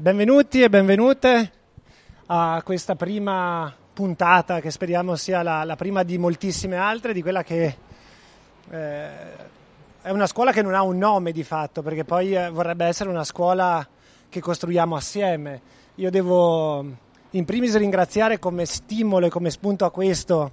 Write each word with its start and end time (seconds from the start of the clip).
Benvenuti 0.00 0.62
e 0.62 0.68
benvenute 0.68 1.50
a 2.26 2.62
questa 2.64 2.94
prima 2.94 3.74
puntata 3.92 4.60
che 4.60 4.70
speriamo 4.70 5.16
sia 5.16 5.42
la, 5.42 5.64
la 5.64 5.74
prima 5.74 6.04
di 6.04 6.18
moltissime 6.18 6.76
altre, 6.76 7.12
di 7.12 7.20
quella 7.20 7.42
che 7.42 7.76
eh, 8.70 9.08
è 10.00 10.10
una 10.10 10.28
scuola 10.28 10.52
che 10.52 10.62
non 10.62 10.74
ha 10.74 10.82
un 10.82 10.98
nome 10.98 11.32
di 11.32 11.42
fatto, 11.42 11.82
perché 11.82 12.04
poi 12.04 12.32
eh, 12.32 12.48
vorrebbe 12.48 12.84
essere 12.84 13.10
una 13.10 13.24
scuola 13.24 13.84
che 14.28 14.40
costruiamo 14.40 14.94
assieme. 14.94 15.60
Io 15.96 16.10
devo 16.12 16.84
in 17.30 17.44
primis 17.44 17.76
ringraziare 17.76 18.38
come 18.38 18.66
stimolo 18.66 19.26
e 19.26 19.30
come 19.30 19.50
spunto 19.50 19.84
a 19.84 19.90
questo 19.90 20.52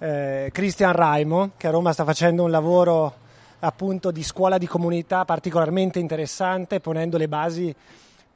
eh, 0.00 0.50
Christian 0.52 0.92
Raimo, 0.94 1.52
che 1.56 1.68
a 1.68 1.70
Roma 1.70 1.92
sta 1.92 2.02
facendo 2.02 2.42
un 2.42 2.50
lavoro 2.50 3.14
appunto 3.60 4.10
di 4.10 4.24
scuola 4.24 4.58
di 4.58 4.66
comunità 4.66 5.24
particolarmente 5.24 6.00
interessante, 6.00 6.80
ponendo 6.80 7.18
le 7.18 7.28
basi 7.28 7.76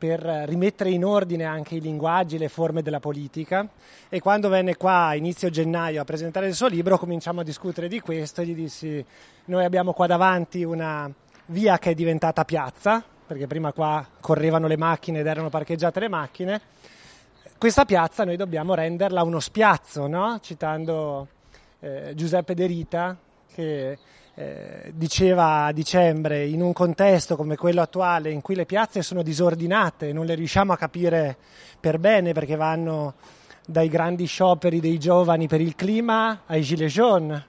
per 0.05 0.21
rimettere 0.21 0.91
in 0.91 1.03
ordine 1.03 1.45
anche 1.45 1.77
i 1.77 1.81
linguaggi, 1.81 2.37
le 2.37 2.51
forme 2.51 2.83
della 2.83 3.01
politica 3.01 3.67
e 4.11 4.21
quando 4.21 4.51
venne 4.51 4.77
qua 4.77 5.07
a 5.07 5.15
inizio 5.15 5.49
gennaio 5.49 6.03
a 6.03 6.05
presentare 6.05 6.47
il 6.47 6.55
suo 6.55 6.67
libro 6.67 6.99
cominciamo 6.99 7.41
a 7.41 7.43
discutere 7.43 7.89
di 7.89 8.01
questo 8.01 8.43
e 8.43 8.47
gli 8.47 8.55
dissi 8.55 9.03
noi 9.47 9.65
abbiamo 9.65 9.95
qua 9.95 10.07
davanti 10.07 10.63
una 10.63 11.11
via 11.47 11.79
che 11.79 11.93
è 11.93 11.95
diventata 11.95 12.45
piazza 12.45 13.03
perché 13.27 13.47
prima 13.47 13.73
qua 13.73 14.07
correvano 14.21 14.67
le 14.67 14.77
macchine 14.77 15.21
ed 15.21 15.27
erano 15.27 15.49
parcheggiate 15.49 16.01
le 16.01 16.09
macchine 16.09 16.61
questa 17.57 17.87
piazza 17.87 18.25
noi 18.25 18.37
dobbiamo 18.37 18.75
renderla 18.75 19.23
uno 19.23 19.41
spiazzo 19.41 20.07
no? 20.07 20.39
citando 20.43 21.29
eh, 21.81 22.13
Giuseppe 22.15 22.53
De 22.53 22.67
Rita 22.67 23.17
che 23.55 23.99
eh, 24.37 24.93
diceva 24.95 25.67
a 25.67 25.73
dicembre, 25.73 26.47
in 26.47 26.61
un 26.61 26.73
contesto 26.73 27.37
come 27.37 27.57
quello 27.57 27.83
attuale 27.83 28.31
in 28.31 28.41
cui 28.41 28.55
le 28.55 28.67
piazze 28.67 29.03
sono 29.03 29.23
disordinate, 29.23 30.13
non 30.13 30.27
le 30.27 30.35
riusciamo 30.35 30.73
a 30.73 30.77
capire 30.77 31.37
per 31.79 31.99
bene 31.99 32.33
perché 32.33 32.57
vanno 32.57 33.15
dai 33.67 33.89
grandi 33.89 34.27
scioperi 34.27 34.81
dei 34.81 34.99
giovani 34.99 35.47
per 35.47 35.61
il 35.61 35.75
clima 35.75 36.43
ai 36.47 36.63
gilets 36.63 36.93
jaunes. 36.93 37.47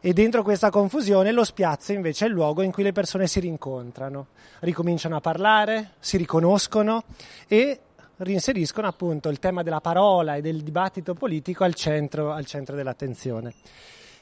E 0.00 0.12
dentro 0.12 0.44
questa 0.44 0.70
confusione 0.70 1.32
lo 1.32 1.42
spiazzo 1.42 1.92
invece 1.92 2.26
è 2.26 2.28
il 2.28 2.34
luogo 2.34 2.62
in 2.62 2.70
cui 2.70 2.84
le 2.84 2.92
persone 2.92 3.26
si 3.26 3.40
rincontrano, 3.40 4.28
ricominciano 4.60 5.16
a 5.16 5.20
parlare, 5.20 5.94
si 5.98 6.16
riconoscono 6.16 7.02
e 7.48 7.80
rinseriscono 8.18 8.86
appunto 8.86 9.28
il 9.28 9.40
tema 9.40 9.62
della 9.62 9.80
parola 9.80 10.36
e 10.36 10.40
del 10.40 10.62
dibattito 10.62 11.14
politico 11.14 11.64
al 11.64 11.74
centro, 11.74 12.32
al 12.32 12.46
centro 12.46 12.76
dell'attenzione. 12.76 13.54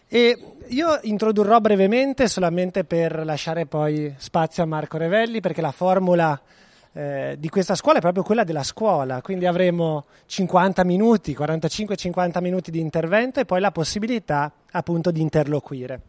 E 0.09 0.39
io 0.69 0.99
introdurrò 1.03 1.59
brevemente, 1.61 2.29
solamente 2.29 2.85
per 2.85 3.25
lasciare 3.25 3.67
poi 3.67 4.15
spazio 4.19 4.63
a 4.63 4.67
Marco 4.67 4.99
Revelli, 4.99 5.41
perché 5.41 5.61
la 5.61 5.73
formula 5.73 6.41
eh, 6.93 7.37
di 7.39 7.49
questa 7.49 7.75
scuola 7.75 7.99
è 7.99 8.01
proprio 8.01 8.23
quella 8.23 8.45
della 8.45 8.63
scuola, 8.63 9.21
quindi 9.21 9.47
avremo 9.47 10.07
50 10.27 10.85
minuti, 10.85 11.37
45-50 11.37 12.41
minuti 12.41 12.71
di 12.71 12.81
intervento 12.81 13.41
e 13.41 13.45
poi 13.45 13.61
la 13.61 13.71
possibilità 13.71 14.53
appunto 14.71 15.11
di 15.11 15.21
interloquire. 15.21 16.01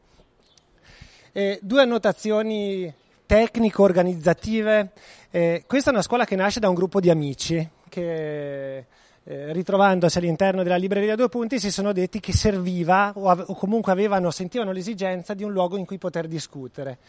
E 1.32 1.60
due 1.62 1.82
annotazioni 1.82 2.94
tecnico-organizzative. 3.26 4.92
Eh, 5.30 5.64
questa 5.68 5.90
è 5.90 5.94
una 5.94 6.02
scuola 6.02 6.26
che 6.26 6.36
nasce 6.36 6.60
da 6.60 6.70
un 6.70 6.76
gruppo 6.76 7.00
di 7.00 7.10
amici 7.10 7.68
che 7.90 8.86
eh, 9.30 9.52
ritrovandosi 9.52 10.20
all'interno 10.20 10.64
della 10.64 10.78
libreria 10.78 11.16
Due 11.16 11.28
Punti, 11.28 11.60
si 11.60 11.70
sono 11.70 11.92
detti 11.92 12.22
che 12.22 12.32
serviva 12.32 13.12
o, 13.14 13.28
av- 13.28 13.44
o 13.50 13.56
comunque 13.56 13.92
avevano, 13.92 14.32
sentivano 14.32 14.72
l'esigenza 14.72 15.34
di 15.34 15.44
un 15.44 15.52
luogo 15.52 15.76
in 15.76 15.86
cui 15.86 15.98
poter 15.98 16.30
discutere. 16.30 17.00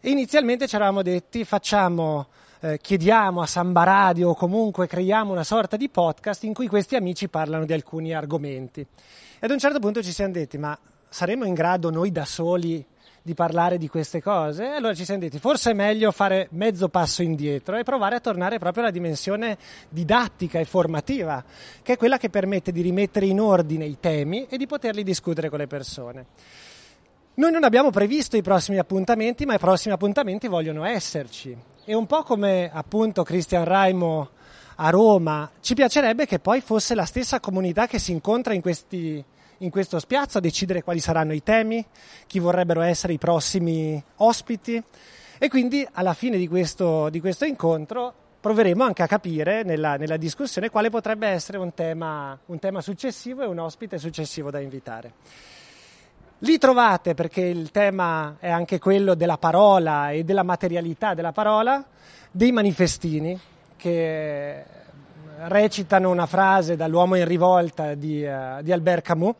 E 0.00 0.10
inizialmente 0.10 0.68
ci 0.68 0.76
eravamo 0.76 1.02
detti 1.02 1.44
facciamo, 1.44 2.28
eh, 2.60 2.78
chiediamo 2.80 3.40
a 3.40 3.46
Samba 3.46 3.82
Radio 3.82 4.30
o 4.30 4.34
comunque 4.36 4.86
creiamo 4.86 5.32
una 5.32 5.42
sorta 5.42 5.76
di 5.76 5.88
podcast 5.88 6.44
in 6.44 6.54
cui 6.54 6.68
questi 6.68 6.94
amici 6.94 7.28
parlano 7.28 7.64
di 7.64 7.72
alcuni 7.72 8.14
argomenti. 8.14 8.80
E 8.80 8.86
ad 9.40 9.50
un 9.50 9.58
certo 9.58 9.80
punto 9.80 10.00
ci 10.00 10.12
siamo 10.12 10.32
detti 10.32 10.58
ma 10.58 10.78
saremo 11.08 11.44
in 11.44 11.54
grado 11.54 11.90
noi 11.90 12.12
da 12.12 12.24
soli 12.24 12.84
di 13.28 13.34
parlare 13.34 13.76
di 13.76 13.88
queste 13.88 14.22
cose. 14.22 14.64
Allora 14.64 14.94
ci 14.94 15.04
siamo 15.04 15.20
detti, 15.20 15.38
forse 15.38 15.72
è 15.72 15.74
meglio 15.74 16.10
fare 16.12 16.48
mezzo 16.52 16.88
passo 16.88 17.22
indietro 17.22 17.76
e 17.76 17.82
provare 17.82 18.16
a 18.16 18.20
tornare 18.20 18.58
proprio 18.58 18.84
alla 18.84 18.92
dimensione 18.92 19.58
didattica 19.90 20.58
e 20.58 20.64
formativa, 20.64 21.44
che 21.82 21.92
è 21.92 21.96
quella 21.98 22.16
che 22.16 22.30
permette 22.30 22.72
di 22.72 22.80
rimettere 22.80 23.26
in 23.26 23.38
ordine 23.38 23.84
i 23.84 23.98
temi 24.00 24.46
e 24.48 24.56
di 24.56 24.66
poterli 24.66 25.02
discutere 25.02 25.50
con 25.50 25.58
le 25.58 25.66
persone. 25.66 26.26
Noi 27.34 27.52
non 27.52 27.64
abbiamo 27.64 27.90
previsto 27.90 28.38
i 28.38 28.42
prossimi 28.42 28.78
appuntamenti, 28.78 29.44
ma 29.44 29.54
i 29.54 29.58
prossimi 29.58 29.92
appuntamenti 29.92 30.48
vogliono 30.48 30.84
esserci. 30.86 31.54
E 31.84 31.94
un 31.94 32.06
po' 32.06 32.22
come 32.22 32.70
appunto 32.72 33.22
Christian 33.24 33.64
Raimo 33.64 34.30
a 34.76 34.88
Roma, 34.88 35.50
ci 35.60 35.74
piacerebbe 35.74 36.24
che 36.24 36.38
poi 36.38 36.62
fosse 36.62 36.94
la 36.94 37.04
stessa 37.04 37.40
comunità 37.40 37.86
che 37.86 37.98
si 37.98 38.10
incontra 38.10 38.54
in 38.54 38.62
questi 38.62 39.22
in 39.58 39.70
questo 39.70 39.98
spiazzo 39.98 40.38
a 40.38 40.40
decidere 40.40 40.82
quali 40.82 41.00
saranno 41.00 41.32
i 41.32 41.42
temi, 41.42 41.84
chi 42.26 42.38
vorrebbero 42.38 42.80
essere 42.80 43.12
i 43.12 43.18
prossimi 43.18 44.02
ospiti 44.16 44.82
e 45.38 45.48
quindi 45.48 45.86
alla 45.92 46.14
fine 46.14 46.36
di 46.36 46.48
questo, 46.48 47.08
di 47.08 47.20
questo 47.20 47.44
incontro 47.44 48.12
proveremo 48.40 48.84
anche 48.84 49.02
a 49.02 49.06
capire 49.06 49.62
nella, 49.62 49.96
nella, 49.96 50.16
discussione 50.16 50.70
quale 50.70 50.90
potrebbe 50.90 51.26
essere 51.26 51.58
un 51.58 51.74
tema, 51.74 52.38
un 52.46 52.58
tema 52.58 52.80
successivo 52.80 53.42
e 53.42 53.46
un 53.46 53.58
ospite 53.58 53.98
successivo 53.98 54.50
da 54.50 54.60
invitare. 54.60 55.12
Lì 56.42 56.56
trovate, 56.56 57.14
perché 57.14 57.40
il 57.40 57.72
tema 57.72 58.36
è 58.38 58.48
anche 58.48 58.78
quello 58.78 59.14
della 59.14 59.38
parola 59.38 60.12
e 60.12 60.22
della 60.22 60.44
materialità 60.44 61.14
della 61.14 61.32
parola, 61.32 61.84
dei 62.30 62.52
manifestini 62.52 63.38
che 63.76 64.64
recitano 65.46 66.10
una 66.10 66.26
frase 66.26 66.76
dall'uomo 66.76 67.16
in 67.16 67.24
rivolta 67.24 67.94
di, 67.94 68.24
uh, 68.24 68.62
di 68.62 68.72
Albert 68.72 69.04
Camus 69.04 69.34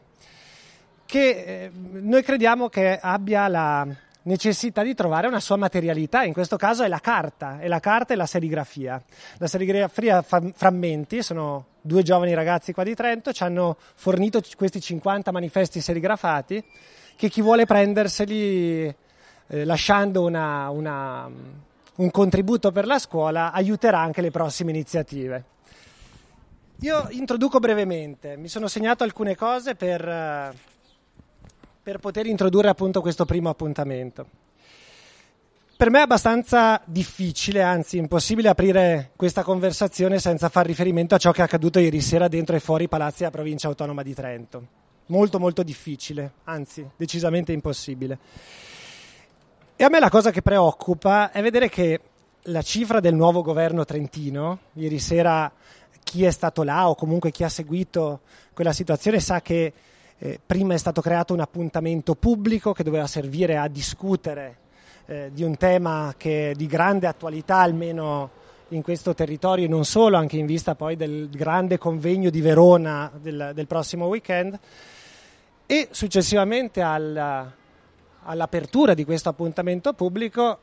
che 1.08 1.30
eh, 1.30 1.70
noi 1.72 2.22
crediamo 2.22 2.68
che 2.68 2.98
abbia 3.00 3.48
la 3.48 3.86
necessità 4.24 4.82
di 4.82 4.94
trovare 4.94 5.26
una 5.26 5.40
sua 5.40 5.56
materialità, 5.56 6.22
in 6.22 6.34
questo 6.34 6.58
caso 6.58 6.82
è 6.82 6.88
la 6.88 6.98
carta, 6.98 7.60
è 7.60 7.66
la 7.66 7.80
carta 7.80 8.12
e 8.12 8.16
la 8.16 8.26
serigrafia. 8.26 9.02
La 9.38 9.46
serigrafia 9.46 10.20
Frammenti, 10.20 11.22
sono 11.22 11.64
due 11.80 12.02
giovani 12.02 12.34
ragazzi 12.34 12.74
qua 12.74 12.84
di 12.84 12.94
Trento, 12.94 13.32
ci 13.32 13.42
hanno 13.42 13.78
fornito 13.94 14.42
questi 14.54 14.82
50 14.82 15.32
manifesti 15.32 15.80
serigrafati 15.80 16.62
che 17.16 17.30
chi 17.30 17.40
vuole 17.40 17.64
prenderseli 17.64 18.94
eh, 19.46 19.64
lasciando 19.64 20.22
una, 20.22 20.68
una, 20.68 21.26
un 21.94 22.10
contributo 22.10 22.70
per 22.70 22.84
la 22.84 22.98
scuola 22.98 23.50
aiuterà 23.52 23.98
anche 23.98 24.20
le 24.20 24.30
prossime 24.30 24.72
iniziative. 24.72 25.44
Io 26.80 27.08
introduco 27.12 27.60
brevemente, 27.60 28.36
mi 28.36 28.48
sono 28.48 28.68
segnato 28.68 29.04
alcune 29.04 29.34
cose 29.34 29.74
per 29.74 30.06
eh, 30.06 30.76
per 31.88 32.00
poter 32.00 32.26
introdurre 32.26 32.68
appunto 32.68 33.00
questo 33.00 33.24
primo 33.24 33.48
appuntamento. 33.48 34.26
Per 35.74 35.88
me 35.88 36.00
è 36.00 36.02
abbastanza 36.02 36.82
difficile, 36.84 37.62
anzi 37.62 37.96
impossibile, 37.96 38.50
aprire 38.50 39.12
questa 39.16 39.42
conversazione 39.42 40.18
senza 40.18 40.50
far 40.50 40.66
riferimento 40.66 41.14
a 41.14 41.18
ciò 41.18 41.30
che 41.30 41.40
è 41.40 41.44
accaduto 41.44 41.78
ieri 41.78 42.02
sera 42.02 42.28
dentro 42.28 42.54
e 42.54 42.60
fuori 42.60 42.84
i 42.84 42.88
palazzi 42.88 43.20
della 43.20 43.30
provincia 43.30 43.68
autonoma 43.68 44.02
di 44.02 44.12
Trento. 44.12 44.66
Molto 45.06 45.38
molto 45.38 45.62
difficile, 45.62 46.32
anzi 46.44 46.86
decisamente 46.94 47.52
impossibile. 47.52 48.18
E 49.74 49.82
a 49.82 49.88
me 49.88 49.98
la 49.98 50.10
cosa 50.10 50.30
che 50.30 50.42
preoccupa 50.42 51.30
è 51.30 51.40
vedere 51.40 51.70
che 51.70 52.00
la 52.42 52.60
cifra 52.60 53.00
del 53.00 53.14
nuovo 53.14 53.40
governo 53.40 53.86
trentino, 53.86 54.58
ieri 54.74 54.98
sera 54.98 55.50
chi 56.04 56.26
è 56.26 56.30
stato 56.32 56.64
là 56.64 56.90
o 56.90 56.94
comunque 56.94 57.30
chi 57.30 57.44
ha 57.44 57.48
seguito 57.48 58.20
quella 58.52 58.74
situazione 58.74 59.20
sa 59.20 59.40
che 59.40 59.72
eh, 60.18 60.40
prima 60.44 60.74
è 60.74 60.78
stato 60.78 61.00
creato 61.00 61.32
un 61.32 61.40
appuntamento 61.40 62.14
pubblico 62.14 62.72
che 62.72 62.82
doveva 62.82 63.06
servire 63.06 63.56
a 63.56 63.68
discutere 63.68 64.56
eh, 65.06 65.30
di 65.32 65.42
un 65.42 65.56
tema 65.56 66.14
che 66.16 66.50
è 66.50 66.54
di 66.54 66.66
grande 66.66 67.06
attualità, 67.06 67.58
almeno 67.58 68.30
in 68.68 68.82
questo 68.82 69.14
territorio 69.14 69.64
e 69.64 69.68
non 69.68 69.84
solo, 69.84 70.16
anche 70.16 70.36
in 70.36 70.46
vista 70.46 70.74
poi 70.74 70.96
del 70.96 71.28
grande 71.30 71.78
convegno 71.78 72.30
di 72.30 72.40
Verona 72.40 73.10
del, 73.14 73.52
del 73.54 73.66
prossimo 73.66 74.06
weekend. 74.06 74.58
E 75.64 75.88
successivamente 75.90 76.80
alla, 76.80 77.50
all'apertura 78.24 78.94
di 78.94 79.04
questo 79.04 79.28
appuntamento 79.28 79.92
pubblico 79.92 80.58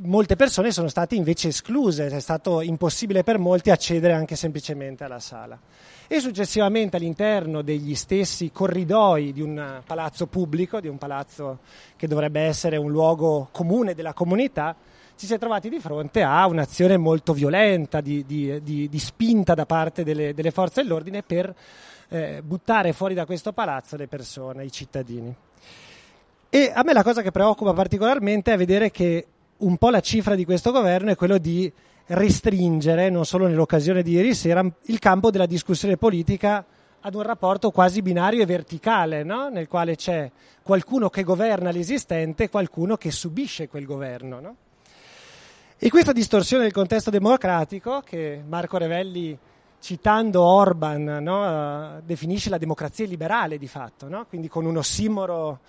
molte 0.00 0.36
persone 0.36 0.72
sono 0.72 0.88
state 0.88 1.14
invece 1.14 1.48
escluse, 1.48 2.06
è 2.06 2.20
stato 2.20 2.60
impossibile 2.60 3.22
per 3.22 3.38
molti 3.38 3.70
accedere 3.70 4.12
anche 4.12 4.36
semplicemente 4.36 5.04
alla 5.04 5.20
sala. 5.20 5.58
E 6.06 6.20
successivamente 6.20 6.96
all'interno 6.96 7.62
degli 7.62 7.94
stessi 7.94 8.50
corridoi 8.52 9.32
di 9.32 9.40
un 9.40 9.82
palazzo 9.84 10.26
pubblico, 10.26 10.80
di 10.80 10.88
un 10.88 10.98
palazzo 10.98 11.58
che 11.96 12.06
dovrebbe 12.06 12.40
essere 12.40 12.76
un 12.76 12.90
luogo 12.90 13.48
comune 13.50 13.94
della 13.94 14.12
comunità, 14.12 14.74
ci 15.16 15.26
si 15.26 15.34
è 15.34 15.38
trovati 15.38 15.68
di 15.68 15.80
fronte 15.80 16.22
a 16.22 16.46
un'azione 16.46 16.96
molto 16.96 17.32
violenta, 17.32 18.00
di, 18.00 18.24
di, 18.26 18.62
di, 18.62 18.88
di 18.88 18.98
spinta 18.98 19.54
da 19.54 19.64
parte 19.64 20.04
delle, 20.04 20.34
delle 20.34 20.50
forze 20.50 20.82
dell'ordine 20.82 21.22
per 21.22 21.54
eh, 22.08 22.42
buttare 22.44 22.92
fuori 22.92 23.14
da 23.14 23.24
questo 23.24 23.52
palazzo 23.52 23.96
le 23.96 24.06
persone, 24.08 24.64
i 24.64 24.70
cittadini. 24.70 25.34
E 26.48 26.72
a 26.72 26.82
me 26.84 26.92
la 26.92 27.02
cosa 27.02 27.22
che 27.22 27.32
preoccupa 27.32 27.72
particolarmente 27.72 28.52
è 28.52 28.56
vedere 28.56 28.90
che 28.90 29.26
un 29.58 29.76
po' 29.76 29.90
la 29.90 30.00
cifra 30.00 30.34
di 30.34 30.44
questo 30.44 30.70
governo 30.70 31.10
è 31.10 31.16
quello 31.16 31.38
di 31.38 31.72
restringere, 32.06 33.10
non 33.10 33.24
solo 33.24 33.46
nell'occasione 33.46 34.02
di 34.02 34.12
ieri 34.12 34.34
sera, 34.34 34.64
il 34.84 34.98
campo 34.98 35.30
della 35.30 35.46
discussione 35.46 35.96
politica 35.96 36.64
ad 37.00 37.14
un 37.14 37.22
rapporto 37.22 37.70
quasi 37.70 38.02
binario 38.02 38.42
e 38.42 38.46
verticale, 38.46 39.22
no? 39.22 39.48
nel 39.48 39.68
quale 39.68 39.96
c'è 39.96 40.30
qualcuno 40.62 41.08
che 41.08 41.22
governa 41.22 41.70
l'esistente 41.70 42.44
e 42.44 42.48
qualcuno 42.48 42.96
che 42.96 43.10
subisce 43.10 43.68
quel 43.68 43.86
governo. 43.86 44.40
No? 44.40 44.56
E 45.78 45.88
questa 45.88 46.12
distorsione 46.12 46.64
del 46.64 46.72
contesto 46.72 47.10
democratico, 47.10 48.00
che 48.00 48.42
Marco 48.46 48.76
Revelli, 48.76 49.38
citando 49.78 50.42
Orban, 50.42 51.04
no? 51.22 52.00
definisce 52.04 52.50
la 52.50 52.58
democrazia 52.58 53.06
liberale 53.06 53.58
di 53.58 53.68
fatto, 53.68 54.08
quindi 54.28 54.48
con 54.48 54.64
un 54.64 54.78
ossimoro 54.78 55.60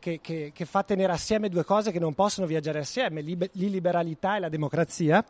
che, 0.00 0.18
che, 0.20 0.50
che, 0.52 0.64
fa 0.64 0.82
tenere 0.82 1.12
assieme 1.12 1.48
due 1.48 1.62
cose 1.62 1.92
che 1.92 2.00
non 2.00 2.14
possono 2.14 2.48
viaggiare 2.48 2.80
assieme, 2.80 3.20
l'illiberalità 3.20 4.34
e 4.34 4.40
la 4.40 4.48
democrazia, 4.48 5.24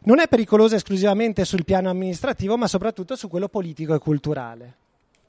non 0.00 0.18
è 0.18 0.26
pericolosa 0.26 0.74
esclusivamente 0.74 1.44
sul 1.44 1.64
piano 1.64 1.88
amministrativo, 1.88 2.56
ma 2.56 2.66
soprattutto 2.66 3.14
su 3.14 3.28
quello 3.28 3.48
politico 3.48 3.94
e 3.94 3.98
culturale, 3.98 4.74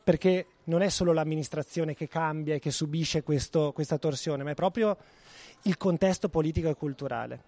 perché 0.03 0.47
non 0.65 0.81
è 0.81 0.89
solo 0.89 1.13
l'amministrazione 1.13 1.93
che 1.93 2.07
cambia 2.07 2.55
e 2.55 2.59
che 2.59 2.71
subisce 2.71 3.21
questo, 3.21 3.71
questa 3.73 3.97
torsione, 3.99 4.43
ma 4.43 4.51
è 4.51 4.55
proprio 4.55 4.97
il 5.63 5.77
contesto 5.77 6.29
politico 6.29 6.69
e 6.69 6.75
culturale. 6.75 7.43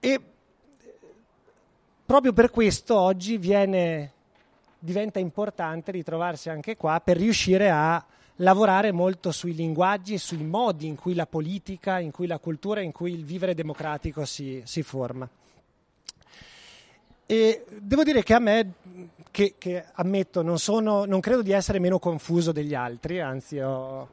E 0.00 0.20
proprio 2.04 2.32
per 2.32 2.50
questo 2.50 2.96
oggi 2.96 3.36
viene, 3.36 4.12
diventa 4.78 5.18
importante 5.18 5.90
ritrovarsi 5.90 6.48
anche 6.48 6.76
qua 6.76 7.00
per 7.00 7.16
riuscire 7.16 7.68
a 7.70 8.04
lavorare 8.36 8.92
molto 8.92 9.32
sui 9.32 9.54
linguaggi 9.54 10.14
e 10.14 10.18
sui 10.18 10.42
modi 10.42 10.86
in 10.86 10.96
cui 10.96 11.14
la 11.14 11.26
politica, 11.26 11.98
in 11.98 12.10
cui 12.10 12.26
la 12.26 12.38
cultura, 12.38 12.80
in 12.80 12.92
cui 12.92 13.12
il 13.12 13.24
vivere 13.24 13.54
democratico 13.54 14.24
si, 14.24 14.62
si 14.64 14.82
forma. 14.82 15.28
E 17.28 17.64
devo 17.80 18.04
dire 18.04 18.22
che 18.22 18.34
a 18.34 18.38
me, 18.38 18.74
che, 19.30 19.54
che 19.58 19.84
ammetto, 19.94 20.42
non, 20.42 20.58
sono, 20.58 21.04
non, 21.06 21.20
credo 21.20 21.42
di 21.42 21.50
essere 21.50 21.80
meno 21.80 21.98
confuso 21.98 22.52
degli 22.52 22.74
altri, 22.74 23.20
anzi 23.20 23.58
ho, 23.58 24.08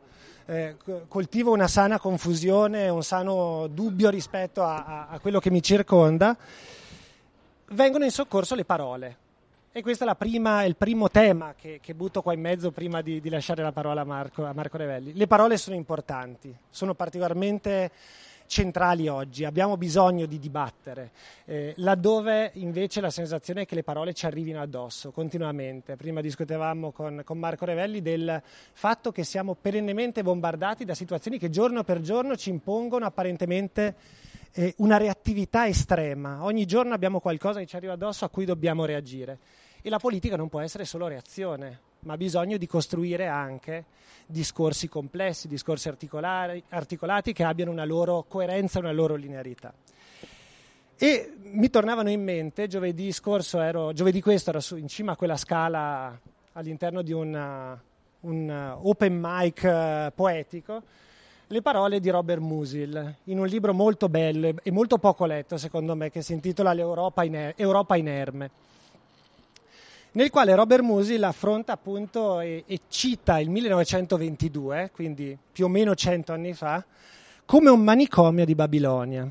eh, 0.45 0.77
coltivo 1.07 1.53
una 1.53 1.67
sana 1.67 1.99
confusione, 1.99 2.89
un 2.89 3.03
sano 3.03 3.67
dubbio 3.67 4.09
rispetto 4.09 4.63
a, 4.63 4.83
a, 4.83 5.07
a 5.09 5.19
quello 5.19 5.39
che 5.39 5.51
mi 5.51 5.61
circonda, 5.61 6.35
vengono 7.67 8.03
in 8.03 8.11
soccorso 8.11 8.55
le 8.55 8.65
parole. 8.65 9.17
E 9.75 9.81
questo 9.81 10.07
è, 10.07 10.15
prima, 10.15 10.65
il 10.65 10.75
primo 10.75 11.09
tema 11.09 11.55
che, 11.57 11.79
che, 11.81 11.95
butto 11.95 12.21
qua 12.21 12.31
in 12.33 12.41
mezzo 12.41 12.69
prima 12.69 13.01
di, 13.01 13.19
di 13.19 13.29
lasciare 13.29 13.63
la 13.63 13.71
parola 13.71 14.01
a 14.01 14.03
Marco, 14.03 14.45
a 14.45 14.53
Marco 14.53 14.77
Revelli. 14.77 15.15
Le 15.15 15.25
parole 15.25 15.57
sono 15.57 15.75
importanti, 15.75 16.55
sono 16.69 16.93
particolarmente 16.93 17.89
centrali 18.45 19.07
oggi, 19.07 19.45
abbiamo 19.45 19.75
bisogno 19.75 20.27
di 20.27 20.37
dibattere, 20.37 21.09
eh, 21.45 21.73
laddove 21.77 22.51
invece 22.53 23.01
la 23.01 23.09
sensazione 23.09 23.61
è 23.61 23.65
che 23.65 23.73
le 23.73 23.81
parole 23.81 24.13
ci 24.13 24.27
arrivino 24.27 24.61
addosso 24.61 25.09
continuamente. 25.09 25.95
Prima 25.95 26.21
discutevamo 26.21 26.91
con, 26.91 27.23
con 27.25 27.39
Marco 27.39 27.65
Revelli 27.65 28.03
del 28.03 28.43
fatto 28.73 29.11
che 29.11 29.23
siamo 29.23 29.55
perennemente 29.59 30.21
bombardati 30.21 30.85
da 30.85 30.93
situazioni 30.93 31.39
che 31.39 31.49
giorno 31.49 31.83
per 31.83 31.99
giorno 32.01 32.35
ci 32.35 32.51
impongono 32.51 33.07
apparentemente 33.07 33.95
eh, 34.51 34.75
una 34.77 34.97
reattività 34.97 35.65
estrema. 35.65 36.43
Ogni 36.43 36.67
giorno 36.67 36.93
abbiamo 36.93 37.19
qualcosa 37.19 37.57
che 37.57 37.65
ci 37.65 37.75
arriva 37.75 37.93
addosso 37.93 38.23
a 38.23 38.29
cui 38.29 38.45
dobbiamo 38.45 38.85
reagire. 38.85 39.39
E 39.85 39.89
la 39.89 39.99
politica 39.99 40.37
non 40.37 40.47
può 40.47 40.61
essere 40.61 40.85
solo 40.85 41.07
reazione, 41.07 41.79
ma 41.99 42.13
ha 42.13 42.17
bisogno 42.17 42.55
di 42.55 42.67
costruire 42.67 43.27
anche 43.27 43.83
discorsi 44.25 44.87
complessi, 44.87 45.49
discorsi 45.49 45.89
articolati 45.89 47.33
che 47.33 47.43
abbiano 47.43 47.69
una 47.69 47.83
loro 47.83 48.23
coerenza, 48.25 48.79
una 48.79 48.93
loro 48.93 49.15
linearità. 49.15 49.73
E 50.95 51.33
mi 51.41 51.69
tornavano 51.69 52.09
in 52.09 52.23
mente, 52.23 52.67
giovedì 52.67 53.11
scorso 53.11 53.59
ero, 53.59 53.91
giovedì 53.91 54.21
questo 54.21 54.51
ero 54.51 54.61
in 54.77 54.87
cima 54.87 55.11
a 55.11 55.15
quella 55.17 55.35
scala 55.35 56.17
all'interno 56.53 57.01
di 57.01 57.11
una, 57.11 57.77
un 58.21 58.77
open 58.83 59.19
mic 59.21 59.63
uh, 59.63 60.13
poetico, 60.15 60.81
le 61.47 61.61
parole 61.61 61.99
di 61.99 62.09
Robert 62.09 62.39
Musil 62.39 63.15
in 63.25 63.37
un 63.37 63.47
libro 63.47 63.73
molto 63.73 64.07
bello 64.07 64.53
e 64.63 64.71
molto 64.71 64.97
poco 64.97 65.25
letto 65.25 65.57
secondo 65.57 65.93
me 65.93 66.09
che 66.09 66.21
si 66.21 66.31
intitola 66.31 66.71
L'Europa 66.71 67.25
Europa 67.25 67.97
inerme 67.97 68.49
nel 70.13 70.29
quale 70.29 70.53
Robert 70.53 70.83
Musil 70.83 71.23
affronta 71.23 71.73
appunto 71.73 72.39
e, 72.39 72.63
e, 72.67 72.81
cita 72.87 73.39
il 73.39 73.49
1922, 73.49 74.91
quindi 74.93 75.37
più 75.51 75.65
o 75.65 75.67
meno 75.67 75.95
cento 75.95 76.33
anni 76.33 76.53
fa, 76.53 76.83
come 77.45 77.69
un 77.69 77.81
manicomio 77.81 78.45
di 78.45 78.53
Babilonia. 78.53 79.29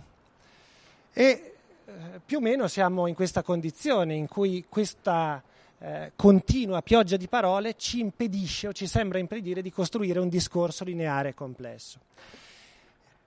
E 1.12 1.22
eh, 1.22 1.92
più 2.24 2.38
o 2.38 2.40
meno 2.40 2.66
siamo 2.66 3.06
in 3.06 3.14
questa 3.14 3.42
condizione 3.42 4.14
in 4.14 4.26
cui 4.26 4.64
questa 4.68 5.40
eh, 5.78 6.12
continua 6.16 6.82
pioggia 6.82 7.16
di 7.16 7.28
parole 7.28 7.74
ci 7.76 8.00
impedisce 8.00 8.68
o 8.68 8.72
ci 8.72 8.86
sembra 8.86 9.18
impedire 9.18 9.62
di 9.62 9.70
costruire 9.70 10.18
un 10.18 10.28
discorso 10.28 10.84
lineare 10.84 11.30
e 11.30 11.34
complesso. 11.34 11.98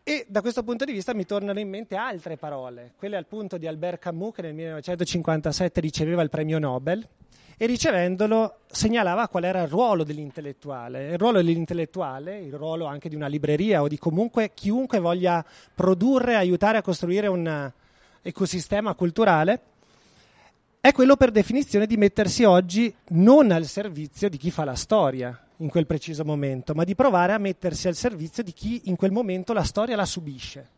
E 0.04 0.26
da 0.28 0.42
questo 0.42 0.62
punto 0.64 0.84
di 0.84 0.92
vista 0.92 1.14
mi 1.14 1.26
tornano 1.26 1.60
in 1.60 1.70
mente 1.70 1.96
altre 1.96 2.36
parole, 2.36 2.92
quelle 2.98 3.16
al 3.16 3.26
punto 3.26 3.58
di 3.58 3.66
Albert 3.66 4.00
Camus 4.00 4.34
che 4.36 4.42
nel 4.42 4.54
1957 4.54 5.80
riceveva 5.80 6.22
il 6.22 6.30
premio 6.30 6.60
Nobel 6.60 7.08
e 7.58 7.66
ricevendolo 7.66 8.60
segnalava 8.68 9.28
qual 9.28 9.46
era 9.46 9.62
il 9.62 9.70
ruolo 9.70 10.04
dell'intellettuale. 10.04 11.12
Il 11.12 11.18
ruolo 11.18 11.42
dell'intellettuale, 11.42 12.40
il 12.40 12.54
ruolo 12.54 12.86
anche 12.86 13.10
di 13.10 13.16
una 13.16 13.28
libreria 13.28 13.82
o 13.82 13.88
di 13.88 13.98
comunque 13.98 14.52
chiunque 14.54 15.00
voglia 15.00 15.44
produrre, 15.74 16.36
aiutare 16.36 16.78
a 16.78 16.82
costruire 16.82 17.28
un 17.28 17.72
ecosistema 18.22 18.94
culturale, 18.94 19.62
è 20.82 20.92
quello 20.92 21.16
per 21.16 21.32
definizione 21.32 21.88
di 21.88 21.98
mettersi 21.98 22.44
oggi 22.44 22.94
non 23.10 23.52
al 23.52 23.66
servizio 23.66 24.30
di 24.30 24.38
chi 24.38 24.52
fa 24.52 24.64
la 24.64 24.76
storia 24.76 25.40
in 25.58 25.70
quel 25.70 25.86
preciso 25.86 26.26
momento, 26.26 26.74
ma 26.74 26.84
di 26.84 26.96
provare 26.96 27.34
a 27.34 27.38
mettersi 27.38 27.88
al 27.88 27.96
servizio 27.96 28.44
di 28.44 28.52
chi 28.52 28.82
in 28.86 28.96
quel 28.96 29.12
momento 29.12 29.54
la 29.54 29.64
storia 29.64 29.96
la 29.96 30.06
subisce 30.06 30.75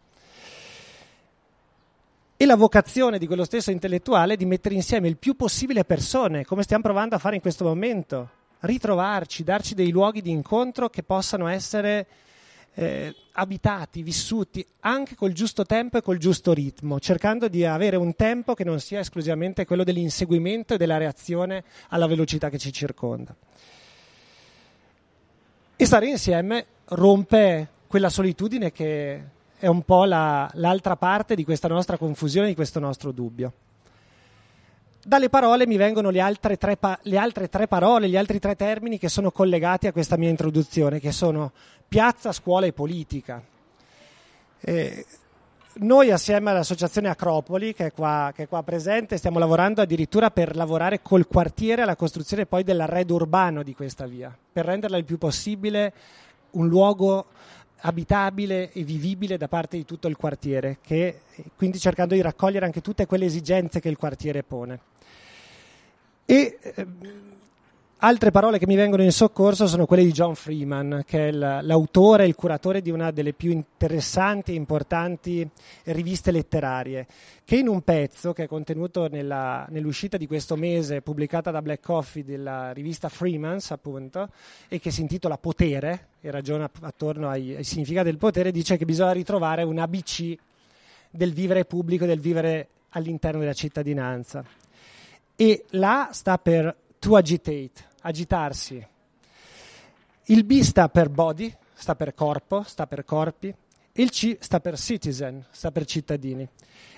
e 2.40 2.46
la 2.46 2.56
vocazione 2.56 3.18
di 3.18 3.26
quello 3.26 3.44
stesso 3.44 3.72
intellettuale 3.72 4.38
di 4.38 4.46
mettere 4.46 4.76
insieme 4.76 5.08
il 5.08 5.18
più 5.18 5.36
possibile 5.36 5.84
persone, 5.84 6.46
come 6.46 6.62
stiamo 6.62 6.84
provando 6.84 7.16
a 7.16 7.18
fare 7.18 7.34
in 7.34 7.42
questo 7.42 7.64
momento, 7.64 8.30
ritrovarci, 8.60 9.44
darci 9.44 9.74
dei 9.74 9.90
luoghi 9.90 10.22
di 10.22 10.30
incontro 10.30 10.88
che 10.88 11.02
possano 11.02 11.48
essere 11.48 12.06
eh, 12.76 13.16
abitati, 13.34 14.04
vissuti 14.04 14.64
anche 14.82 15.16
col 15.16 15.32
giusto 15.34 15.66
tempo 15.66 15.98
e 15.98 16.04
col 16.04 16.20
giusto 16.20 16.54
ritmo, 16.54 17.00
cercando 17.00 17.48
di 17.48 17.66
avere 17.66 17.96
un 17.96 18.16
tempo 18.16 18.54
che 18.54 18.64
non 18.64 18.80
sia 18.80 19.00
esclusivamente 19.00 19.66
quello 19.66 19.84
dell'inseguimento 19.84 20.76
e 20.76 20.78
della 20.78 20.98
reazione 20.98 21.64
alla 21.90 22.06
velocità 22.06 22.52
che 22.52 22.60
ci 22.60 22.72
circonda. 22.72 23.36
E 25.76 25.86
stare 25.86 26.08
insieme 26.08 26.66
rompe 26.90 27.68
quella 27.88 28.10
solitudine 28.10 28.72
che 28.72 29.24
è 29.60 29.68
un 29.68 29.82
po' 29.84 30.06
la, 30.06 30.50
l'altra 30.54 30.96
parte 30.96 31.36
di 31.36 31.44
questa 31.44 31.68
nostra 31.68 31.98
confusione, 31.98 32.48
di 32.48 32.56
questo 32.56 32.80
nostro 32.80 33.12
dubbio. 33.12 33.54
Dalle 35.04 35.30
parole 35.30 35.66
mi 35.66 35.78
vengono 35.78 36.10
le 36.10 36.20
altre, 36.20 36.58
tre, 36.58 36.78
le 37.02 37.18
altre 37.18 37.50
tre 37.50 37.68
parole, 37.68 38.10
gli 38.10 38.18
altri 38.18 38.40
tre 38.40 38.56
termini 38.56 39.00
che 39.00 39.10
sono 39.10 39.32
collegati 39.32 39.88
a 39.88 39.92
questa 39.92 40.18
mia 40.18 40.30
introduzione, 40.30 41.00
che 41.00 41.12
sono 41.12 41.52
piazza, 41.88 42.32
scuola 42.32 42.66
e 42.66 42.74
politica. 42.74 43.42
Eh, 44.60 45.06
noi 45.80 46.12
assieme 46.12 46.50
all'associazione 46.50 47.08
Acropoli, 47.08 47.74
che 47.74 47.88
è, 47.88 47.92
qua, 47.94 48.32
che 48.36 48.44
è, 48.44 48.48
qua, 48.48 48.64
presente, 48.64 49.18
stiamo 49.18 49.40
lavorando 49.40 49.82
addirittura 49.82 50.30
per 50.30 50.56
lavorare 50.56 51.02
col 51.02 51.28
quartiere 51.28 51.84
alla 51.84 51.96
costruzione 51.96 52.46
poi 52.46 52.64
dell'arredo 52.64 53.16
urbano 53.16 53.64
di 53.64 53.74
questa 53.74 54.06
via, 54.08 54.36
per 54.52 54.66
renderla 54.66 54.98
il 54.98 55.06
più 55.06 55.18
possibile 55.18 55.94
un 56.52 56.68
luogo 56.68 57.28
abitabile 57.82 58.72
e 58.72 58.84
vivibile 58.84 59.38
da 59.38 59.48
parte 59.48 59.78
di 59.78 59.86
tutto 59.86 60.08
il 60.08 60.16
quartiere, 60.16 60.78
che, 60.82 61.22
quindi 61.56 61.80
cercando 61.80 62.14
di 62.14 62.22
raccogliere 62.22 62.66
anche 62.66 62.82
tutte 62.82 63.06
quelle 63.06 63.26
esigenze 63.26 63.80
che 63.80 63.90
il 63.90 63.98
quartiere 63.98 64.44
pone. 64.44 64.80
E 66.26 66.58
eh, 66.62 66.86
altre 68.00 68.30
parole 68.32 68.60
che 68.60 68.68
mi 68.68 68.76
vengono 68.76 69.02
in 69.02 69.12
soccorso 69.12 69.66
sono 69.66 69.86
quelle 69.86 70.04
di 70.04 70.12
John 70.12 70.36
Freeman, 70.36 71.04
che 71.06 71.30
è 71.30 71.32
l'autore 71.32 72.24
e 72.24 72.28
il 72.28 72.36
curatore 72.36 72.82
di 72.82 72.92
una 72.92 73.12
delle 73.12 73.34
più 73.34 73.52
interessanti 73.52 74.52
e 74.52 74.56
importanti 74.56 75.48
riviste 75.86 76.32
letterarie, 76.32 77.08
che 77.44 77.56
in 77.56 77.68
un 77.68 77.82
pezzo 77.82 78.34
che 78.34 78.44
è 78.44 78.48
contenuto 78.48 79.08
nella, 79.08 79.66
nell'uscita 79.70 80.18
di 80.18 80.28
questo 80.28 80.56
mese, 80.56 81.02
pubblicata 81.02 81.50
da 81.50 81.62
Black 81.62 81.84
Coffee 81.84 82.24
della 82.24 82.72
rivista 82.72 83.10
Freemans, 83.10 83.72
appunto, 83.72 84.30
e 84.68 84.80
che 84.80 84.92
si 84.92 85.02
intitola 85.02 85.38
Potere, 85.38 86.08
e 86.22 86.30
ragiona 86.30 86.70
attorno 86.82 87.30
ai, 87.30 87.56
ai 87.56 87.64
significati 87.64 88.06
del 88.06 88.18
potere, 88.18 88.52
dice 88.52 88.78
che 88.78 88.86
bisogna 88.86 89.14
ritrovare 89.14 89.64
un 89.64 89.80
ABC 89.80 90.36
del 91.10 91.34
vivere 91.34 91.66
pubblico, 91.66 92.06
del 92.06 92.20
vivere 92.20 92.68
all'interno 92.90 93.40
della 93.40 93.54
cittadinanza. 93.54 94.44
E 95.36 95.66
l'A 95.70 96.10
sta 96.12 96.38
per 96.38 96.76
to 97.00 97.16
agitate, 97.16 97.86
agitarsi. 98.08 98.86
Il 100.26 100.44
B 100.44 100.62
sta 100.62 100.90
per 100.90 101.10
body, 101.10 101.54
sta 101.74 101.96
per 101.96 102.14
corpo, 102.14 102.64
sta 102.64 102.88
per 102.88 103.04
corpi, 103.04 103.48
e 103.48 104.02
il 104.02 104.10
C 104.12 104.38
sta 104.40 104.60
per 104.60 104.78
citizen, 104.78 105.46
sta 105.52 105.72
per 105.72 105.86
cittadini. 105.86 106.48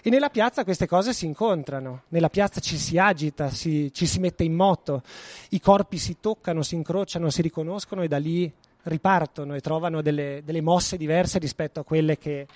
E 0.01 0.10
nella 0.10 0.30
piazza 0.30 0.63
queste 0.63 0.88
cose 0.88 1.13
si 1.13 1.25
incontrano, 1.25 2.04
nella 2.10 2.30
piazza 2.30 2.60
ci 2.60 2.78
si 2.78 2.98
agita, 2.98 3.50
si, 3.50 3.92
ci 3.94 4.06
si 4.06 4.20
mette 4.20 4.44
in 4.44 4.54
moto, 4.54 5.01
i 5.50 5.60
corpi 5.60 5.98
si 5.98 6.18
toccano, 6.20 6.62
si 6.62 6.75
incrociano, 6.75 7.30
si 7.30 7.42
riconoscono 7.42 8.04
e 8.04 8.08
da 8.08 8.18
lì 8.18 8.51
ripartono 8.84 9.56
e 9.56 9.62
trovano 9.62 10.01
delle, 10.01 10.42
delle 10.44 10.62
mosse 10.62 10.98
diverse 10.98 11.39
rispetto 11.39 11.80
a 11.80 11.84
quelle 11.84 12.18
che 12.18 12.48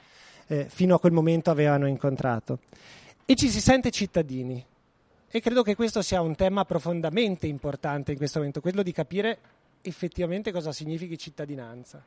eh, 0.47 0.65
fino 0.69 0.95
a 0.95 0.99
quel 0.99 1.11
momento 1.11 1.49
avevano 1.49 1.87
incontrato. 1.87 2.59
E 3.25 3.35
ci 3.35 3.49
si 3.49 3.61
sente 3.61 3.89
cittadini. 3.91 4.63
E 5.35 5.41
credo 5.41 5.63
che 5.63 5.73
questo 5.73 6.03
sia 6.03 6.21
un 6.21 6.35
tema 6.35 6.63
profondamente 6.63 7.47
importante 7.47 8.11
in 8.11 8.17
questo 8.17 8.37
momento, 8.37 8.61
quello 8.61 8.83
di 8.83 8.91
capire 8.91 9.39
effettivamente 9.81 10.51
cosa 10.51 10.71
significhi 10.71 11.17
cittadinanza. 11.17 12.03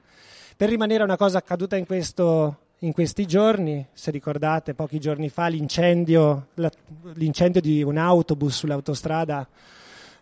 Per 0.56 0.68
rimanere 0.68 1.00
a 1.00 1.06
una 1.06 1.16
cosa 1.16 1.38
accaduta 1.38 1.75
in, 1.75 1.87
questo, 1.87 2.59
in 2.78 2.92
questi 2.92 3.26
giorni, 3.26 3.85
se 3.92 4.12
ricordate, 4.12 4.75
pochi 4.75 5.00
giorni 5.00 5.28
fa 5.28 5.49
l'incendio, 5.49 6.50
la, 6.54 6.71
l'incendio 7.14 7.61
di 7.61 7.83
un 7.83 7.97
autobus 7.99 8.59
sull'autostrada 8.59 9.49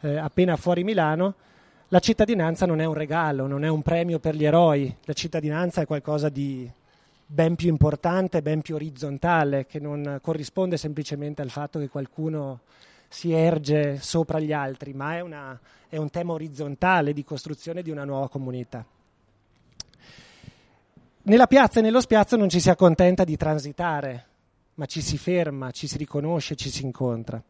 eh, 0.01 0.17
appena 0.17 0.57
fuori 0.57 0.83
Milano, 0.83 1.35
la 1.89 1.99
cittadinanza 1.99 2.65
non 2.65 2.81
è 2.81 2.87
un 2.87 2.95
regalo, 2.95 3.47
non 3.47 3.67
è 3.67 3.69
un 3.69 3.83
premio 3.83 4.19
per 4.19 4.35
gli 4.35 4.47
eroi, 4.47 4.97
la 5.05 5.13
cittadinanza 5.13 5.83
è 5.83 5.87
qualcosa 5.87 6.31
di 6.31 6.67
ben 7.27 7.55
più 7.55 7.69
importante, 7.69 8.41
ben 8.41 8.63
più 8.63 8.77
orizzontale, 8.77 9.67
che 9.67 9.79
non 9.79 10.21
corrisponde 10.23 10.79
semplicemente 10.79 11.43
al 11.43 11.51
fatto 11.51 11.79
che 11.79 11.91
qualcuno 11.91 12.61
si 13.15 13.31
erge 13.31 14.01
sopra 14.01 14.41
gli 14.41 14.53
altri, 14.53 14.93
ma 14.93 15.15
è, 15.15 15.21
una, 15.21 15.59
è 15.89 15.97
un 15.97 16.11
tema 16.11 16.33
orizzontale 16.33 17.13
di 17.13 17.23
costruzione 17.23 17.81
di 17.81 17.93
una 17.93 18.05
nuova 18.05 18.29
comunità. 18.29 18.85
Nella 21.23 21.47
piazza 21.47 21.79
e 21.79 21.83
nello 21.83 22.01
spiazzo 22.01 22.35
non 22.35 22.49
ci 22.49 22.59
si 22.59 22.71
accontenta 22.71 23.23
di 23.23 23.37
transitare, 23.37 24.27
ma 24.75 24.87
ci 24.87 25.01
si 25.01 25.17
ferma, 25.17 25.71
ci 25.71 25.87
si 25.87 25.97
riconosce, 25.97 26.57
ci 26.57 26.71
si 26.71 26.83
incontra. 26.83 27.41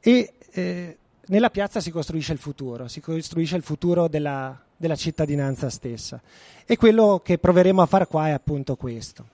E 0.00 0.32
eh, 0.50 0.98
nella 1.26 1.50
piazza 1.50 1.78
si 1.78 1.92
costruisce 1.92 2.32
il 2.32 2.40
futuro, 2.40 2.88
si 2.88 3.00
costruisce 3.00 3.54
il 3.54 3.62
futuro 3.62 4.08
della, 4.08 4.60
della 4.76 4.96
cittadinanza 4.96 5.70
stessa. 5.70 6.20
E 6.66 6.76
quello 6.76 7.20
che 7.24 7.38
proveremo 7.38 7.80
a 7.80 7.86
fare 7.86 8.08
qua 8.08 8.26
è 8.26 8.32
appunto 8.32 8.74
questo. 8.74 9.24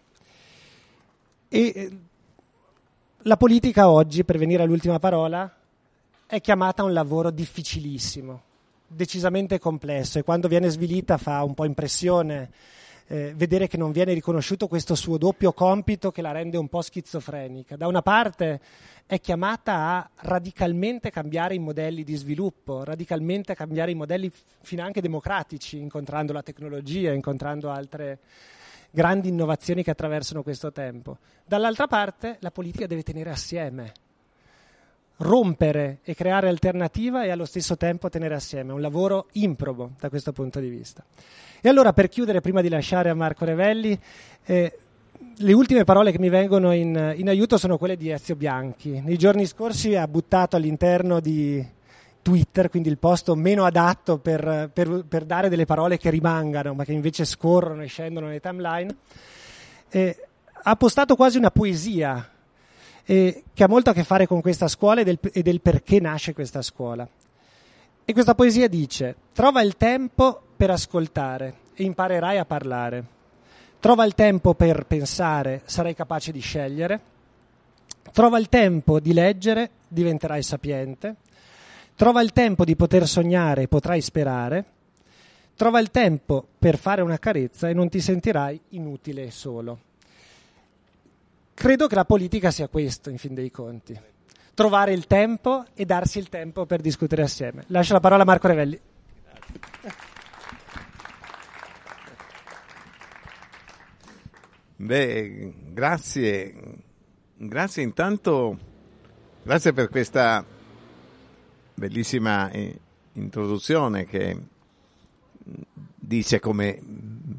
E 1.48 1.72
eh, 1.74 1.98
la 3.22 3.36
politica 3.36 3.90
oggi, 3.90 4.24
per 4.24 4.38
venire 4.38 4.62
all'ultima 4.62 4.98
parola, 4.98 5.52
è 6.26 6.40
chiamata 6.40 6.82
a 6.82 6.84
un 6.84 6.92
lavoro 6.92 7.30
difficilissimo, 7.30 8.42
decisamente 8.86 9.58
complesso 9.58 10.18
e 10.18 10.22
quando 10.22 10.46
viene 10.46 10.68
svilita 10.68 11.16
fa 11.18 11.42
un 11.42 11.54
po' 11.54 11.64
impressione 11.64 12.50
eh, 13.08 13.32
vedere 13.34 13.66
che 13.66 13.76
non 13.76 13.90
viene 13.90 14.12
riconosciuto 14.12 14.68
questo 14.68 14.94
suo 14.94 15.16
doppio 15.16 15.52
compito 15.52 16.12
che 16.12 16.22
la 16.22 16.30
rende 16.30 16.58
un 16.58 16.68
po' 16.68 16.82
schizofrenica. 16.82 17.76
Da 17.76 17.86
una 17.86 18.02
parte 18.02 18.60
è 19.06 19.18
chiamata 19.18 19.74
a 19.74 20.10
radicalmente 20.16 21.10
cambiare 21.10 21.54
i 21.54 21.58
modelli 21.58 22.04
di 22.04 22.14
sviluppo, 22.14 22.84
radicalmente 22.84 23.54
cambiare 23.54 23.90
i 23.90 23.94
modelli 23.94 24.30
finanche 24.60 25.00
democratici, 25.00 25.78
incontrando 25.78 26.32
la 26.32 26.42
tecnologia, 26.42 27.12
incontrando 27.12 27.70
altre 27.70 28.18
grandi 28.90 29.28
innovazioni 29.28 29.82
che 29.82 29.90
attraversano 29.90 30.42
questo 30.42 30.72
tempo. 30.72 31.18
Dall'altra 31.44 31.86
parte 31.86 32.36
la 32.40 32.50
politica 32.50 32.86
deve 32.86 33.02
tenere 33.02 33.30
assieme, 33.30 33.92
rompere 35.18 35.98
e 36.02 36.14
creare 36.14 36.48
alternativa 36.48 37.24
e 37.24 37.30
allo 37.30 37.44
stesso 37.44 37.76
tempo 37.76 38.08
tenere 38.08 38.34
assieme. 38.34 38.72
Un 38.72 38.80
lavoro 38.80 39.28
improbo 39.32 39.92
da 39.98 40.08
questo 40.08 40.32
punto 40.32 40.60
di 40.60 40.68
vista. 40.68 41.04
E 41.60 41.68
allora 41.68 41.92
per 41.92 42.08
chiudere, 42.08 42.40
prima 42.40 42.60
di 42.60 42.68
lasciare 42.68 43.10
a 43.10 43.14
Marco 43.14 43.44
Revelli, 43.44 43.98
eh, 44.44 44.78
le 45.40 45.52
ultime 45.52 45.84
parole 45.84 46.12
che 46.12 46.18
mi 46.18 46.28
vengono 46.28 46.72
in, 46.72 47.14
in, 47.16 47.28
aiuto 47.28 47.58
sono 47.58 47.78
quelle 47.78 47.96
di 47.96 48.10
Ezio 48.10 48.36
Bianchi. 48.36 49.00
Nei 49.00 49.16
giorni 49.16 49.46
scorsi 49.46 49.94
ha 49.94 50.06
buttato 50.06 50.56
all'interno 50.56 51.20
di 51.20 51.64
Twitter, 52.28 52.68
quindi 52.68 52.90
il 52.90 52.98
posto 52.98 53.34
meno 53.34 53.64
adatto 53.64 54.18
per, 54.18 54.68
per, 54.70 55.06
per 55.08 55.24
dare 55.24 55.48
delle 55.48 55.64
parole 55.64 55.96
che 55.96 56.10
rimangano, 56.10 56.74
ma 56.74 56.84
che 56.84 56.92
invece 56.92 57.24
scorrono 57.24 57.82
e 57.82 57.86
scendono 57.86 58.26
nei 58.26 58.38
timeline, 58.38 58.94
eh, 59.88 60.26
ha 60.52 60.76
postato 60.76 61.16
quasi 61.16 61.38
una 61.38 61.50
poesia 61.50 62.28
eh, 63.06 63.44
che 63.54 63.64
ha 63.64 63.66
molto 63.68 63.88
a 63.88 63.92
che 63.94 64.04
fare 64.04 64.26
con 64.26 64.42
questa 64.42 64.68
scuola 64.68 65.00
e 65.00 65.04
del, 65.04 65.18
e 65.32 65.40
del 65.40 65.62
perché 65.62 66.00
nasce 66.00 66.34
questa 66.34 66.60
scuola. 66.60 67.08
E 68.04 68.12
questa 68.12 68.34
poesia 68.34 68.68
dice: 68.68 69.16
Trova 69.32 69.62
il 69.62 69.78
tempo 69.78 70.38
per 70.54 70.68
ascoltare 70.68 71.54
e 71.72 71.82
imparerai 71.84 72.36
a 72.36 72.44
parlare. 72.44 73.04
Trova 73.80 74.04
il 74.04 74.14
tempo 74.14 74.52
per 74.52 74.84
pensare, 74.84 75.62
sarai 75.64 75.94
capace 75.94 76.30
di 76.30 76.40
scegliere. 76.40 77.00
Trova 78.12 78.38
il 78.38 78.50
tempo 78.50 79.00
di 79.00 79.14
leggere, 79.14 79.70
diventerai 79.88 80.42
sapiente. 80.42 81.16
Trova 81.98 82.22
il 82.22 82.30
tempo 82.32 82.64
di 82.64 82.76
poter 82.76 83.08
sognare 83.08 83.62
e 83.62 83.66
potrai 83.66 84.00
sperare. 84.00 84.64
Trova 85.56 85.80
il 85.80 85.90
tempo 85.90 86.46
per 86.56 86.78
fare 86.78 87.02
una 87.02 87.18
carezza 87.18 87.68
e 87.68 87.72
non 87.72 87.88
ti 87.88 88.00
sentirai 88.00 88.60
inutile 88.68 89.24
e 89.24 89.30
solo. 89.32 89.80
Credo 91.54 91.88
che 91.88 91.96
la 91.96 92.04
politica 92.04 92.52
sia 92.52 92.68
questo, 92.68 93.10
in 93.10 93.18
fin 93.18 93.34
dei 93.34 93.50
conti. 93.50 94.00
Trovare 94.54 94.92
il 94.92 95.08
tempo 95.08 95.64
e 95.74 95.84
darsi 95.84 96.20
il 96.20 96.28
tempo 96.28 96.66
per 96.66 96.80
discutere 96.80 97.22
assieme. 97.22 97.64
Lascio 97.66 97.94
la 97.94 98.00
parola 98.00 98.22
a 98.22 98.26
Marco 98.26 98.46
Revelli. 98.46 98.80
Beh, 104.76 105.52
grazie. 105.72 106.54
Grazie 107.34 107.82
intanto, 107.82 108.56
grazie 109.42 109.72
per 109.72 109.88
questa 109.88 110.44
bellissima 111.78 112.50
eh, 112.50 112.76
introduzione 113.12 114.04
che 114.04 114.36
dice 115.94 116.40
come 116.40 116.80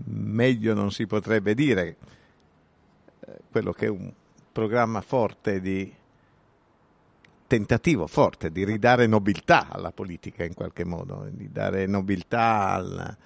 meglio 0.05 0.74
non 0.74 0.91
si 0.91 1.05
potrebbe 1.05 1.53
dire 1.53 1.98
eh, 3.19 3.39
quello 3.51 3.74
che 3.74 3.86
è 3.86 3.89
un 3.89 4.12
programma 4.51 5.01
forte 5.01 5.60
di 5.60 5.93
tentativo 7.48 8.08
forte 8.08 8.51
di 8.51 8.63
ridare 8.63 9.08
nobiltà 9.08 9.67
alla 9.69 9.91
politica 9.91 10.43
in 10.43 10.53
qualche 10.53 10.86
modo, 10.86 11.27
di 11.31 11.51
dare 11.51 11.88
nobiltà 11.88 12.74
al, 12.74 13.17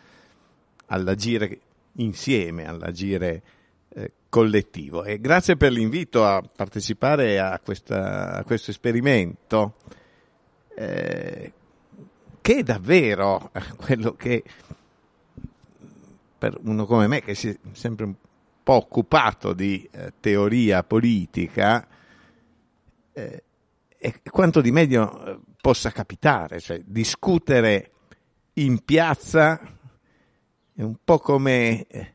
all'agire 0.88 1.60
insieme, 1.98 2.65
all'agire 2.65 3.43
eh, 3.89 4.12
collettivo. 4.29 5.03
E 5.03 5.20
grazie 5.20 5.58
per 5.58 5.74
l'invito 5.74 6.25
a 6.25 6.41
partecipare 6.41 7.39
a, 7.39 7.60
questa, 7.60 8.32
a 8.32 8.43
questo 8.46 8.72
esperimento 8.72 9.75
eh, 10.75 11.53
che 12.42 12.63
davvero 12.63 13.51
quello 13.77 14.13
che 14.15 14.44
per 16.38 16.58
uno 16.63 16.86
come 16.86 17.08
me 17.08 17.22
che 17.22 17.36
si 17.36 17.50
è 17.50 17.58
sempre 17.72 18.06
un 18.06 18.15
po' 18.63 18.74
occupato 18.74 19.53
di 19.53 19.88
eh, 19.92 20.13
teoria 20.20 20.84
politica 20.84 21.88
eh, 23.13 23.44
è 23.98 24.22
quanto 24.30 24.60
di 24.60 24.72
meglio 24.72 25.25
eh, 25.25 25.39
possa 25.62 25.92
capitare, 25.92 26.60
cioè 26.60 26.82
discutere 26.84 27.92
in 28.53 28.84
piazza 28.84 29.60
è 30.75 30.82
un 30.82 30.98
po' 31.03 31.20
come 31.20 31.88
eh, 31.88 32.13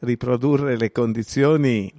riprodurre 0.00 0.76
le 0.76 0.90
condizioni 0.90 1.92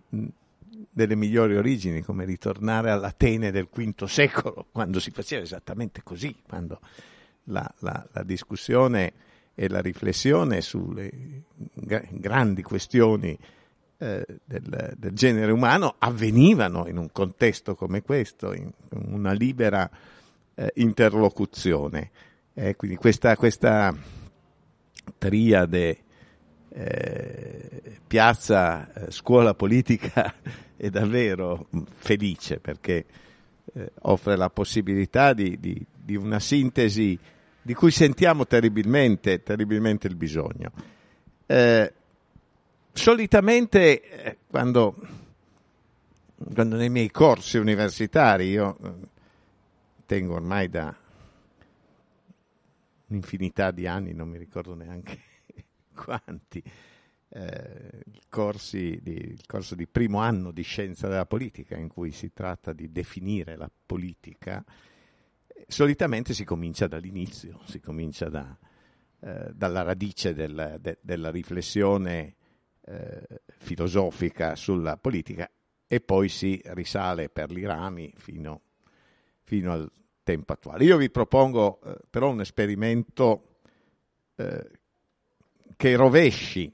delle 0.95 1.15
migliori 1.15 1.57
origini, 1.57 2.01
come 2.01 2.23
ritornare 2.23 2.89
all'Atene 2.89 3.51
del 3.51 3.67
V 3.69 4.05
secolo, 4.05 4.67
quando 4.71 5.01
si 5.01 5.11
faceva 5.11 5.43
esattamente 5.43 6.01
così, 6.03 6.33
quando 6.47 6.79
la, 7.45 7.69
la, 7.79 8.07
la 8.13 8.23
discussione 8.23 9.11
e 9.53 9.67
la 9.67 9.81
riflessione 9.81 10.61
sulle 10.61 11.11
grandi 11.73 12.61
questioni 12.61 13.37
eh, 13.97 14.25
del, 14.45 14.93
del, 14.97 15.11
genere 15.11 15.51
umano 15.51 15.95
avvenivano 15.97 16.87
in 16.87 16.95
un 16.95 17.11
contesto 17.11 17.75
come 17.75 18.01
questo, 18.01 18.53
in 18.53 18.71
una 18.91 19.33
libera 19.33 19.89
eh, 20.55 20.71
interlocuzione. 20.75 22.11
Eh, 22.53 22.77
quindi 22.77 22.95
questa, 22.95 23.35
questa 23.35 23.93
triade 25.17 26.03
eh, 26.77 27.99
piazza, 28.05 28.91
eh, 28.91 29.11
scuola 29.11 29.53
politica 29.53 30.33
è 30.75 30.89
davvero 30.89 31.67
felice 31.95 32.59
perché 32.59 33.05
eh, 33.73 33.91
offre 34.01 34.35
la 34.35 34.49
possibilità 34.49 35.33
di, 35.33 35.57
di, 35.57 35.85
di, 35.95 36.15
una 36.17 36.39
sintesi 36.39 37.17
di 37.61 37.73
cui 37.73 37.91
sentiamo 37.91 38.45
terribilmente, 38.45 39.41
terribilmente 39.41 40.07
il 40.07 40.15
bisogno. 40.15 40.71
Eh, 41.45 41.93
solitamente 42.91 44.01
eh, 44.01 44.37
quando, 44.45 44.95
quando, 46.53 46.75
nei 46.75 46.89
miei 46.89 47.09
corsi 47.09 47.57
universitari, 47.57 48.49
io 48.49 48.77
eh, 48.83 48.91
tengo 50.05 50.35
ormai 50.35 50.67
da 50.69 50.93
un'infinità 53.07 53.71
di 53.71 53.87
anni, 53.87 54.13
non 54.13 54.27
mi 54.27 54.37
ricordo 54.37 54.75
neanche 54.75 55.34
quanti, 55.95 56.61
eh, 57.29 58.03
corsi 58.29 58.99
di, 59.01 59.15
il 59.15 59.45
corso 59.47 59.73
di 59.73 59.87
primo 59.87 60.19
anno 60.19 60.51
di 60.51 60.61
scienza 60.61 61.07
della 61.07 61.25
politica 61.25 61.75
in 61.75 61.87
cui 61.87 62.11
si 62.11 62.31
tratta 62.33 62.71
di 62.71 62.91
definire 62.91 63.55
la 63.55 63.69
politica, 63.85 64.63
solitamente 65.67 66.33
si 66.33 66.45
comincia 66.45 66.87
dall'inizio, 66.87 67.61
si 67.65 67.79
comincia 67.79 68.29
da, 68.29 68.57
eh, 69.21 69.51
dalla 69.53 69.81
radice 69.81 70.33
del, 70.33 70.77
de, 70.79 70.99
della 71.01 71.31
riflessione 71.31 72.35
eh, 72.81 73.41
filosofica 73.57 74.55
sulla 74.55 74.97
politica 74.97 75.49
e 75.87 75.99
poi 76.01 76.29
si 76.29 76.61
risale 76.65 77.29
per 77.29 77.51
i 77.51 77.65
rami 77.65 78.13
fino, 78.17 78.61
fino 79.43 79.71
al 79.71 79.91
tempo 80.23 80.53
attuale. 80.53 80.83
Io 80.83 80.97
vi 80.97 81.09
propongo 81.09 81.81
eh, 81.81 81.97
però 82.09 82.29
un 82.29 82.41
esperimento 82.41 83.59
eh, 84.35 84.69
che 85.75 85.95
rovesci 85.95 86.73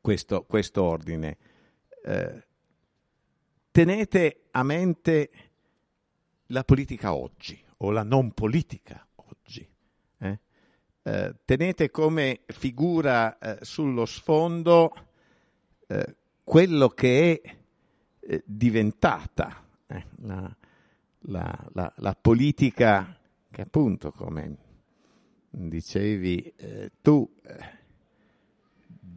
questo, 0.00 0.44
questo 0.44 0.82
ordine. 0.82 1.36
Eh, 2.04 2.46
tenete 3.70 4.42
a 4.50 4.62
mente 4.62 5.30
la 6.48 6.64
politica 6.64 7.14
oggi 7.14 7.62
o 7.78 7.90
la 7.90 8.02
non 8.02 8.32
politica 8.32 9.06
oggi. 9.16 9.68
Eh? 10.18 10.38
Eh, 11.02 11.34
tenete 11.44 11.90
come 11.90 12.40
figura 12.46 13.38
eh, 13.38 13.58
sullo 13.64 14.04
sfondo 14.04 14.92
eh, 15.86 16.16
quello 16.44 16.88
che 16.88 17.42
è 17.42 17.56
eh, 18.20 18.42
diventata 18.46 19.62
la, 20.22 20.56
la, 21.20 21.68
la, 21.72 21.92
la, 21.96 22.14
politica 22.14 23.18
che 23.50 23.62
appunto, 23.62 24.10
come 24.12 24.56
dicevi 25.56 26.52
tu, 27.00 27.28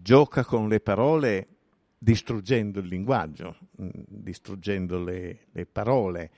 gioca 0.07 0.45
con 0.45 0.69
le 0.69 0.79
parole 0.79 1.47
distruggendo 1.97 2.79
il 2.79 2.87
linguaggio, 2.87 3.57
mm, 3.81 3.89
distruggendo 4.05 5.03
le, 5.03 5.47
le 5.51 5.65
parole, 5.65 6.31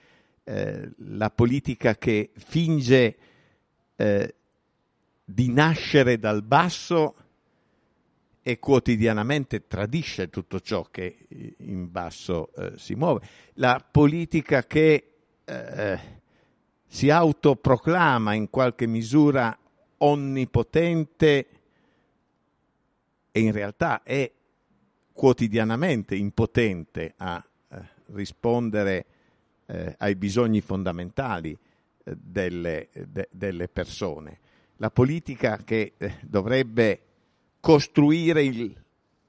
eh, 0.43 0.89
la 0.97 1.29
politica 1.29 1.95
che 1.95 2.31
finge 2.33 3.17
eh, 3.95 4.35
di 5.23 5.51
nascere 5.51 6.17
dal 6.17 6.41
basso 6.41 7.15
e 8.41 8.57
quotidianamente 8.57 9.67
tradisce 9.67 10.29
tutto 10.29 10.59
ciò 10.61 10.87
che 10.89 11.27
in 11.57 11.91
basso 11.91 12.51
eh, 12.55 12.77
si 12.77 12.95
muove, 12.95 13.21
la 13.55 13.85
politica 13.91 14.63
che 14.63 15.17
eh, 15.43 15.99
si 16.87 17.09
autoproclama 17.11 18.33
in 18.33 18.49
qualche 18.49 18.87
misura 18.87 19.55
onnipotente 19.99 21.47
e 23.31 23.39
in 23.39 23.51
realtà 23.51 24.03
è 24.03 24.31
quotidianamente 25.13 26.15
impotente 26.15 27.13
a 27.17 27.43
eh, 27.69 27.77
rispondere 28.13 29.05
eh, 29.65 29.95
ai 29.97 30.15
bisogni 30.15 30.61
fondamentali 30.61 31.51
eh, 31.51 32.15
delle, 32.17 32.89
de, 32.93 33.27
delle, 33.31 33.67
persone. 33.67 34.39
La 34.77 34.89
politica 34.89 35.57
che 35.57 35.93
eh, 35.97 36.19
dovrebbe 36.21 37.01
costruire 37.59 38.43
il, 38.43 38.73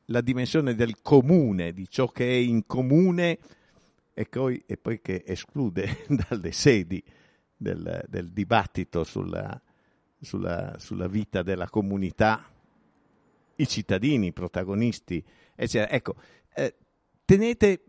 la 0.07 0.21
dimensione 0.21 0.75
del 0.75 1.03
comune, 1.03 1.73
di 1.73 1.89
ciò 1.89 2.07
che 2.09 2.27
è 2.27 2.37
in 2.37 2.67
comune 2.67 3.39
e 4.15 4.25
poi, 4.27 4.63
e 4.67 4.77
poi 4.77 5.01
che 5.01 5.25
esclude 5.27 6.05
dalle 6.29 6.53
sedi 6.53 7.03
del, 7.57 8.05
del 8.09 8.31
dibattito 8.31 9.03
sulla, 9.05 9.61
sulla, 10.21 10.77
sulla 10.79 11.09
vita 11.09 11.43
della 11.43 11.69
comunità 11.69 12.45
i 13.61 13.67
cittadini, 13.67 14.29
i 14.29 14.33
protagonisti, 14.33 15.23
eccetera. 15.55 15.91
Ecco, 15.91 16.17
eh, 16.55 16.75
tenete 17.25 17.85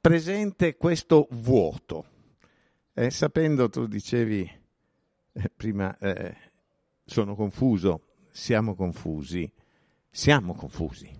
presente 0.00 0.76
questo 0.76 1.26
vuoto, 1.30 2.06
eh, 2.94 3.10
sapendo, 3.10 3.68
tu 3.68 3.86
dicevi 3.86 4.50
eh, 5.32 5.50
prima, 5.54 5.96
eh, 5.98 6.36
sono 7.04 7.34
confuso, 7.34 8.02
siamo 8.30 8.74
confusi, 8.74 9.50
siamo 10.10 10.54
confusi, 10.54 11.10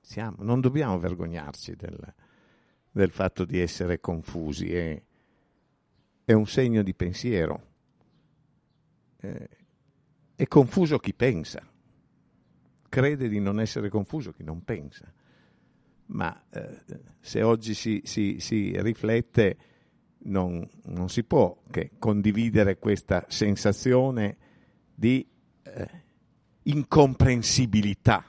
siamo, 0.00 0.36
non 0.40 0.60
dobbiamo 0.60 0.98
vergognarci 0.98 1.74
del, 1.76 2.14
del 2.90 3.10
fatto 3.10 3.44
di 3.44 3.58
essere 3.58 4.00
confusi, 4.00 4.74
è, 4.74 5.02
è 6.24 6.32
un 6.32 6.46
segno 6.46 6.82
di 6.82 6.94
pensiero. 6.94 7.68
Eh, 9.20 9.48
è 10.34 10.46
confuso 10.46 10.98
chi 10.98 11.12
pensa 11.14 11.62
crede 12.90 13.28
di 13.28 13.40
non 13.40 13.58
essere 13.58 13.88
confuso 13.88 14.32
chi 14.32 14.44
non 14.44 14.62
pensa. 14.64 15.10
Ma 16.06 16.44
eh, 16.50 16.82
se 17.20 17.40
oggi 17.40 17.72
si, 17.72 18.02
si, 18.04 18.36
si 18.40 18.74
riflette 18.82 19.56
non, 20.24 20.68
non, 20.86 21.08
si 21.08 21.22
può 21.22 21.62
che 21.70 21.92
condividere 21.98 22.78
questa 22.78 23.24
sensazione 23.28 24.36
di 24.92 25.26
eh, 25.62 25.88
incomprensibilità 26.64 28.24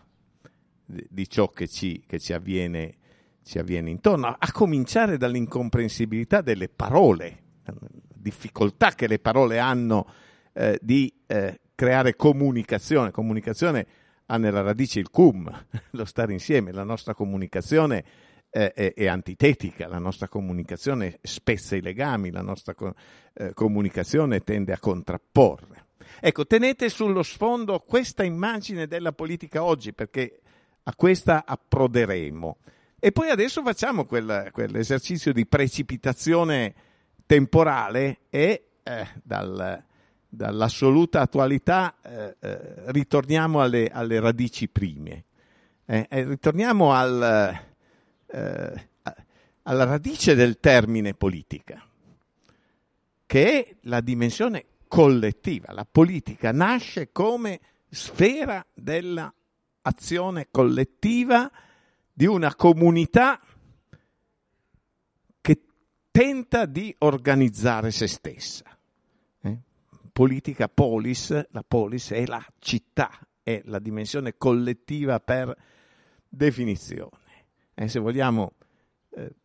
di, 0.86 1.27
ciò 1.27 1.49
che 1.49 1.67
ci, 1.67 2.04
che 2.06 2.19
ci, 2.19 2.34
avviene, 2.34 2.97
ci 3.43 3.58
avviene 3.58 3.89
intorno, 3.89 4.27
a 4.27 4.51
cominciare 4.51 5.17
dall'incomprensibilità 5.17 6.41
delle 6.41 6.69
parole, 6.69 7.39
difficoltà 8.13 8.91
che 8.91 9.08
le 9.08 9.17
parole 9.17 9.58
hanno 9.58 10.06
eh, 10.54 10.80
di 10.82 11.14
eh, 11.28 11.60
creare 11.76 12.16
comunicazione, 12.16 13.12
comunicazione 13.12 13.88
ha 14.28 14.38
nella 14.38 14.62
radice 14.62 15.00
il 15.00 15.10
cum, 15.10 15.50
lo 15.92 16.06
stare 16.06 16.32
insieme, 16.34 16.72
la 16.72 16.84
nostra 16.84 17.14
comunicazione 17.14 18.04
è, 18.50 18.72
è, 18.74 18.94
è 18.94 19.08
antitetica, 19.08 19.88
la 19.88 19.98
nostra 19.98 20.28
comunicazione 20.28 21.20
spezza 21.22 21.76
i 21.76 21.82
legami, 21.82 22.32
la 22.32 22.42
nostra 22.42 22.76
eh, 23.34 23.54
comunicazione 23.54 24.42
tende 24.42 24.74
a 24.74 24.80
contrapporre. 24.80 25.88
Ecco, 26.20 26.46
tenete 26.46 26.90
sullo 26.90 27.24
sfondo 27.24 27.80
questa 27.80 28.24
immagine 28.24 28.88
della 28.88 29.14
politica 29.14 29.64
oggi, 29.64 29.94
perché 29.94 30.42
a 30.84 30.96
questa 30.96 31.46
approderemo. 31.46 32.58
E 33.00 33.12
poi 33.12 33.30
adesso 33.30 33.64
facciamo 33.64 34.06
quel, 34.06 34.50
quell'esercizio 34.52 35.34
di 35.34 35.46
precipitazione 35.48 36.74
temporale 37.26 38.20
e 38.30 38.66
eh, 38.84 39.08
dal, 39.24 39.84
dall'assoluta 40.34 41.20
attualità 41.20 41.96
eh, 42.02 42.38
eh, 42.39 42.74
ritorniamo 42.91 43.62
alle, 43.62 43.89
alle, 43.89 44.22
radici 44.22 44.70
prime, 44.70 45.26
eh, 45.86 46.08
ritorniamo 46.10 46.94
al, 46.94 47.60
eh, 48.28 48.89
alla 49.63 49.84
radice 49.84 50.34
del 50.34 50.60
termine 50.62 51.13
politica, 51.13 51.86
che 53.26 53.65
è 53.65 53.76
la 53.82 54.00
dimensione 54.00 54.65
collettiva. 54.88 55.74
La 55.74 55.86
politica 55.89 56.54
nasce 56.54 57.12
come 57.12 57.60
sfera 57.89 58.65
dell'azione 58.74 60.48
collettiva 60.50 61.52
di 62.13 62.26
una 62.26 62.56
comunità 62.56 63.38
che 65.41 65.62
tenta 66.10 66.65
di 66.65 66.96
organizzare 67.00 67.91
se 67.91 68.08
stessa 68.08 68.80
politica 70.12 70.67
polis, 70.67 71.47
la 71.52 71.63
polis 71.67 72.12
è 72.12 72.26
la 72.26 72.45
città, 72.60 73.12
è 73.43 73.62
la 73.65 73.80
dimensione 73.80 74.38
collettiva 74.38 75.19
per 75.19 75.56
definizione. 76.28 77.19
E 77.74 77.88
se 77.88 78.00
vogliamo 78.00 78.54
eh, 79.15 79.36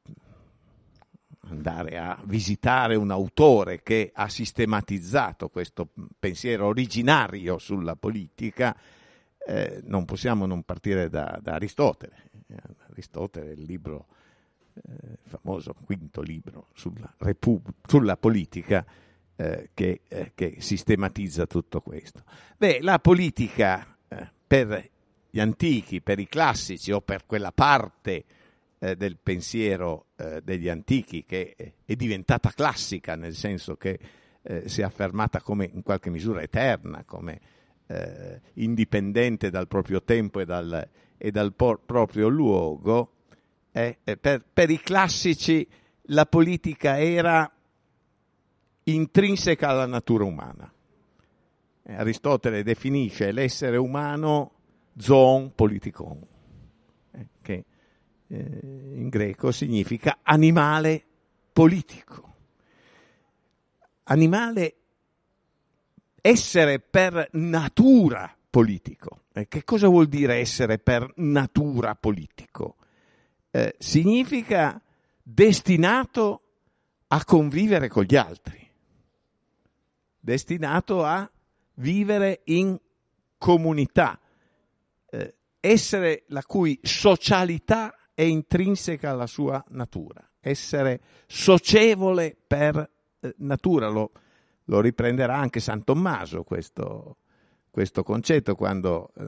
andare 1.49 1.99
a 1.99 2.21
visitare 2.25 2.97
un 2.97 3.11
autore 3.11 3.83
che 3.83 4.11
ha 4.15 4.29
sistematizzato 4.29 5.49
questo 5.49 5.89
pensiero 6.19 6.67
originario 6.67 7.59
sulla 7.59 7.97
politica, 7.97 8.77
eh, 9.47 9.81
non 9.85 10.05
possiamo 10.05 10.47
non 10.47 10.65
partire 10.65 11.09
da, 11.09 11.39
da 11.41 11.55
Aristotele. 11.55 12.31
Aristotele, 12.91 13.53
il 13.53 13.63
libro 13.63 14.07
eh, 14.75 15.19
famoso, 15.23 15.75
quinto 15.85 16.21
libro 16.21 16.69
sulla, 16.75 17.13
Repub- 17.19 17.73
sulla 17.87 18.17
politica, 18.17 18.85
eh, 19.39 19.69
che, 19.75 20.01
eh, 20.09 20.33
che, 20.35 20.57
sistematizza 20.61 21.47
tutto 21.47 21.83
questo. 21.83 22.23
Beh, 22.57 22.79
la 22.81 22.99
politica 22.99 23.99
eh, 24.09 24.31
per 24.47 24.91
gli 25.29 25.39
antichi, 25.39 26.01
per 26.01 26.19
i 26.19 26.27
classici 26.27 26.91
o 26.91 27.03
per 27.03 27.27
quella 27.27 27.53
parte 27.53 28.25
eh, 28.79 28.97
del 28.97 29.19
pensiero 29.23 30.07
eh, 30.17 30.41
degli 30.43 30.71
antichi 30.71 31.27
che 31.27 31.55
è 31.85 31.95
diventata 31.97 32.51
classica, 32.51 33.15
nel 33.15 33.35
senso 33.35 33.77
che 33.77 33.99
si 34.67 34.81
è 34.81 34.85
affermata 34.85 35.41
come 35.41 35.69
in 35.75 35.83
qualche 35.83 36.09
misura 36.09 36.41
eterna, 36.41 37.03
come 37.05 37.41
indipendente 38.55 39.51
dal 39.51 39.67
proprio 39.67 40.05
tempo 40.05 40.39
e 40.39 40.45
dal, 40.45 40.89
e 41.19 41.31
dal 41.33 41.53
por- 41.53 41.81
proprio 41.85 42.29
luogo, 42.29 43.15
per, 43.73 44.45
per 44.53 44.71
i 44.71 44.79
classici 44.79 45.67
la 46.11 46.27
politica 46.27 47.01
era 47.01 47.56
intrinseca 48.89 49.69
alla 49.69 49.87
natura 49.87 50.25
umana. 50.25 50.73
Eh, 51.83 51.95
Aristotele 51.95 52.63
definisce 52.63 53.33
l'essere 53.33 53.77
umano 53.77 54.53
zoon 54.97 55.55
politikon, 55.55 56.27
eh, 57.13 57.29
che 57.43 57.65
eh, 58.29 58.37
in 58.37 59.09
greco 59.09 59.53
significa 59.53 60.19
animale 60.23 61.05
politico. 61.53 62.35
Animale 64.05 64.75
essere 66.21 66.79
per 66.81 67.29
natura 67.33 68.35
politico. 68.51 69.23
Che 69.49 69.65
cosa 69.65 69.89
vuol 69.89 70.07
dire 70.07 70.37
essere 70.37 70.79
per 70.79 71.13
natura 71.17 71.95
politico? 71.95 72.77
Significa 73.79 74.81
destinato 75.23 76.43
a 77.09 77.25
convivere 77.25 77.89
con 77.89 78.05
gli 78.05 78.17
altri, 78.17 78.66
destinato 80.27 81.05
a 81.05 81.31
vivere 81.75 82.41
in 82.47 82.77
comunità, 83.39 84.19
eh, 85.09 85.37
essere 85.61 86.25
la 86.29 86.43
cui 86.43 86.81
socialità 86.83 87.97
è 88.13 88.23
intrinseca 88.23 89.11
alla 89.11 89.29
sua 89.29 89.65
natura, 89.69 90.29
essere 90.41 91.01
socievole 91.29 92.37
per 92.45 92.77
eh, 93.21 93.35
natura. 93.39 93.87
Lo, 93.87 94.11
lo, 94.65 94.81
riprenderà 94.81 95.37
anche 95.37 95.61
San 95.61 95.85
Tommaso 95.85 96.43
questo, 96.43 97.19
questo 97.71 98.03
concetto 98.03 98.57
quando 98.57 99.13
eh, 99.17 99.25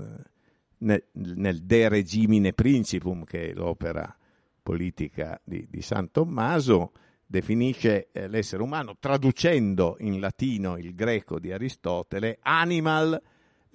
nel, 0.78 1.04
nel, 1.12 1.62
De 1.62 1.88
Regimine 1.88 2.52
Principum, 2.54 3.22
che 3.22 3.50
è 3.50 3.52
l'opera 3.52 4.12
politica 4.60 5.40
di, 5.44 5.64
di 5.70 5.80
San 5.80 6.10
Tommaso, 6.10 6.90
definisce 7.30 8.08
eh, 8.10 8.26
l'essere 8.26 8.62
umano 8.62 8.96
traducendo 8.98 9.96
in 10.00 10.18
latino 10.18 10.78
il 10.78 10.94
greco 10.94 11.38
di 11.38 11.52
Aristotele 11.52 12.38
animal 12.40 13.20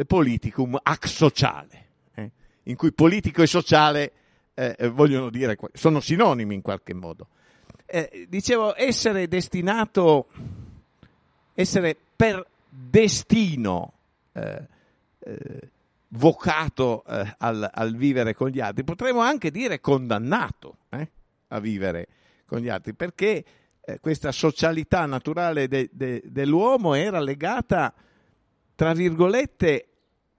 politicum 0.07 0.79
ac 0.81 1.07
sociale, 1.07 1.85
eh, 2.15 2.31
in 2.63 2.75
cui 2.75 2.91
politico 2.91 3.43
e 3.43 3.47
sociale 3.47 4.11
eh, 4.55 4.75
eh, 4.75 4.89
vogliono 4.89 5.29
dire, 5.29 5.55
sono 5.73 5.99
sinonimi 5.99 6.55
in 6.55 6.61
qualche 6.61 6.95
modo. 6.95 7.27
Eh, 7.85 8.25
dicevo, 8.27 8.73
essere 8.75 9.27
destinato, 9.27 10.27
essere 11.53 11.95
per 12.15 12.45
destino 12.67 13.93
vocato 16.07 17.03
al, 17.05 17.69
al, 17.71 17.95
vivere 17.95 18.33
con 18.33 18.49
gli 18.49 18.59
altri, 18.59 18.83
potremmo 18.83 19.19
anche 19.19 19.51
dire 19.51 19.79
condannato 19.79 20.77
a 21.49 21.59
vivere 21.59 22.07
con 22.45 22.59
gli 22.59 22.69
altri, 22.69 22.93
perché 22.93 23.43
questa 23.99 24.31
socialità 24.31 25.05
naturale 25.05 25.67
de, 25.67 25.89
de, 25.91 26.21
dell'uomo 26.25 26.93
era 26.93 27.19
legata, 27.19 27.93
tra 28.75 28.93
virgolette, 28.93 29.87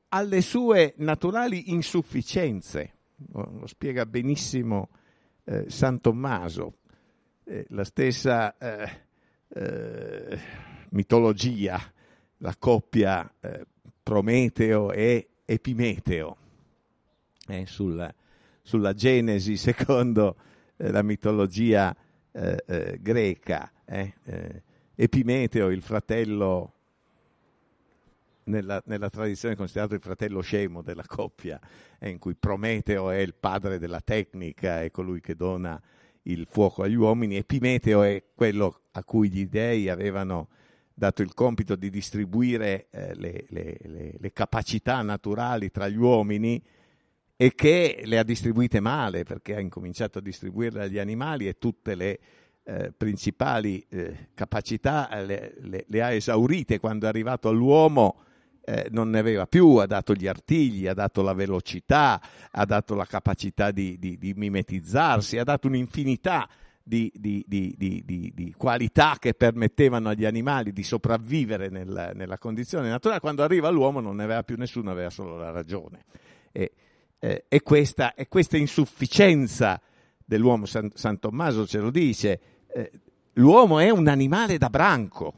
alle 0.08 0.40
sue 0.40 0.94
naturali 0.98 1.70
insufficienze. 1.70 2.92
Lo 3.32 3.66
spiega 3.66 4.06
benissimo 4.06 4.88
eh, 5.44 5.66
San 5.68 6.00
Tommaso, 6.00 6.78
eh, 7.44 7.66
la 7.68 7.84
stessa 7.84 8.56
eh, 8.56 8.90
eh 9.48 10.38
mitologia, 10.94 11.80
la 12.38 12.54
coppia 12.56 13.30
eh, 13.40 13.66
Prometeo 14.02 14.92
e 14.92 15.28
Epimeteo, 15.44 16.36
eh, 17.48 17.66
sulla, 17.66 18.12
sulla, 18.62 18.94
Genesi 18.94 19.56
secondo 19.58 20.36
la 20.76 21.02
mitologia 21.02 21.94
greca. 23.00 23.70
Epimeteo, 24.96 25.70
il 25.70 25.82
fratello 25.82 26.74
nella, 28.44 28.82
nella, 28.86 29.08
tradizione 29.08 29.56
considerato 29.56 29.94
il 29.94 30.00
fratello 30.00 30.40
scemo 30.40 30.82
della 30.82 31.04
coppia, 31.06 31.60
eh, 31.98 32.10
in 32.10 32.18
cui 32.18 32.34
Prometeo 32.34 33.10
è 33.10 33.18
il 33.18 33.34
padre 33.34 33.78
della 33.78 34.00
tecnica, 34.00 34.82
è 34.82 34.90
colui 34.90 35.20
che 35.20 35.34
dona 35.34 35.80
il 36.22 36.46
fuoco 36.48 36.82
agli 36.82 36.94
uomini, 36.94 37.36
e 37.36 37.44
Pimeteo 37.44 38.02
è 38.02 38.22
quello 38.34 38.80
a 38.92 39.04
cui 39.04 39.30
gli 39.30 39.46
dei 39.46 39.88
avevano 39.88 40.48
dato 40.92 41.22
il 41.22 41.34
compito 41.34 41.74
di 41.74 41.90
distribuire 41.90 42.86
eh, 42.90 43.14
le, 43.14 43.46
le, 43.48 43.76
le, 43.82 44.14
le, 44.16 44.32
capacità 44.32 45.02
naturali 45.02 45.70
tra 45.70 45.88
gli 45.88 45.96
uomini 45.96 46.62
e 47.36 47.54
che 47.54 48.02
le 48.04 48.18
ha 48.18 48.22
distribuite 48.22 48.80
male 48.80 49.24
perché 49.24 49.56
ha 49.56 49.60
incominciato 49.60 50.18
a 50.18 50.22
distribuirle 50.22 50.84
agli 50.84 50.98
animali 50.98 51.48
e 51.48 51.58
tutte 51.58 51.94
le 51.94 52.18
eh, 52.62 52.92
principali 52.96 53.84
eh, 53.88 54.28
capacità 54.34 55.08
le, 55.22 55.84
le, 55.86 56.02
ha 56.02 56.12
esaurite 56.12 56.78
quando 56.78 57.06
è 57.06 57.08
arrivato 57.08 57.48
all'uomo 57.48 58.20
eh, 58.66 58.88
non 58.90 59.10
ne 59.10 59.18
aveva 59.18 59.46
più, 59.46 59.76
ha 59.76 59.86
dato 59.86 60.14
gli 60.14 60.26
artigli, 60.26 60.86
ha 60.86 60.94
dato 60.94 61.20
la 61.20 61.34
velocità, 61.34 62.20
ha 62.50 62.64
dato 62.64 62.94
la 62.94 63.04
capacità 63.04 63.70
di, 63.70 63.98
di, 63.98 64.16
di 64.16 64.32
mimetizzarsi, 64.34 65.36
ha 65.36 65.44
dato 65.44 65.66
un'infinità 65.66 66.48
di, 66.82 67.12
di, 67.14 68.54
qualità 68.56 69.16
che 69.18 69.34
permettevano 69.34 70.10
agli 70.10 70.24
animali 70.24 70.72
di 70.72 70.82
sopravvivere 70.82 71.68
nel, 71.68 72.12
nella 72.14 72.38
condizione 72.38 72.88
naturale. 72.88 73.20
Quando 73.20 73.42
arriva 73.42 73.68
l'uomo 73.68 74.00
non 74.00 74.16
ne 74.16 74.24
aveva 74.24 74.42
più 74.42 74.56
nessuno, 74.56 74.90
aveva 74.90 75.10
solo 75.10 75.36
la 75.36 75.50
ragione. 75.50 76.04
E, 76.52 76.72
eh, 77.24 77.44
e, 77.48 77.62
questa, 77.62 78.12
e 78.12 78.28
questa, 78.28 78.58
insufficienza 78.58 79.80
dell'uomo, 80.22 80.66
San, 80.66 80.90
San, 80.92 81.18
Tommaso 81.18 81.66
ce 81.66 81.78
lo 81.78 81.90
dice, 81.90 82.40
eh, 82.68 82.90
l'uomo 83.34 83.78
è 83.78 83.88
un 83.88 84.08
animale 84.08 84.58
da 84.58 84.68
branco, 84.68 85.32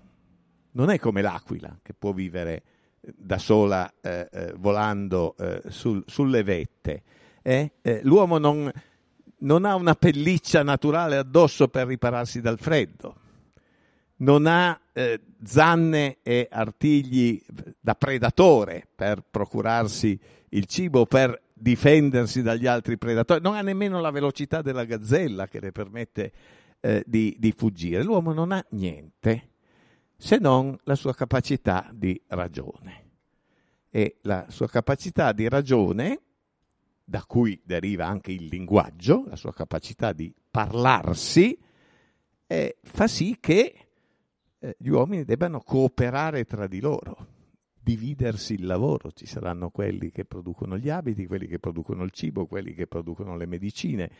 non 0.72 0.90
è 0.90 0.98
come 0.98 1.22
l'aquila 1.22 1.78
che 1.80 1.94
può 1.94 2.12
vivere 2.12 2.62
da 3.00 3.38
sola 3.38 3.88
eh, 4.00 4.28
eh, 4.32 4.54
volando 4.58 5.36
eh, 5.38 5.62
sul, 5.68 6.02
sulle 6.08 6.42
vette. 6.42 7.02
Eh? 7.40 7.70
Eh, 7.82 8.00
l'uomo 8.02 8.38
non, 8.38 8.68
non, 9.38 9.64
ha 9.64 9.76
una 9.76 9.94
pelliccia 9.94 10.64
naturale 10.64 11.18
addosso 11.18 11.68
per 11.68 11.86
ripararsi 11.86 12.40
dal 12.40 12.58
freddo, 12.58 13.14
non 14.16 14.46
ha 14.46 14.76
eh, 14.92 15.20
zanne 15.44 16.18
e 16.24 16.48
artigli 16.50 17.40
da 17.78 17.94
predatore 17.94 18.88
per 18.92 19.22
procurarsi 19.30 20.18
il 20.48 20.64
cibo, 20.66 21.06
per 21.06 21.44
difendersi 21.58 22.42
dagli 22.42 22.66
altri 22.66 22.98
predatori, 22.98 23.40
non 23.40 23.54
ha 23.54 23.62
nemmeno 23.62 24.00
la 24.00 24.10
velocità 24.10 24.60
della 24.60 24.84
gazzella 24.84 25.46
che 25.46 25.60
le 25.60 25.72
permette 25.72 26.32
di, 27.04 27.34
di 27.38 27.52
fuggire. 27.56 28.02
L'uomo 28.04 28.32
non 28.32 28.52
ha 28.52 28.64
niente 28.70 29.54
se 30.16 30.38
non 30.38 30.76
la 30.84 30.94
sua 30.94 31.14
capacità 31.14 31.90
di 31.92 32.20
ragione. 32.28 33.04
E 33.90 34.18
la 34.22 34.46
sua 34.48 34.68
capacità 34.68 35.32
di 35.32 35.48
ragione, 35.48 36.20
da 37.04 37.24
cui 37.24 37.60
deriva 37.64 38.06
anche 38.06 38.32
il 38.32 38.46
linguaggio, 38.46 39.24
la 39.26 39.36
sua 39.36 39.52
capacità 39.52 40.12
di 40.12 40.34
parlarsi, 40.50 41.58
eh, 42.46 42.78
fa 42.82 43.06
sì 43.06 43.36
che 43.40 43.88
eh, 44.58 44.76
gli 44.78 44.88
uomini 44.88 45.24
debbano 45.24 45.60
cooperare 45.60 46.44
tra 46.44 46.66
di 46.66 46.80
loro, 46.80 47.34
dividersi 47.86 48.54
il 48.54 48.66
lavoro. 48.66 49.12
Ci 49.12 49.26
saranno 49.26 49.70
quelli 49.70 50.10
che 50.10 50.24
producono 50.24 50.76
gli 50.76 50.88
abiti, 50.88 51.24
quelli 51.26 51.46
che 51.46 51.60
producono 51.60 52.02
il 52.02 52.10
cibo, 52.10 52.46
quelli 52.46 52.74
che 52.74 52.88
producono 52.88 53.36
le 53.36 53.46
medicine, 53.46 54.10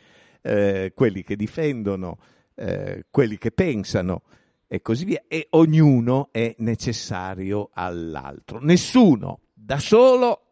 eh, 0.41 0.93
quelli 0.95 1.21
che 1.21 1.35
difendono, 1.35 2.17
eh, 2.55 3.07
quelli 3.11 3.37
che 3.37 3.51
pensano 3.51 4.23
e 4.67 4.81
così 4.81 5.03
via, 5.03 5.23
e 5.27 5.47
ognuno 5.51 6.29
è 6.31 6.55
necessario 6.59 7.69
all'altro. 7.73 8.59
Nessuno 8.61 9.41
da 9.53 9.79
solo 9.79 10.43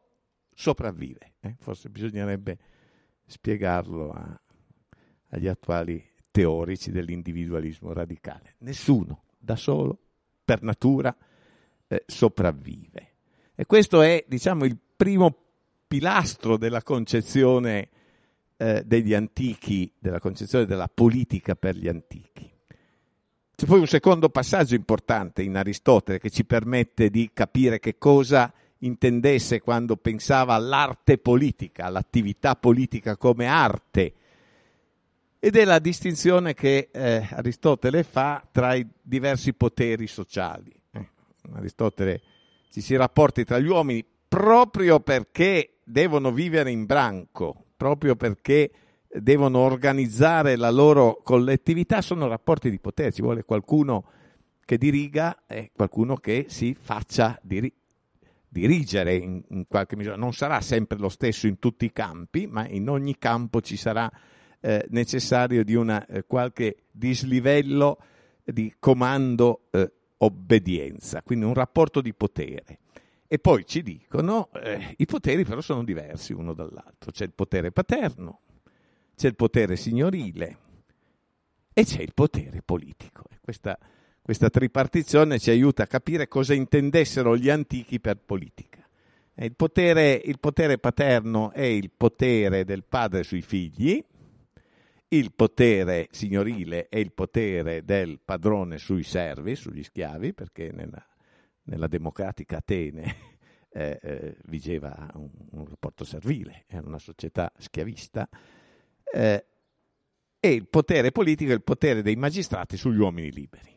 sopravvive. 0.54 1.36
Eh? 1.40 1.56
Forse 1.58 1.90
bisognerebbe 1.90 2.58
spiegarlo 3.26 4.12
a, 4.12 4.42
agli 5.30 5.48
attuali 5.48 6.04
teorici 6.32 6.92
dell'individualismo 6.92 7.94
radicale. 7.94 8.56
Nessuno 8.60 9.24
da 9.38 9.56
solo, 9.56 10.00
per 10.44 10.64
natura, 10.64 11.16
eh, 11.88 12.04
sopravvive. 12.06 13.14
E 13.56 13.66
questo 13.66 14.02
è, 14.02 14.24
diciamo, 14.28 14.66
il 14.66 14.78
primo 14.96 15.36
pilastro 15.88 16.58
della 16.58 16.82
concezione 16.82 17.90
eh, 18.58 18.84
degli 18.86 19.14
antichi, 19.14 19.92
della 19.98 20.20
concezione 20.20 20.66
della 20.66 20.90
politica 20.94 21.56
per 21.56 21.76
gli 21.76 21.88
antichi. 21.88 22.52
C'è 23.56 23.66
poi 23.66 23.80
un 23.80 23.88
secondo 23.88 24.30
passaggio 24.30 24.76
importante 24.76 25.42
in 25.42 25.56
Aristotele 25.56 26.20
che 26.20 26.30
ci 26.30 26.44
permette 26.44 27.10
di 27.10 27.32
capire 27.34 27.80
che 27.80 27.98
cosa 27.98 28.54
intendesse 28.80 29.62
quando 29.62 29.96
pensava 29.96 30.54
all'arte 30.54 31.18
politica, 31.18 31.86
all'attività 31.86 32.56
politica 32.56 33.16
come 33.16 33.46
arte. 33.46 34.14
Ed 35.40 35.56
è 35.56 35.64
la 35.64 35.80
distinzione 35.80 36.54
che 36.54 36.90
eh, 36.92 37.28
Aristotele 37.32 38.04
fa 38.04 38.46
tra 38.52 38.74
i 38.74 38.86
diversi 39.02 39.54
poteri 39.54 40.08
sociali. 40.08 40.74
Aristotele 41.54 42.22
ci 42.70 42.82
si 42.82 42.96
rapporti 42.96 43.44
tra 43.44 43.60
gli 43.60 43.68
uomini 43.68 44.06
proprio 44.28 45.00
perché 45.00 45.78
devono 45.84 46.32
vivere 46.32 46.72
in 46.72 46.86
branco, 46.86 47.68
proprio 47.78 48.16
perché 48.16 48.72
devono 49.08 49.60
organizzare 49.60 50.58
la 50.58 50.72
loro 50.72 51.22
collettività, 51.24 52.02
sono 52.02 52.28
rapporti 52.28 52.70
di 52.70 52.80
potere, 52.80 53.14
ci 53.14 53.22
vuole 53.22 53.44
qualcuno 53.44 54.06
che 54.66 54.78
diriga 54.78 55.44
e 55.48 55.72
qualcuno 55.74 56.18
che 56.18 56.48
si 56.50 56.76
faccia 56.78 57.40
diri- 57.42 57.72
dirigere 58.50 59.16
in, 59.16 59.42
in, 59.50 59.68
qualche 59.68 59.96
misura. 59.96 60.16
Non 60.16 60.34
sarà 60.34 60.60
sempre 60.60 60.98
lo 60.98 61.10
stesso 61.10 61.48
in 61.48 61.60
tutti 61.60 61.86
i 61.86 61.94
campi, 61.94 62.48
ma 62.48 62.68
in 62.68 62.90
ogni 62.90 63.18
campo 63.18 63.62
ci 63.62 63.78
sarà 63.78 64.12
eh, 64.60 64.86
necessario 64.90 65.64
di 65.64 65.76
una 65.76 66.06
eh, 66.08 66.24
qualche 66.26 66.78
dislivello 66.92 68.00
di 68.44 68.74
comando 68.80 69.68
eh, 69.72 69.92
obbedienza, 70.18 71.22
quindi 71.22 71.46
un 71.46 71.54
rapporto 71.54 72.02
di 72.02 72.14
potere. 72.14 72.80
E 73.28 73.40
poi 73.40 73.66
ci 73.66 73.82
dicono, 73.82 74.50
eh, 74.54 74.94
i 74.98 75.06
poteri 75.06 75.44
però 75.44 75.62
sono 75.62 75.84
diversi 75.84 76.32
uno 76.32 76.54
dall'altro, 76.54 77.12
c'è 77.12 77.26
il 77.26 77.34
potere 77.34 77.72
paterno, 77.72 78.42
c'è 79.16 79.28
il 79.28 79.36
potere 79.36 79.76
signorile 79.76 80.58
e 81.74 81.84
c'è 81.84 82.02
il 82.02 82.14
potere 82.14 82.62
politico. 82.62 83.24
Questa, 83.42 83.78
questa 84.22 84.50
tripartizione 84.50 85.40
ci 85.40 85.50
aiuta 85.50 85.84
a 85.84 85.88
capire 85.88 86.28
cosa 86.28 86.54
intendessero 86.54 87.36
gli 87.36 87.50
antichi 87.50 88.00
per 88.00 88.18
politica. 88.18 88.88
Il 89.38 89.56
potere, 89.56 90.22
il 90.24 90.40
potere 90.40 90.78
paterno 90.78 91.52
è 91.52 91.64
il 91.64 91.92
potere 91.96 92.64
del 92.64 92.86
padre 92.86 93.24
sui 93.24 93.42
figli, 93.42 94.02
il 95.10 95.34
potere 95.34 96.08
signorile 96.12 96.88
è 96.90 96.98
il 96.98 97.14
potere 97.14 97.84
del 97.84 98.20
padrone 98.24 98.78
sui 98.78 99.04
servi, 99.04 99.56
sugli 99.56 99.84
schiavi, 99.84 100.34
perché 100.34 100.72
nella, 100.72 101.06
nella 101.64 101.88
democratica 101.88 102.58
Atene 102.58 103.16
eh, 103.70 104.00
eh, 104.02 104.38
vigeva 104.46 105.12
un, 105.16 105.30
un, 105.52 105.66
rapporto 105.68 106.04
servile, 106.04 106.64
era 106.68 106.88
una 106.88 107.00
società 107.00 107.52
schiavista, 107.58 108.28
eh, 109.14 109.46
e 110.40 110.54
il 110.54 110.68
potere 110.68 111.12
politico 111.12 111.52
è 111.52 111.56
il 111.56 111.64
potere 111.64 112.02
dei 112.02 112.16
magistrati 112.16 112.78
sugli 112.78 113.00
uomini 113.00 113.32
liberi. 113.32 113.74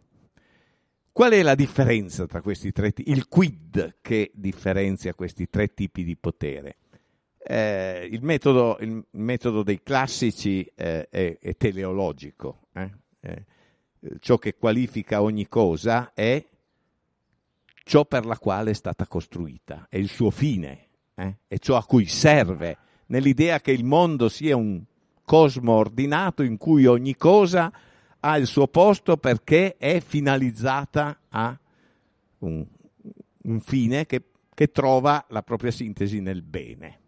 Qual 1.11 1.33
è 1.33 1.43
la 1.43 1.55
differenza 1.55 2.27
tra 2.27 2.41
questi 2.41 2.71
tre 2.71 2.93
tipi? 2.93 3.11
Il 3.11 3.27
quid 3.27 3.99
che 4.01 4.31
differenzia 4.35 5.15
questi 5.15 5.49
tre 5.49 5.75
tipi 5.75 6.05
di 6.05 6.17
potere? 6.17 6.77
Eh, 7.39 8.09
il, 8.11 8.23
metodo, 8.23 8.77
il, 8.81 9.05
metodo, 9.13 9.63
dei 9.63 9.83
classici 9.83 10.65
eh, 10.75 11.09
è, 11.09 11.39
è, 11.41 11.57
teleologico. 11.57 12.67
Eh? 12.73 12.91
eh? 13.21 13.45
ciò 14.21 14.39
che 14.39 14.55
qualifica 14.55 15.23
ogni 15.23 15.49
cosa 15.49 16.13
è 16.15 16.45
ciò 17.85 18.05
per 18.05 18.27
la 18.27 18.39
quale 18.39 18.73
è 18.73 18.75
stata 18.75 19.07
costruita, 19.07 19.87
è 19.89 19.97
il 19.97 20.09
suo 20.09 20.31
fine, 20.31 20.89
eh? 21.15 21.39
è 21.49 21.57
ciò 21.59 21.77
a 21.77 21.85
cui 21.85 22.07
serve, 22.07 22.77
nell'idea 23.07 23.61
che 23.61 23.73
il 23.73 23.85
mondo 23.85 24.29
sia 24.29 24.57
un 24.57 24.83
cosmo 25.25 25.73
ordinato 25.73 26.43
in 26.43 26.59
cui 26.59 26.85
ogni 26.85 27.17
cosa 27.17 27.73
ha 28.21 28.37
il 28.37 28.47
suo 28.47 28.67
posto 28.67 29.17
perché 29.17 29.77
è 29.77 30.01
finalizzata 30.01 31.19
a 31.31 31.59
un, 32.41 32.67
un 33.43 33.61
fine 33.61 34.05
che, 34.05 34.23
che 34.53 34.71
trova 34.71 35.25
la 35.31 35.43
propria 35.43 35.71
sintesi 35.71 36.21
nel 36.21 36.43
bene. 36.43 37.01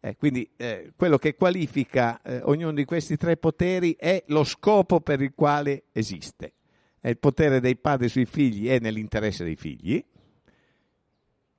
Eh, 0.00 0.16
quindi 0.16 0.48
eh, 0.56 0.92
quello 0.96 1.18
che 1.18 1.34
qualifica 1.34 2.20
eh, 2.22 2.40
ognuno 2.44 2.72
di 2.72 2.84
questi 2.84 3.16
tre 3.16 3.36
poteri 3.36 3.96
è 3.98 4.22
lo 4.28 4.44
scopo 4.44 5.00
per 5.00 5.20
il 5.20 5.32
quale 5.34 5.84
esiste. 5.92 6.52
È 7.00 7.08
il 7.08 7.18
potere 7.18 7.60
dei 7.60 7.76
padri 7.76 8.08
sui 8.08 8.26
figli 8.26 8.68
è 8.68 8.78
nell'interesse 8.78 9.44
dei 9.44 9.56
figli, 9.56 10.04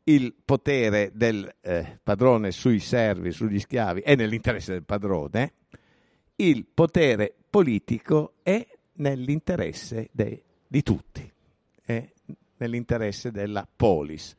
il 0.04 0.34
potere 0.43 1.12
del 1.13 1.54
eh, 1.62 1.99
padrone 2.02 2.52
sui 2.52 2.80
servi, 2.80 3.32
sugli 3.32 3.60
schiavi 3.60 4.02
è 4.02 4.15
nell'interesse 4.15 4.71
del 4.71 4.84
padrone, 4.84 5.54
il 6.38 6.65
potere 6.65 7.34
politico 7.49 8.36
è 8.41 8.65
nell'interesse 8.93 10.10
de, 10.12 10.43
di 10.67 10.82
tutti, 10.82 11.32
è 11.84 12.10
nell'interesse 12.58 13.32
della 13.32 13.67
polis. 13.73 14.36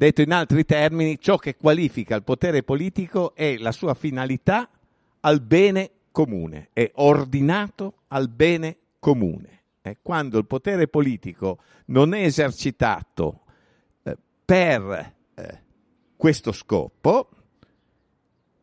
Detto 0.00 0.22
in 0.22 0.30
altri 0.30 0.64
termini, 0.64 1.18
ciò 1.18 1.38
che 1.38 1.56
qualifica 1.56 2.14
il 2.14 2.22
potere 2.22 2.62
politico 2.62 3.34
è 3.34 3.56
la 3.56 3.72
sua 3.72 3.94
finalità 3.94 4.70
al 5.22 5.40
bene 5.40 5.90
comune, 6.12 6.68
è 6.72 6.88
ordinato 6.94 7.94
al 8.06 8.28
bene 8.28 8.76
comune. 9.00 9.62
Eh, 9.82 9.98
quando 10.00 10.38
il 10.38 10.46
potere 10.46 10.86
politico 10.86 11.58
non 11.86 12.14
è 12.14 12.22
esercitato 12.22 13.40
eh, 14.04 14.16
per 14.44 15.14
eh, 15.34 15.62
questo 16.16 16.52
scopo, 16.52 17.30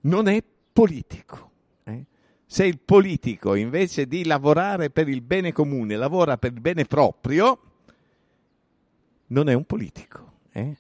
non 0.03 0.29
è 0.29 0.41
politico. 0.71 1.51
Eh. 1.83 2.05
Se 2.45 2.65
il 2.65 2.79
politico 2.79 3.55
invece 3.55 4.07
di 4.07 4.23
lavorare 4.23 4.89
per 4.89 5.09
il 5.09 5.21
bene 5.21 5.51
comune 5.51 5.97
lavora 5.97 6.37
per 6.37 6.53
il 6.53 6.61
bene 6.61 6.85
proprio, 6.85 7.59
non 9.27 9.49
è 9.49 9.53
un 9.53 9.65
politico. 9.65 10.31
Eh 10.53 10.77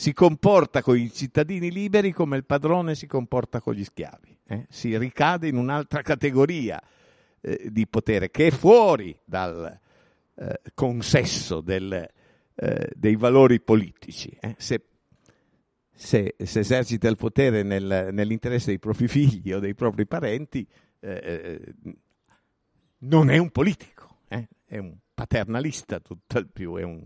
si 0.00 0.14
comporta 0.14 0.80
con 0.80 0.96
i 0.96 1.12
cittadini 1.12 1.70
liberi 1.70 2.10
come 2.10 2.38
il 2.38 2.46
padrone 2.46 2.94
si 2.94 3.06
comporta 3.06 3.60
con 3.60 3.74
gli 3.74 3.84
schiavi. 3.84 4.34
Eh? 4.46 4.64
Si 4.70 4.96
ricade 4.96 5.46
in 5.46 5.56
un'altra 5.56 6.00
categoria 6.00 6.82
eh, 7.42 7.68
di 7.70 7.86
potere 7.86 8.30
che 8.30 8.46
è 8.46 8.50
fuori 8.50 9.14
dal 9.22 9.78
eh, 10.36 10.60
consesso 10.72 11.60
del, 11.60 12.08
eh, 12.54 12.90
dei 12.94 13.14
valori 13.16 13.60
politici. 13.60 14.34
Eh. 14.40 14.54
Se, 14.56 14.86
se, 15.92 16.34
se, 16.38 16.60
esercita 16.60 17.06
il 17.06 17.16
potere 17.16 17.62
nel, 17.62 18.08
nell'interesse 18.10 18.68
dei 18.68 18.78
propri 18.78 19.06
figli 19.06 19.52
o 19.52 19.58
dei 19.58 19.74
propri 19.74 20.06
parenti, 20.06 20.66
eh, 21.00 21.60
non 23.00 23.28
è 23.28 23.36
un 23.36 23.50
politico, 23.50 24.20
è 24.28 24.78
un 24.78 24.96
paternalista 25.12 26.00
tutt'al 26.00 26.48
più, 26.48 26.76
è 26.76 26.84
un 26.84 27.04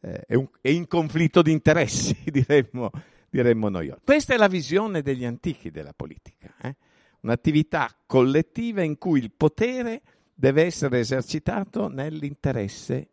eh, 0.00 0.24
è, 0.26 0.34
un, 0.34 0.48
è, 0.60 0.68
in 0.68 0.86
conflitto 0.86 1.42
di 1.42 1.52
interessi, 1.52 2.16
diremmo, 2.30 2.90
diremmo, 3.28 3.68
noi. 3.68 3.92
Questa 4.04 4.34
è 4.34 4.36
la 4.36 4.48
visione 4.48 5.02
degli 5.02 5.24
antichi 5.24 5.70
della 5.70 5.92
politica, 5.92 6.54
eh? 6.62 6.76
un'attività 7.20 7.94
collettiva 8.06 8.82
in 8.82 8.98
cui 8.98 9.20
il 9.20 9.30
potere 9.30 10.02
deve 10.34 10.64
essere 10.64 11.00
esercitato 11.00 11.88
nell'interesse 11.88 13.08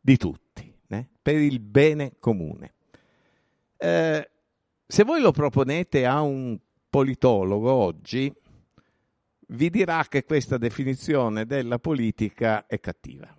di 0.00 0.16
tutti, 0.16 0.72
eh? 0.88 1.08
per 1.20 1.36
il 1.36 1.60
bene 1.60 2.16
comune. 2.18 2.74
Eh, 3.76 4.30
se 4.86 5.04
voi 5.04 5.20
lo 5.20 5.32
proponete 5.32 6.06
a 6.06 6.20
un 6.20 6.58
politologo 6.90 7.72
oggi, 7.72 8.32
vi 9.48 9.70
dirà 9.70 10.04
che 10.08 10.24
questa 10.24 10.58
definizione 10.58 11.44
della 11.44 11.78
politica 11.78 12.66
è 12.66 12.78
cattiva 12.80 13.34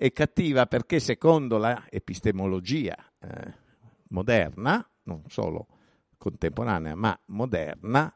è 0.00 0.12
cattiva 0.12 0.66
perché 0.66 1.00
secondo 1.00 1.58
la 1.58 1.86
epistemologia 1.90 2.94
eh, 3.18 3.52
moderna, 4.10 4.88
non 5.02 5.24
solo 5.26 5.66
contemporanea, 6.16 6.94
ma 6.94 7.18
moderna, 7.26 8.14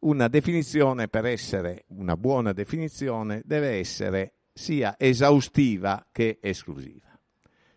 una 0.00 0.28
definizione 0.28 1.08
per 1.08 1.24
essere 1.24 1.86
una 1.88 2.16
buona 2.16 2.52
definizione 2.52 3.42
deve 3.44 3.78
essere 3.80 4.34
sia 4.52 4.94
esaustiva 4.96 6.06
che 6.12 6.38
esclusiva. 6.40 7.18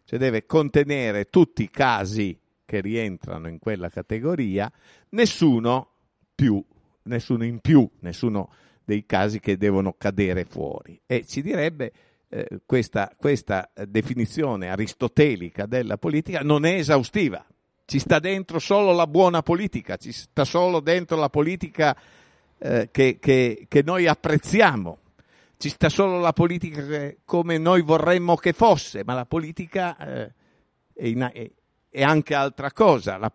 Cioè 0.04 0.20
deve 0.20 0.46
contenere 0.46 1.26
tutti 1.26 1.64
i 1.64 1.72
casi 1.72 2.40
che 2.64 2.80
rientrano 2.80 3.48
in 3.48 3.58
quella 3.58 3.90
categoria, 3.90 4.72
nessuno 5.10 5.94
più, 6.36 6.64
nessuno 7.06 7.44
in 7.44 7.60
più, 7.60 7.90
nessuno 8.02 8.52
dei 8.84 9.08
casi 9.08 9.40
che 9.40 9.58
devono 9.58 9.94
cadere 9.94 10.46
fuori. 10.46 11.02
E 11.08 11.26
ci 11.26 11.42
direbbe 11.42 11.92
eh, 12.30 12.62
questa, 12.66 13.12
questa 13.16 13.70
definizione 13.88 14.70
aristotelica 14.70 15.66
della 15.66 15.98
politica 15.98 16.42
non 16.42 16.66
è 16.66 16.74
esaustiva. 16.74 17.46
Ci 17.86 18.00
sta 18.00 18.20
dentro 18.20 18.60
solo 18.60 18.92
la 18.92 19.08
buona 19.08 19.42
politica, 19.42 19.96
ci 19.96 20.12
sta 20.12 20.44
solo 20.44 20.82
dentro 20.82 21.16
la 21.16 21.30
politica 21.30 21.98
eh, 22.58 22.90
che, 22.92 23.18
che, 23.20 23.66
che, 23.70 23.82
noi 23.82 24.08
apprezziamo, 24.08 24.98
ci 25.56 25.70
sta 25.70 25.88
solo 25.88 26.20
la 26.20 26.34
politica 26.34 27.14
come 27.24 27.58
noi 27.58 27.82
vorremmo 27.82 28.36
che 28.36 28.52
fosse, 28.52 29.04
ma 29.06 29.14
la 29.14 29.26
politica 29.26 29.98
eh, 29.98 30.34
è, 30.94 31.06
in, 31.06 31.30
è, 31.32 31.50
è, 31.90 32.04
anche 32.04 32.36
altra 32.36 32.74
cosa. 32.74 33.16
La, 33.16 33.32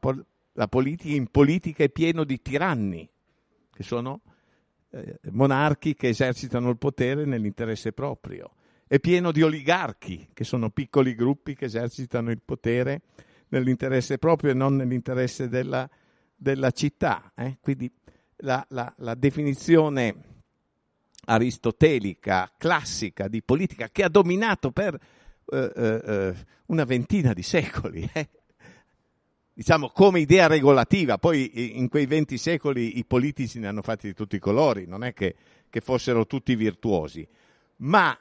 la, 0.53 0.69
politica, 0.69 1.15
in 1.15 1.29
politica 1.29 1.83
è 1.83 1.89
pieno 1.89 2.25
di 2.25 2.43
tiranni, 2.43 3.09
che 3.73 3.83
sono 3.83 4.21
eh, 4.91 5.19
monarchi 5.31 5.95
che 5.95 6.09
esercitano 6.09 6.69
il 6.69 6.77
potere 6.77 7.25
nell'interesse 7.25 7.93
proprio 7.93 8.51
è 8.93 9.01
pieno 9.01 9.33
di 9.33 9.41
oligarchi, 9.41 10.29
che 10.35 10.45
sono 10.45 10.69
piccoli 10.69 11.15
gruppi 11.15 11.55
che 11.55 11.65
esercitano 11.65 12.31
il 12.31 12.43
potere 12.45 13.01
nell'interesse 13.49 14.19
proprio 14.19 14.51
e 14.51 14.55
non 14.55 14.77
nell'interesse 14.77 15.49
della, 15.49 15.89
della 16.37 16.71
città. 16.73 17.33
Eh? 17.35 17.57
Quindi 17.63 17.91
la, 18.41 18.63
la, 18.69 18.93
la, 18.99 19.15
definizione 19.15 20.15
aristotelica 21.25 22.53
classica 22.59 23.29
di 23.29 23.43
politica 23.43 23.89
che 23.91 24.03
ha 24.03 24.11
dominato 24.11 24.73
per 24.73 24.95
eh, 25.47 25.73
eh, 25.75 26.01
eh 26.05 26.35
una 26.67 26.85
ventina 26.85 27.33
di 27.33 27.43
secoli, 27.43 28.07
eh? 28.13 28.29
diciamo 29.55 29.89
come 29.89 30.21
idea 30.21 30.49
regolativa, 30.49 31.17
poi 31.17 31.79
in 31.79 31.89
quei 31.89 32.05
venti 32.05 32.37
secoli 32.37 32.99
i 32.99 33.07
politici 33.07 33.59
ne 33.59 33.69
hanno 33.69 33.81
fatti 33.81 34.09
di 34.09 34.13
tutti 34.13 34.37
i 34.37 34.39
colori, 34.39 34.85
non 34.87 35.03
è 35.03 35.15
che, 35.15 35.35
che 35.71 35.81
fossero 35.81 36.27
tutti 36.27 36.55
virtuosi, 36.55 37.27
ma 37.77 38.15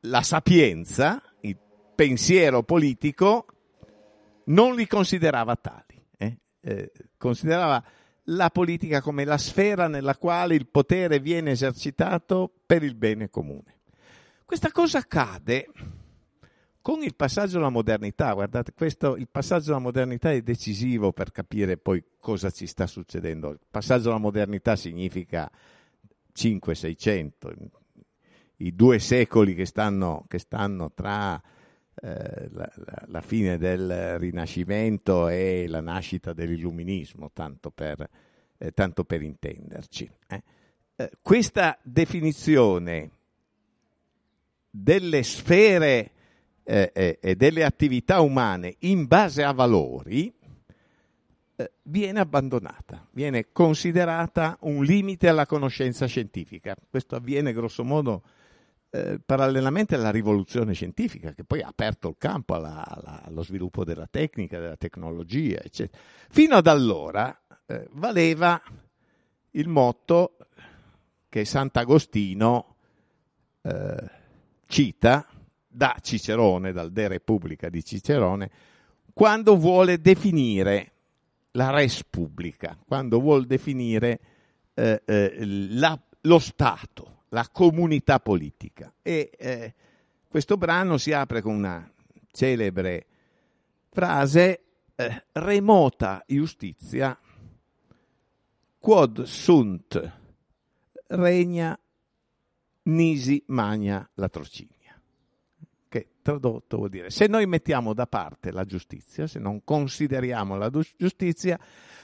la 0.00 0.22
sapienza, 0.22 1.22
il 1.40 1.56
pensiero 1.94 2.62
politico, 2.62 3.46
non 4.46 4.74
li 4.74 4.86
considerava 4.86 5.56
tali, 5.56 6.04
eh? 6.16 6.38
Eh, 6.60 6.92
considerava 7.16 7.82
la 8.30 8.50
politica 8.50 9.00
come 9.00 9.24
la 9.24 9.38
sfera 9.38 9.88
nella 9.88 10.16
quale 10.16 10.54
il 10.54 10.66
potere 10.66 11.20
viene 11.20 11.52
esercitato 11.52 12.52
per 12.66 12.82
il 12.82 12.94
bene 12.94 13.28
comune. 13.28 13.80
Questa 14.44 14.70
cosa 14.70 14.98
accade 14.98 15.68
con 16.80 17.02
il 17.02 17.16
passaggio 17.16 17.58
alla 17.58 17.68
modernità. 17.68 18.32
Guardate, 18.32 18.72
questo, 18.72 19.16
il 19.16 19.28
passaggio 19.28 19.72
alla 19.72 19.80
modernità 19.80 20.30
è 20.30 20.40
decisivo 20.40 21.12
per 21.12 21.32
capire 21.32 21.76
poi 21.78 22.00
cosa 22.20 22.50
ci 22.50 22.68
sta 22.68 22.86
succedendo. 22.86 23.50
Il 23.50 23.58
passaggio 23.68 24.10
alla 24.10 24.18
modernità 24.18 24.76
significa 24.76 25.50
5-600, 26.32 27.30
i 28.58 28.74
due 28.74 28.98
secoli 28.98 29.54
che 29.54 29.66
stanno, 29.66 30.24
che 30.28 30.38
stanno 30.38 30.92
tra 30.92 31.40
eh, 32.02 32.48
la, 32.52 32.70
la, 33.06 33.20
fine 33.20 33.58
del 33.58 34.18
Rinascimento 34.18 35.28
e 35.28 35.66
la 35.68 35.80
nascita 35.80 36.32
dell'Illuminismo, 36.32 37.30
tanto 37.32 37.70
per, 37.70 38.08
eh, 38.58 38.72
tanto 38.72 39.04
per 39.04 39.22
intenderci. 39.22 40.10
Eh. 40.26 40.42
eh 40.96 41.10
questa 41.20 41.78
definizione 41.82 43.10
delle 44.70 45.22
sfere 45.22 46.10
eh, 46.64 46.90
eh, 46.94 47.18
e 47.20 47.36
delle 47.36 47.64
attività 47.64 48.20
umane 48.20 48.76
in 48.80 49.06
base 49.06 49.42
a 49.42 49.52
valori 49.52 50.32
viene 51.84 52.20
abbandonata, 52.20 53.08
viene 53.12 53.46
considerata 53.50 54.58
un 54.62 54.84
limite 54.84 55.28
alla 55.28 55.46
conoscenza 55.46 56.04
scientifica. 56.04 56.76
Questo 56.90 57.16
avviene 57.16 57.54
grosso 57.54 57.82
modo 57.82 58.22
eh, 58.96 59.20
parallelamente 59.24 59.94
alla 59.94 60.10
rivoluzione 60.10 60.72
scientifica, 60.72 61.32
che 61.32 61.44
poi 61.44 61.60
ha 61.60 61.68
aperto 61.68 62.08
il 62.08 62.14
campo 62.16 62.54
alla, 62.54 62.86
alla, 62.86 63.22
allo 63.24 63.42
sviluppo 63.42 63.84
della 63.84 64.08
tecnica, 64.10 64.58
della 64.58 64.76
tecnologia, 64.76 65.60
eccetera. 65.62 66.02
Fino 66.30 66.56
ad 66.56 66.66
allora 66.66 67.38
eh, 67.66 67.86
valeva 67.92 68.60
il 69.50 69.68
motto 69.68 70.36
che 71.28 71.44
Sant'Agostino 71.44 72.76
eh, 73.60 74.10
cita 74.66 75.26
da 75.66 75.96
Cicerone, 76.00 76.72
dal 76.72 76.90
De 76.90 77.08
Repubblica 77.08 77.68
di 77.68 77.84
Cicerone, 77.84 78.50
quando 79.12 79.56
vuole 79.56 80.00
definire 80.00 80.92
la 81.52 81.70
res 81.70 82.02
pubblica, 82.04 82.78
quando 82.86 83.20
vuole 83.20 83.44
definire 83.46 84.20
eh, 84.72 85.02
eh, 85.04 85.44
la, 85.44 85.98
lo 86.22 86.38
Stato 86.38 87.15
la 87.28 87.48
comunità 87.50 88.20
politica. 88.20 88.92
E 89.02 89.30
eh, 89.36 89.74
questo 90.28 90.56
brano 90.56 90.98
si 90.98 91.12
apre 91.12 91.40
con 91.42 91.54
una 91.54 91.90
celebre 92.30 93.06
frase, 93.90 94.60
eh, 94.94 95.24
remota 95.32 96.22
giustizia, 96.26 97.18
quod 98.78 99.22
sunt 99.22 100.12
regna 101.08 101.78
nisi 102.82 103.42
magna 103.46 104.08
latrocinia. 104.14 105.00
Che 105.88 106.08
tradotto 106.20 106.76
vuol 106.76 106.90
dire, 106.90 107.10
se 107.10 107.26
noi 107.26 107.46
mettiamo 107.46 107.94
da 107.94 108.06
parte 108.06 108.52
la 108.52 108.64
giustizia, 108.64 109.26
se 109.26 109.38
non 109.38 109.64
consideriamo 109.64 110.56
la 110.56 110.70
giustizia, 110.96 111.58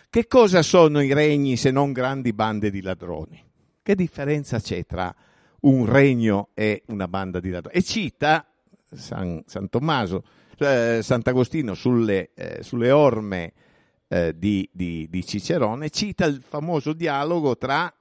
che 0.09 0.27
cosa 0.27 0.63
sono 0.63 1.01
i 1.03 1.13
regni 1.13 1.57
se 1.57 1.71
non 1.71 1.93
grandi 1.93 2.33
bande 2.33 2.71
di 2.71 2.81
ladroni? 2.81 3.51
Che 3.85 3.97
differenza 3.97 4.61
c'è 4.61 4.87
tra 4.87 5.13
un 5.63 5.87
regno 5.87 6.51
e 6.55 6.85
una 6.87 7.09
banda 7.09 7.41
di 7.41 7.51
ladroni? 7.51 7.77
E 7.77 7.83
cita 7.83 8.47
San, 8.89 9.43
San 9.47 9.69
Tommaso, 9.69 10.23
eh, 10.59 11.01
Sant'Agostino 11.03 11.75
sulle, 11.75 12.31
eh, 12.35 12.63
sulle 12.63 12.93
orme 12.93 13.53
eh, 14.07 14.39
di, 14.39 14.69
di, 14.73 15.09
di, 15.11 15.27
Cicerone, 15.27 15.91
cita 15.91 16.27
il 16.27 16.41
famoso 16.47 16.93
dialogo 16.93 17.57
tra 17.57 17.93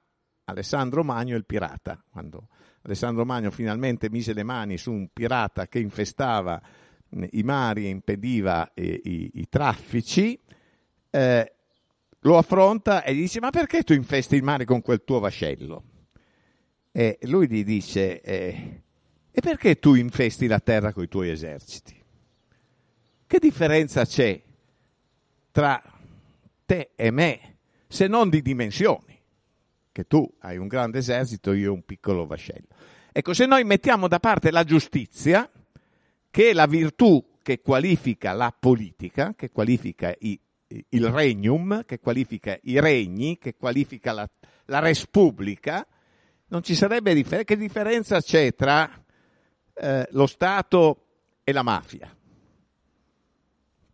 Alessandro 0.44 1.02
Magno 1.02 1.34
e 1.34 1.38
il 1.38 1.46
pirata, 1.46 2.00
quando 2.12 2.46
Alessandro 2.82 3.24
Magno 3.24 3.50
finalmente 3.50 4.08
mise 4.08 4.34
le 4.34 4.44
mani 4.44 4.76
su 4.76 4.92
un 4.92 5.08
pirata 5.12 5.66
che 5.66 5.80
infestava 5.80 6.62
i 7.30 7.42
mari 7.42 7.86
e 7.86 7.88
impediva 7.88 8.70
i, 8.74 9.00
i, 9.02 9.30
i 9.34 9.48
traffici, 9.48 10.38
eh, 11.10 11.52
lo 12.22 12.38
affronta 12.38 13.02
e 13.02 13.14
gli 13.14 13.20
dice 13.20 13.40
ma 13.40 13.50
perché 13.50 13.82
tu 13.82 13.92
infesti 13.92 14.36
il 14.36 14.42
mare 14.42 14.64
con 14.64 14.80
quel 14.80 15.02
tuo 15.04 15.18
vascello? 15.18 15.84
E 16.90 17.18
lui 17.22 17.48
gli 17.48 17.64
dice 17.64 18.20
eh, 18.20 18.82
e 19.30 19.40
perché 19.40 19.78
tu 19.78 19.94
infesti 19.94 20.46
la 20.46 20.60
terra 20.60 20.92
con 20.92 21.04
i 21.04 21.08
tuoi 21.08 21.30
eserciti? 21.30 22.00
Che 23.26 23.38
differenza 23.38 24.04
c'è 24.04 24.40
tra 25.50 25.82
te 26.66 26.90
e 26.94 27.10
me 27.10 27.56
se 27.88 28.06
non 28.06 28.28
di 28.28 28.42
dimensioni? 28.42 29.20
Che 29.90 30.06
tu 30.06 30.30
hai 30.40 30.56
un 30.58 30.68
grande 30.68 30.98
esercito, 30.98 31.52
io 31.52 31.72
un 31.72 31.84
piccolo 31.84 32.26
vascello. 32.26 32.66
Ecco, 33.10 33.34
se 33.34 33.46
noi 33.46 33.64
mettiamo 33.64 34.08
da 34.08 34.20
parte 34.20 34.50
la 34.50 34.64
giustizia, 34.64 35.50
che 36.30 36.50
è 36.50 36.52
la 36.52 36.66
virtù 36.66 37.38
che 37.42 37.60
qualifica 37.60 38.32
la 38.32 38.54
politica, 38.58 39.34
che 39.34 39.50
qualifica 39.50 40.14
i 40.20 40.38
il 40.88 41.08
regnum, 41.08 41.84
che 41.84 41.98
qualifica 41.98 42.58
i 42.62 42.80
regni, 42.80 43.38
che 43.38 43.54
qualifica 43.56 44.12
la, 44.12 44.28
la 44.66 44.78
res 44.78 45.06
pubblica, 45.06 45.86
non 46.48 46.62
ci 46.62 46.74
sarebbe 46.74 47.14
differenza. 47.14 47.54
Che 47.54 47.56
differenza 47.56 48.20
c'è 48.20 48.54
tra 48.54 48.90
eh, 49.74 50.08
lo 50.10 50.26
Stato 50.26 51.06
e 51.44 51.52
la 51.52 51.62
mafia? 51.62 52.14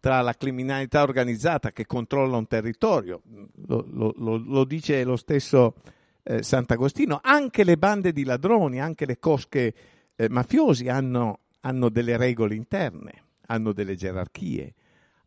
Tra 0.00 0.20
la 0.20 0.34
criminalità 0.34 1.02
organizzata 1.02 1.72
che 1.72 1.86
controlla 1.86 2.36
un 2.36 2.46
territorio, 2.46 3.22
lo, 3.66 3.84
lo, 3.90 4.14
lo, 4.16 4.36
lo 4.36 4.64
dice 4.64 5.02
lo 5.04 5.16
stesso 5.16 5.74
eh, 6.22 6.42
Sant'Agostino, 6.42 7.18
anche 7.22 7.64
le 7.64 7.76
bande 7.76 8.12
di 8.12 8.24
ladroni, 8.24 8.80
anche 8.80 9.06
le 9.06 9.18
cosche 9.18 9.74
eh, 10.14 10.28
mafiosi 10.28 10.88
hanno, 10.88 11.40
hanno 11.60 11.88
delle 11.88 12.16
regole 12.16 12.54
interne, 12.54 13.24
hanno 13.46 13.72
delle 13.72 13.96
gerarchie 13.96 14.74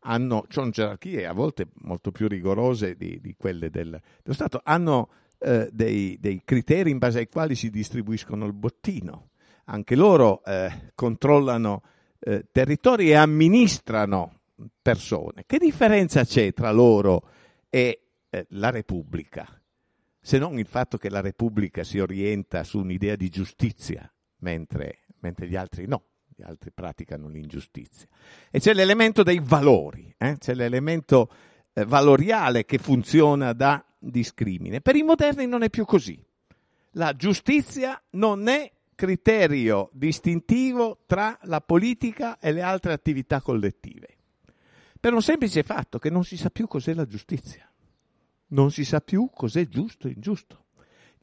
hanno, 0.02 0.46
sono 0.50 0.70
gerarchie 0.70 1.26
a 1.26 1.34
volte 1.34 1.68
molto 1.82 2.12
più 2.12 2.28
rigorose 2.28 2.96
di, 2.96 3.20
di 3.22 3.36
quelle 3.38 3.70
del, 3.70 3.90
dello 3.90 4.34
Stato, 4.34 4.62
hanno 4.64 5.10
eh, 5.40 5.70
dei, 5.72 6.18
dei, 6.20 6.42
criteri 6.44 6.92
in 6.92 6.98
base 6.98 7.20
ai 7.20 7.28
quali 7.28 7.56
si 7.56 7.70
distribuiscono 7.70 8.46
il 8.46 8.54
bottino. 8.54 9.30
Anche 9.66 9.96
loro 9.96 10.44
eh, 10.44 10.92
controllano 10.96 11.84
eh, 12.20 12.46
territori 12.52 13.10
e 13.10 13.16
amministrano 13.16 14.40
persone. 14.82 15.44
Che 15.46 15.58
differenza 15.58 16.24
c'è 16.24 16.54
tra 16.54 16.72
loro 16.72 17.28
e 17.70 18.02
eh, 18.30 18.46
la 18.50 18.70
Repubblica? 18.70 19.48
Se 20.20 20.38
non 20.38 20.60
il 20.60 20.68
fatto 20.68 20.98
che 20.98 21.10
la 21.10 21.22
Repubblica 21.22 21.84
si 21.84 22.00
orienta 22.00 22.64
su 22.64 22.80
un'idea 22.80 23.16
di 23.16 23.30
giustizia, 23.30 24.12
mentre, 24.40 25.00
mentre 25.20 25.48
gli 25.48 25.56
altri 25.56 25.88
no 25.88 26.04
gli 26.42 26.44
altri 26.44 26.72
praticano 26.72 27.28
l'ingiustizia. 27.28 28.08
E 28.50 28.60
c'è 28.60 28.74
l'elemento 28.74 29.22
dei 29.22 29.40
valori, 29.40 30.14
eh? 30.18 30.38
c'è 30.40 30.56
l'elemento 30.56 31.32
eh, 31.74 31.86
valoriale 31.86 32.66
che 32.66 32.80
funziona 32.80 33.54
da 33.54 33.86
discrimine. 34.00 34.82
Per 34.82 34.96
i 34.96 35.04
moderni 35.04 35.46
non 35.46 35.62
è 35.62 35.70
più 35.70 35.86
così. 35.86 36.20
La 36.96 37.16
giustizia 37.16 38.02
non 38.12 38.48
è 38.48 38.70
criterio 38.96 39.90
distintivo 39.94 41.04
tra 41.06 41.38
la 41.44 41.62
politica 41.62 42.40
e 42.40 42.52
le 42.52 42.62
altre 42.62 42.94
attività 42.94 43.40
collettive. 43.42 44.08
Per 45.00 45.14
un 45.14 45.22
semplice 45.22 45.64
fatto 45.64 46.00
che 46.00 46.10
non 46.10 46.24
si 46.24 46.38
sa 46.38 46.50
più 46.50 46.68
cos'è 46.68 46.94
la 46.94 47.06
giustizia. 47.06 47.72
Non 48.48 48.72
si 48.72 48.84
sa 48.84 49.00
più 49.00 49.30
cos'è 49.34 49.68
giusto 49.68 50.08
e 50.08 50.12
ingiusto. 50.12 50.66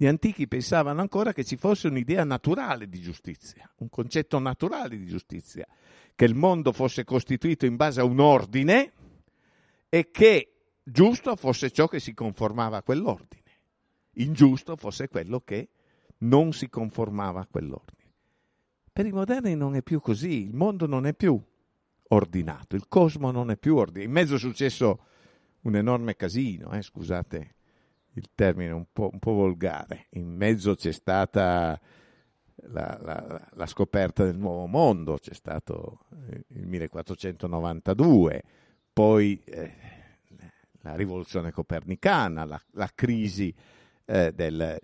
Gli 0.01 0.07
antichi 0.07 0.47
pensavano 0.47 1.01
ancora 1.01 1.33
che 1.33 1.43
ci 1.43 1.57
fosse 1.57 1.89
un'idea 1.89 2.23
naturale 2.23 2.89
di 2.89 3.01
giustizia, 3.01 3.69
un 3.79 3.89
concetto 3.89 4.39
naturale 4.39 4.97
di 4.97 5.07
giustizia, 5.07 5.67
che 6.15 6.25
il 6.25 6.37
mondo 6.37 6.71
fosse 6.71 7.03
costituito 7.03 7.67
in 7.67 7.75
base 7.75 8.01
a 8.01 8.05
un 8.05 8.21
ordine 8.21 8.93
e 9.89 10.13
che 10.13 10.53
giusto 10.85 11.35
fosse 11.35 11.73
ciò 11.73 11.89
che 11.89 11.99
si 11.99 12.15
conformava 12.15 12.77
a 12.77 12.83
quell'ordine, 12.85 13.43
ingiusto 14.13 14.77
fosse 14.77 15.09
quello 15.09 15.41
che 15.41 15.69
non 16.19 16.53
si 16.53 16.69
conformava 16.69 17.41
a 17.41 17.49
quell'ordine. 17.51 18.13
Per 18.93 19.05
i 19.05 19.11
moderni 19.11 19.57
non 19.57 19.75
è 19.75 19.83
più 19.83 19.99
così, 19.99 20.45
il 20.45 20.55
mondo 20.55 20.87
non 20.87 21.07
è 21.07 21.13
più 21.13 21.43
ordinato, 22.11 22.77
il 22.77 22.87
cosmo 22.87 23.33
non 23.33 23.51
è 23.51 23.57
più 23.57 23.75
ordinato. 23.75 24.07
In 24.07 24.13
mezzo 24.13 24.37
è 24.37 24.39
successo 24.39 25.07
un 25.63 25.75
enorme 25.75 26.15
casino, 26.15 26.71
eh, 26.71 26.83
scusate 26.83 27.57
il 28.19 28.31
termine 28.35 28.73
un 28.73 28.87
po', 28.93 29.11
un 29.13 29.19
po', 29.19 29.33
volgare. 29.33 30.07
In 30.11 30.35
mezzo 30.35 30.75
c'è 30.75 30.93
stata 30.93 31.81
la, 32.67 32.99
la, 33.01 33.49
la, 33.55 33.67
scoperta 33.67 34.25
del 34.25 34.37
nuovo 34.37 34.67
mondo, 34.67 35.17
c'è 35.17 35.33
stato 35.33 36.01
il 36.49 36.67
1492, 36.67 38.43
poi 38.93 39.41
eh, 39.45 39.73
la 40.81 40.95
rivoluzione 40.95 41.53
copernicana, 41.53 42.45
la, 42.45 42.61
la 42.73 42.91
crisi 42.95 43.55
eh, 44.05 44.33
del, 44.35 44.79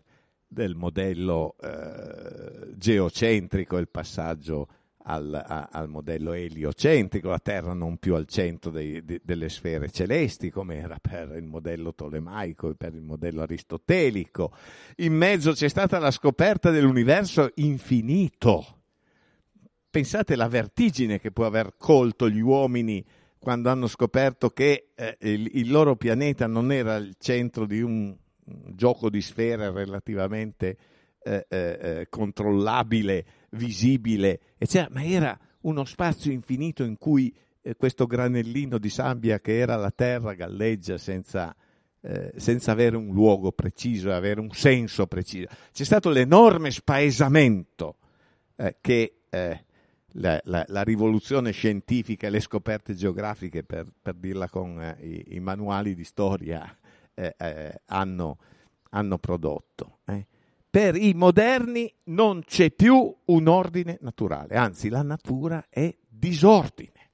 del, 0.46 0.74
modello 0.76 1.56
eh, 1.60 2.76
geocentrico, 2.76 3.76
il 3.76 3.88
passaggio 3.88 4.68
al, 5.06 5.34
a, 5.34 5.68
al, 5.70 5.88
modello 5.88 6.32
eliocentrico, 6.32 7.28
la 7.28 7.38
Terra 7.38 7.74
non 7.74 7.98
più 7.98 8.14
al 8.14 8.26
centro 8.26 8.70
dei, 8.70 9.04
de, 9.04 9.20
delle 9.22 9.48
sfere 9.48 9.90
celesti, 9.90 10.50
come 10.50 10.76
era 10.76 10.98
per 11.00 11.34
il 11.36 11.44
modello 11.44 11.94
tolemaico 11.94 12.70
e 12.70 12.74
per 12.74 12.94
il 12.94 13.02
modello 13.02 13.42
aristotelico. 13.42 14.52
In 14.96 15.14
mezzo 15.14 15.52
c'è 15.52 15.68
stata 15.68 15.98
la 15.98 16.10
scoperta 16.10 16.70
dell'universo 16.70 17.50
infinito. 17.56 18.82
Pensate 19.90 20.32
alla 20.34 20.48
vertigine 20.48 21.20
che 21.20 21.30
può 21.30 21.46
aver 21.46 21.74
colto 21.76 22.28
gli 22.28 22.40
uomini 22.40 23.04
quando 23.38 23.68
hanno 23.68 23.86
scoperto 23.86 24.48
che 24.48 24.92
eh, 24.94 25.16
il, 25.20 25.50
il, 25.52 25.70
loro 25.70 25.96
pianeta 25.96 26.46
non 26.46 26.72
era 26.72 26.96
il 26.96 27.14
centro 27.18 27.66
di 27.66 27.82
un, 27.82 28.16
gioco 28.74 29.10
di 29.10 29.20
sfere 29.20 29.70
relativamente 29.70 30.76
eh, 31.22 31.46
eh, 31.48 31.78
eh 31.80 32.06
controllabile, 32.08 33.24
visibile, 33.54 34.40
eccetera, 34.56 34.92
ma 34.92 35.04
era 35.04 35.38
uno 35.62 35.84
spazio 35.84 36.30
infinito 36.32 36.84
in 36.84 36.96
cui 36.98 37.34
eh, 37.62 37.74
questo 37.76 38.06
granellino 38.06 38.78
di 38.78 38.90
sabbia 38.90 39.40
che 39.40 39.58
era 39.58 39.76
la 39.76 39.90
Terra 39.90 40.34
galleggia 40.34 40.98
senza, 40.98 41.54
eh, 42.00 42.32
senza 42.36 42.72
avere 42.72 42.96
un 42.96 43.12
luogo 43.12 43.52
preciso, 43.52 44.12
avere 44.12 44.40
un 44.40 44.50
senso 44.50 45.06
preciso. 45.06 45.46
C'è 45.72 45.84
stato 45.84 46.10
l'enorme 46.10 46.70
spaesamento 46.70 47.96
che 48.80 49.14
la, 50.14 50.40
la, 50.44 50.64
la, 50.68 50.82
rivoluzione 50.82 51.50
scientifica 51.52 52.26
e 52.26 52.30
le 52.30 52.40
scoperte 52.40 52.94
geografiche, 52.94 53.64
per, 53.64 53.86
per 54.00 54.14
dirla 54.14 54.48
con 54.48 54.80
eh, 54.80 54.96
i, 55.00 55.36
i, 55.36 55.40
manuali 55.40 55.94
di 55.94 56.04
storia, 56.04 56.76
eh, 57.14 57.34
eh, 57.36 57.80
hanno, 57.86 58.38
hanno, 58.90 59.18
prodotto. 59.18 59.98
Eh. 60.04 60.26
Per 60.74 60.96
i 60.96 61.14
moderni 61.14 61.88
non 62.06 62.42
c'è 62.44 62.72
più 62.72 63.16
un 63.26 63.46
ordine 63.46 63.96
naturale, 64.00 64.56
anzi 64.56 64.88
la 64.88 65.02
natura 65.02 65.66
è 65.70 65.96
disordine. 66.08 67.10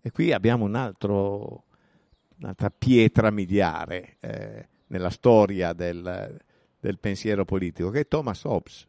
E 0.00 0.10
qui 0.10 0.32
abbiamo 0.32 0.64
un 0.64 0.74
altro, 0.74 1.64
un'altra 2.38 2.70
pietra 2.70 3.30
miliare 3.30 4.16
eh, 4.20 4.68
nella 4.86 5.10
storia 5.10 5.74
del, 5.74 6.40
del 6.80 6.98
pensiero 6.98 7.44
politico, 7.44 7.90
che 7.90 8.00
è 8.00 8.08
Thomas 8.08 8.44
Hobbes, 8.44 8.88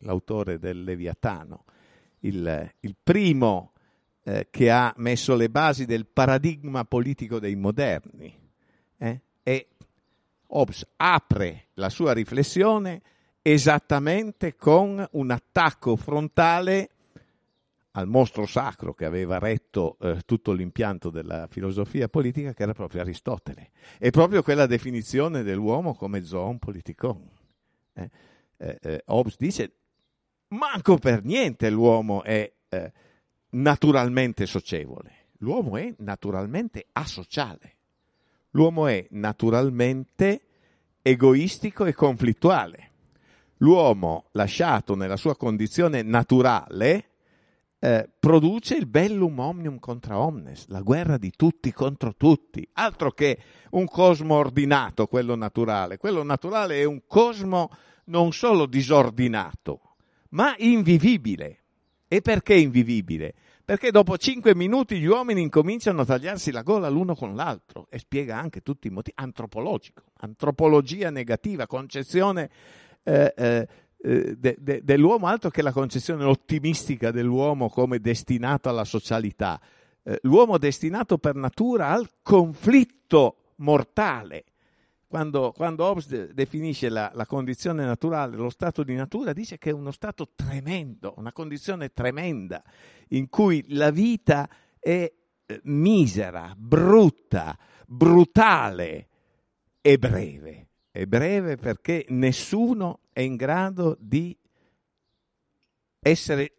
l'autore 0.00 0.58
del 0.58 0.84
Leviatano 0.84 1.64
il, 2.20 2.74
il 2.80 2.96
primo 3.02 3.72
eh, 4.24 4.48
che 4.50 4.70
ha 4.70 4.92
messo 4.98 5.34
le 5.36 5.48
basi 5.48 5.86
del 5.86 6.06
paradigma 6.06 6.84
politico 6.84 7.38
dei 7.38 7.56
moderni. 7.56 8.38
Eh? 8.98 9.20
E 9.42 9.68
Hobbes 10.50 10.86
apre 10.96 11.68
la 11.74 11.88
sua 11.88 12.12
riflessione 12.12 13.02
esattamente 13.42 14.56
con 14.56 15.06
un 15.12 15.30
attacco 15.30 15.96
frontale 15.96 16.90
al 17.92 18.06
mostro 18.06 18.46
sacro 18.46 18.94
che 18.94 19.04
aveva 19.04 19.38
retto 19.38 19.96
eh, 20.00 20.20
tutto 20.24 20.52
l'impianto 20.52 21.10
della 21.10 21.48
filosofia 21.48 22.08
politica, 22.08 22.52
che 22.52 22.62
era 22.62 22.72
proprio 22.72 23.00
Aristotele. 23.00 23.70
E 23.98 24.10
proprio 24.10 24.42
quella 24.42 24.66
definizione 24.66 25.42
dell'uomo 25.42 25.94
come 25.94 26.22
zoon 26.22 26.58
politikon. 26.58 27.28
Eh, 27.94 28.10
eh, 28.58 28.78
eh 28.80 29.02
Hobbes 29.06 29.36
dice 29.36 29.72
manco 30.48 30.96
per 30.98 31.24
niente 31.24 31.70
l'uomo 31.70 32.22
è 32.22 32.50
eh, 32.68 32.92
naturalmente 33.50 34.46
socievole. 34.46 35.28
L'uomo 35.38 35.76
è 35.76 35.92
naturalmente 35.98 36.86
asociale. 36.92 37.78
L'uomo 38.50 38.86
è 38.86 39.06
naturalmente 39.10 40.42
egoistico 41.02 41.84
e 41.84 41.94
conflittuale. 41.94 42.90
L'uomo, 43.58 44.26
lasciato 44.32 44.94
nella 44.94 45.16
sua 45.16 45.36
condizione 45.36 46.02
naturale, 46.02 47.10
eh, 47.78 48.08
produce 48.18 48.74
il 48.76 48.86
bellum 48.86 49.38
omnium 49.38 49.78
contra 49.78 50.18
omnes, 50.18 50.66
la 50.68 50.82
guerra 50.82 51.16
di 51.16 51.32
tutti 51.34 51.72
contro 51.72 52.14
tutti, 52.14 52.66
altro 52.74 53.10
che 53.12 53.38
un 53.70 53.86
cosmo 53.86 54.34
ordinato, 54.34 55.06
quello 55.06 55.34
naturale. 55.34 55.96
Quello 55.96 56.22
naturale 56.22 56.80
è 56.80 56.84
un 56.84 57.02
cosmo 57.06 57.70
non 58.06 58.32
solo 58.32 58.66
disordinato, 58.66 59.96
ma 60.30 60.54
invivibile. 60.58 61.58
E 62.08 62.20
perché 62.20 62.54
invivibile? 62.54 63.34
Perché 63.70 63.92
dopo 63.92 64.18
cinque 64.18 64.52
minuti 64.56 64.98
gli 64.98 65.06
uomini 65.06 65.42
incominciano 65.42 66.00
a 66.00 66.04
tagliarsi 66.04 66.50
la 66.50 66.62
gola 66.62 66.88
l'uno 66.88 67.14
con 67.14 67.36
l'altro 67.36 67.86
e 67.88 68.00
spiega 68.00 68.36
anche 68.36 68.62
tutti 68.62 68.88
i 68.88 68.90
motivi. 68.90 69.14
Antropologico, 69.20 70.02
antropologia 70.22 71.10
negativa, 71.10 71.68
concezione 71.68 72.50
eh, 73.04 73.32
eh, 73.36 73.68
eh, 73.96 74.34
de, 74.36 74.56
de, 74.58 74.80
dell'uomo, 74.82 75.28
altro 75.28 75.50
che 75.50 75.62
la 75.62 75.70
concezione 75.70 76.24
ottimistica 76.24 77.12
dell'uomo 77.12 77.68
come 77.68 78.00
destinato 78.00 78.68
alla 78.68 78.84
socialità. 78.84 79.60
Eh, 80.02 80.18
l'uomo 80.22 80.58
destinato 80.58 81.18
per 81.18 81.36
natura 81.36 81.90
al 81.90 82.10
conflitto 82.22 83.52
mortale 83.58 84.46
quando, 85.10 85.50
quando 85.50 85.84
Hobbes 85.86 86.06
de- 86.06 86.32
definisce 86.32 86.88
la, 86.88 87.10
la, 87.12 87.26
condizione 87.26 87.84
naturale, 87.84 88.36
lo 88.36 88.48
stato 88.48 88.84
di 88.84 88.94
natura, 88.94 89.32
dice 89.32 89.58
che 89.58 89.70
è 89.70 89.72
uno 89.72 89.90
stato 89.90 90.28
tremendo, 90.36 91.14
una 91.16 91.32
condizione 91.32 91.92
tremenda, 91.92 92.62
in 93.08 93.28
cui 93.28 93.64
la 93.70 93.90
vita 93.90 94.48
è 94.78 95.12
eh, 95.46 95.60
misera, 95.64 96.54
brutta, 96.56 97.58
brutale 97.88 99.08
e 99.80 99.98
breve. 99.98 100.68
È 100.92 101.04
breve 101.06 101.56
perché 101.56 102.06
nessuno 102.10 103.00
è 103.12 103.18
in 103.18 103.34
grado 103.34 103.96
di 103.98 104.38
essere 105.98 106.52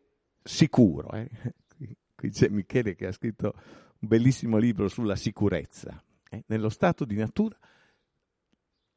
sicuro. 0.44 1.10
Eh? 1.14 1.30
Qui 2.16 2.30
c'è 2.30 2.50
Michele 2.50 2.96
che 2.96 3.08
ha 3.08 3.14
scritto 3.14 3.54
un 4.00 4.10
bellissimo 4.10 4.58
libro 4.58 4.90
sulla 4.90 5.16
sicurezza. 5.16 6.04
Eh? 6.30 6.44
Nello 6.48 6.68
stato 6.68 7.06
di 7.06 7.16
natura 7.16 7.58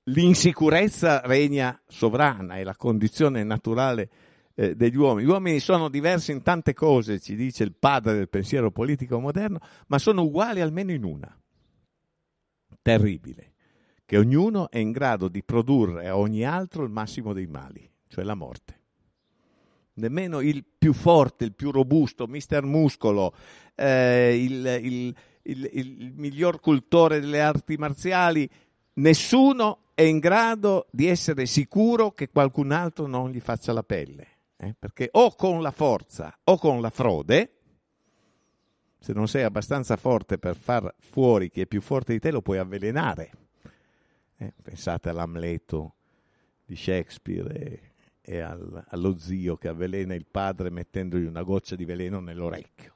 l'insicurezza 0.05 1.21
regna 1.21 1.81
sovrana, 1.87 2.57
è 2.57 2.65
la 2.65 2.77
condizione 2.77 3.43
naturale 3.45 4.11
eh, 4.55 4.75
degli 4.75 4.97
uomini. 4.97 5.27
Gli 5.27 5.31
uomini 5.31 5.61
sono 5.61 5.89
diversi 5.89 6.33
in 6.33 6.43
tante 6.43 6.75
cose, 6.75 7.21
ci 7.21 7.35
dice 7.35 7.65
il 7.65 7.75
padre 7.75 8.15
del 8.15 8.29
pensiero 8.29 8.71
politico 8.71 9.19
moderno, 9.21 9.61
ma 9.87 9.99
sono 9.99 10.23
uguali 10.23 10.61
almeno 10.61 10.93
in 10.93 11.05
una. 11.05 11.39
Terribile, 12.83 13.53
che 14.05 14.19
ognuno 14.19 14.71
è 14.71 14.79
in 14.79 14.93
grado 14.93 15.29
di 15.29 15.43
produrre 15.43 16.09
a 16.09 16.19
ogni 16.19 16.45
altro 16.45 16.85
il 16.85 16.91
massimo 16.91 17.33
dei 17.33 17.47
mali, 17.47 17.91
cioè 18.09 18.25
la 18.25 18.35
morte. 18.35 18.83
Nemmeno 19.95 20.41
il 20.41 20.65
più 20.77 20.93
forte, 20.93 21.45
il 21.45 21.55
più 21.55 21.71
robusto, 21.71 22.27
mister 22.27 22.65
muscolo, 22.65 23.33
eh, 23.77 24.37
il, 24.37 24.81
il, 24.83 25.15
il, 25.43 25.71
il 25.73 26.13
miglior 26.17 26.59
cultore 26.61 27.21
delle 27.21 27.41
arti 27.41 27.77
marziali, 27.77 28.51
nessuno 28.95 29.84
è 29.95 30.03
in 30.03 30.19
grado 30.19 30.89
di 30.91 31.07
essere 31.07 31.47
sicuro 31.47 32.11
che 32.11 32.29
qualcun 32.29 32.73
altro 32.73 33.07
non 33.07 33.31
gli 33.31 33.41
faccia 33.41 33.73
la 33.73 33.85
pelle. 33.85 34.29
Eh? 34.57 34.75
Perché 34.79 35.09
o 35.13 35.35
con 35.35 35.63
la 35.63 35.71
forza 35.71 36.37
o 36.45 36.59
con 36.59 36.81
la 36.81 36.91
frode, 36.91 37.53
se 38.99 39.13
non 39.13 39.29
sei 39.29 39.45
abbastanza 39.45 39.97
forte 39.97 40.39
per 40.39 40.57
far 40.57 40.95
fuori 40.99 41.51
chi 41.51 41.61
è 41.61 41.67
più 41.67 41.81
forte 41.81 42.13
di 42.13 42.19
te, 42.19 42.31
lo 42.31 42.43
puoi 42.43 42.59
avvelenare. 42.59 43.31
Eh? 44.37 44.53
Pensate 44.63 45.09
all'Amleto 45.11 45.95
di 46.65 46.75
Shakespeare 46.75 47.53
e, 47.53 47.81
e 48.21 48.41
al, 48.41 48.85
allo 48.89 49.17
zio 49.17 49.57
che 49.57 49.69
avvelena 49.69 50.15
il 50.15 50.27
padre 50.27 50.71
mettendogli 50.71 51.27
una 51.27 51.43
goccia 51.43 51.77
di 51.77 51.85
veleno 51.85 52.19
nell'orecchio. 52.21 52.95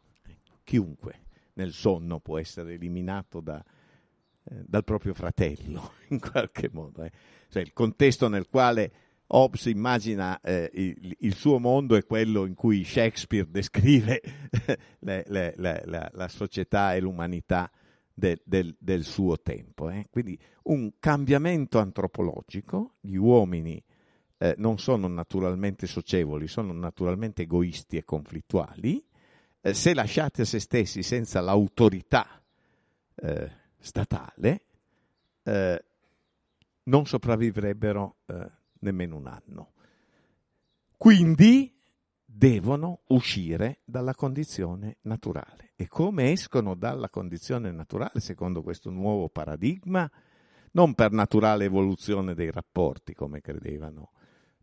Chiunque 0.65 1.27
nel 1.55 1.73
sonno 1.73 2.19
può 2.21 2.39
essere 2.39 2.75
eliminato 2.75 3.41
da, 3.41 3.63
dal 4.67 4.85
proprio 4.85 5.15
fratello, 5.15 5.93
in 6.09 6.21
qualche 6.21 6.69
modo. 6.73 7.03
Eh. 7.03 7.11
Cioè, 7.49 7.63
il 7.63 7.73
contesto 7.73 8.29
nel 8.29 8.49
quale 8.49 8.93
Hobbes 9.29 9.67
immagina 9.67 10.41
eh, 10.41 10.71
il, 10.73 11.17
il, 11.21 11.35
suo 11.35 11.59
mondo 11.59 11.97
è 11.97 12.05
quello 12.05 12.47
in 12.47 12.55
cui 12.55 12.85
Shakespeare 12.85 13.47
descrive 13.51 14.23
le, 15.01 15.25
le, 15.27 15.55
le, 15.57 15.83
la, 15.85 16.11
la, 16.13 16.29
società 16.29 16.95
e 16.95 17.01
l'umanità 17.01 17.71
del, 18.15 18.41
del, 18.45 18.75
del 18.79 19.05
suo 19.05 19.39
tempo. 19.41 19.91
Eh. 19.91 20.07
Quindi 20.11 20.39
un 20.65 20.93
cambiamento 20.99 21.79
antropologico, 21.79 22.95
gli 23.01 23.17
uomini 23.17 23.83
eh, 24.39 24.55
non 24.57 24.79
sono 24.79 25.09
naturalmente 25.09 25.87
socievoli, 25.87 26.49
sono 26.49 26.73
naturalmente 26.73 27.43
egoisti 27.43 27.99
e 27.99 28.05
conflittuali, 28.05 29.05
eh, 29.61 29.75
se 29.75 29.93
lasciati 29.93 30.41
a 30.41 30.45
se 30.45 30.59
stessi 30.59 31.03
senza 31.03 31.41
l'autorità 31.41 32.41
eh, 33.17 33.51
statale, 33.79 34.65
eh, 35.43 35.85
non 36.85 37.07
sopravvivrebbero 37.07 38.17
eh, 38.27 38.51
nemmeno 38.81 39.17
un 39.17 39.27
anno. 39.27 39.73
Quindi 40.97 41.75
devono 42.25 43.01
uscire 43.09 43.81
dalla 43.85 44.15
condizione 44.15 44.99
naturale. 45.03 45.73
E 45.77 45.87
come 45.87 46.33
escono 46.33 46.75
dalla 46.75 47.09
condizione 47.09 47.71
naturale, 47.71 48.21
secondo 48.21 48.63
questo 48.63 48.91
nuovo 48.91 49.29
paradigma? 49.29 50.11
Non 50.73 50.95
per 50.95 51.13
naturale 51.13 51.65
evoluzione 51.65 52.35
dei 52.35 52.51
rapporti, 52.51 53.15
come 53.15 53.41
credevano 53.41 54.13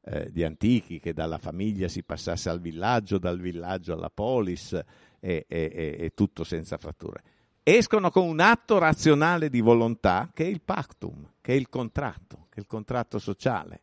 eh, 0.02 0.32
di 0.32 0.44
antichi, 0.44 1.00
che 1.00 1.14
dalla 1.14 1.38
famiglia 1.40 1.88
si 1.88 2.04
passasse 2.04 2.50
al 2.50 2.62
villaggio, 2.62 3.18
dal 3.18 3.40
villaggio 3.40 3.94
alla 3.94 4.10
polis 4.10 4.74
e, 5.20 5.46
e, 5.48 5.96
e 6.00 6.12
tutto 6.14 6.44
senza 6.44 6.78
fratture. 6.78 7.24
Escono 7.68 8.12
con 8.12 8.28
un 8.28 8.42
atto 8.42 8.78
razionale 8.78 9.50
di 9.50 9.60
volontà 9.60 10.30
che 10.32 10.44
è 10.44 10.48
il 10.48 10.62
pactum, 10.62 11.32
che 11.42 11.54
è 11.54 11.56
il 11.56 11.68
contratto, 11.68 12.46
che 12.50 12.58
è 12.58 12.60
il 12.60 12.68
contratto 12.68 13.18
sociale, 13.18 13.82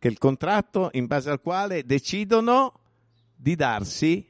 che 0.00 0.08
è 0.08 0.10
il 0.10 0.18
contratto 0.18 0.88
in 0.94 1.06
base 1.06 1.30
al 1.30 1.40
quale 1.40 1.84
decidono 1.84 2.72
di 3.32 3.54
darsi 3.54 4.26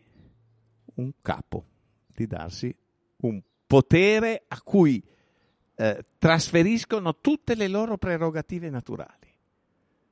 un 0.96 1.12
capo, 1.22 1.64
di 2.08 2.26
darsi 2.26 2.76
un 3.22 3.40
potere 3.66 4.44
a 4.48 4.60
cui 4.60 5.02
eh, 5.76 6.04
trasferiscono 6.18 7.20
tutte 7.20 7.54
le 7.54 7.68
loro 7.68 7.96
prerogative 7.96 8.68
naturali. 8.68 9.34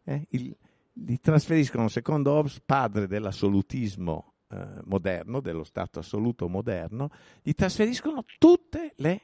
Eh, 0.05 0.26
il, 0.30 0.57
li 0.95 1.20
trasferiscono, 1.20 1.89
secondo 1.89 2.32
Hobbes, 2.32 2.59
padre 2.64 3.07
dell'assolutismo 3.07 4.32
eh, 4.51 4.66
moderno, 4.84 5.40
dello 5.40 5.64
Stato 5.64 5.99
assoluto 5.99 6.49
moderno, 6.49 7.11
gli 7.42 7.53
trasferiscono 7.53 8.24
tutte 8.38 8.92
le 8.96 9.20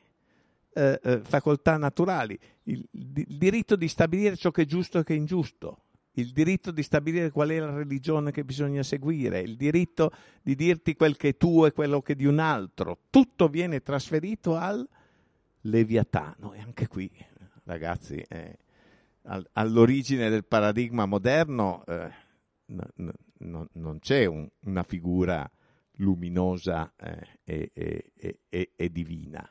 eh, 0.74 1.00
eh, 1.02 1.20
facoltà 1.20 1.76
naturali, 1.76 2.38
il, 2.64 2.86
il, 2.90 3.36
diritto 3.38 3.76
di 3.76 3.88
stabilire 3.88 4.36
ciò 4.36 4.50
che 4.50 4.62
è 4.62 4.66
giusto 4.66 4.98
e 4.98 5.04
che 5.04 5.14
è 5.14 5.16
ingiusto, 5.16 5.84
il 6.16 6.32
diritto 6.32 6.70
di 6.70 6.82
stabilire 6.82 7.30
qual 7.30 7.50
è 7.50 7.58
la 7.58 7.74
religione 7.74 8.30
che 8.30 8.44
bisogna 8.44 8.82
seguire, 8.82 9.40
il 9.40 9.56
diritto 9.56 10.12
di 10.42 10.54
dirti 10.54 10.94
quel 10.94 11.16
che 11.16 11.30
è 11.30 11.36
tuo 11.36 11.66
e 11.66 11.72
quello 11.72 12.02
che 12.02 12.12
è 12.12 12.16
di 12.16 12.26
un 12.26 12.38
altro, 12.38 12.98
tutto 13.10 13.48
viene 13.48 13.82
trasferito 13.82 14.56
al 14.56 14.86
Leviatano. 15.62 16.52
E 16.52 16.60
anche 16.60 16.86
qui, 16.86 17.10
ragazzi, 17.64 18.16
eh, 18.28 18.58
al, 19.22 19.48
all'origine 19.52 20.28
del 20.28 20.44
paradigma 20.44 21.06
moderno 21.06 21.84
eh, 21.86 22.10
non 23.38 23.98
c'è 24.00 24.24
un, 24.24 24.48
una 24.60 24.82
figura 24.82 25.50
luminosa 25.98 26.92
eh, 26.96 27.38
e, 27.44 27.70
e, 27.74 28.40
e, 28.48 28.72
e, 28.74 28.90
divina, 28.90 29.48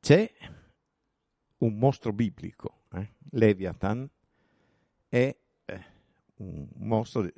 c'è 0.00 0.30
un 1.58 1.78
mostro 1.78 2.12
biblico. 2.12 2.82
Eh. 2.92 3.14
Leviathan 3.30 4.08
è 5.08 5.36
eh, 5.64 5.84
un 6.36 6.68
mostro 6.76 7.22
di 7.22 7.32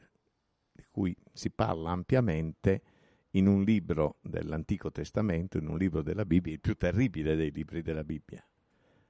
cui 0.90 1.16
si 1.32 1.50
parla 1.50 1.90
ampiamente 1.90 2.82
in 3.30 3.46
un 3.46 3.62
libro 3.62 4.18
dell'Antico 4.22 4.90
Testamento, 4.90 5.58
in 5.58 5.68
un 5.68 5.76
libro 5.76 6.02
della 6.02 6.24
Bibbia, 6.24 6.52
il 6.52 6.60
più 6.60 6.74
terribile 6.74 7.36
dei 7.36 7.52
libri 7.52 7.82
della 7.82 8.02
Bibbia, 8.02 8.44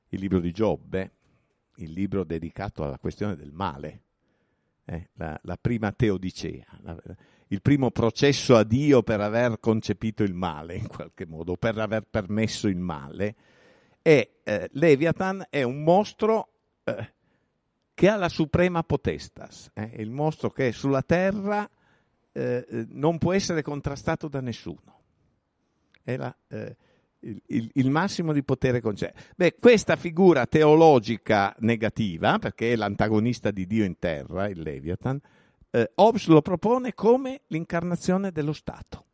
il 0.09 0.21
libro 0.21 0.41
di 0.41 0.51
Giobbe, 0.51 1.13
il 1.77 1.93
libro 1.93 2.25
dedicato 2.25 2.83
alla 2.83 2.99
questione 2.99 3.37
del 3.37 3.53
male, 3.53 4.06
eh, 4.87 5.09
la, 5.15 5.39
la, 5.43 5.57
prima 5.61 5.93
teodicea, 5.93 6.67
la, 6.83 6.97
il 7.49 7.61
primo 7.61 7.91
processo 7.91 8.57
a 8.57 8.65
Dio 8.65 9.03
per 9.03 9.21
aver 9.21 9.61
concepito 9.61 10.23
il 10.23 10.35
male, 10.35 10.77
in 10.77 10.87
qualche 10.87 11.27
modo, 11.27 11.57
per 11.57 11.79
aver 11.79 12.05
permesso 12.09 12.67
il 12.69 12.79
male, 12.79 13.35
e 14.03 14.41
eh, 14.43 14.69
Leviathan 14.73 15.47
è 15.51 15.63
un 15.63 15.83
mostro 15.83 16.49
eh, 16.85 17.13
che 17.95 18.09
ha 18.09 18.17
la 18.17 18.29
suprema 18.29 18.83
potestas, 18.83 19.71
eh, 19.75 19.93
il 19.97 20.11
mostro 20.11 20.51
che 20.51 20.73
sulla 20.73 21.03
terra 21.03 21.69
eh, 22.33 22.87
non 22.91 23.19
può 23.19 23.33
essere 23.33 23.63
contrastato 23.63 24.29
da 24.29 24.41
nessuno. 24.41 25.01
È 26.03 26.17
la, 26.17 26.37
eh, 26.49 26.77
il, 27.27 27.43
il, 27.47 27.71
il, 27.75 27.91
massimo 27.91 28.33
di 28.33 28.43
potere 28.43 28.81
concesso. 28.81 29.15
Beh, 29.37 29.57
questa 29.59 29.97
figura 29.97 30.47
teologica 30.47 31.55
negativa, 31.61 32.39
perché 32.39 32.73
è 32.73 32.77
l'antagonista 32.77 33.51
di 33.51 33.67
Dio 33.67 33.85
in 33.85 33.99
terra, 33.99 34.49
il 34.49 34.61
Leviathan, 34.61 35.21
eh, 35.71 35.91
Hobbes 35.97 36.27
lo 36.29 36.43
propone 36.43 36.95
come 36.95 37.43
l'incarnazione 37.49 38.31
dello 38.33 38.53
Stato. 38.53 39.05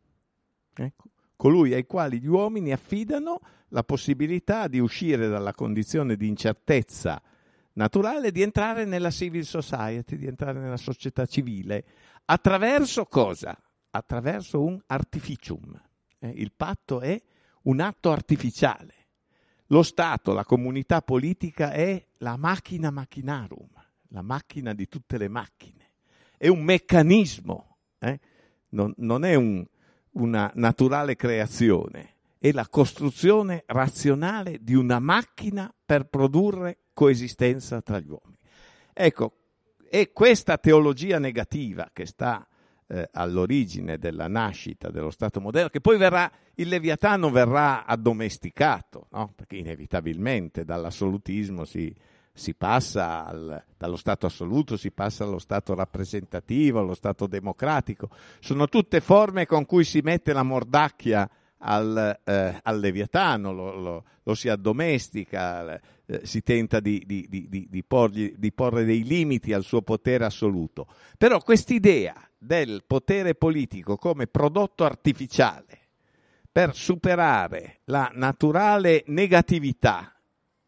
Ecco. 0.75 1.05
Colui 1.37 1.75
ai 1.75 1.87
quali 1.87 2.21
gli 2.21 2.29
uomini 2.29 2.73
affidano 2.73 3.41
la 3.69 3.83
possibilità 3.83 4.69
di 4.69 4.79
uscire 4.79 5.29
dalla 5.29 5.53
condizione 5.53 6.17
di 6.17 6.29
incertezza 6.29 7.21
naturale 7.75 8.31
di 8.31 8.43
entrare 8.43 8.85
nella 8.85 9.11
civil 9.11 9.45
society, 9.45 10.17
di 10.17 10.27
entrare 10.27 10.59
nella 10.59 10.77
società 10.77 11.27
civile. 11.27 11.85
Attraverso 12.25 13.07
cosa? 13.07 13.57
Attraverso 13.91 14.63
un 14.63 14.81
artificium. 14.87 15.81
Eh, 16.19 16.29
il 16.29 16.53
patto 16.53 17.01
è 17.01 17.21
un 17.63 17.81
atto 17.81 18.11
artificiale. 18.11 18.95
Lo 19.67 19.83
Stato, 19.83 20.33
la 20.33 20.45
comunità 20.45 21.01
politica 21.01 21.73
è 21.73 22.05
la 22.19 22.37
macchina 22.37 22.91
macchinarum, 22.91 23.69
la 24.09 24.23
macchina 24.23 24.75
di 24.75 24.87
tutte 24.89 25.17
le 25.17 25.29
macchine. 25.29 25.91
È 26.37 26.49
un 26.49 26.63
meccanismo, 26.63 27.77
eh? 27.99 28.21
non, 28.71 28.93
non, 28.99 29.25
è 29.25 29.35
un, 29.35 29.65
una 30.13 30.51
naturale 30.57 31.17
creazione, 31.17 32.17
è 32.39 32.53
la 32.53 32.69
costruzione 32.69 33.63
razionale 33.67 34.59
di 34.61 34.75
una 34.75 34.99
macchina 34.99 35.73
per 35.85 36.07
produrre 36.07 36.79
coesistenza 36.93 37.81
tra 37.81 37.99
gli 37.99 38.09
uomini. 38.09 38.39
Ecco, 38.93 39.37
è 39.89 40.13
questa 40.13 40.59
teologia 40.59 41.19
negativa 41.19 41.89
che 41.93 42.05
sta 42.07 42.47
eh, 42.87 43.09
all'origine 43.13 43.99
della 43.99 44.29
nascita 44.29 44.91
dello 44.91 45.11
Stato 45.11 45.41
moderno, 45.41 45.69
che 45.69 45.81
poi 45.81 45.97
verrà, 45.97 46.31
il 46.57 46.69
Leviatano 46.69 47.31
verrà 47.31 47.85
addomesticato, 47.85 49.07
no? 49.11 49.33
perché 49.35 49.57
inevitabilmente 49.57 50.65
dall'assolutismo 50.65 51.65
si, 51.65 51.95
si 52.33 52.55
passa 52.55 53.25
al, 53.25 53.63
dallo 53.77 53.97
Stato 53.97 54.27
assoluto, 54.27 54.77
si 54.77 54.91
passa 54.91 55.25
allo 55.25 55.39
Stato 55.39 55.75
rappresentativo, 55.75 56.81
allo 56.81 56.95
Stato 56.95 57.27
democratico. 57.27 58.09
Sono 58.41 58.69
tutte 58.69 59.01
forme 59.01 59.47
con 59.47 59.67
cui 59.67 59.85
si 59.85 60.01
mette 60.01 60.33
la 60.33 60.43
mordacchia 60.43 61.29
al, 61.65 62.21
eh, 62.25 62.61
al 62.63 62.81
Leviatano, 62.81 63.53
lo, 63.53 63.75
lo, 63.81 64.05
lo, 64.23 64.35
si 64.35 64.49
addomestica, 64.49 65.81
eh, 66.07 66.21
si 66.25 66.43
tenta 66.43 66.81
di, 66.81 67.03
di, 67.07 67.27
di, 67.29 67.85
porgli, 67.85 68.35
di 68.37 68.53
porre 68.53 68.85
dei 68.85 69.05
limiti 69.05 69.53
al 69.53 69.63
suo 69.63 69.83
potere 69.83 70.25
assoluto. 70.25 70.87
Però 71.17 71.41
quest'idea 71.41 72.15
del 72.45 72.83
potere 72.85 73.37
politico 73.37 73.97
come 73.97 74.27
prodotto 74.27 74.85
artificiale 74.85 75.79
per 76.51 76.75
superare 76.75 77.79
la 77.85 78.11
naturale 78.13 79.05
negatività 79.07 80.13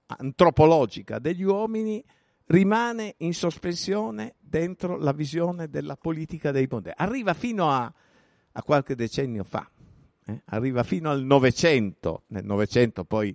antropologica 0.06 1.18
degli 1.18 1.42
uomini 1.42 2.02
rimane 2.46 3.16
in 3.18 3.34
sospensione 3.34 4.36
dentro 4.38 4.96
la 4.96 5.10
visione 5.10 5.68
della 5.68 5.96
politica 5.96 6.52
dei 6.52 6.68
moderni. 6.70 7.04
Arriva 7.04 7.34
fino 7.34 7.68
a, 7.68 7.92
a 8.52 8.62
qualche 8.62 8.94
decennio 8.94 9.42
fa, 9.42 9.68
eh? 10.26 10.42
arriva 10.46 10.84
fino 10.84 11.10
al 11.10 11.24
Novecento, 11.24 12.22
nel 12.28 12.44
Novecento 12.44 13.04
poi 13.04 13.34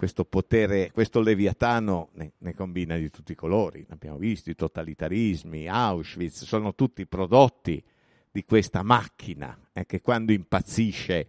questo 0.00 0.24
potere, 0.24 0.92
questo 0.92 1.20
leviatano 1.20 2.08
ne, 2.12 2.32
ne, 2.38 2.54
combina 2.54 2.96
di 2.96 3.10
tutti 3.10 3.32
i 3.32 3.34
colori, 3.34 3.84
abbiamo 3.90 4.16
visto 4.16 4.48
i 4.48 4.54
totalitarismi, 4.54 5.68
Auschwitz, 5.68 6.44
sono 6.44 6.74
tutti 6.74 7.04
prodotti 7.04 7.84
di 8.30 8.42
questa 8.46 8.82
macchina 8.82 9.54
eh, 9.74 9.84
che 9.84 10.00
quando 10.00 10.32
impazzisce 10.32 11.26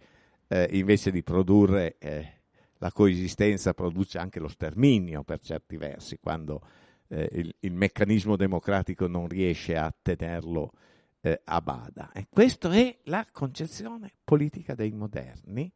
eh, 0.48 0.68
invece 0.70 1.10
di 1.10 1.22
produrre 1.22 1.96
eh, 1.98 2.32
la 2.78 2.90
coesistenza 2.92 3.74
produce 3.74 4.16
anche 4.16 4.40
lo 4.40 4.48
sterminio 4.48 5.22
per 5.22 5.40
certi 5.40 5.76
versi, 5.76 6.18
quando 6.18 6.62
eh, 7.08 7.28
il, 7.30 7.54
il, 7.60 7.74
meccanismo 7.74 8.36
democratico 8.36 9.06
non 9.06 9.28
riesce 9.28 9.76
a 9.76 9.92
tenerlo 10.00 10.72
eh, 11.20 11.42
a 11.44 11.60
bada. 11.60 12.10
E 12.12 12.26
questa 12.30 12.72
è 12.72 12.96
la 13.04 13.26
concezione 13.30 14.14
politica 14.24 14.74
dei 14.74 14.92
moderni, 14.92 15.70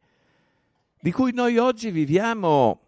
di 0.99 1.11
cui 1.11 1.31
noi 1.31 1.59
oggi 1.59 1.91
viviamo 1.91 2.85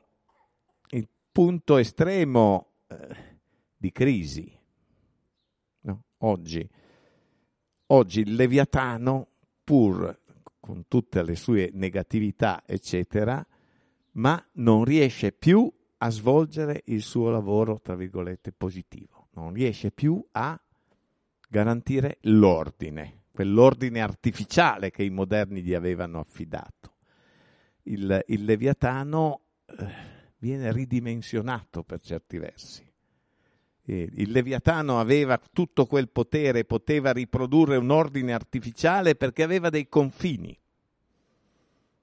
punto 1.32 1.78
estremo 1.78 2.72
eh, 2.88 2.98
di 3.76 3.92
crisi. 3.92 4.52
No? 5.82 6.04
Oggi, 6.20 6.68
oggi 7.88 8.20
il 8.22 8.36
Leviatano, 8.36 9.28
pur 9.64 10.20
con 10.60 10.86
tutte 10.88 11.24
le 11.24 11.36
sue 11.36 11.70
negatività, 11.74 12.64
eccetera, 12.66 13.46
ma 14.14 14.44
non 14.54 14.84
riesce 14.84 15.32
più 15.32 15.72
a 15.98 16.10
svolgere 16.10 16.84
il 16.86 17.02
suo 17.02 17.30
lavoro, 17.30 17.80
tra 17.82 17.96
virgolette, 17.96 18.52
positivo. 18.52 19.28
Non 19.32 19.54
riesce 19.54 19.92
più 19.92 20.24
a 20.32 20.60
garantire 21.50 22.18
l'ordine, 22.22 23.24
quell'ordine 23.32 24.02
artificiale 24.02 24.92
che 24.92 25.04
i 25.04 25.10
moderni 25.10 25.62
gli 25.62 25.74
avevano 25.74 26.20
affidato. 26.20 26.96
Il, 27.84 28.24
il 28.28 28.44
Leviatano 28.44 29.42
eh, 29.66 30.19
viene 30.40 30.72
ridimensionato 30.72 31.84
per 31.84 32.02
certi 32.02 32.38
versi. 32.38 32.88
Il 33.84 34.32
Leviatano 34.32 35.00
aveva 35.00 35.40
tutto 35.52 35.88
quel 35.88 36.10
potere, 36.10 36.64
poteva 36.64 37.12
riprodurre 37.12 37.76
un 37.76 37.90
ordine 37.90 38.34
artificiale 38.34 39.16
perché 39.16 39.42
aveva 39.42 39.70
dei 39.70 39.88
confini, 39.88 40.56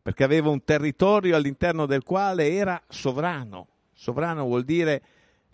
perché 0.02 0.24
aveva 0.24 0.48
un 0.48 0.64
territorio 0.64 1.36
all'interno 1.36 1.86
del 1.86 2.02
quale 2.02 2.50
era 2.50 2.82
sovrano. 2.88 3.68
Sovrano 3.92 4.44
vuol 4.44 4.64
dire 4.64 5.02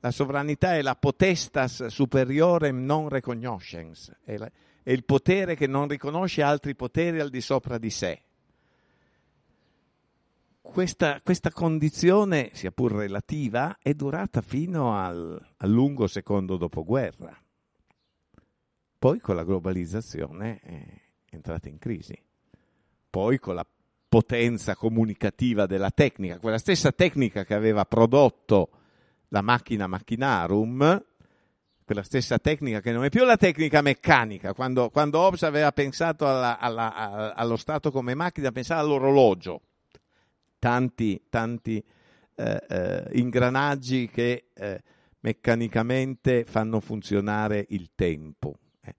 La 0.00 0.10
sovranità 0.10 0.74
è 0.74 0.82
la 0.82 0.96
potestas 0.96 1.86
superiorem 1.86 2.82
non 2.82 3.08
recognoscens, 3.08 4.16
è 4.24 4.50
il 4.84 5.04
potere 5.04 5.54
che 5.54 5.66
non 5.66 5.86
riconosce 5.86 6.42
altri 6.42 6.74
poteri 6.74 7.20
al 7.20 7.28
di 7.28 7.40
sopra 7.40 7.78
di 7.78 7.90
sé. 7.90 8.22
Questa, 10.62 11.20
questa, 11.22 11.50
condizione, 11.50 12.50
sia 12.54 12.70
pur 12.70 12.92
relativa, 12.92 13.76
è 13.82 13.92
durata 13.94 14.40
fino 14.40 14.96
al, 14.96 15.54
al, 15.56 15.68
lungo 15.70 16.06
secondo 16.06 16.56
dopoguerra. 16.56 17.36
Poi 18.96 19.18
con 19.18 19.34
la 19.34 19.42
globalizzazione 19.42 20.60
è 20.60 21.00
entrata 21.30 21.68
in 21.68 21.78
crisi. 21.78 22.16
Poi 23.10 23.38
con 23.40 23.56
la 23.56 23.66
potenza 24.08 24.76
comunicativa 24.76 25.66
della 25.66 25.90
tecnica, 25.90 26.38
quella 26.38 26.58
stessa 26.58 26.92
tecnica 26.92 27.44
che 27.44 27.54
aveva 27.54 27.84
prodotto 27.84 28.70
la 29.28 29.42
macchina 29.42 29.88
macchinarum, 29.88 31.04
quella 31.84 32.04
stessa 32.04 32.38
tecnica 32.38 32.80
che 32.80 32.92
non 32.92 33.04
è 33.04 33.08
più 33.08 33.24
la 33.24 33.36
tecnica 33.36 33.82
meccanica. 33.82 34.54
Quando, 34.54 34.90
quando 34.90 35.18
Hobbes 35.18 35.42
aveva 35.42 35.72
pensato 35.72 36.26
alla, 36.26 36.58
alla, 36.58 37.34
allo 37.34 37.56
Stato 37.56 37.90
come 37.90 38.14
macchina, 38.14 38.52
pensava 38.52 38.80
all'orologio 38.80 39.60
tanti, 40.62 41.20
tanti 41.28 41.84
eh, 42.36 42.64
eh, 42.68 43.08
ingranaggi 43.14 44.08
che 44.08 44.50
eh, 44.54 44.80
meccanicamente 45.18 46.44
fanno 46.44 46.78
funzionare 46.78 47.66
il 47.70 47.90
tempo. 47.96 48.58
Eh, 48.80 48.94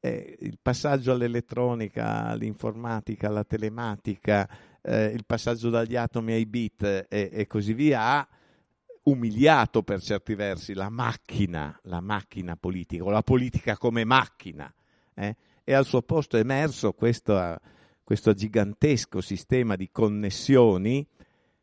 eh, 0.00 0.36
il 0.40 0.58
passaggio 0.60 1.12
all'elettronica, 1.12 2.24
all'informatica, 2.24 3.28
alla 3.28 3.44
telematica, 3.44 4.48
eh, 4.82 5.04
il 5.04 5.24
passaggio 5.24 5.70
dagli 5.70 5.94
atomi 5.94 6.32
ai 6.32 6.46
bit 6.46 7.06
e 7.08 7.46
così 7.46 7.74
via 7.74 8.00
ha 8.00 8.28
umiliato 9.04 9.84
per 9.84 10.00
certi 10.00 10.34
versi 10.34 10.74
la 10.74 10.88
macchina, 10.88 11.78
la 11.84 12.00
macchina 12.00 12.56
politica 12.56 13.04
o 13.04 13.10
la 13.10 13.22
politica 13.22 13.76
come 13.76 14.04
macchina. 14.04 14.72
E 15.14 15.72
al 15.72 15.84
suo 15.84 16.02
posto 16.02 16.36
è 16.36 16.40
emerso 16.40 16.92
questo 16.92 17.38
questo 18.04 18.34
gigantesco 18.34 19.20
sistema 19.22 19.74
di 19.74 19.88
connessioni 19.90 21.06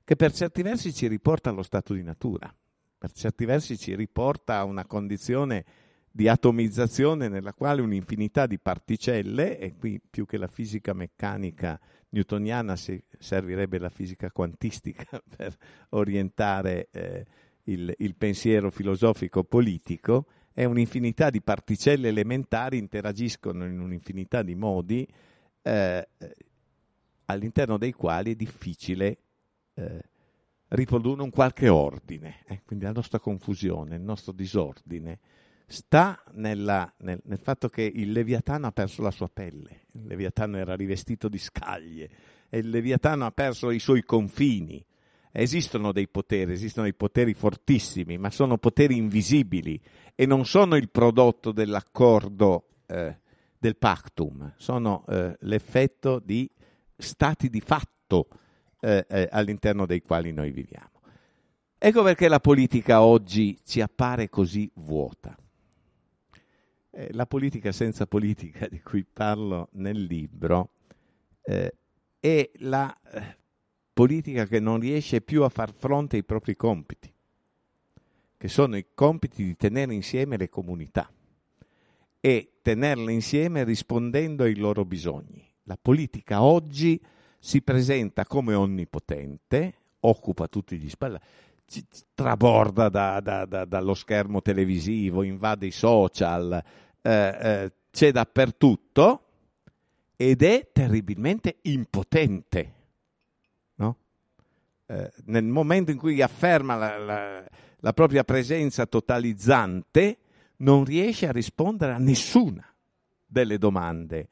che 0.03 0.15
per 0.15 0.33
certi 0.33 0.63
versi 0.63 0.91
ci 0.91 1.07
riporta 1.07 1.51
allo 1.51 1.61
stato 1.63 1.93
di 1.93 2.03
natura, 2.03 2.53
per 2.97 3.11
certi 3.11 3.45
versi 3.45 3.77
ci 3.77 3.95
riporta 3.95 4.57
a 4.57 4.65
una 4.65 4.85
condizione 4.85 5.63
di 6.11 6.27
atomizzazione 6.27 7.29
nella 7.29 7.53
quale 7.53 7.81
un'infinità 7.81 8.45
di 8.45 8.59
particelle, 8.59 9.57
e 9.57 9.75
qui 9.77 10.01
più 10.01 10.25
che 10.25 10.37
la 10.37 10.47
fisica 10.47 10.93
meccanica 10.93 11.79
newtoniana 12.09 12.75
servirebbe 12.75 13.79
la 13.79 13.89
fisica 13.89 14.29
quantistica 14.31 15.21
per 15.37 15.55
orientare 15.89 16.89
eh, 16.91 17.25
il, 17.65 17.93
il 17.99 18.15
pensiero 18.15 18.69
filosofico 18.69 19.43
politico, 19.43 20.25
è 20.51 20.65
un'infinità 20.65 21.29
di 21.29 21.41
particelle 21.41 22.09
elementari 22.09 22.77
interagiscono 22.77 23.65
in 23.65 23.79
un'infinità 23.79 24.41
di 24.41 24.55
modi 24.55 25.07
eh, 25.61 26.07
all'interno 27.25 27.77
dei 27.77 27.93
quali 27.93 28.33
è 28.33 28.35
difficile 28.35 29.17
eh, 29.73 30.01
riprodurre 30.69 31.23
un 31.23 31.29
qualche 31.29 31.69
ordine. 31.69 32.43
Eh? 32.45 32.61
Quindi 32.65 32.85
la 32.85 32.91
nostra 32.91 33.19
confusione, 33.19 33.95
il 33.95 34.01
nostro 34.01 34.31
disordine 34.31 35.19
sta 35.67 36.21
nella, 36.33 36.91
nel, 36.97 37.19
nel, 37.23 37.39
fatto 37.39 37.69
che 37.69 37.81
il 37.81 38.11
Leviatano 38.11 38.67
ha 38.67 38.71
perso 38.71 39.01
la 39.01 39.11
sua 39.11 39.29
pelle, 39.29 39.85
il 39.93 40.05
Leviatano 40.05 40.57
era 40.57 40.75
rivestito 40.75 41.29
di 41.29 41.37
scaglie 41.37 42.09
e 42.49 42.59
il 42.59 42.69
Leviatano 42.69 43.25
ha 43.25 43.31
perso 43.31 43.71
i 43.71 43.79
suoi 43.79 44.03
confini. 44.03 44.85
Esistono 45.33 45.93
dei 45.93 46.09
poteri, 46.09 46.51
esistono 46.51 46.83
dei 46.83 46.93
poteri 46.93 47.33
fortissimi, 47.33 48.17
ma 48.17 48.29
sono 48.29 48.57
poteri 48.57 48.97
invisibili 48.97 49.81
e 50.13 50.25
non 50.25 50.45
sono 50.45 50.75
il 50.75 50.89
prodotto 50.89 51.53
dell'accordo 51.53 52.65
eh, 52.85 53.20
del 53.61 53.77
pactum, 53.77 54.53
sono 54.57 55.05
eh, 55.07 55.37
l'effetto 55.41 56.17
di 56.17 56.49
stati 56.97 57.47
di 57.47 57.61
fatto 57.61 58.27
eh, 58.79 59.05
eh, 59.07 59.29
all'interno 59.31 59.85
dei 59.85 60.01
quali 60.01 60.31
noi 60.31 60.49
viviamo. 60.49 61.01
Ecco 61.77 62.01
perché 62.01 62.27
la 62.27 62.39
politica 62.39 63.03
oggi 63.03 63.59
ci 63.63 63.79
appare 63.79 64.29
così 64.29 64.67
vuota. 64.77 65.37
Eh, 66.89 67.13
la 67.13 67.27
politica 67.27 67.71
senza 67.71 68.07
politica 68.07 68.67
di 68.67 68.81
cui 68.81 69.05
parlo 69.05 69.69
nel 69.73 70.01
libro 70.05 70.71
eh, 71.43 71.75
è 72.19 72.49
la 72.61 72.99
eh, 73.11 73.37
politica 73.93 74.47
che 74.47 74.59
non 74.59 74.79
riesce 74.79 75.21
più 75.21 75.43
a 75.43 75.49
far 75.49 75.71
fronte 75.71 76.15
ai 76.15 76.23
propri 76.23 76.55
compiti, 76.55 77.13
che 78.37 78.47
sono 78.47 78.75
i 78.75 78.87
compiti 78.95 79.43
di 79.43 79.55
tenere 79.55 79.93
insieme 79.93 80.35
le 80.35 80.49
comunità 80.49 81.07
e 82.21 82.59
tenerle 82.61 83.11
insieme 83.11 83.63
rispondendo 83.63 84.43
ai 84.43 84.55
loro 84.55 84.85
bisogni. 84.85 85.43
La 85.63 85.77
politica 85.81 86.43
oggi 86.43 87.01
si 87.39 87.61
presenta 87.63 88.25
come 88.25 88.53
onnipotente, 88.53 89.73
occupa 90.01 90.47
tutti 90.47 90.77
gli 90.77 90.89
spazi, 90.89 91.19
traborda 92.13 92.89
da, 92.89 93.19
da, 93.19 93.45
da, 93.45 93.65
dallo 93.65 93.95
schermo 93.95 94.41
televisivo, 94.41 95.23
invade 95.23 95.65
i 95.65 95.71
social, 95.71 96.63
eh, 97.01 97.11
eh, 97.11 97.73
c'è 97.89 98.11
dappertutto 98.11 99.25
ed 100.15 100.43
è 100.43 100.69
terribilmente 100.71 101.57
impotente. 101.63 102.73
No? 103.75 103.97
Eh, 104.85 105.11
nel 105.25 105.45
momento 105.45 105.89
in 105.89 105.97
cui 105.97 106.21
afferma 106.21 106.75
la, 106.75 106.97
la, 106.99 107.43
la 107.79 107.93
propria 107.93 108.23
presenza 108.23 108.85
totalizzante, 108.85 110.17
non 110.61 110.83
riesce 110.83 111.27
a 111.27 111.31
rispondere 111.31 111.93
a 111.93 111.97
nessuna 111.97 112.65
delle 113.25 113.57
domande 113.57 114.27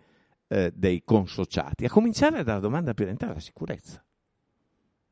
eh, 0.47 0.71
dei 0.73 1.03
consociati, 1.03 1.85
a 1.85 1.89
cominciare 1.89 2.43
dalla 2.43 2.59
domanda 2.59 2.93
più 2.93 3.03
elementare, 3.03 3.35
la 3.35 3.39
sicurezza. 3.39 4.03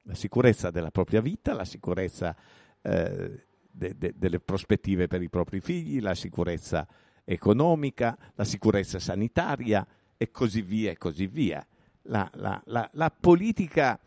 La 0.03 0.15
sicurezza 0.15 0.71
della 0.71 0.91
propria 0.91 1.21
vita, 1.21 1.53
la 1.53 1.65
sicurezza 1.65 2.35
eh, 2.81 3.45
de, 3.69 3.97
de, 3.97 4.13
delle 4.15 4.39
prospettive 4.39 5.07
per 5.07 5.21
i 5.21 5.29
propri 5.29 5.59
figli, 5.59 5.99
la 5.99 6.15
sicurezza 6.15 6.87
economica, 7.23 8.17
la 8.35 8.45
sicurezza 8.45 8.99
sanitaria 8.99 9.85
e 10.15 10.31
così 10.31 10.61
via 10.61 10.91
e 10.91 10.97
così 10.97 11.27
via. 11.27 11.65
La, 12.03 12.29
la, 12.35 12.61
la, 12.65 12.89
la 12.93 13.11
politica 13.11 13.99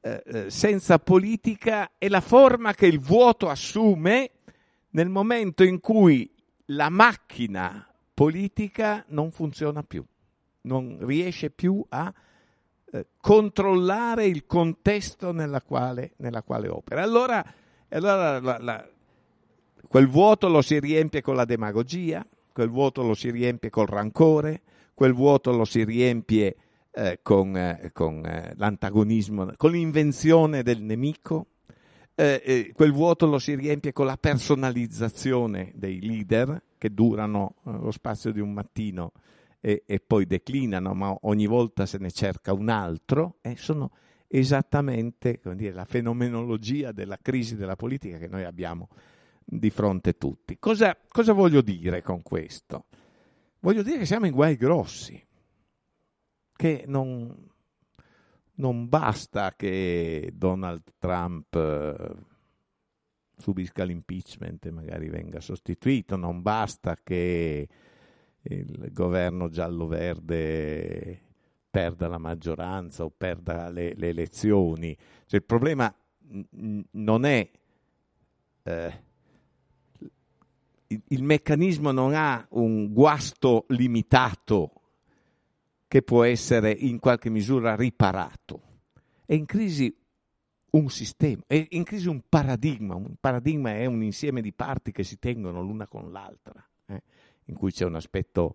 eh, 0.00 0.22
eh 0.24 0.50
senza 0.50 0.98
politica 0.98 1.92
è 1.98 2.08
la 2.08 2.20
forma 2.20 2.74
che 2.74 2.86
il 2.86 2.98
vuoto 2.98 3.48
assume 3.48 4.30
nel 4.90 5.08
momento 5.08 5.62
in 5.62 5.80
cui 5.80 6.28
la 6.70 6.88
macchina 6.88 7.86
politica 8.12 9.04
non 9.08 9.30
funziona 9.30 9.82
più, 9.82 10.04
non 10.62 10.98
riesce 11.00 11.50
più 11.50 11.84
a 11.88 12.12
eh, 12.90 13.06
controllare 13.20 14.26
il 14.26 14.44
contesto 14.46 15.32
nella 15.32 15.62
quale, 15.62 16.12
nella 16.16 16.42
quale 16.42 16.68
opera. 16.68 17.02
Allora, 17.02 17.44
allora 17.88 18.40
la, 18.40 18.58
la, 18.58 18.88
quel 19.86 20.08
vuoto 20.08 20.48
lo 20.48 20.62
si 20.62 20.78
riempie 20.80 21.22
con 21.22 21.36
la 21.36 21.44
demagogia, 21.44 22.26
quel 22.52 22.68
vuoto 22.68 23.02
lo 23.02 23.14
si 23.14 23.30
riempie 23.30 23.70
col 23.70 23.86
rancore, 23.86 24.62
quel 24.94 25.12
vuoto 25.12 25.52
lo 25.52 25.64
si 25.64 25.84
riempie 25.84 26.56
eh, 26.90 27.20
con, 27.22 27.56
eh, 27.56 27.90
con 27.92 28.24
eh, 28.26 28.52
l'antagonismo, 28.56 29.52
con 29.56 29.70
l'invenzione 29.70 30.62
del 30.62 30.82
nemico, 30.82 31.46
eh, 32.20 32.42
eh, 32.44 32.72
quel 32.74 32.90
vuoto 32.90 33.26
lo 33.26 33.38
si 33.38 33.54
riempie 33.54 33.92
con 33.92 34.04
la 34.04 34.16
personalizzazione 34.16 35.70
dei 35.76 36.00
leader 36.00 36.60
che 36.76 36.92
durano 36.92 37.54
eh, 37.64 37.70
lo 37.70 37.92
spazio 37.92 38.32
di 38.32 38.40
un 38.40 38.52
mattino 38.52 39.12
e, 39.60 39.84
e, 39.86 40.00
poi 40.00 40.26
declinano, 40.26 40.94
ma 40.94 41.16
ogni 41.22 41.46
volta 41.46 41.86
se 41.86 41.98
ne 41.98 42.10
cerca 42.10 42.52
un 42.52 42.70
altro, 42.70 43.36
e 43.40 43.54
sono 43.56 43.92
esattamente 44.26 45.40
dire, 45.54 45.72
la 45.72 45.84
fenomenologia 45.84 46.90
della 46.90 47.18
crisi 47.22 47.54
della 47.54 47.76
politica 47.76 48.18
che 48.18 48.26
noi 48.26 48.42
abbiamo 48.42 48.88
di 49.44 49.70
fronte 49.70 50.16
tutti. 50.16 50.58
Cosa, 50.58 50.98
cosa 51.06 51.32
voglio 51.32 51.60
dire 51.60 52.02
con 52.02 52.22
questo? 52.22 52.86
Voglio 53.60 53.84
dire 53.84 53.98
che 53.98 54.06
siamo 54.06 54.26
in 54.26 54.32
guai 54.32 54.56
grossi, 54.56 55.24
che 56.56 56.82
non, 56.88 57.48
non 58.58 58.88
basta 58.88 59.54
che 59.56 60.30
Donald 60.34 60.82
Trump 60.98 61.54
eh, 61.54 62.14
subisca 63.36 63.84
l'impeachment 63.84 64.66
e 64.66 64.70
magari 64.70 65.08
venga 65.08 65.40
sostituito, 65.40 66.16
non 66.16 66.42
basta 66.42 66.96
che 67.02 67.68
il 68.42 68.88
governo 68.92 69.48
giallo-verde 69.48 71.20
perda 71.70 72.08
la 72.08 72.18
maggioranza 72.18 73.04
o 73.04 73.10
perda 73.10 73.68
le, 73.68 73.94
le 73.94 74.08
elezioni. 74.08 74.96
Cioè, 75.26 75.40
il 75.40 75.44
problema 75.44 75.94
non 76.92 77.24
è 77.24 77.50
eh, 78.62 79.02
il, 80.88 81.02
il 81.08 81.22
meccanismo 81.22 81.90
non 81.90 82.14
ha 82.14 82.44
un 82.50 82.92
guasto 82.92 83.66
limitato 83.68 84.72
che 85.88 86.02
può 86.02 86.22
essere 86.22 86.70
in 86.70 86.98
qualche 86.98 87.30
misura 87.30 87.74
riparato. 87.74 88.60
È 89.24 89.32
in 89.32 89.46
crisi 89.46 89.94
un 90.70 90.90
sistema, 90.90 91.42
è 91.46 91.66
in 91.70 91.82
crisi 91.82 92.08
un 92.08 92.20
paradigma. 92.28 92.94
Un 92.94 93.14
paradigma 93.18 93.74
è 93.74 93.86
un 93.86 94.02
insieme 94.02 94.42
di 94.42 94.52
parti 94.52 94.92
che 94.92 95.02
si 95.02 95.18
tengono 95.18 95.62
l'una 95.62 95.86
con 95.86 96.12
l'altra, 96.12 96.64
eh, 96.86 97.02
in 97.46 97.54
cui 97.54 97.72
c'è 97.72 97.86
un 97.86 97.94
aspetto 97.94 98.54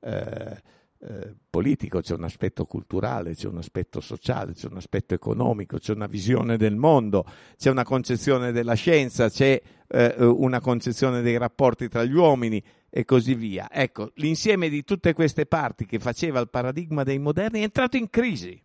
eh, 0.00 0.62
eh, 1.06 1.34
politico, 1.50 2.00
c'è 2.00 2.14
un 2.14 2.24
aspetto 2.24 2.66
culturale, 2.66 3.34
c'è 3.34 3.48
un 3.48 3.58
aspetto 3.58 4.00
sociale, 4.00 4.52
c'è 4.52 4.68
un 4.68 4.76
aspetto 4.76 5.14
economico, 5.14 5.78
c'è 5.78 5.92
una 5.92 6.06
visione 6.06 6.56
del 6.56 6.76
mondo, 6.76 7.24
c'è 7.56 7.70
una 7.70 7.84
concezione 7.84 8.52
della 8.52 8.74
scienza, 8.74 9.28
c'è 9.30 9.60
eh, 9.86 10.14
una 10.18 10.60
concezione 10.60 11.22
dei 11.22 11.36
rapporti 11.36 11.88
tra 11.88 12.04
gli 12.04 12.14
uomini 12.14 12.62
e 12.96 13.04
così 13.04 13.34
via. 13.34 13.68
Ecco, 13.70 14.12
l'insieme 14.16 14.68
di 14.68 14.84
tutte 14.84 15.14
queste 15.14 15.46
parti 15.46 15.84
che 15.84 15.98
faceva 15.98 16.38
il 16.38 16.48
paradigma 16.48 17.02
dei 17.02 17.18
moderni 17.18 17.60
è 17.60 17.64
entrato 17.64 17.96
in 17.96 18.08
crisi 18.08 18.62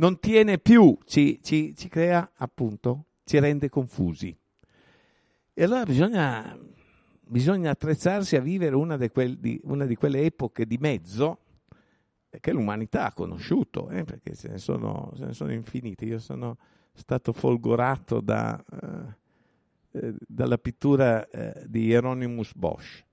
non 0.00 0.18
tiene 0.18 0.58
più, 0.58 0.98
ci, 1.04 1.40
ci, 1.42 1.76
ci 1.76 1.88
crea 1.88 2.32
appunto, 2.36 3.04
ci 3.24 3.38
rende 3.38 3.68
confusi. 3.68 4.34
E 5.52 5.62
allora 5.62 5.84
bisogna, 5.84 6.58
bisogna 7.20 7.70
attrezzarsi 7.70 8.34
a 8.34 8.40
vivere 8.40 8.74
una 8.74 8.96
quel, 9.10 9.38
di, 9.38 9.60
una 9.64 9.84
di, 9.84 9.94
quelle 9.94 10.22
epoche 10.22 10.66
di 10.66 10.78
mezzo 10.78 11.38
che 12.30 12.52
l'umanità 12.52 13.06
ha 13.06 13.12
conosciuto, 13.12 13.90
eh, 13.90 14.04
perché 14.04 14.34
ce 14.34 14.48
ne, 14.48 14.58
sono, 14.58 15.12
ce 15.16 15.26
ne, 15.26 15.32
sono, 15.34 15.52
infinite. 15.52 16.06
Io 16.06 16.18
sono 16.18 16.56
stato 16.94 17.34
folgorato 17.34 18.20
da, 18.20 18.62
eh, 18.72 19.98
eh, 19.98 20.14
dalla 20.18 20.56
pittura 20.56 21.28
eh, 21.28 21.64
di 21.66 21.84
Hieronymus 21.84 22.54
Bosch. 22.54 23.04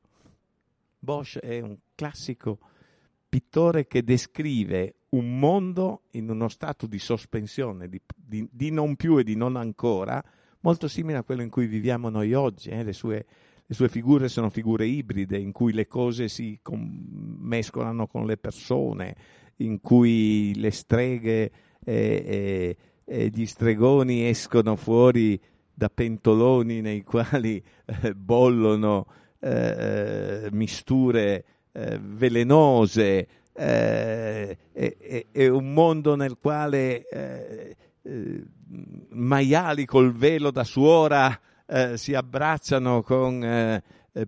Bosch 1.00 1.40
è 1.40 1.60
un 1.60 1.78
classico 1.96 2.60
pittore 3.30 3.88
che 3.88 4.04
descrive 4.04 4.96
un 5.10 5.40
mondo 5.40 6.04
in 6.12 6.30
uno 6.30 6.48
stato 6.50 6.86
di 6.88 7.00
sospensione, 7.00 7.88
di, 7.88 8.02
di, 8.16 8.48
di, 8.52 8.72
non 8.72 8.96
più 8.96 9.18
e 9.18 9.24
di 9.24 9.36
non 9.36 9.56
ancora, 9.56 10.24
molto 10.62 10.88
simile 10.88 11.20
a 11.20 11.24
quello 11.24 11.42
in 11.42 11.50
cui 11.50 11.68
viviamo 11.68 12.10
noi 12.10 12.34
oggi. 12.34 12.70
Eh? 12.70 12.84
Le, 12.84 12.94
sue, 12.94 13.26
le, 13.66 13.74
sue, 13.74 13.90
figure 13.90 14.28
sono 14.28 14.50
figure 14.50 14.86
ibride, 14.86 15.38
in 15.38 15.52
cui 15.52 15.74
le 15.74 15.88
cose 15.88 16.28
si 16.28 16.60
com- 16.62 17.06
mescolano 17.40 18.08
con 18.08 18.26
le 18.26 18.38
persone, 18.38 19.16
in 19.58 19.80
cui 19.80 20.54
le 20.56 20.72
streghe 20.72 21.52
e, 21.84 22.24
e, 22.26 22.78
e 23.06 23.30
gli 23.30 23.46
stregoni 23.46 24.28
escono 24.28 24.76
fuori 24.76 25.40
da 25.74 25.90
pentoloni 25.90 26.82
nei 26.82 27.04
quali 27.04 27.64
eh, 27.86 28.14
bollono 28.16 29.06
eh, 29.40 30.48
misture 30.52 31.46
eh, 31.72 32.00
velenose, 32.02 33.28
eh, 33.54 34.58
è, 34.72 35.48
un 35.48 35.74
mondo 35.74 36.16
nel 36.16 36.38
quale 36.40 37.08
eh, 37.08 37.76
eh, 38.04 38.44
maiali 39.10 39.86
col 39.86 40.14
velo 40.14 40.52
da 40.52 40.64
suora 40.64 41.40
eh, 41.66 41.98
si 41.98 42.14
abbracciano 42.14 43.02
con 43.02 43.44
eh, 43.44 43.84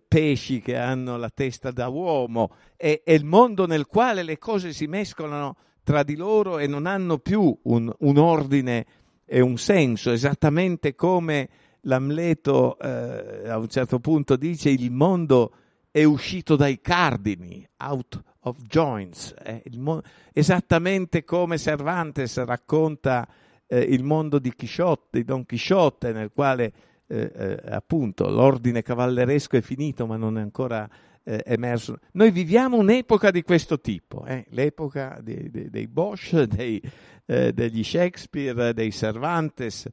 pesci 0.07 0.61
che 0.61 0.75
hanno 0.77 1.17
la 1.17 1.29
testa 1.29 1.71
da 1.71 1.87
uomo, 1.87 2.51
è, 2.75 3.01
il 3.05 3.25
mondo 3.25 3.65
nel 3.65 3.85
quale 3.85 4.23
le 4.23 4.37
cose 4.37 4.73
si 4.73 4.87
mescolano 4.87 5.55
tra 5.83 6.03
di 6.03 6.15
loro 6.15 6.59
e 6.59 6.67
non 6.67 6.85
hanno 6.85 7.17
più 7.17 7.57
un, 7.63 7.91
un 7.99 8.17
ordine 8.17 8.85
e 9.25 9.41
un 9.41 9.57
senso, 9.57 10.11
esattamente 10.11 10.95
come 10.95 11.49
l'Amleto 11.81 12.77
eh, 12.79 13.49
a 13.49 13.57
un 13.57 13.67
certo 13.67 13.99
punto 13.99 14.35
dice 14.35 14.69
il 14.69 14.91
mondo 14.91 15.53
è 15.91 16.03
uscito 16.03 16.55
dai 16.55 16.79
cardini, 16.81 17.67
out 17.77 18.21
of 18.41 18.57
joints, 18.61 19.33
eh, 19.43 19.63
mo- 19.77 20.01
esattamente 20.33 21.23
come 21.23 21.57
Cervantes 21.57 22.41
racconta 22.43 23.27
eh, 23.67 23.79
il 23.79 24.03
mondo 24.03 24.39
di 24.39 24.53
Chisciotte, 24.53 25.19
di 25.19 25.23
Don 25.23 25.45
Chisciotte, 25.45 26.11
nel 26.11 26.31
quale 26.33 26.71
eh, 27.07 27.31
eh, 27.33 27.59
appunto 27.69 28.29
l'ordine 28.29 28.81
cavalleresco 28.81 29.57
è 29.57 29.61
finito 29.61 30.05
ma 30.05 30.15
non 30.15 30.37
è 30.37 30.41
ancora 30.41 30.87
eh, 31.23 31.41
emerso. 31.45 31.97
Noi 32.13 32.31
viviamo 32.31 32.77
un'epoca 32.77 33.31
di 33.31 33.41
questo 33.41 33.79
tipo, 33.79 34.25
l'epoca 34.49 35.19
dei, 35.21 35.49
dei, 35.49 35.69
dei 35.69 35.87
Bosch, 35.87 36.43
dei, 36.43 36.81
degli 37.25 37.83
Shakespeare, 37.83 38.73
dei 38.73 38.91
Cervantes, 38.91 39.87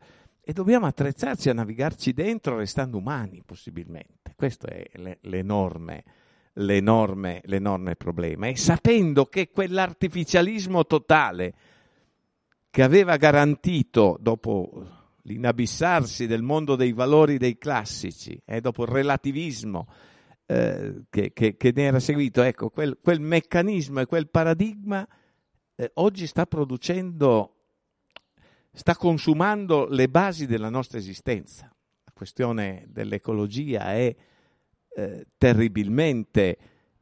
e 0.49 0.53
dobbiamo 0.53 0.87
attrezzarci 0.87 1.49
a 1.49 1.55
navigarci 1.55 2.13
dentro 2.13 2.59
restando 2.59 2.99
umani 2.99 3.43
possibilmente. 3.45 4.33
Questo 4.37 4.69
è 4.69 4.85
l'enorme 5.23 6.05
l'enorme, 6.59 7.41
l'enorme 7.45 7.97
problema 7.97 8.47
e 8.47 8.57
sapendo 8.57 9.27
che 9.27 9.51
quell'artificialismo 9.51 10.87
totale 10.87 11.55
che 12.71 12.83
aveva 12.83 13.17
garantito 13.17 14.17
dopo 14.21 14.87
l'inabissarsi 15.23 16.27
del 16.27 16.43
mondo 16.43 16.77
dei 16.77 16.93
valori 16.93 17.37
dei 17.37 17.59
classici 17.59 18.41
eh, 18.45 18.61
dopo 18.61 18.85
il 18.85 18.89
relativismo 18.89 19.89
eh, 20.47 21.03
che, 21.11 21.33
che, 21.33 21.57
che, 21.57 21.73
ne 21.75 21.83
era 21.83 21.99
seguito, 21.99 22.41
ecco, 22.43 22.71
quel, 22.71 22.99
quel 23.03 23.21
meccanismo 23.21 24.01
e 24.01 24.07
quel 24.07 24.29
paradigma 24.31 25.07
eh, 25.75 25.91
oggi 25.95 26.27
sta 26.27 26.47
producendo, 26.47 27.56
sta 28.77 28.95
consumando 28.95 29.87
le 29.89 30.09
basi 30.09 30.47
della 30.47 30.69
nostra 30.69 30.99
esistenza. 30.99 31.65
La 32.05 32.13
questione 32.13 32.85
dell'ecologia 32.89 33.95
è 33.95 34.15
eh, 34.95 35.27
terribilmente 35.39 36.59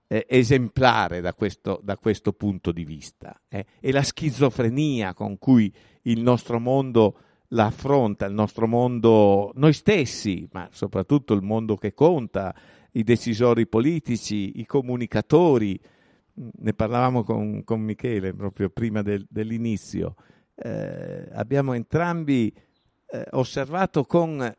eh, 0.07 0.25
esemplare 0.29 1.21
da 1.21 1.35
questo, 1.35 1.81
da 1.83 1.97
questo, 1.97 2.33
punto 2.33 2.71
di 2.71 2.85
vista. 2.85 3.41
Eh. 3.49 3.67
E 3.81 3.91
la 3.91 4.05
schizofrenia 4.05 5.15
con 5.15 5.37
cui 5.37 5.75
il 6.03 6.23
nostro 6.23 6.61
mondo 6.61 7.19
la 7.49 7.67
affronta, 7.67 8.25
il 8.25 8.35
nostro 8.35 8.69
mondo, 8.69 9.51
noi 9.57 9.73
stessi, 9.73 10.49
ma 10.53 10.69
soprattutto 10.71 11.35
il 11.35 11.43
mondo 11.43 11.77
che 11.77 11.93
conta, 11.93 12.55
i 12.93 13.03
decisori 13.03 13.67
politici, 13.67 14.61
i 14.61 14.65
comunicatori, 14.65 15.79
ne 16.35 16.73
parlavamo 16.73 17.25
con, 17.25 17.65
con 17.65 17.81
Michele 17.81 18.33
proprio 18.33 18.71
prima 18.71 19.03
del, 19.03 19.27
dell'inizio, 19.29 20.15
eh, 20.55 21.29
abbiamo 21.33 21.73
entrambi 21.73 22.55
eh, 23.07 23.27
osservato 23.33 24.05
con 24.05 24.53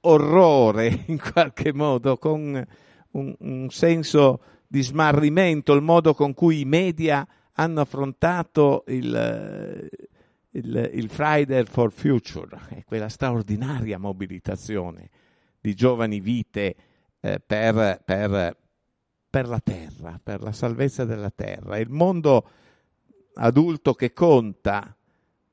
orrore 0.00 1.04
in 1.06 1.18
qualche 1.18 1.72
modo, 1.72 2.16
con 2.18 2.66
un, 3.12 3.36
un 3.38 3.70
senso 3.70 4.42
di 4.66 4.82
smarrimento, 4.82 5.74
il 5.74 5.82
modo 5.82 6.14
con 6.14 6.34
cui 6.34 6.60
i 6.60 6.64
media 6.64 7.26
hanno 7.54 7.80
affrontato 7.80 8.84
il, 8.86 9.88
il, 10.50 10.90
il 10.94 11.10
Friday 11.10 11.64
for 11.64 11.92
Future, 11.92 12.84
quella 12.86 13.08
straordinaria 13.08 13.98
mobilitazione 13.98 15.10
di 15.60 15.74
giovani 15.74 16.20
vite 16.20 16.76
eh, 17.20 17.38
per, 17.38 18.02
per, 18.04 18.56
per, 19.30 19.48
la 19.48 19.60
terra, 19.60 20.18
per 20.22 20.42
la 20.42 20.52
salvezza 20.52 21.04
della 21.04 21.30
terra. 21.30 21.78
Il 21.78 21.90
mondo 21.90 22.48
adulto 23.34 23.94
che 23.94 24.12
conta 24.12 24.96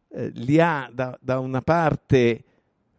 eh, 0.10 0.30
li 0.34 0.60
ha 0.60 0.90
da, 0.92 1.18
da 1.22 1.40
una 1.40 1.62
parte 1.62 2.44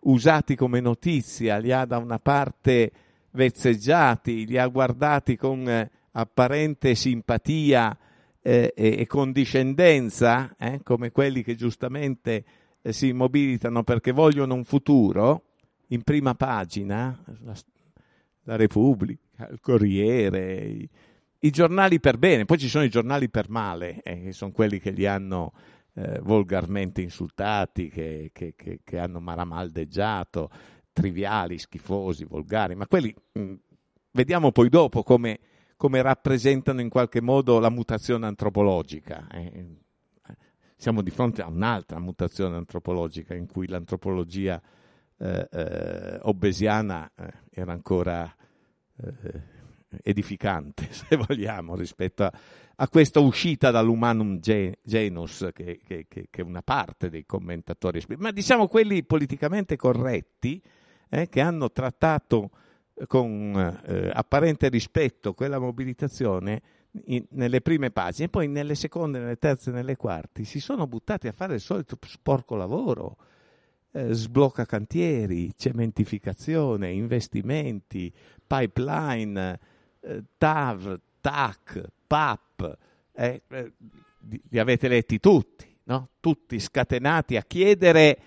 usati 0.01 0.55
come 0.55 0.81
notizia, 0.81 1.59
li 1.59 1.73
ha 1.73 1.85
da 1.85 1.99
una 1.99 2.19
parte 2.19 2.93
vezzeggiati, 3.33 4.47
li 4.47 4.59
ha 4.59 4.67
guardati 4.67 5.37
con 5.37 5.69
eh, 5.69 5.91
apparente 6.13 6.95
simpatia 6.95 7.97
eh, 8.43 8.73
e, 8.75 8.97
e, 8.99 9.07
condiscendenza, 9.07 10.55
eh, 10.59 10.81
come 10.83 11.11
quelli 11.11 11.43
che 11.43 11.55
giustamente 11.55 12.45
eh, 12.83 12.93
si 12.93 13.13
mobilitano 13.13 13.83
perché 13.83 14.13
vogliono 14.13 14.55
un 14.55 14.65
futuro, 14.65 15.45
in 15.89 16.03
prima 16.03 16.35
pagina, 16.35 17.19
la, 17.43 17.55
la 18.45 18.57
Repubblica, 18.57 19.49
il 19.51 19.61
Corriere, 19.61 20.55
i, 20.55 20.89
i, 21.41 21.51
giornali 21.51 22.01
per 22.01 22.17
bene, 22.17 22.45
poi 22.45 22.59
ci 22.59 22.69
sono 22.69 22.85
i 22.85 22.91
giornali 22.91 23.29
per 23.29 23.49
male, 23.49 24.01
eh, 24.03 24.23
che 24.23 24.33
sono 24.33 24.53
quelli 24.53 24.79
che 24.79 24.91
li 24.91 25.07
hanno 25.07 25.53
eh, 26.01 26.21
volgarmente 26.23 27.03
insultati, 27.03 27.91
che, 27.91 28.31
che, 28.33 28.55
che, 28.57 28.81
che, 28.83 28.99
hanno 28.99 29.21
maramaldeggiato, 29.21 30.51
triviali, 30.93 31.59
schifosi, 31.59 32.25
volgari, 32.25 32.75
ma 32.75 32.87
quelli 32.87 33.15
mh, 33.33 33.41
mm, 33.41 33.55
vediamo 34.13 34.51
poi 34.51 34.71
dopo 34.71 35.03
come, 35.03 35.41
come, 35.77 36.01
rappresentano 36.01 36.81
in 36.81 36.89
qualche 36.89 37.21
modo 37.21 37.59
la 37.59 37.69
mutazione 37.69 38.27
antropologica. 38.27 39.29
Eh. 39.31 39.79
Siamo 40.77 41.03
di 41.03 41.11
fronte 41.11 41.43
a 41.43 41.49
un'altra 41.49 41.99
mutazione 41.99 42.57
antropologica 42.57 43.35
in 43.35 43.47
cui 43.47 43.69
l'antropologia 43.69 44.61
eh, 45.19 45.49
eh 45.51 46.19
obesiana 46.23 47.11
eh, 47.15 47.31
era 47.51 47.73
ancora 47.73 48.35
eh, 48.97 49.43
edificante, 50.03 50.89
se 50.93 51.17
vogliamo, 51.17 51.75
rispetto 51.75 52.25
a, 52.25 52.33
a 52.83 52.89
questa 52.89 53.21
uscita 53.21 53.71
dall'humanum 53.71 54.41
genus 54.41 55.51
che, 55.53 55.81
che, 55.87 56.07
che, 56.09 56.43
una 56.43 56.63
parte 56.63 57.11
dei 57.11 57.27
commentatori 57.27 58.03
ma 58.17 58.31
diciamo 58.31 58.69
quelli 58.69 59.05
politicamente 59.05 59.77
corretti 59.77 60.61
eh, 61.11 61.29
che 61.29 61.41
hanno 61.43 61.71
trattato 61.71 62.51
con 63.07 63.55
eh, 63.85 64.11
apparente 64.13 64.69
rispetto 64.71 65.35
quella 65.35 65.59
mobilitazione 65.59 66.63
in, 67.07 67.25
nelle 67.31 67.61
prime 67.61 67.91
pagine, 67.91 68.29
poi 68.29 68.49
nelle 68.49 68.75
seconde, 68.75 69.19
nelle 69.19 69.37
terze, 69.37 69.71
nelle 69.71 69.97
quarti 69.97 70.45
si 70.45 70.59
sono 70.59 70.87
buttati 70.87 71.29
a 71.29 71.33
fare 71.33 71.55
il 71.55 71.61
solito 71.61 71.99
sporco 72.01 72.57
lavoro 72.57 73.17
eh, 73.93 74.13
sblocca 74.13 74.65
cantieri, 74.65 75.53
cementificazione, 75.55 76.91
investimenti, 76.91 78.13
pipeline, 78.47 79.61
eh, 80.01 80.25
TAV, 80.39 80.99
TAC, 81.21 81.85
PAP, 82.07 82.50
eh, 83.13 83.43
eh, 83.49 83.73
li 84.49 84.59
avete 84.59 84.89
letti 84.89 85.19
tutti, 85.19 85.67
no? 85.85 86.11
tutti 86.21 86.59
scatenati 86.59 87.37
a 87.37 87.43
chiedere 87.43 88.19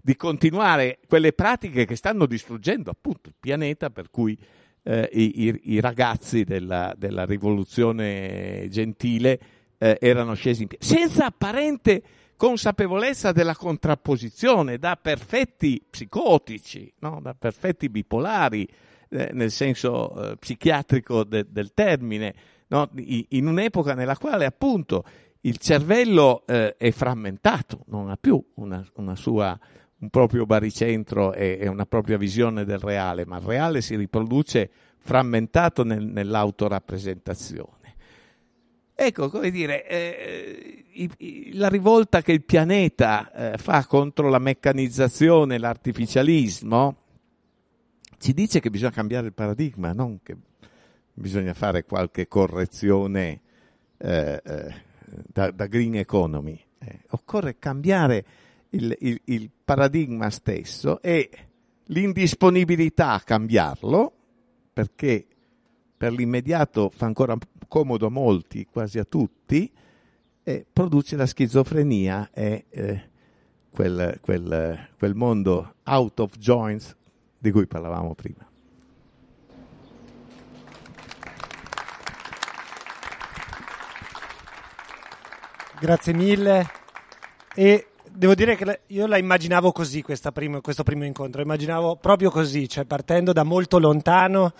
di 0.00 0.16
continuare 0.16 0.98
quelle 1.08 1.32
pratiche 1.32 1.86
che 1.86 1.96
stanno 1.96 2.26
distruggendo 2.26 2.90
appunto 2.90 3.30
il 3.30 3.34
pianeta 3.38 3.88
per 3.90 4.10
cui 4.10 4.38
eh, 4.82 5.08
i, 5.12 5.46
i, 5.46 5.60
i, 5.72 5.80
ragazzi 5.80 6.44
della, 6.44 6.94
della 6.96 7.24
rivoluzione 7.24 8.66
gentile 8.68 9.40
eh, 9.78 9.96
erano 10.00 10.34
scesi 10.34 10.62
in 10.62 10.68
piedi, 10.68 10.84
senza 10.84 11.26
apparente 11.26 12.02
consapevolezza 12.36 13.32
della 13.32 13.56
contrapposizione 13.56 14.76
da 14.76 14.96
perfetti 15.00 15.82
psicotici, 15.88 16.92
no? 16.98 17.20
da 17.22 17.34
perfetti 17.34 17.88
bipolari, 17.88 18.68
eh, 19.08 19.30
nel 19.32 19.50
senso 19.50 20.32
eh, 20.32 20.36
psichiatrico 20.36 21.24
de, 21.24 21.46
del 21.48 21.72
termine, 21.72 22.34
no? 22.68 22.90
in 22.96 23.46
un'epoca 23.46 23.94
nella 23.94 24.16
quale 24.16 24.44
appunto 24.44 25.04
il 25.42 25.58
cervello 25.58 26.44
eh, 26.46 26.76
è 26.76 26.90
frammentato, 26.90 27.84
non 27.86 28.08
ha 28.08 28.16
più 28.16 28.42
una, 28.54 28.84
una 28.94 29.14
sua, 29.14 29.58
un 29.98 30.08
proprio 30.08 30.46
baricentro 30.46 31.34
e, 31.34 31.58
e, 31.60 31.68
una 31.68 31.84
propria 31.84 32.16
visione 32.16 32.64
del 32.64 32.78
reale, 32.78 33.26
ma 33.26 33.36
il 33.36 33.44
reale 33.44 33.82
si 33.82 33.94
riproduce 33.94 34.70
frammentato 34.98 35.84
nel, 35.84 36.06
nell'autorappresentazione. 36.06 37.82
Ecco, 38.94 39.28
come 39.28 39.50
dire, 39.50 39.86
eh, 39.86 40.84
i, 40.92 41.10
i, 41.18 41.50
la 41.54 41.68
rivolta 41.68 42.22
che 42.22 42.32
il 42.32 42.44
pianeta 42.44 43.52
eh, 43.52 43.58
fa 43.58 43.84
contro 43.86 44.30
la 44.30 44.38
meccanizzazione, 44.38 45.58
l'artificialismo, 45.58 46.96
ci 48.18 48.32
dice 48.32 48.60
che 48.60 48.70
bisogna 48.70 48.92
cambiare 48.92 49.26
il 49.26 49.34
paradigma, 49.34 49.92
non 49.92 50.20
che 50.22 50.36
bisogna 51.14 51.54
fare 51.54 51.84
qualche 51.84 52.28
correzione 52.28 53.40
eh, 53.96 54.40
eh 54.44 54.74
da, 55.26 55.50
da, 55.50 55.66
green 55.66 55.94
economy. 55.94 56.60
Eh, 56.78 57.00
occorre 57.10 57.58
cambiare 57.58 58.24
il, 58.70 58.94
il, 59.00 59.20
il 59.24 59.50
paradigma 59.64 60.28
stesso 60.30 61.00
e 61.00 61.30
l'indisponibilità 61.84 63.12
a 63.12 63.20
cambiarlo, 63.20 64.12
perché 64.72 65.24
per 65.96 66.12
l'immediato 66.12 66.90
fa 66.90 67.06
ancora 67.06 67.36
comodo 67.68 68.06
a 68.06 68.10
molti, 68.10 68.66
quasi 68.66 68.98
a 68.98 69.04
tutti, 69.04 69.70
produce 70.72 71.16
la 71.16 71.26
schizofrenia 71.26 72.30
e 72.32 72.66
eh, 72.68 73.10
quel, 73.70 74.18
quel, 74.20 74.88
quel 74.98 75.14
mondo 75.14 75.76
out 75.84 76.20
of 76.20 76.36
joints 76.36 76.94
di 77.38 77.50
cui 77.50 77.66
parlavamo 77.66 78.14
prima. 78.14 78.46
Grazie 85.80 86.12
mille. 86.12 86.70
E 87.54 87.88
devo 88.08 88.34
dire 88.34 88.56
che 88.56 88.80
io 88.86 89.06
la 89.06 89.18
immaginavo 89.18 89.72
così 89.72 90.04
primo, 90.32 90.60
questo 90.60 90.84
primo 90.84 91.04
incontro, 91.04 91.42
immaginavo 91.42 91.96
proprio 91.96 92.30
così, 92.30 92.68
cioè 92.68 92.84
partendo 92.84 93.32
da 93.32 93.42
molto 93.42 93.78
lontano 93.78 94.52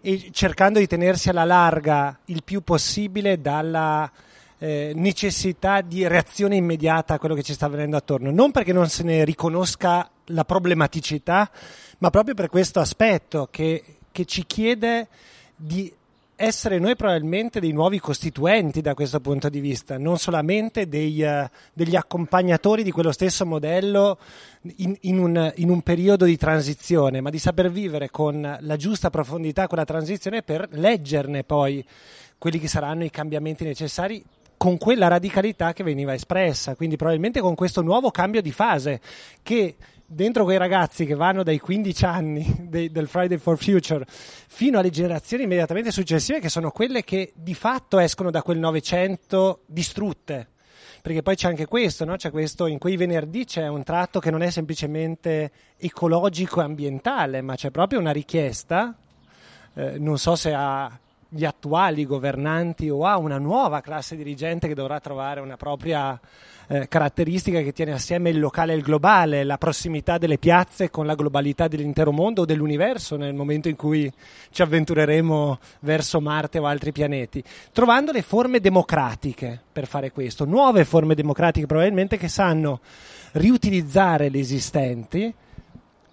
e 0.00 0.30
cercando 0.32 0.80
di 0.80 0.86
tenersi 0.88 1.28
alla 1.28 1.44
larga 1.44 2.18
il 2.26 2.42
più 2.42 2.62
possibile 2.62 3.40
dalla 3.40 4.10
eh, 4.58 4.92
necessità 4.94 5.82
di 5.82 6.06
reazione 6.06 6.56
immediata 6.56 7.14
a 7.14 7.18
quello 7.18 7.36
che 7.36 7.44
ci 7.44 7.52
sta 7.52 7.66
avvenendo 7.66 7.96
attorno, 7.96 8.32
non 8.32 8.50
perché 8.50 8.72
non 8.72 8.88
se 8.88 9.04
ne 9.04 9.24
riconosca 9.24 10.10
la 10.26 10.44
problematicità, 10.44 11.48
ma 11.98 12.10
proprio 12.10 12.34
per 12.34 12.48
questo 12.48 12.80
aspetto 12.80 13.48
che, 13.50 13.98
che 14.10 14.24
ci 14.24 14.44
chiede 14.46 15.06
di 15.54 15.92
essere 16.36 16.78
noi 16.78 16.94
probabilmente 16.96 17.60
dei 17.60 17.72
nuovi 17.72 17.98
costituenti 17.98 18.82
da 18.82 18.94
questo 18.94 19.20
punto 19.20 19.48
di 19.48 19.58
vista, 19.58 19.96
non 19.96 20.18
solamente 20.18 20.86
dei, 20.86 21.22
uh, 21.22 21.48
degli 21.72 21.96
accompagnatori 21.96 22.82
di 22.82 22.90
quello 22.90 23.10
stesso 23.10 23.46
modello 23.46 24.18
in, 24.76 24.94
in, 25.00 25.18
un, 25.18 25.52
in, 25.56 25.70
un, 25.70 25.80
periodo 25.80 26.26
di 26.26 26.36
transizione, 26.36 27.22
ma 27.22 27.30
di 27.30 27.38
saper 27.38 27.70
vivere 27.70 28.10
con 28.10 28.58
la 28.60 28.76
giusta 28.76 29.08
profondità 29.08 29.66
quella 29.66 29.86
transizione 29.86 30.42
per 30.42 30.68
leggerne 30.72 31.42
poi 31.42 31.84
quelli 32.36 32.58
che 32.58 32.68
saranno 32.68 33.04
i 33.04 33.10
cambiamenti 33.10 33.64
necessari 33.64 34.22
con 34.58 34.78
quella 34.78 35.08
radicalità 35.08 35.72
che 35.72 35.82
veniva 35.82 36.14
espressa, 36.14 36.74
quindi 36.74 36.96
probabilmente 36.96 37.40
con 37.40 37.54
questo 37.54 37.82
nuovo 37.82 38.10
cambio 38.10 38.42
di 38.42 38.52
fase 38.52 39.00
che 39.42 39.76
dentro 40.06 40.44
quei 40.44 40.56
ragazzi 40.56 41.04
che 41.04 41.14
vanno 41.14 41.42
dai 41.42 41.58
15 41.58 42.04
anni 42.04 42.56
dei, 42.68 42.90
del 42.90 43.08
Friday 43.08 43.38
for 43.38 43.58
Future 43.58 44.04
fino 44.08 44.78
alle 44.78 44.90
generazioni 44.90 45.44
immediatamente 45.44 45.90
successive, 45.90 46.40
che 46.40 46.48
sono 46.48 46.70
quelle 46.70 47.02
che 47.02 47.32
di 47.34 47.54
fatto 47.54 47.98
escono 47.98 48.30
da 48.30 48.42
quel 48.42 48.58
Novecento 48.58 49.62
distrutte. 49.66 50.48
Perché 51.02 51.22
poi 51.22 51.36
c'è 51.36 51.48
anche 51.48 51.66
questo, 51.66 52.04
no? 52.04 52.16
c'è 52.16 52.30
questo, 52.30 52.66
in 52.66 52.78
quei 52.78 52.96
venerdì 52.96 53.44
c'è 53.44 53.68
un 53.68 53.84
tratto 53.84 54.18
che 54.18 54.30
non 54.30 54.42
è 54.42 54.50
semplicemente 54.50 55.52
ecologico 55.76 56.60
e 56.60 56.64
ambientale, 56.64 57.42
ma 57.42 57.54
c'è 57.54 57.70
proprio 57.70 58.00
una 58.00 58.10
richiesta, 58.10 58.96
eh, 59.74 59.98
non 59.98 60.18
so 60.18 60.34
se 60.34 60.52
a 60.52 60.98
gli 61.28 61.44
attuali 61.44 62.06
governanti 62.06 62.88
o 62.88 63.04
a 63.04 63.18
una 63.18 63.38
nuova 63.38 63.80
classe 63.80 64.16
dirigente 64.16 64.68
che 64.68 64.74
dovrà 64.74 65.00
trovare 65.00 65.40
una 65.40 65.56
propria 65.56 66.18
eh, 66.68 66.88
caratteristica 66.88 67.60
che 67.60 67.72
tiene 67.72 67.92
assieme 67.92 68.30
il 68.30 68.38
locale 68.38 68.72
e 68.72 68.76
il 68.76 68.82
globale, 68.82 69.44
la 69.44 69.58
prossimità 69.58 70.18
delle 70.18 70.38
piazze 70.38 70.90
con 70.90 71.06
la 71.06 71.14
globalità 71.14 71.68
dell'intero 71.68 72.12
mondo 72.12 72.42
o 72.42 72.44
dell'universo 72.44 73.16
nel 73.16 73.34
momento 73.34 73.68
in 73.68 73.76
cui 73.76 74.12
ci 74.50 74.62
avventureremo 74.62 75.58
verso 75.80 76.20
Marte 76.20 76.58
o 76.58 76.66
altri 76.66 76.92
pianeti, 76.92 77.42
trovando 77.72 78.12
le 78.12 78.22
forme 78.22 78.60
democratiche 78.60 79.60
per 79.72 79.86
fare 79.86 80.10
questo, 80.10 80.44
nuove 80.44 80.84
forme 80.84 81.14
democratiche 81.14 81.66
probabilmente 81.66 82.16
che 82.16 82.28
sanno 82.28 82.80
riutilizzare 83.32 84.28
l'esistente 84.28 85.34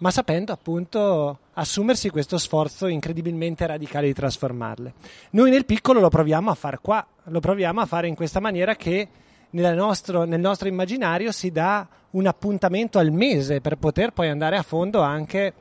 ma 0.04 0.12
sapendo 0.12 0.52
appunto 0.52 1.40
assumersi 1.54 2.10
questo 2.10 2.38
sforzo 2.38 2.88
incredibilmente 2.88 3.66
radicale 3.66 4.08
di 4.08 4.14
trasformarle. 4.14 4.94
Noi 5.32 5.50
nel 5.50 5.66
piccolo 5.66 6.02
lo 6.02 6.10
proviamo 6.10 6.52
a 6.52 6.56
fare 6.56 6.80
qua, 6.82 7.06
lo 7.24 7.40
proviamo 7.40 7.80
a 7.80 7.86
fare 7.86 8.10
in 8.10 8.16
questa 8.16 8.42
maniera 8.42 8.76
che 8.76 9.08
nostro, 9.54 10.24
nel 10.24 10.40
nostro 10.40 10.68
immaginario 10.68 11.32
si 11.32 11.52
dà 11.52 11.88
un 12.12 12.28
appuntamento 12.28 13.00
al 13.00 13.12
mese 13.12 13.62
per 13.62 13.78
poter 13.78 14.12
poi 14.12 14.30
andare 14.30 14.58
a 14.58 14.64
fondo 14.64 15.02
anche 15.02 15.54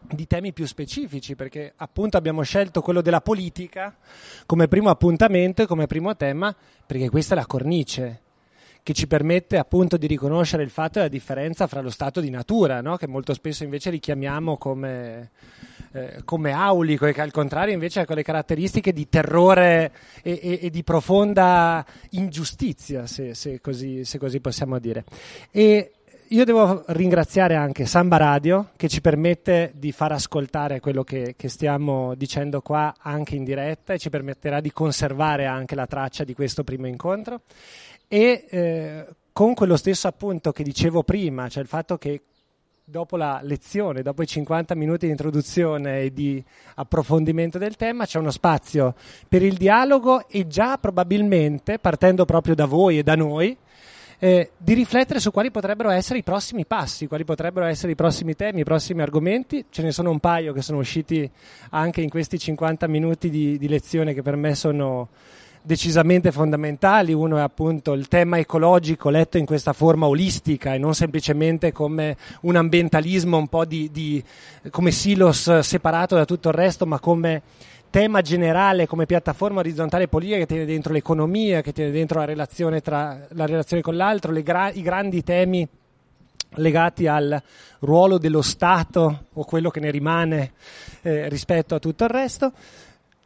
di 0.00 0.26
temi 0.26 0.52
più 0.52 0.66
specifici, 0.66 1.34
perché 1.34 1.72
appunto 1.76 2.16
abbiamo 2.16 2.42
scelto 2.42 2.80
quello 2.80 3.00
della 3.00 3.20
politica 3.20 3.96
come 4.46 4.68
primo 4.68 4.90
appuntamento 4.90 5.62
e 5.62 5.66
come 5.66 5.86
primo 5.86 6.16
tema, 6.16 6.54
perché 6.86 7.10
questa 7.10 7.34
è 7.34 7.36
la 7.36 7.46
cornice 7.46 8.22
che 8.82 8.94
ci 8.94 9.06
permette 9.06 9.58
appunto 9.58 9.98
di 9.98 10.06
riconoscere 10.06 10.62
il 10.62 10.70
fatto 10.70 10.94
della 10.94 11.08
differenza 11.08 11.66
fra 11.66 11.82
lo 11.82 11.90
stato 11.90 12.20
di 12.20 12.30
natura, 12.30 12.80
no? 12.80 12.96
che 12.96 13.06
molto 13.06 13.34
spesso 13.34 13.62
invece 13.62 13.90
richiamiamo 13.90 14.56
come, 14.56 15.30
eh, 15.92 16.20
come 16.24 16.52
aulico 16.52 17.06
e 17.06 17.12
che 17.12 17.20
al 17.20 17.30
contrario 17.30 17.74
invece 17.74 18.00
ha 18.00 18.06
quelle 18.06 18.22
caratteristiche 18.22 18.92
di 18.92 19.08
terrore 19.08 19.92
e, 20.22 20.38
e, 20.42 20.58
e 20.62 20.70
di 20.70 20.82
profonda 20.82 21.84
ingiustizia, 22.10 23.06
se, 23.06 23.34
se, 23.34 23.60
così, 23.60 24.04
se, 24.04 24.18
così, 24.18 24.40
possiamo 24.40 24.78
dire. 24.78 25.04
E 25.50 25.92
io 26.30 26.44
devo 26.44 26.84
ringraziare 26.88 27.54
anche 27.54 27.86
Samba 27.86 28.18
Radio 28.18 28.70
che 28.76 28.88
ci 28.88 29.00
permette 29.00 29.72
di 29.74 29.92
far 29.92 30.12
ascoltare 30.12 30.78
quello 30.78 31.02
che, 31.02 31.34
che 31.36 31.48
stiamo 31.48 32.14
dicendo 32.16 32.60
qua 32.60 32.94
anche 32.98 33.34
in 33.34 33.44
diretta 33.44 33.94
e 33.94 33.98
ci 33.98 34.10
permetterà 34.10 34.60
di 34.60 34.70
conservare 34.70 35.46
anche 35.46 35.74
la 35.74 35.86
traccia 35.86 36.24
di 36.24 36.34
questo 36.34 36.64
primo 36.64 36.86
incontro 36.86 37.40
e 38.06 38.44
eh, 38.48 39.06
con 39.32 39.54
quello 39.54 39.76
stesso 39.76 40.06
appunto 40.06 40.52
che 40.52 40.62
dicevo 40.62 41.02
prima, 41.02 41.48
cioè 41.48 41.62
il 41.62 41.68
fatto 41.68 41.96
che 41.96 42.22
dopo 42.90 43.18
la 43.18 43.40
lezione, 43.42 44.00
dopo 44.00 44.22
i 44.22 44.26
50 44.26 44.74
minuti 44.74 45.04
di 45.04 45.10
introduzione 45.10 46.00
e 46.00 46.12
di 46.12 46.42
approfondimento 46.76 47.58
del 47.58 47.76
tema, 47.76 48.06
c'è 48.06 48.18
uno 48.18 48.30
spazio 48.30 48.94
per 49.28 49.42
il 49.42 49.58
dialogo 49.58 50.26
e 50.26 50.46
già 50.46 50.78
probabilmente, 50.78 51.78
partendo 51.78 52.24
proprio 52.24 52.54
da 52.54 52.64
voi 52.64 52.98
e 52.98 53.02
da 53.02 53.14
noi, 53.14 53.54
eh, 54.20 54.52
di 54.56 54.72
riflettere 54.72 55.20
su 55.20 55.30
quali 55.30 55.50
potrebbero 55.50 55.90
essere 55.90 56.20
i 56.20 56.22
prossimi 56.22 56.64
passi, 56.64 57.06
quali 57.06 57.24
potrebbero 57.24 57.66
essere 57.66 57.92
i 57.92 57.94
prossimi 57.94 58.34
temi, 58.34 58.60
i 58.60 58.64
prossimi 58.64 59.02
argomenti. 59.02 59.66
Ce 59.68 59.82
ne 59.82 59.92
sono 59.92 60.10
un 60.10 60.18
paio 60.18 60.54
che 60.54 60.62
sono 60.62 60.78
usciti 60.78 61.30
anche 61.70 62.00
in 62.00 62.08
questi 62.08 62.38
50 62.38 62.88
minuti 62.88 63.28
di, 63.28 63.58
di 63.58 63.68
lezione 63.68 64.14
che 64.14 64.22
per 64.22 64.36
me 64.36 64.54
sono 64.54 65.08
decisamente 65.68 66.32
fondamentali. 66.32 67.12
Uno 67.12 67.36
è 67.36 67.42
appunto 67.42 67.92
il 67.92 68.08
tema 68.08 68.38
ecologico 68.38 69.10
letto 69.10 69.36
in 69.36 69.44
questa 69.44 69.74
forma 69.74 70.06
olistica 70.06 70.72
e 70.72 70.78
non 70.78 70.94
semplicemente 70.94 71.72
come 71.72 72.16
un 72.40 72.56
ambientalismo 72.56 73.36
un 73.36 73.48
po' 73.48 73.66
di, 73.66 73.90
di 73.92 74.24
come 74.70 74.90
silos 74.90 75.58
separato 75.58 76.14
da 76.14 76.24
tutto 76.24 76.48
il 76.48 76.54
resto, 76.54 76.86
ma 76.86 76.98
come 76.98 77.42
tema 77.90 78.22
generale 78.22 78.86
come 78.86 79.04
piattaforma 79.04 79.60
orizzontale 79.60 80.08
politica 80.08 80.38
che 80.38 80.46
tiene 80.46 80.64
dentro 80.64 80.94
l'economia, 80.94 81.60
che 81.60 81.72
tiene 81.74 81.90
dentro 81.90 82.18
la 82.18 82.24
relazione, 82.24 82.80
tra, 82.80 83.26
la 83.32 83.44
relazione 83.44 83.82
con 83.82 83.94
l'altro, 83.94 84.32
gra- 84.42 84.72
i 84.72 84.80
grandi 84.80 85.22
temi 85.22 85.68
legati 86.54 87.06
al 87.06 87.42
ruolo 87.80 88.16
dello 88.16 88.40
Stato 88.40 89.26
o 89.34 89.44
quello 89.44 89.68
che 89.68 89.80
ne 89.80 89.90
rimane 89.90 90.52
eh, 91.02 91.28
rispetto 91.28 91.74
a 91.74 91.78
tutto 91.78 92.04
il 92.04 92.10
resto. 92.10 92.52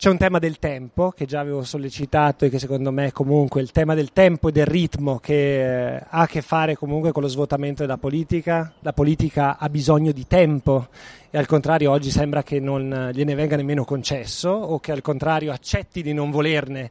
C'è 0.02 0.10
un 0.10 0.18
tema 0.18 0.40
del 0.40 0.58
tempo 0.58 1.12
che 1.12 1.26
già 1.26 1.38
avevo 1.38 1.62
sollecitato 1.62 2.44
e 2.44 2.48
che 2.48 2.58
secondo 2.58 2.90
me 2.90 3.06
è 3.06 3.12
comunque 3.12 3.60
il 3.60 3.70
tema 3.70 3.94
del 3.94 4.12
tempo 4.12 4.48
e 4.48 4.50
del 4.50 4.66
ritmo 4.66 5.20
che 5.20 5.94
eh, 5.94 5.94
ha 5.94 6.22
a 6.22 6.26
che 6.26 6.42
fare 6.42 6.74
comunque 6.74 7.12
con 7.12 7.22
lo 7.22 7.28
svuotamento 7.28 7.82
della 7.82 7.98
politica. 7.98 8.72
La 8.80 8.92
politica 8.92 9.58
ha 9.58 9.68
bisogno 9.68 10.10
di 10.10 10.26
tempo 10.26 10.88
e 11.30 11.38
al 11.38 11.46
contrario 11.46 11.92
oggi 11.92 12.10
sembra 12.10 12.42
che 12.42 12.58
non 12.58 13.12
gliene 13.14 13.36
venga 13.36 13.54
nemmeno 13.54 13.84
concesso 13.84 14.50
o 14.50 14.80
che 14.80 14.90
al 14.90 15.02
contrario 15.02 15.52
accetti 15.52 16.02
di 16.02 16.12
non 16.12 16.32
volerne 16.32 16.90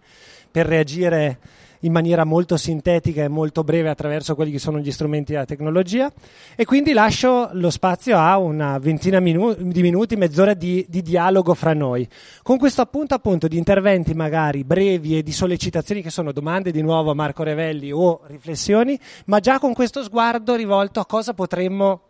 per 0.50 0.66
reagire 0.66 1.38
in 1.82 1.92
maniera 1.92 2.24
molto 2.24 2.58
sintetica 2.58 3.24
e 3.24 3.28
molto 3.28 3.64
breve 3.64 3.90
attraverso 3.90 4.36
quelli 4.36 4.52
che 4.52 4.60
sono 4.60 4.80
gli 4.80 4.92
strumenti 4.92 5.32
della 5.32 5.46
tecnologia 5.46 6.12
e 6.56 6.66
quindi 6.66 6.94
lascio 6.94 7.50
lo 7.54 7.70
spazio 7.70 8.18
a 8.18 8.38
una 8.38 8.78
ventina 8.78 9.20
minu- 9.20 9.58
di 9.58 9.82
minuti, 9.82 10.16
mezz'ora 10.16 10.54
di, 10.54 10.86
di, 10.90 11.02
dialogo 11.02 11.54
fra 11.54 11.74
noi. 11.74 12.08
Con 12.42 12.58
questo 12.58 12.82
appunto 12.82 13.16
appunto 13.16 13.48
di 13.48 13.58
interventi 13.58 14.14
magari 14.14 14.64
brevi 14.64 15.18
e 15.18 15.24
di 15.24 15.32
sollecitazioni 15.32 16.02
che 16.02 16.10
sono 16.10 16.32
domande 16.32 16.72
di 16.72 16.82
nuovo 16.82 17.12
a 17.12 17.16
Marco 17.16 17.44
Revelli 17.44 17.92
o 17.92 18.22
riflessioni, 18.28 19.00
ma 19.26 19.40
già 19.40 19.60
con 19.60 19.74
questo 19.74 20.04
sguardo 20.04 20.56
rivolto 20.56 21.00
a 21.00 21.06
cosa 21.06 21.34
potremmo, 21.34 22.02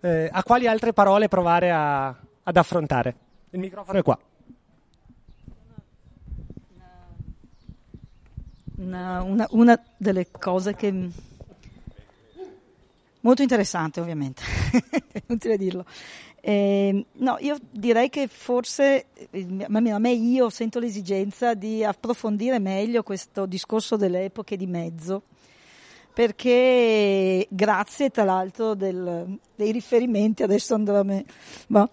eh, 0.00 0.28
a 0.30 0.42
quali 0.42 0.66
altre 0.66 0.92
parole 0.92 1.28
provare 1.28 1.70
a, 1.70 2.08
ad 2.42 2.56
affrontare. 2.56 3.14
Il 3.50 3.60
microfono 3.60 3.98
è 3.98 4.02
qua. 4.02 4.18
Una, 8.82 9.22
una, 9.22 9.46
una 9.50 9.82
delle 9.96 10.28
cose 10.30 10.74
che 10.74 11.08
molto 13.20 13.42
interessante 13.42 14.00
ovviamente, 14.00 14.42
inutile 15.26 15.56
dirlo. 15.56 15.84
Eh, 16.44 17.06
no, 17.12 17.36
io 17.38 17.56
direi 17.70 18.08
che 18.08 18.26
forse, 18.26 19.06
a 19.30 19.98
me 19.98 20.10
io 20.10 20.50
sento 20.50 20.80
l'esigenza 20.80 21.54
di 21.54 21.84
approfondire 21.84 22.58
meglio 22.58 23.04
questo 23.04 23.46
discorso 23.46 23.96
delle 23.96 24.24
epoche 24.24 24.56
di 24.56 24.66
mezzo, 24.66 25.22
perché 26.12 27.46
grazie 27.48 28.10
tra 28.10 28.24
l'altro 28.24 28.74
del, 28.74 29.38
dei 29.54 29.70
riferimenti, 29.70 30.42
adesso 30.42 30.74
andrò 30.74 30.98
a 30.98 31.04
me, 31.04 31.24
boh, 31.68 31.88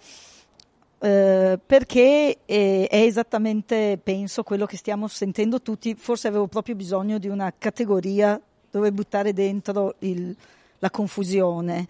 eh, 1.02 1.58
perché 1.66 2.40
è, 2.46 2.88
è, 2.90 3.02
esattamente, 3.02 4.00
penso, 4.02 4.44
quello 4.44 4.66
che 4.66 4.78
stiamo 4.78 5.08
sentendo 5.08 5.62
tutti. 5.62 5.96
Forse 5.96 6.28
avevo 6.28 6.48
proprio 6.48 6.76
bisogno 6.76 7.18
di 7.18 7.28
una 7.28 7.54
categoria 7.58 8.40
dove 8.70 8.92
buttare 8.92 9.34
dentro 9.34 9.96
il, 10.00 10.36
la 10.80 10.90
confusione. 10.90 11.88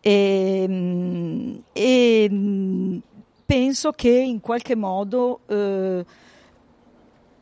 E, 0.00 0.62
ehm, 0.68 1.62
e, 1.72 3.00
penso 3.44 3.92
che 3.92 4.10
in 4.10 4.40
qualche 4.40 4.76
modo 4.76 5.40
eh, 5.46 6.04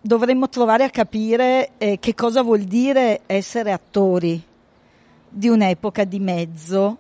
dovremmo 0.01 0.49
trovare 0.49 0.85
a 0.85 0.91
capire 0.91 1.73
eh, 1.79 1.99
che 1.99 2.15
cosa 2.15 2.43
vuol 2.43 2.61
dire 2.61 3.23
essere 3.27 3.73
attori 3.73 4.41
di 5.29 5.49
un'epoca 5.49 6.05
di 6.05 6.21
mezzo 6.21 6.99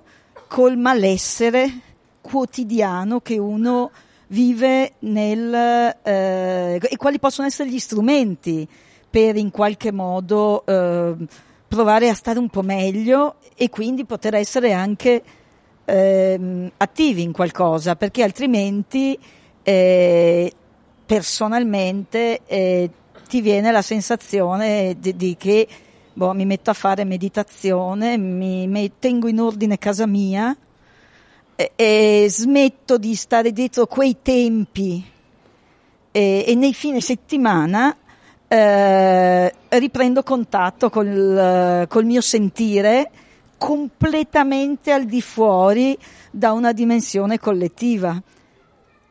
col 0.49 0.77
malessere 0.77 1.81
quotidiano 2.27 3.21
che 3.21 3.39
uno 3.39 3.93
vive 4.29 4.95
nel, 5.01 5.55
eh, 6.03 6.81
e 6.83 6.97
quali 6.97 7.21
possono 7.21 7.47
essere 7.47 7.71
gli 7.71 7.79
strumenti 7.79 8.67
per 9.09 9.37
in 9.37 9.51
qualche 9.51 9.93
modo 9.93 10.67
eh, 10.67 11.15
provare 11.69 12.09
a 12.09 12.15
stare 12.15 12.41
un 12.41 12.49
po' 12.49 12.63
meglio 12.63 13.37
e 13.55 13.71
quindi 13.71 14.05
poter 14.05 14.35
essere 14.35 14.73
anche 14.73 15.23
eh, 15.85 16.71
attivi 16.77 17.23
in 17.23 17.33
qualcosa, 17.33 17.95
perché 17.95 18.25
altrimenti 18.25 19.17
eh, 19.63 20.53
personalmente 21.07 22.41
eh, 22.45 22.91
ti 23.29 23.41
viene 23.41 23.71
la 23.71 23.83
sensazione 23.83 24.97
di, 24.99 25.15
di 25.15 25.37
che 25.37 25.69
boh, 26.13 26.33
mi 26.33 26.45
metto 26.45 26.71
a 26.71 26.75
fare 26.75 27.05
meditazione, 27.05 28.19
mi, 28.19 28.67
mi 28.67 28.93
tengo 28.99 29.29
in 29.29 29.39
ordine 29.39 29.79
casa 29.79 30.07
mia, 30.07 30.57
e, 31.57 31.73
e 31.75 32.27
smetto 32.29 32.99
di 32.99 33.15
stare 33.15 33.53
dietro 33.53 33.87
quei 33.87 34.19
tempi 34.23 35.05
e, 36.13 36.45
e 36.47 36.55
nei 36.55 36.75
fine 36.75 37.01
settimana 37.01 37.97
eh, 38.47 39.53
riprendo 39.69 40.23
contatto 40.23 40.89
col, 40.89 41.87
col 41.89 42.05
mio 42.05 42.21
sentire 42.21 43.11
completamente 43.59 44.93
al 44.93 45.05
di 45.05 45.21
fuori 45.21 45.99
da 46.31 46.53
una 46.53 46.73
dimensione 46.73 47.39
collettiva, 47.39 48.23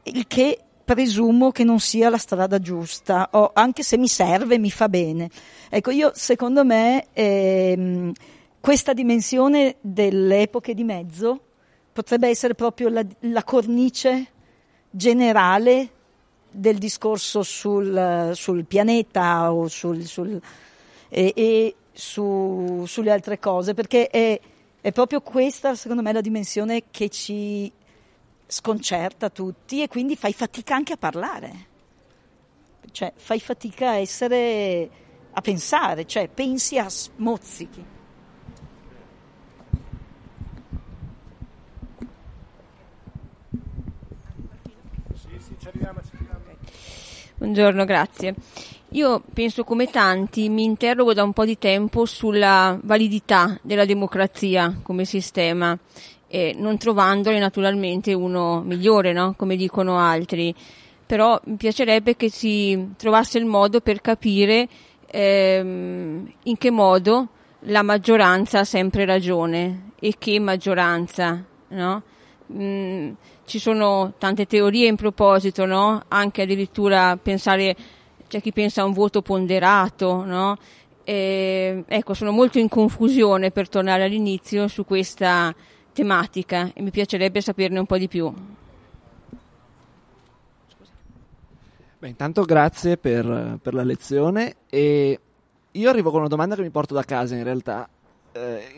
il 0.04 0.28
che 0.28 0.60
presumo 0.86 1.52
che 1.52 1.64
non 1.64 1.80
sia 1.80 2.10
la 2.10 2.20
strada 2.20 2.60
giusta, 2.60 3.30
o 3.32 3.52
anche 3.54 3.82
se 3.82 3.98
mi 3.98 4.08
serve, 4.08 4.60
mi 4.60 4.70
fa 4.70 4.88
bene. 4.88 5.30
Ecco, 5.70 5.90
io 5.90 6.12
secondo 6.14 6.64
me 6.64 7.08
ehm, 7.12 8.12
questa 8.60 8.94
dimensione 8.94 9.78
delle 9.82 10.42
epoche 10.42 10.76
di 10.76 10.84
mezzo 10.84 11.45
potrebbe 11.96 12.28
essere 12.28 12.56
proprio 12.56 12.90
la, 12.90 13.06
la 13.22 13.46
cornice 13.46 14.28
generale 14.90 15.90
del 16.52 16.78
discorso 16.78 17.42
sul, 17.42 18.32
sul 18.34 18.66
pianeta 18.66 19.54
o 19.54 19.70
sul, 19.70 20.04
sul, 20.04 20.38
e, 21.08 21.34
e 21.34 21.76
su, 21.94 22.84
sulle 22.86 23.12
altre 23.12 23.40
cose, 23.40 23.74
perché 23.74 24.10
è, 24.10 24.38
è, 24.82 24.92
proprio 24.92 25.22
questa, 25.22 25.74
secondo 25.76 26.02
me, 26.02 26.12
la 26.12 26.20
dimensione 26.20 26.84
che 26.92 27.08
ci 27.08 27.72
sconcerta 28.46 29.30
tutti 29.30 29.82
e 29.82 29.88
quindi 29.88 30.18
fai 30.18 30.34
fatica 30.34 30.76
anche 30.76 30.92
a 30.92 30.98
parlare. 30.98 31.68
Cioè, 32.92 33.14
fai 33.16 33.40
fatica 33.40 33.92
a 33.92 33.96
essere, 34.00 34.90
a 35.32 35.40
pensare, 35.40 36.06
cioè 36.06 36.28
pensi 36.28 36.78
a 36.78 36.90
mozzichi. 37.16 37.95
Buongiorno, 47.38 47.84
grazie. 47.84 48.34
Io 48.92 49.22
penso 49.34 49.66
come 49.66 49.88
tanti, 49.88 50.48
mi 50.48 50.64
interrogo 50.64 51.14
da 51.14 51.22
un 51.22 51.34
po' 51.34 51.44
di 51.44 51.58
tempo 51.58 52.06
sulla 52.06 52.80
validità 52.82 53.60
della 53.62 53.84
democrazia 53.84 54.80
come 54.82 55.04
sistema, 55.04 55.78
e 56.30 56.56
non 56.58 56.78
trovandone 56.78 57.38
naturalmente 57.38 58.14
uno 58.14 58.62
migliore, 58.62 59.12
no? 59.12 59.34
come 59.36 59.58
dicono 59.58 60.00
altri. 60.00 60.56
Però 61.06 61.38
mi 61.48 61.58
piacerebbe 61.58 62.16
che 62.16 62.30
si 62.30 62.92
trovasse 62.96 63.38
il 63.38 63.46
modo 63.46 63.82
per 63.82 64.00
capire 64.00 64.70
ehm, 65.08 66.32
in 66.44 66.58
che 66.58 66.72
modo 66.72 67.28
la 67.68 67.82
maggioranza 67.82 68.60
ha 68.60 68.64
sempre 68.64 69.04
ragione 69.04 69.92
e 70.00 70.16
che 70.18 70.40
maggioranza, 70.40 71.44
no? 71.68 72.02
Mm, 72.54 73.12
ci 73.46 73.60
sono 73.60 74.14
tante 74.18 74.46
teorie 74.46 74.88
in 74.88 74.96
proposito, 74.96 75.66
no? 75.66 76.04
Anche 76.08 76.42
addirittura 76.42 77.18
pensare, 77.18 77.76
c'è 78.28 78.42
chi 78.42 78.52
pensa 78.52 78.82
a 78.82 78.86
un 78.86 78.94
voto 78.94 79.22
ponderato, 79.22 80.26
no? 80.26 80.58
E, 81.04 81.84
ecco, 81.88 82.14
sono 82.14 82.32
molto 82.32 82.58
in 82.58 82.68
confusione 82.68 83.52
per 83.52 83.70
tornare 83.70 84.04
all'inizio 84.04 84.68
su 84.68 84.86
questa 84.86 85.54
tematica 85.94 86.72
e 86.74 86.82
mi 86.82 86.92
piacerebbe 86.92 87.40
saperne 87.42 87.80
un 87.80 87.86
po' 87.86 87.98
di 87.98 88.08
più. 88.08 88.34
Beh, 92.00 92.08
intanto 92.08 92.44
grazie 92.44 92.98
per, 92.98 93.60
per 93.62 93.74
la 93.74 93.84
lezione 93.84 94.58
e 94.70 95.20
io 95.72 95.90
arrivo 95.90 96.12
con 96.12 96.20
una 96.20 96.28
domanda 96.28 96.56
che 96.56 96.62
mi 96.62 96.70
porto 96.70 96.94
da 96.94 97.04
casa 97.04 97.36
in 97.36 97.44
realtà 97.44 97.88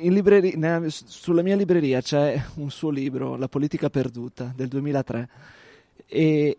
libreria, 0.01 0.53
nella, 0.55 0.87
sulla 0.89 1.41
mia 1.41 1.55
libreria 1.55 2.01
c'è 2.01 2.41
un 2.55 2.69
suo 2.69 2.89
libro, 2.89 3.35
La 3.35 3.47
politica 3.47 3.89
perduta, 3.89 4.53
del 4.55 4.67
2003, 4.67 5.29
e 6.05 6.57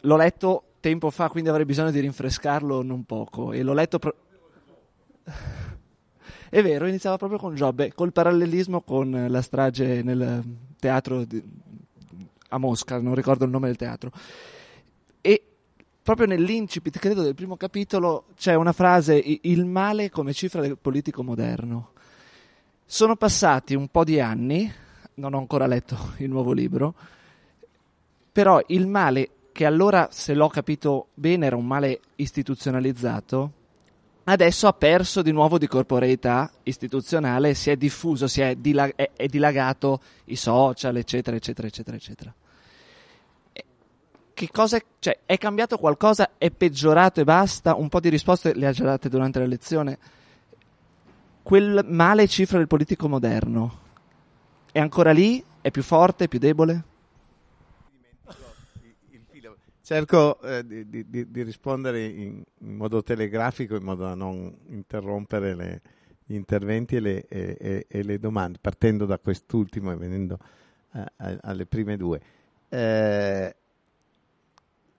l'ho 0.00 0.16
letto 0.16 0.64
tempo 0.80 1.10
fa, 1.10 1.28
quindi 1.28 1.50
avrei 1.50 1.66
bisogno 1.66 1.90
di 1.90 2.00
rinfrescarlo 2.00 2.82
non 2.82 3.04
poco, 3.04 3.52
e 3.52 3.62
l'ho 3.62 3.74
letto... 3.74 3.98
Pro- 3.98 4.16
È 6.50 6.62
vero, 6.62 6.88
iniziava 6.88 7.16
proprio 7.16 7.38
con 7.38 7.54
Giobbe, 7.54 7.92
col 7.94 8.12
parallelismo 8.12 8.80
con 8.80 9.26
la 9.28 9.40
strage 9.40 10.02
nel 10.02 10.42
teatro 10.80 11.24
di, 11.24 11.40
a 12.48 12.58
Mosca, 12.58 13.00
non 13.00 13.14
ricordo 13.14 13.44
il 13.44 13.50
nome 13.50 13.68
del 13.68 13.76
teatro. 13.76 14.10
E 15.20 15.42
proprio 16.02 16.26
nell'incipit, 16.26 16.98
credo, 16.98 17.22
del 17.22 17.36
primo 17.36 17.56
capitolo 17.56 18.24
c'è 18.36 18.54
una 18.54 18.72
frase, 18.72 19.22
il 19.42 19.64
male 19.64 20.10
come 20.10 20.32
cifra 20.32 20.60
del 20.60 20.76
politico 20.76 21.22
moderno. 21.22 21.92
Sono 22.92 23.14
passati 23.14 23.76
un 23.76 23.86
po' 23.86 24.02
di 24.02 24.18
anni, 24.18 24.68
non 25.14 25.34
ho 25.34 25.38
ancora 25.38 25.68
letto 25.68 26.14
il 26.16 26.28
nuovo 26.28 26.50
libro, 26.50 26.92
però 28.32 28.60
il 28.66 28.88
male, 28.88 29.30
che 29.52 29.64
allora, 29.64 30.08
se 30.10 30.34
l'ho 30.34 30.48
capito 30.48 31.06
bene, 31.14 31.46
era 31.46 31.54
un 31.54 31.68
male 31.68 32.00
istituzionalizzato, 32.16 33.52
adesso 34.24 34.66
ha 34.66 34.72
perso 34.72 35.22
di 35.22 35.30
nuovo 35.30 35.56
di 35.56 35.68
corporeità 35.68 36.50
istituzionale, 36.64 37.54
si 37.54 37.70
è 37.70 37.76
diffuso, 37.76 38.26
si 38.26 38.40
è, 38.40 38.56
dilag- 38.56 38.96
è, 38.96 39.10
è 39.14 39.26
dilagato 39.28 40.00
i 40.24 40.34
social, 40.34 40.96
eccetera, 40.96 41.36
eccetera, 41.36 41.68
eccetera, 41.68 41.96
eccetera. 41.96 42.34
Che 44.34 44.48
cosa 44.50 44.80
cioè, 44.98 45.20
è 45.26 45.38
cambiato 45.38 45.78
qualcosa? 45.78 46.30
È 46.36 46.50
peggiorato 46.50 47.20
e 47.20 47.24
basta? 47.24 47.76
Un 47.76 47.88
po' 47.88 48.00
di 48.00 48.08
risposte 48.08 48.52
le 48.52 48.66
ha 48.66 48.72
già 48.72 48.82
date 48.82 49.08
durante 49.08 49.38
la 49.38 49.46
lezione. 49.46 49.98
Quel 51.42 51.84
male 51.88 52.28
cifra 52.28 52.58
del 52.58 52.66
politico 52.66 53.08
moderno 53.08 53.78
è 54.72 54.78
ancora 54.78 55.12
lì? 55.12 55.42
È 55.60 55.70
più 55.70 55.82
forte? 55.82 56.24
È 56.24 56.28
più 56.28 56.38
debole? 56.38 56.84
Cerco 59.90 60.40
eh, 60.42 60.64
di, 60.64 60.88
di, 60.88 61.30
di, 61.32 61.42
rispondere 61.42 62.04
in, 62.04 62.40
in, 62.58 62.76
modo 62.76 63.02
telegrafico, 63.02 63.74
in 63.74 63.82
modo 63.82 64.04
da 64.04 64.14
non 64.14 64.56
interrompere 64.68 65.56
le, 65.56 65.80
gli 66.24 66.34
interventi 66.34 66.94
e 66.94 67.00
le, 67.00 67.26
e, 67.26 67.86
e, 67.88 68.02
le, 68.04 68.20
domande, 68.20 68.58
partendo 68.60 69.04
da 69.04 69.18
quest'ultimo 69.18 69.90
e 69.90 69.96
venendo 69.96 70.38
eh, 70.92 71.38
alle 71.40 71.66
prime 71.66 71.96
due. 71.96 72.20
Eh, 72.68 73.56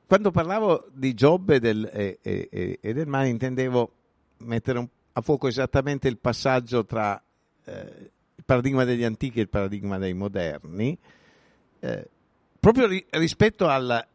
quando 0.06 0.32
parlavo 0.32 0.90
di 0.92 1.14
Giobbe 1.14 1.62
del, 1.62 1.90
e, 2.22 2.78
del 2.82 3.08
male 3.08 3.30
intendevo 3.30 3.92
mettere 4.40 4.80
un, 4.80 4.90
a 5.14 5.22
fuoco 5.22 5.48
esattamente 5.48 6.08
il 6.08 6.18
passaggio 6.18 6.86
tra 6.86 7.22
eh, 7.66 8.12
il 8.36 8.44
paradigma 8.46 8.84
degli 8.84 9.04
antichi 9.04 9.40
e 9.40 9.44
il 9.44 9.50
paradigma 9.50 9.98
dei 9.98 10.14
moderni, 10.14 10.98
eh, 11.80 12.10
proprio 12.60 12.88
ri, 12.88 13.06
rispetto 13.10 13.68
al 13.68 14.08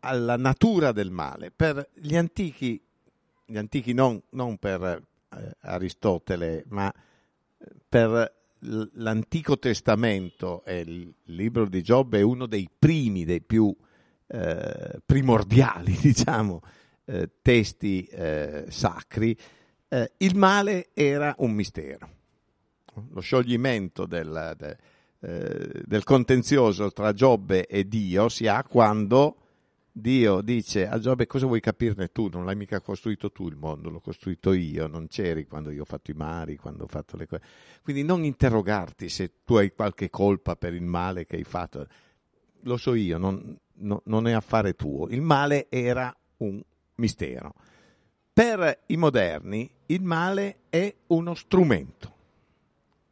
alla 0.00 0.36
natura 0.36 0.92
del 0.92 1.10
male. 1.10 1.50
Per 1.50 1.90
gli 1.94 2.16
antichi, 2.16 2.80
gli 3.44 3.56
antichi 3.56 3.92
non, 3.92 4.20
non 4.30 4.58
per 4.58 4.82
eh, 4.82 5.56
Aristotele, 5.60 6.64
ma 6.68 6.92
eh, 6.92 7.66
per 7.88 8.38
l'Antico 8.62 9.58
Testamento 9.58 10.62
e 10.64 10.80
il 10.80 11.14
libro 11.24 11.66
di 11.66 11.82
Giobbe 11.82 12.18
è 12.18 12.22
uno 12.22 12.44
dei 12.46 12.68
primi, 12.78 13.24
dei 13.24 13.40
più 13.40 13.74
eh, 14.26 15.00
primordiali, 15.04 15.96
diciamo, 16.00 16.60
eh, 17.06 17.30
testi 17.40 18.08
sacri, 18.68 19.36
eh, 19.90 20.12
il 20.18 20.36
male 20.36 20.88
era 20.94 21.34
un 21.38 21.52
mistero. 21.52 22.08
Lo 23.10 23.20
scioglimento 23.20 24.06
del, 24.06 24.54
de, 24.56 24.78
del 25.84 26.04
contenzioso 26.04 26.90
tra 26.92 27.12
Giobbe 27.12 27.66
e 27.66 27.86
Dio 27.86 28.28
si 28.28 28.46
ha 28.46 28.64
quando 28.64 29.36
Dio 29.92 30.40
dice 30.40 30.86
a 30.86 30.98
Giobbe 30.98 31.26
cosa 31.26 31.46
vuoi 31.46 31.60
capirne 31.60 32.12
tu? 32.12 32.28
Non 32.28 32.44
l'hai 32.44 32.54
mica 32.54 32.80
costruito 32.80 33.32
tu 33.32 33.48
il 33.48 33.56
mondo, 33.56 33.90
l'ho 33.90 34.00
costruito 34.00 34.52
io, 34.52 34.86
non 34.86 35.08
c'eri 35.08 35.46
quando 35.46 35.70
io 35.70 35.82
ho 35.82 35.86
fatto 35.86 36.10
i 36.10 36.14
mari, 36.14 36.56
quando 36.56 36.84
ho 36.84 36.86
fatto 36.86 37.16
le 37.16 37.26
cose. 37.26 37.42
Quindi 37.82 38.04
non 38.04 38.24
interrogarti 38.24 39.08
se 39.08 39.32
tu 39.44 39.56
hai 39.56 39.72
qualche 39.72 40.08
colpa 40.08 40.54
per 40.56 40.74
il 40.74 40.82
male 40.82 41.26
che 41.26 41.36
hai 41.36 41.44
fatto. 41.44 41.86
Lo 42.62 42.76
so 42.76 42.94
io, 42.94 43.18
non, 43.18 43.58
no, 43.74 44.02
non 44.04 44.28
è 44.28 44.32
affare 44.32 44.74
tuo. 44.74 45.08
Il 45.08 45.22
male 45.22 45.68
era 45.68 46.14
un 46.38 46.62
mistero. 46.96 47.54
Per 48.40 48.84
i 48.86 48.96
moderni 48.96 49.70
il 49.88 50.00
male 50.00 50.60
è 50.70 50.90
uno 51.08 51.34
strumento, 51.34 52.14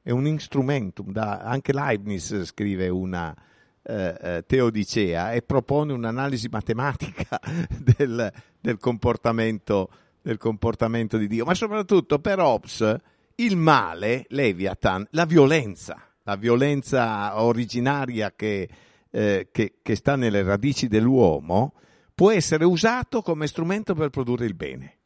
è 0.03 0.11
un 0.11 0.27
instrumentum. 0.27 1.13
Da, 1.13 1.41
anche 1.41 1.75
Leibniz 1.75 2.45
scrive 2.45 2.89
una 2.89 3.37
eh, 3.83 4.17
eh, 4.19 4.45
Teodicea 4.47 5.33
e 5.33 5.43
propone 5.43 5.93
un'analisi 5.93 6.49
matematica 6.51 7.39
del, 7.69 8.33
del, 8.59 8.79
comportamento, 8.79 9.91
del 10.23 10.39
comportamento 10.39 11.19
di 11.19 11.27
Dio, 11.27 11.45
ma 11.45 11.53
soprattutto 11.53 12.21
per 12.21 12.39
Hobbes 12.39 12.97
il 13.35 13.59
male, 13.59 14.25
Leviathan, 14.29 15.07
la 15.11 15.27
violenza, 15.27 16.09
la 16.23 16.37
violenza 16.37 17.43
originaria 17.43 18.33
che, 18.35 18.67
eh, 19.11 19.49
che, 19.53 19.75
che, 19.83 19.95
sta 19.95 20.17
nelle 20.17 20.43
radici 20.43 20.89
dell'uomo, 20.89 21.75
può 22.15 22.31
essere 22.31 22.65
usato 22.65 23.21
come 23.21 23.47
strumento 23.47 23.93
per 23.93 24.09
produrre 24.09 24.47
il 24.47 24.55
bene. 24.55 24.98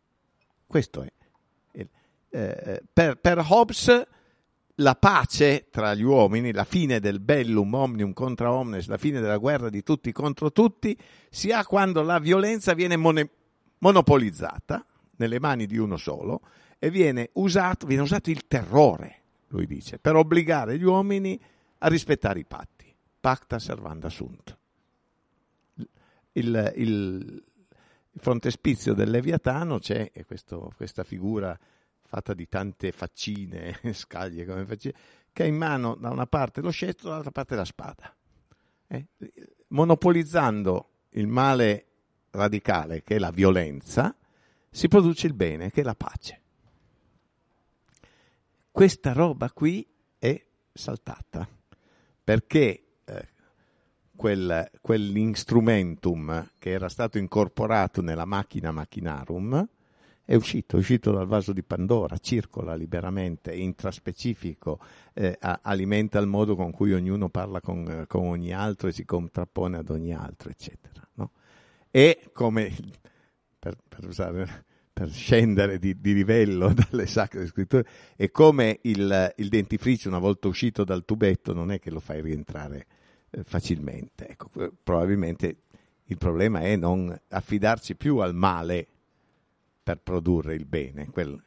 Questo 0.72 1.02
è. 1.02 1.12
Eh, 2.34 2.82
per, 2.90 3.16
per 3.16 3.44
Hobbes 3.46 4.06
la 4.76 4.94
pace 4.94 5.66
tra 5.70 5.92
gli 5.92 6.00
uomini, 6.00 6.50
la 6.50 6.64
fine 6.64 6.98
del 6.98 7.20
bellum 7.20 7.74
omnium 7.74 8.14
contra 8.14 8.50
omnes, 8.50 8.86
la 8.86 8.96
fine 8.96 9.20
della 9.20 9.36
guerra 9.36 9.68
di 9.68 9.82
tutti 9.82 10.10
contro 10.12 10.50
tutti, 10.50 10.96
si 11.28 11.52
ha 11.52 11.66
quando 11.66 12.00
la 12.00 12.18
violenza 12.18 12.72
viene 12.72 12.96
mon- 12.96 13.28
monopolizzata 13.80 14.82
nelle 15.16 15.38
mani 15.38 15.66
di 15.66 15.76
uno 15.76 15.98
solo 15.98 16.40
e 16.78 16.88
viene 16.90 17.28
usato, 17.34 17.86
viene 17.86 18.04
usato 18.04 18.30
il 18.30 18.46
terrore, 18.46 19.24
lui 19.48 19.66
dice, 19.66 19.98
per 19.98 20.16
obbligare 20.16 20.78
gli 20.78 20.84
uomini 20.84 21.38
a 21.80 21.88
rispettare 21.88 22.38
i 22.38 22.46
patti. 22.46 22.90
Pacta 23.20 23.58
servanda 23.58 24.08
sunt. 24.08 24.56
Il, 26.32 26.72
il, 26.76 27.44
il 28.14 28.20
frontespizio 28.20 28.92
del 28.92 29.10
Leviatano 29.10 29.78
c'è, 29.78 30.10
questo, 30.26 30.72
questa 30.76 31.02
figura 31.02 31.58
fatta 32.02 32.34
di 32.34 32.46
tante 32.46 32.92
faccine, 32.92 33.78
scaglie 33.92 34.44
come 34.44 34.66
faccine, 34.66 34.94
che 35.32 35.44
ha 35.44 35.46
in 35.46 35.56
mano 35.56 35.94
da 35.94 36.10
una 36.10 36.26
parte 36.26 36.60
lo 36.60 36.70
scettro, 36.70 37.08
dall'altra 37.08 37.30
parte 37.30 37.54
la 37.54 37.64
spada. 37.64 38.14
Eh? 38.86 39.06
Monopolizzando 39.68 40.90
il 41.10 41.26
male 41.26 41.86
radicale, 42.30 43.02
che 43.02 43.16
è 43.16 43.18
la 43.18 43.30
violenza, 43.30 44.14
si 44.70 44.88
produce 44.88 45.26
il 45.26 45.34
bene, 45.34 45.70
che 45.70 45.80
è 45.80 45.84
la 45.84 45.94
pace. 45.94 46.40
Questa 48.70 49.12
roba 49.12 49.50
qui 49.50 49.86
è 50.18 50.46
saltata, 50.70 51.48
perché 52.22 52.91
quel, 54.22 54.70
quell'instrumentum 54.80 56.50
che 56.60 56.70
era 56.70 56.88
stato 56.88 57.18
incorporato 57.18 58.02
nella 58.02 58.24
macchina 58.24 58.70
macchinarum, 58.70 59.68
è 60.24 60.36
uscito, 60.36 60.76
è 60.76 60.78
uscito 60.78 61.10
dal 61.10 61.26
vaso 61.26 61.52
di 61.52 61.64
Pandora, 61.64 62.16
circola 62.18 62.76
liberamente, 62.76 63.52
intraspecifico, 63.52 64.78
eh, 65.12 65.36
alimenta 65.40 66.20
il 66.20 66.28
modo 66.28 66.54
con 66.54 66.70
cui 66.70 66.92
ognuno 66.92 67.30
parla 67.30 67.60
con, 67.60 68.04
con, 68.06 68.28
ogni 68.28 68.52
altro 68.52 68.86
e 68.86 68.92
si 68.92 69.04
contrappone 69.04 69.78
ad 69.78 69.90
ogni 69.90 70.14
altro, 70.14 70.50
eccetera. 70.50 71.04
No? 71.14 71.32
E 71.90 72.30
come, 72.32 72.72
per, 73.58 73.76
per, 73.88 74.06
usare, 74.06 74.66
per 74.92 75.10
scendere 75.10 75.80
di, 75.80 76.00
di, 76.00 76.14
livello 76.14 76.70
dalle 76.88 77.06
sacre 77.06 77.44
scritture, 77.44 77.84
è 78.14 78.30
come 78.30 78.78
il, 78.82 79.34
il, 79.36 79.48
dentifricio 79.48 80.08
una 80.08 80.20
volta 80.20 80.46
uscito 80.46 80.84
dal 80.84 81.04
tubetto 81.04 81.52
non 81.52 81.72
è 81.72 81.80
che 81.80 81.90
lo 81.90 81.98
fai 81.98 82.22
rientrare 82.22 82.86
facilmente. 83.44 84.28
Ecco, 84.28 84.50
probabilmente 84.82 85.56
il 86.04 86.18
problema 86.18 86.60
è 86.60 86.76
non 86.76 87.18
affidarci 87.28 87.96
più 87.96 88.18
al 88.18 88.34
male 88.34 88.86
per 89.82 89.98
produrre 89.98 90.54
il 90.54 90.64
bene, 90.64 91.08
quel, 91.10 91.42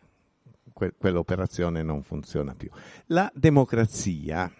quel, 0.73 0.93
quell'operazione 0.97 1.83
non 1.83 2.03
funziona 2.03 2.53
più. 2.53 2.69
La 3.07 3.31
democrazia, 3.33 4.51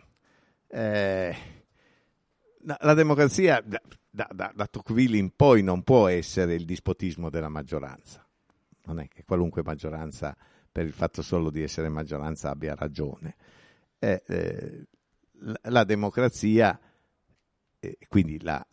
eh, 0.67 1.35
la, 2.61 2.93
democrazia 2.93 3.61
da, 3.65 3.81
da, 4.09 4.51
da, 4.53 4.67
Tocqueville 4.67 5.17
in 5.17 5.35
poi 5.35 5.61
non 5.61 5.83
può 5.83 6.07
essere 6.07 6.53
il 6.55 6.65
dispotismo 6.65 7.29
della 7.29 7.49
maggioranza, 7.49 8.25
non 8.85 8.99
è 8.99 9.07
che 9.07 9.23
qualunque 9.25 9.61
maggioranza 9.63 10.35
per 10.71 10.85
il 10.85 10.93
fatto 10.93 11.21
solo 11.21 11.49
di 11.49 11.61
essere 11.63 11.89
maggioranza 11.89 12.49
abbia 12.49 12.75
ragione. 12.75 13.35
Eh, 13.99 14.23
eh, 14.27 14.87
la, 15.63 15.83
democrazia, 15.83 16.79
eh, 17.85 17.97
quindi 18.07 18.41
la, 18.41 18.65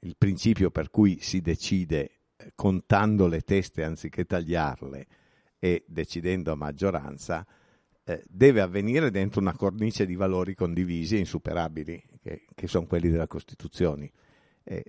il 0.00 0.16
principio 0.16 0.70
per 0.70 0.90
cui 0.90 1.18
si 1.20 1.40
decide 1.40 2.10
contando 2.54 3.26
le 3.26 3.40
teste 3.40 3.82
anziché 3.82 4.24
tagliarle 4.24 5.06
e 5.58 5.84
decidendo 5.86 6.52
a 6.52 6.56
maggioranza, 6.56 7.46
eh, 8.04 8.22
deve 8.28 8.60
avvenire 8.60 9.10
dentro 9.10 9.40
una 9.40 9.56
cornice 9.56 10.06
di 10.06 10.14
valori 10.14 10.54
condivisi 10.54 11.16
e 11.16 11.20
insuperabili, 11.20 12.02
che, 12.22 12.44
che 12.54 12.68
sono 12.68 12.86
quelli 12.86 13.08
della 13.08 13.26
Costituzione. 13.26 14.12
Eh, 14.62 14.84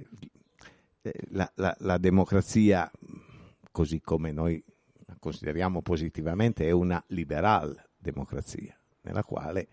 eh, 1.01 1.13
la, 1.29 1.49
la, 1.55 1.75
la, 1.79 1.97
democrazia, 1.97 2.91
così 3.71 4.01
come 4.01 4.31
noi 4.31 4.63
la 5.05 5.15
consideriamo 5.19 5.81
positivamente, 5.81 6.67
è 6.67 6.71
una 6.71 7.03
liberal 7.07 7.75
democrazia, 7.97 8.77
nella 9.01 9.23
quale 9.23 9.67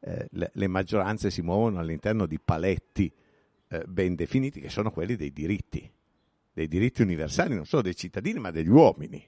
eh, 0.00 0.26
le, 0.32 0.50
le, 0.52 0.66
maggioranze 0.66 1.30
si 1.30 1.40
muovono 1.42 1.78
all'interno 1.78 2.26
di 2.26 2.38
paletti 2.38 3.12
eh, 3.68 3.84
ben 3.86 4.14
definiti, 4.14 4.60
che 4.60 4.70
sono 4.70 4.90
quelli 4.90 5.16
dei 5.16 5.32
diritti 5.32 5.90
dei 6.54 6.68
diritti 6.68 7.02
universali 7.02 7.54
non 7.54 7.66
solo 7.66 7.82
dei 7.82 7.96
cittadini 7.96 8.38
ma 8.38 8.50
degli 8.50 8.68
uomini. 8.68 9.22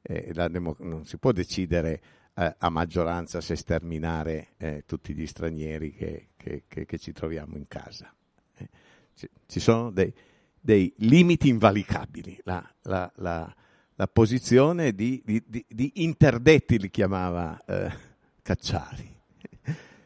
Eh, 0.00 0.32
demo- 0.32 0.76
non 0.78 1.04
si 1.04 1.18
può 1.18 1.32
decidere 1.32 2.00
eh, 2.34 2.54
a 2.56 2.70
maggioranza 2.70 3.40
se 3.40 3.56
sterminare 3.56 4.54
eh, 4.56 4.84
tutti 4.86 5.12
gli 5.12 5.26
stranieri 5.26 5.92
che, 5.92 6.28
che, 6.36 6.64
che, 6.68 6.86
che, 6.86 6.98
ci 6.98 7.12
troviamo 7.12 7.56
in 7.56 7.66
casa. 7.66 8.12
Eh, 8.56 8.68
ci, 9.14 9.28
ci, 9.46 9.60
sono 9.60 9.90
dei, 9.90 10.12
dei, 10.58 10.92
limiti 10.98 11.48
invalicabili. 11.48 12.38
La, 12.44 12.64
la, 12.82 13.10
la, 13.16 13.54
la 13.94 14.06
posizione 14.06 14.94
di, 14.94 15.20
di, 15.24 15.42
di, 15.44 15.64
di 15.68 15.92
interdetti, 15.96 16.78
li 16.78 16.90
chiamava 16.90 17.60
eh, 17.64 18.10
Cacciari. 18.40 19.20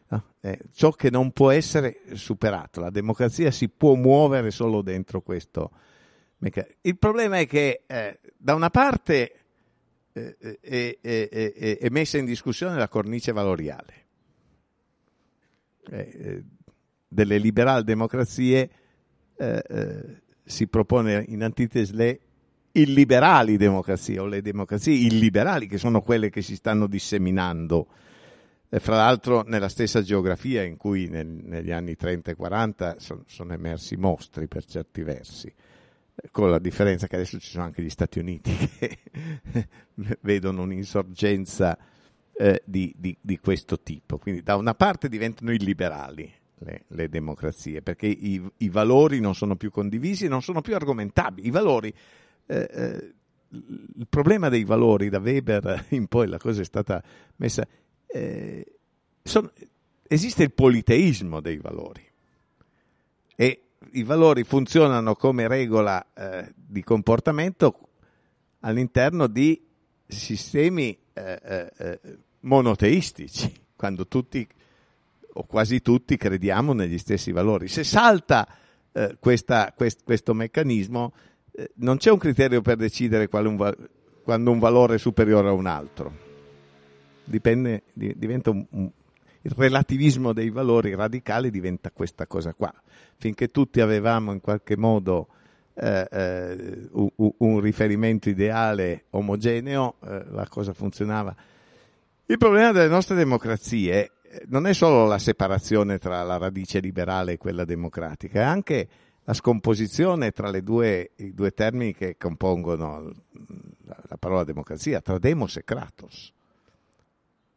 No? 0.09 0.24
Eh, 0.41 0.61
ciò 0.73 0.91
che 0.93 1.11
non 1.11 1.33
può 1.33 1.51
essere 1.51 2.01
superato, 2.12 2.81
la 2.81 2.91
democrazia 2.91 3.51
si 3.51 3.69
può 3.69 3.95
muovere 3.95 4.51
solo 4.51 4.83
dentro 4.83 5.20
questo 5.20 5.70
meccanismo. 6.39 6.77
Il 6.83 6.99
problema 6.99 7.39
è 7.39 7.47
che 7.47 7.83
eh, 7.87 8.20
da 8.37 8.55
una 8.55 8.70
parte 8.70 9.33
eh, 10.12 10.37
eh, 10.61 10.99
è, 11.01 11.78
è, 11.78 11.89
messa 11.91 12.19
in 12.19 12.24
discussione 12.24 12.77
la 12.77 12.89
cornice 12.89 13.33
valoriale 13.33 13.95
eh, 15.91 16.45
delle 17.09 17.39
liberal 17.39 17.85
democrazie 17.85 18.70
si 20.45 20.66
propone 20.66 21.23
in 21.28 21.43
antitesi 21.43 21.95
le 21.95 22.20
illiberali 22.73 23.59
democrazie 23.59 24.19
o 24.19 24.24
le 24.24 24.41
democrazie 24.41 24.95
illiberali 24.95 25.66
che 25.66 25.77
sono 25.77 26.01
quelle 26.01 26.31
che 26.31 26.41
si 26.41 26.57
stanno 26.57 26.87
disseminando 26.87 27.87
e 28.77 28.78
fra 28.78 28.97
l'altro 28.97 29.43
nella 29.47 29.70
stessa 29.70 30.03
geografia 30.03 30.62
in 30.62 30.77
cui 30.77 31.09
nel, 31.09 31.27
negli 31.27 31.70
anni 31.70 31.97
30 31.97 32.32
e 32.32 32.35
40 32.35 32.97
son, 32.98 33.23
sono 33.27 33.55
emersi 33.55 33.97
mostri 33.97 34.48
per 34.48 34.66
certi 34.66 35.03
versi, 35.03 35.51
con 36.31 36.51
la 36.51 36.59
differenza 36.59 37.07
che 37.07 37.16
adesso 37.16 37.39
ci 37.39 37.48
sono 37.48 37.65
anche 37.65 37.81
gli 37.81 37.89
Stati 37.89 38.19
Uniti 38.19 38.55
che 38.77 38.98
vedono 40.20 40.61
un'insorgenza 40.61 41.78
eh, 42.35 42.61
di, 42.66 42.94
di, 42.98 43.16
di, 43.19 43.39
questo 43.39 43.81
tipo. 43.81 44.19
Quindi 44.19 44.43
da 44.43 44.57
una 44.57 44.74
parte 44.74 45.09
diventano 45.09 45.53
illiberali 45.53 46.31
le, 46.59 46.85
le 46.89 47.09
democrazie, 47.09 47.81
perché 47.81 48.09
i, 48.09 48.47
i, 48.59 48.69
valori 48.69 49.20
non 49.20 49.35
sono 49.35 49.57
più 49.57 49.70
condivisi, 49.70 50.28
non 50.28 50.43
sono 50.43 50.61
più 50.61 50.74
argomentabili. 50.74 51.48
I 51.48 51.51
valori... 51.51 51.94
Eh, 52.44 52.69
eh, 52.70 53.15
il 53.48 54.07
problema 54.11 54.51
dei 54.51 54.65
valori 54.65 55.09
da 55.09 55.19
Weber 55.19 55.86
in 55.90 56.09
poi 56.09 56.27
la 56.27 56.36
cosa 56.36 56.61
è 56.61 56.65
stata 56.65 57.03
messa 57.36 57.66
eh, 58.07 58.65
sono, 59.23 59.51
esiste 60.07 60.45
il 60.45 60.53
politeismo 60.53 61.41
dei 61.41 61.59
valori 61.59 62.05
e 63.35 63.61
i 63.93 64.03
valori 64.03 64.45
funzionano 64.45 65.15
come 65.15 65.49
regola 65.49 66.05
eh, 66.15 66.53
di 66.55 66.83
comportamento 66.83 67.78
all'interno 68.61 69.27
di 69.27 69.62
sistemi 70.07 70.97
eh, 71.12 71.41
eh, 71.43 71.73
eh 71.77 72.01
monoteistici, 72.41 73.53
quando 73.74 74.07
tutti 74.07 74.47
o 75.33 75.45
quasi 75.45 75.83
tutti 75.83 76.16
crediamo 76.16 76.73
negli 76.73 76.97
stessi 76.97 77.33
valori. 77.33 77.66
Se 77.66 77.83
salta 77.83 78.47
eh, 78.93 79.16
questa, 79.19 79.73
quest, 79.77 80.05
questo 80.05 80.33
meccanismo, 80.33 81.12
non 81.77 81.97
c'è 81.97 82.11
un 82.11 82.19
criterio 82.19 82.61
per 82.62 82.77
decidere 82.77 83.28
un, 83.33 83.74
quando 84.23 84.51
un 84.51 84.59
valore 84.59 84.95
è 84.95 84.99
superiore 84.99 85.49
a 85.49 85.53
un 85.53 85.66
altro 85.66 86.26
dipende, 87.27 87.82
diventa 87.93 88.51
un, 88.51 88.66
un, 88.70 88.90
il 89.47 89.53
relativismo 89.57 90.32
dei 90.32 90.51
valori 90.51 90.94
radicali 90.94 91.51
diventa 91.51 91.90
questa 91.93 92.27
cosa 92.27 92.53
qua. 92.53 92.73
Finché 93.16 93.51
tutti 93.51 93.81
avevamo 93.81 94.32
in 94.32 94.40
qualche 94.40 94.77
modo 94.77 95.28
eh, 95.74 96.09
eh, 96.11 96.89
un, 96.93 97.11
un, 97.39 97.61
riferimento 97.61 98.28
ideale 98.28 99.05
omogeneo, 99.11 99.94
eh, 100.05 100.24
la 100.31 100.47
cosa 100.48 100.73
funzionava. 100.73 101.35
Il 102.27 102.39
problema 102.39 102.73
delle 102.73 102.89
nostre 102.89 103.15
democrazie 103.15 104.12
eh, 104.23 104.43
non 104.48 104.66
è 104.66 104.73
solo 104.73 105.07
la 105.07 105.19
separazione 105.19 105.98
tra 105.98 106.23
la 106.24 106.39
radice 106.39 106.81
liberale 106.81 107.32
e 107.32 107.39
quella 107.39 107.65
democratica, 107.65 108.40
è 108.40 108.44
anche 108.44 108.89
la 109.23 109.32
scomposizione 109.32 110.32
tra 110.32 110.51
due, 110.61 111.12
i 111.16 111.35
due 111.35 111.53
termini 111.53 111.94
che 111.94 112.16
compongono 112.16 113.12
la 113.85 114.16
parola 114.19 114.44
democrazia, 114.44 115.01
tra 115.01 115.19
demos 115.19 115.57
e 115.57 115.65
kratos 115.65 116.35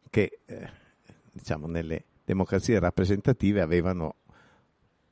che 0.09 0.39
eh, 0.45 0.69
diciamo, 1.31 1.67
nelle 1.67 2.03
democrazie 2.23 2.79
rappresentative 2.79 3.61
avevano 3.61 4.15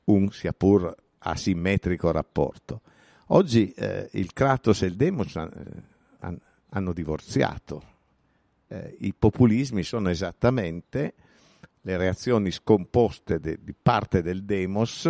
un 0.04 0.30
sia 0.30 0.52
pur 0.52 0.94
asimmetrico 1.18 2.10
rapporto. 2.10 2.82
Oggi 3.28 3.70
eh, 3.72 4.08
il 4.12 4.32
Kratos 4.32 4.82
e 4.82 4.86
il 4.86 4.96
Demos 4.96 5.34
eh, 5.36 5.48
han, 6.20 6.38
hanno 6.70 6.92
divorziato. 6.92 7.96
Eh, 8.68 8.96
I 9.00 9.14
populismi 9.14 9.82
sono 9.82 10.08
esattamente 10.08 11.14
le 11.82 11.96
reazioni 11.96 12.50
scomposte 12.50 13.40
de, 13.40 13.58
di 13.62 13.74
parte 13.80 14.22
del 14.22 14.44
Demos 14.44 15.08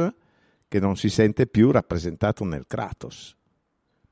che 0.66 0.80
non 0.80 0.96
si 0.96 1.08
sente 1.08 1.46
più 1.46 1.70
rappresentato 1.70 2.44
nel 2.44 2.66
Kratos. 2.66 3.36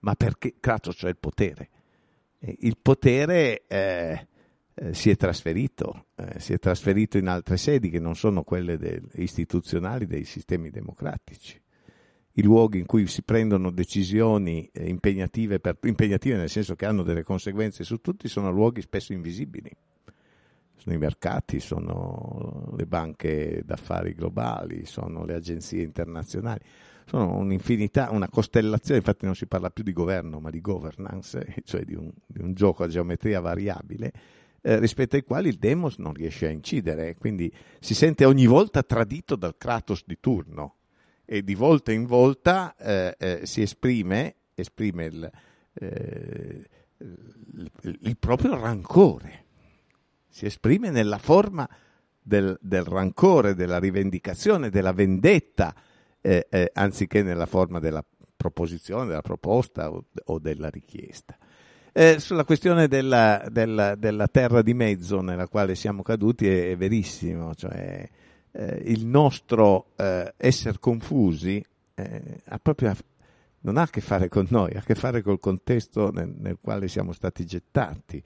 Ma 0.01 0.15
perché 0.15 0.55
Kratos 0.61 0.97
cioè 0.97 1.11
il 1.11 1.17
potere? 1.17 1.71
il 2.59 2.77
potere 2.81 3.65
eh, 3.67 4.27
eh, 4.79 4.93
si 4.93 5.09
è 5.09 5.17
trasferito, 5.17 6.09
eh, 6.17 6.39
si 6.39 6.53
è 6.53 6.59
trasferito 6.59 7.17
in 7.17 7.29
altre 7.29 7.57
sedi 7.57 7.89
che 7.89 7.99
non 7.99 8.15
sono 8.15 8.43
quelle 8.43 8.77
del, 8.77 9.03
istituzionali 9.15 10.07
dei 10.07 10.25
sistemi 10.25 10.69
democratici. 10.69 11.59
I 12.39 12.43
luoghi 12.43 12.79
in 12.79 12.85
cui 12.85 13.07
si 13.07 13.23
prendono 13.23 13.71
decisioni 13.71 14.69
eh, 14.71 14.87
impegnative, 14.87 15.61
per, 15.61 15.79
impegnative 15.85 16.37
nel 16.37 16.51
senso 16.51 16.75
che 16.75 16.85
hanno 16.85 17.03
delle 17.03 17.23
conseguenze 17.23 17.85
su 17.85 18.03
tutti 18.03 18.29
sono 18.29 18.51
luoghi 18.51 18.83
spesso 18.83 19.15
invisibili. 19.15 19.75
Sono 20.77 20.95
i 20.95 20.99
mercati, 20.99 21.59
sono 21.59 22.75
le 22.77 22.87
banche 22.87 23.63
d'affari 23.65 24.13
globali, 24.13 24.85
sono 24.85 25.25
le 25.25 25.35
agenzie 25.35 25.83
internazionali 25.83 26.61
sono 27.09 27.37
un'infinità, 27.37 28.11
una 28.11 28.29
costellazione, 28.29 28.99
infatti 28.99 29.27
non 29.27 29.37
si 29.37 29.47
parla 29.47 29.71
più 29.71 29.85
di 29.85 29.93
governo 29.93 30.41
ma 30.41 30.51
di 30.51 30.61
governance, 30.61 31.55
cioè 31.65 31.85
di 31.85 31.95
un, 31.95 32.11
di 32.27 32.43
un 32.43 32.53
gioco 32.53 32.83
a 32.83 32.89
geometria 32.89 33.39
variabile 33.39 34.13
eh, 34.67 34.81
rispetto 34.81 35.15
ai 35.15 35.23
quali 35.23 35.49
il 35.49 35.59
Demos 35.59 35.99
non 35.99 36.13
riesce 36.13 36.49
a 36.49 36.51
incidere, 36.51 37.15
quindi 37.15 37.53
si 37.79 37.95
sente 37.95 38.25
ogni 38.25 38.47
volta 38.47 38.83
tradito 38.83 39.37
dal 39.37 39.57
Kratos 39.57 40.03
di 40.05 40.19
turno 40.19 40.79
e 41.25 41.45
di 41.45 41.55
volta 41.55 41.93
in 41.93 42.05
volta 42.05 42.75
eh, 42.75 43.15
eh, 43.17 43.41
si 43.47 43.63
esprime, 43.63 44.35
esprime 44.55 45.05
il, 45.05 45.31
eh, 45.75 46.69
il, 46.99 47.71
il, 48.01 48.17
proprio 48.19 48.59
rancore, 48.59 49.45
si 50.29 50.47
esprime 50.47 50.91
nella 50.91 51.19
forma 51.19 51.69
del, 52.21 52.59
del 52.61 52.85
rancore, 52.85 53.55
della 53.55 53.79
rivendicazione, 53.79 54.69
della 54.69 54.93
vendetta, 54.93 55.75
anziché 56.73 57.23
nella 57.23 57.47
forma 57.47 57.79
della 57.79 58.05
proposizione, 58.35 59.07
della 59.07 59.23
proposta 59.23 59.93
o, 59.93 60.07
o 60.25 60.39
della 60.41 60.71
richiesta. 60.71 61.39
Eh, 61.99 62.21
sulla 62.21 62.45
questione 62.45 62.89
della, 62.89 63.43
della, 63.51 63.95
della, 63.95 64.29
terra 64.29 64.61
di 64.61 64.75
mezzo 64.75 65.23
nella 65.23 65.49
quale 65.49 65.75
siamo 65.75 66.03
caduti 66.03 66.47
è, 66.47 66.73
è 66.73 66.77
verissimo, 66.77 67.55
cioè, 67.55 68.07
eh, 68.53 68.83
il 68.85 69.07
nostro 69.07 69.93
eh, 69.97 70.35
essere 70.37 70.77
confusi 70.79 71.65
eh, 71.95 72.43
ha 72.45 72.59
proprio, 72.59 72.95
non 73.61 73.79
ha 73.79 73.83
a 73.85 73.89
che 73.89 74.03
fare 74.03 74.29
con 74.29 74.47
noi, 74.51 74.73
ha 74.75 74.81
a 74.81 74.83
che 74.83 74.95
fare 74.95 75.23
col 75.23 75.41
contesto 75.41 76.11
nel, 76.11 76.35
nel 76.37 76.59
quale 76.61 76.87
siamo 76.89 77.13
stati 77.13 77.47
gettati 77.47 78.23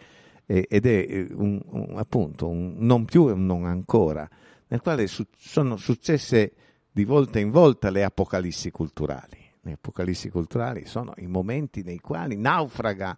ed 0.46 0.84
è 0.84 1.06
eh, 1.08 1.28
un, 1.30 1.62
un, 1.64 1.96
appunto 1.96 2.48
un 2.48 2.74
non 2.76 3.04
più 3.04 3.28
e 3.28 3.32
un 3.34 3.46
non 3.46 3.66
ancora, 3.66 4.28
nel 4.66 4.80
quale 4.80 5.06
su, 5.06 5.24
sono 5.36 5.76
successe 5.76 6.54
di 6.90 7.04
volta 7.04 7.38
in 7.38 7.52
volta 7.52 7.88
le 7.90 8.02
apocalissi 8.02 8.72
culturali. 8.72 9.38
Le 9.60 9.72
apocalissi 9.74 10.28
culturali 10.28 10.86
sono 10.86 11.12
i 11.18 11.28
momenti 11.28 11.84
nei 11.84 12.00
quali 12.00 12.36
naufraga 12.36 13.16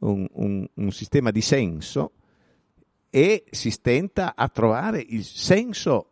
un, 0.00 0.26
un, 0.32 0.68
un 0.72 0.90
sistema 0.92 1.30
di 1.30 1.40
senso 1.40 2.12
e 3.10 3.44
si 3.50 3.70
stenta 3.70 4.34
a 4.36 4.48
trovare 4.48 5.04
il 5.06 5.24
senso 5.24 6.08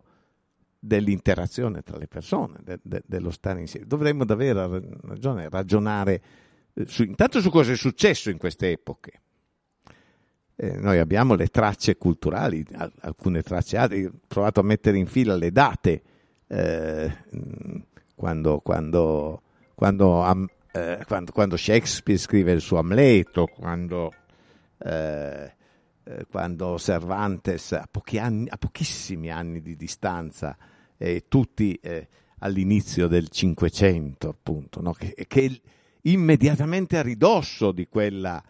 dell'interazione 0.79 1.83
tra 1.83 1.97
le 1.97 2.07
persone, 2.07 2.59
de, 2.63 2.79
de, 2.83 3.03
dello 3.07 3.31
stare 3.31 3.61
insieme. 3.61 3.87
Dovremmo 3.87 4.25
davvero 4.25 4.81
ragione, 5.03 5.49
ragionare 5.49 6.23
eh, 6.75 6.87
su, 6.87 7.03
intanto 7.03 7.41
su 7.41 7.51
cosa 7.51 7.73
è 7.73 7.77
successo 7.77 8.31
in 8.31 8.39
queste 8.39 8.73
epoche. 8.73 9.21
Eh, 10.57 10.77
noi 10.77 10.99
abbiamo 10.99 11.35
le 11.35 11.49
tracce 11.49 11.97
culturali, 11.97 12.65
alcune 13.01 13.43
tracce 13.43 13.77
altre, 13.77 14.07
ho 14.07 14.13
provato 14.27 14.59
a 14.59 14.65
mettere 14.65 14.99
in 14.99 15.07
fila 15.07 15.37
le 15.37 15.53
date 15.53 16.03
eh, 16.49 17.17
quando, 18.17 18.59
quando, 18.59 19.43
quando 19.75 20.49
eh, 20.79 21.05
quando, 21.05 21.33
quando, 21.33 21.57
Shakespeare 21.57 22.19
scrive 22.19 22.53
il 22.53 22.61
suo 22.61 22.79
Amleto, 22.79 23.47
quando, 23.47 24.13
eh, 24.79 25.53
eh, 26.05 26.27
quando 26.31 26.79
Cervantes 26.79 27.73
a, 27.73 27.89
anni, 28.19 28.49
a, 28.49 28.57
pochissimi 28.57 29.31
anni 29.31 29.61
di 29.61 29.77
distanza, 29.77 30.57
e 30.97 31.25
tutti 31.29 31.75
eh, 31.75 32.09
all'inizio 32.39 33.09
del 33.09 33.29
Cinquecento, 33.29 34.29
appunto, 34.29 34.81
no? 34.81 34.93
che, 34.93 35.15
che, 35.27 35.61
immediatamente 36.03 36.97
a 36.97 37.03
ridosso 37.03 37.73
di, 37.73 37.87
quella, 37.89 38.43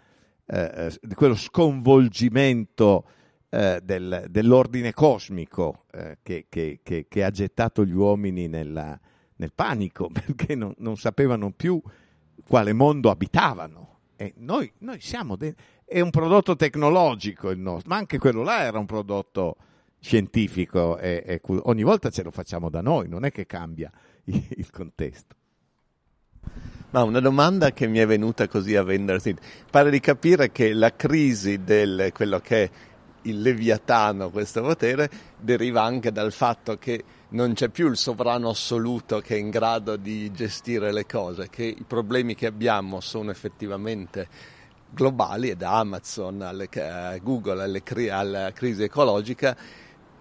eh, 0.46 0.92
di 1.00 1.14
quello 1.14 1.34
sconvolgimento 1.34 3.04
del, 3.50 4.26
dell'ordine 4.28 4.92
cosmico 4.92 5.86
che, 6.22 6.48
che, 6.50 6.80
che, 6.82 7.24
ha 7.24 7.30
gettato 7.30 7.82
gli 7.82 7.94
uomini 7.94 8.46
nella, 8.46 9.00
nel 9.36 9.54
panico 9.54 10.08
perché 10.12 10.54
non, 10.54 10.74
non 10.76 10.98
sapevano 10.98 11.50
più 11.52 11.80
quale 12.48 12.72
mondo 12.72 13.10
abitavano. 13.10 13.98
E 14.16 14.32
noi, 14.38 14.72
noi 14.78 15.00
siamo 15.00 15.36
de- 15.36 15.54
è 15.84 16.00
un 16.00 16.10
prodotto 16.10 16.56
tecnologico 16.56 17.50
il 17.50 17.58
nostro, 17.58 17.90
ma 17.90 17.96
anche 17.96 18.18
quello 18.18 18.42
là 18.42 18.62
era 18.62 18.78
un 18.78 18.86
prodotto 18.86 19.56
scientifico 20.00 20.98
e, 20.98 21.22
e 21.24 21.40
ogni 21.44 21.82
volta 21.82 22.10
ce 22.10 22.22
lo 22.22 22.30
facciamo 22.30 22.70
da 22.70 22.80
noi, 22.80 23.08
non 23.08 23.24
è 23.24 23.30
che 23.30 23.46
cambia 23.46 23.90
il, 24.24 24.70
contesto. 24.70 25.36
Ma 26.90 27.02
una 27.02 27.20
domanda 27.20 27.72
che 27.72 27.86
mi 27.86 27.98
è 27.98 28.06
venuta 28.06 28.48
così 28.48 28.74
a 28.74 28.82
vendersi, 28.82 29.34
pare 29.70 29.90
di 29.90 30.00
capire 30.00 30.50
che 30.50 30.72
la 30.72 30.94
crisi 30.94 31.62
del 31.62 32.10
quello 32.14 32.40
che 32.40 32.64
è 32.64 32.70
il 33.22 33.40
leviatano, 33.42 34.30
questo 34.30 34.62
potere, 34.62 35.10
deriva 35.38 35.82
anche 35.82 36.10
dal 36.12 36.32
fatto 36.32 36.78
che 36.78 37.04
non 37.30 37.52
c'è 37.52 37.68
più 37.68 37.88
il 37.88 37.96
sovrano 37.96 38.48
assoluto 38.50 39.20
che 39.20 39.34
è 39.34 39.38
in 39.38 39.50
grado 39.50 39.96
di 39.96 40.30
gestire 40.32 40.92
le 40.92 41.04
cose, 41.04 41.48
che 41.50 41.64
i 41.64 41.84
problemi 41.86 42.34
che 42.34 42.46
abbiamo 42.46 43.00
sono 43.00 43.30
effettivamente 43.30 44.28
globali, 44.90 45.54
da 45.54 45.78
Amazon 45.78 46.40
a 46.40 46.52
eh, 46.52 47.20
Google 47.22 47.62
alle, 47.62 47.82
alla 48.10 48.52
crisi 48.52 48.84
ecologica 48.84 49.56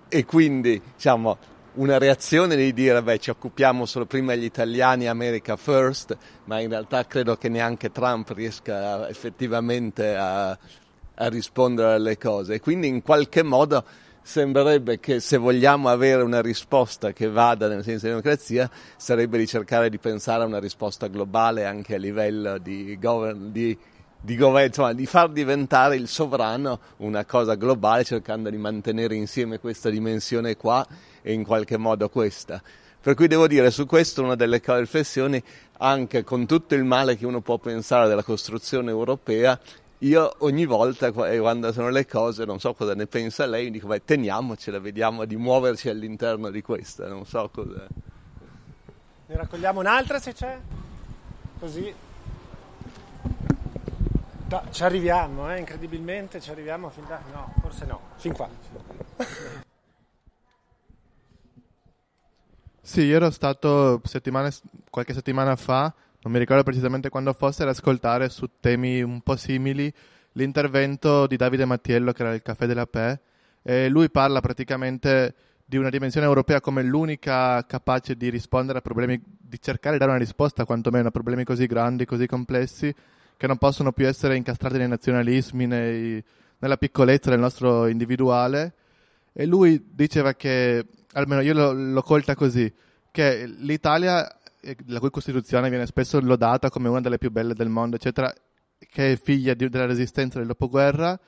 e 0.09 0.25
quindi 0.25 0.81
diciamo, 0.95 1.37
una 1.75 1.97
reazione 1.97 2.55
di 2.55 2.73
dire 2.73 3.01
beh 3.01 3.19
ci 3.19 3.29
occupiamo 3.29 3.85
solo 3.85 4.05
prima 4.05 4.35
gli 4.35 4.43
italiani, 4.43 5.07
America 5.07 5.55
first, 5.55 6.17
ma 6.45 6.59
in 6.59 6.69
realtà 6.69 7.05
credo 7.05 7.37
che 7.37 7.47
neanche 7.47 7.91
Trump 7.91 8.29
riesca 8.31 9.07
effettivamente 9.07 10.13
a, 10.15 10.49
a 10.49 11.27
rispondere 11.29 11.93
alle 11.93 12.17
cose. 12.17 12.55
E 12.55 12.59
quindi 12.59 12.87
in 12.87 13.01
qualche 13.01 13.43
modo 13.43 13.85
sembrerebbe 14.27 14.99
che 14.99 15.21
se 15.21 15.37
vogliamo 15.37 15.87
avere 15.87 16.21
una 16.21 16.41
risposta 16.41 17.13
che 17.13 17.29
vada 17.29 17.69
nel 17.69 17.81
senso 17.81 18.07
di 18.07 18.11
democrazia, 18.11 18.69
sarebbe 18.97 19.37
di 19.37 19.47
cercare 19.47 19.89
di 19.89 19.99
pensare 19.99 20.43
a 20.43 20.45
una 20.45 20.59
risposta 20.59 21.07
globale 21.07 21.63
anche 21.63 21.95
a 21.95 21.97
livello 21.97 22.57
di, 22.57 22.97
govern- 22.99 23.53
di, 23.53 23.75
di, 24.19 24.33
insomma, 24.33 24.91
di 24.91 25.05
far 25.05 25.29
diventare 25.29 25.95
il 25.95 26.09
sovrano 26.09 26.81
una 26.97 27.23
cosa 27.23 27.55
globale, 27.55 28.03
cercando 28.03 28.49
di 28.49 28.57
mantenere 28.57 29.15
insieme 29.15 29.59
questa 29.59 29.89
dimensione 29.89 30.57
qua 30.57 30.85
e 31.21 31.31
in 31.31 31.45
qualche 31.45 31.77
modo 31.77 32.09
questa. 32.09 32.61
Per 32.99 33.15
cui 33.15 33.27
devo 33.27 33.47
dire, 33.47 33.71
su 33.71 33.85
questo 33.85 34.23
una 34.23 34.35
delle 34.35 34.61
riflessioni, 34.61 35.41
anche 35.77 36.25
con 36.25 36.45
tutto 36.45 36.75
il 36.75 36.83
male 36.83 37.15
che 37.15 37.25
uno 37.25 37.39
può 37.39 37.59
pensare 37.59 38.09
della 38.09 38.23
costruzione 38.23 38.89
europea, 38.89 39.57
io 39.99 40.35
ogni 40.39 40.65
volta 40.65 41.07
eh, 41.07 41.39
quando 41.39 41.71
sono 41.71 41.89
le 41.89 42.05
cose, 42.05 42.45
non 42.45 42.59
so 42.59 42.73
cosa 42.73 42.93
ne 42.93 43.07
pensa 43.07 43.45
lei, 43.45 43.71
dico 43.71 43.87
beh 43.87 44.03
teniamocela, 44.03 44.79
vediamo 44.79 45.25
di 45.25 45.35
muoverci 45.35 45.89
all'interno 45.89 46.51
di 46.51 46.61
questa, 46.61 47.07
non 47.07 47.25
so 47.25 47.49
cosa. 47.49 47.87
Ne 49.25 49.35
raccogliamo 49.35 49.79
un'altra 49.79 50.19
se 50.19 50.33
c'è? 50.33 50.59
Così. 51.59 51.93
No, 54.49 54.63
ci 54.71 54.83
arriviamo, 54.83 55.51
eh, 55.51 55.59
incredibilmente 55.59 56.39
ci 56.39 56.51
arriviamo 56.51 56.89
fin 56.89 57.05
da... 57.07 57.19
No, 57.33 57.53
forse 57.61 57.85
no, 57.85 57.99
fin 58.15 58.33
qua. 58.33 58.47
Sì, 62.81 63.01
io 63.01 63.17
ero 63.17 63.31
stato 63.31 63.99
settimane, 64.05 64.53
qualche 64.89 65.13
settimana 65.13 65.57
fa 65.57 65.93
non 66.27 66.35
mi 66.35 66.41
ricordo 66.41 66.63
precisamente 66.63 67.07
quando 67.07 67.31
fosse, 67.31 67.63
ad 67.63 67.69
ascoltare 67.69 68.27
su 68.27 68.49
temi 68.59 69.01
un 69.01 69.21
po' 69.21 69.37
simili 69.37 69.91
l'intervento 70.33 71.25
di 71.25 71.37
Davide 71.37 71.63
Mattiello, 71.63 72.11
che 72.11 72.21
era 72.21 72.33
il 72.33 72.41
Caffè 72.41 72.65
della 72.65 72.85
PE, 72.85 73.19
e 73.63 73.87
lui 73.87 74.09
parla 74.09 74.41
praticamente 74.41 75.33
di 75.63 75.77
una 75.77 75.89
dimensione 75.89 76.27
europea 76.27 76.59
come 76.59 76.83
l'unica 76.83 77.65
capace 77.65 78.15
di 78.15 78.29
rispondere 78.29 78.79
a 78.79 78.81
problemi, 78.81 79.21
di 79.25 79.57
cercare 79.61 79.93
di 79.93 79.99
dare 79.99 80.11
una 80.11 80.19
risposta 80.19 80.65
quantomeno 80.65 81.07
a 81.07 81.11
problemi 81.11 81.45
così 81.45 81.65
grandi, 81.65 82.03
così 82.03 82.27
complessi, 82.27 82.93
che 83.37 83.47
non 83.47 83.57
possono 83.57 83.93
più 83.93 84.05
essere 84.05 84.35
incastrati 84.35 84.77
nei 84.77 84.89
nazionalismi, 84.89 85.65
nei, 85.65 86.21
nella 86.57 86.77
piccolezza 86.77 87.29
del 87.29 87.39
nostro 87.39 87.87
individuale. 87.87 88.73
E 89.31 89.45
lui 89.45 89.81
diceva 89.93 90.33
che, 90.33 90.85
almeno 91.13 91.39
io 91.39 91.53
l'ho, 91.53 91.71
l'ho 91.71 92.01
colta 92.01 92.35
così, 92.35 92.71
che 93.11 93.45
l'Italia 93.45 94.29
la 94.87 94.99
cui 94.99 95.09
Costituzione 95.09 95.69
viene 95.69 95.85
spesso 95.85 96.19
lodata 96.19 96.69
come 96.69 96.89
una 96.89 97.01
delle 97.01 97.17
più 97.17 97.31
belle 97.31 97.53
del 97.53 97.69
mondo, 97.69 97.95
eccetera, 97.95 98.33
che 98.77 99.13
è 99.13 99.17
figlia 99.17 99.53
di, 99.53 99.69
della 99.69 99.85
resistenza 99.85 100.37
del 100.37 100.47
dopoguerra, 100.47 101.19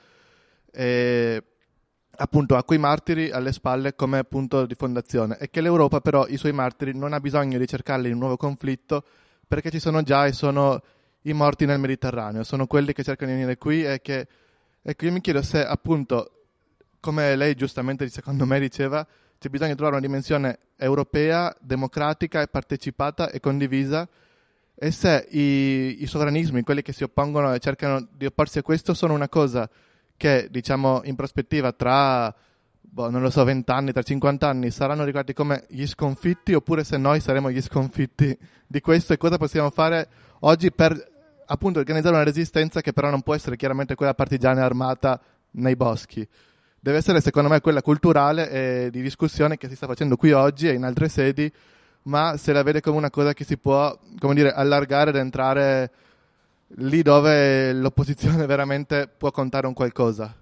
e 0.72 1.42
appunto 2.10 2.56
ha 2.56 2.64
quei 2.64 2.78
martiri 2.78 3.30
alle 3.30 3.52
spalle 3.52 3.94
come 3.94 4.24
punto 4.24 4.66
di 4.66 4.74
fondazione. 4.74 5.38
E 5.38 5.50
che 5.50 5.60
l'Europa 5.60 6.00
però 6.00 6.26
i 6.26 6.36
suoi 6.36 6.52
martiri 6.52 6.96
non 6.96 7.12
ha 7.12 7.20
bisogno 7.20 7.58
di 7.58 7.66
cercarli 7.66 8.08
in 8.08 8.14
un 8.14 8.20
nuovo 8.20 8.36
conflitto 8.36 9.04
perché 9.46 9.70
ci 9.70 9.80
sono 9.80 10.02
già 10.02 10.26
e 10.26 10.32
sono 10.32 10.80
i 11.22 11.32
morti 11.32 11.66
nel 11.66 11.78
Mediterraneo, 11.78 12.44
sono 12.44 12.66
quelli 12.66 12.92
che 12.92 13.02
cercano 13.02 13.30
di 13.30 13.36
venire 13.36 13.58
qui 13.58 13.84
e 13.84 14.00
che 14.00 14.26
ecco 14.80 15.04
io 15.04 15.12
mi 15.12 15.20
chiedo 15.20 15.42
se 15.42 15.64
appunto 15.64 16.44
come 17.00 17.36
lei 17.36 17.54
giustamente 17.54 18.08
secondo 18.08 18.46
me 18.46 18.60
diceva 18.60 19.06
c'è 19.40 19.48
bisogno 19.48 19.70
di 19.70 19.76
trovare 19.76 19.96
una 19.96 20.06
dimensione 20.06 20.58
europea, 20.76 21.56
democratica 21.62 22.42
e 22.42 22.48
partecipata 22.48 23.30
e 23.30 23.40
condivisa. 23.40 24.06
E 24.74 24.90
se 24.90 25.28
i, 25.30 26.02
i, 26.02 26.06
sovranismi, 26.06 26.62
quelli 26.62 26.82
che 26.82 26.92
si 26.92 27.04
oppongono 27.04 27.54
e 27.54 27.58
cercano 27.58 28.06
di 28.14 28.26
opporsi 28.26 28.58
a 28.58 28.62
questo, 28.62 28.92
sono 28.92 29.14
una 29.14 29.30
cosa 29.30 29.66
che, 30.14 30.48
diciamo, 30.50 31.00
in 31.04 31.16
prospettiva 31.16 31.72
tra, 31.72 32.34
boh, 32.80 33.08
non 33.08 33.22
lo 33.22 33.30
so, 33.30 33.42
20 33.42 33.70
anni, 33.70 33.92
tra 33.92 34.02
50 34.02 34.46
anni, 34.46 34.70
saranno 34.70 35.04
ricordati 35.04 35.32
come 35.32 35.64
gli 35.68 35.86
sconfitti, 35.86 36.52
oppure 36.52 36.84
se 36.84 36.98
noi 36.98 37.20
saremo 37.20 37.50
gli 37.50 37.62
sconfitti 37.62 38.36
di 38.66 38.80
questo 38.82 39.14
e 39.14 39.16
cosa 39.16 39.38
possiamo 39.38 39.70
fare 39.70 40.06
oggi 40.40 40.70
per, 40.70 41.02
appunto, 41.46 41.78
organizzare 41.78 42.14
una 42.14 42.24
resistenza 42.24 42.82
che 42.82 42.92
però 42.92 43.08
non 43.08 43.22
può 43.22 43.34
essere 43.34 43.56
chiaramente 43.56 43.94
quella 43.94 44.12
partigiana 44.12 44.66
armata 44.66 45.18
nei 45.52 45.76
boschi 45.76 46.28
deve 46.80 46.98
essere 46.98 47.20
secondo 47.20 47.48
me 47.48 47.60
quella 47.60 47.82
culturale 47.82 48.50
e 48.50 48.88
di 48.90 49.02
discussione 49.02 49.56
che 49.56 49.68
si 49.68 49.76
sta 49.76 49.86
facendo 49.86 50.16
qui 50.16 50.32
oggi 50.32 50.68
e 50.68 50.72
in 50.72 50.84
altre 50.84 51.08
sedi, 51.08 51.50
ma 52.02 52.36
se 52.38 52.52
la 52.52 52.62
vede 52.62 52.80
come 52.80 52.96
una 52.96 53.10
cosa 53.10 53.34
che 53.34 53.44
si 53.44 53.58
può, 53.58 53.96
come 54.18 54.34
dire, 54.34 54.50
allargare 54.50 55.10
ed 55.10 55.16
entrare 55.16 55.90
lì 56.76 57.02
dove 57.02 57.72
l'opposizione 57.72 58.44
veramente 58.46 59.08
può 59.08 59.30
contare 59.30 59.66
un 59.66 59.74
qualcosa. 59.74 60.34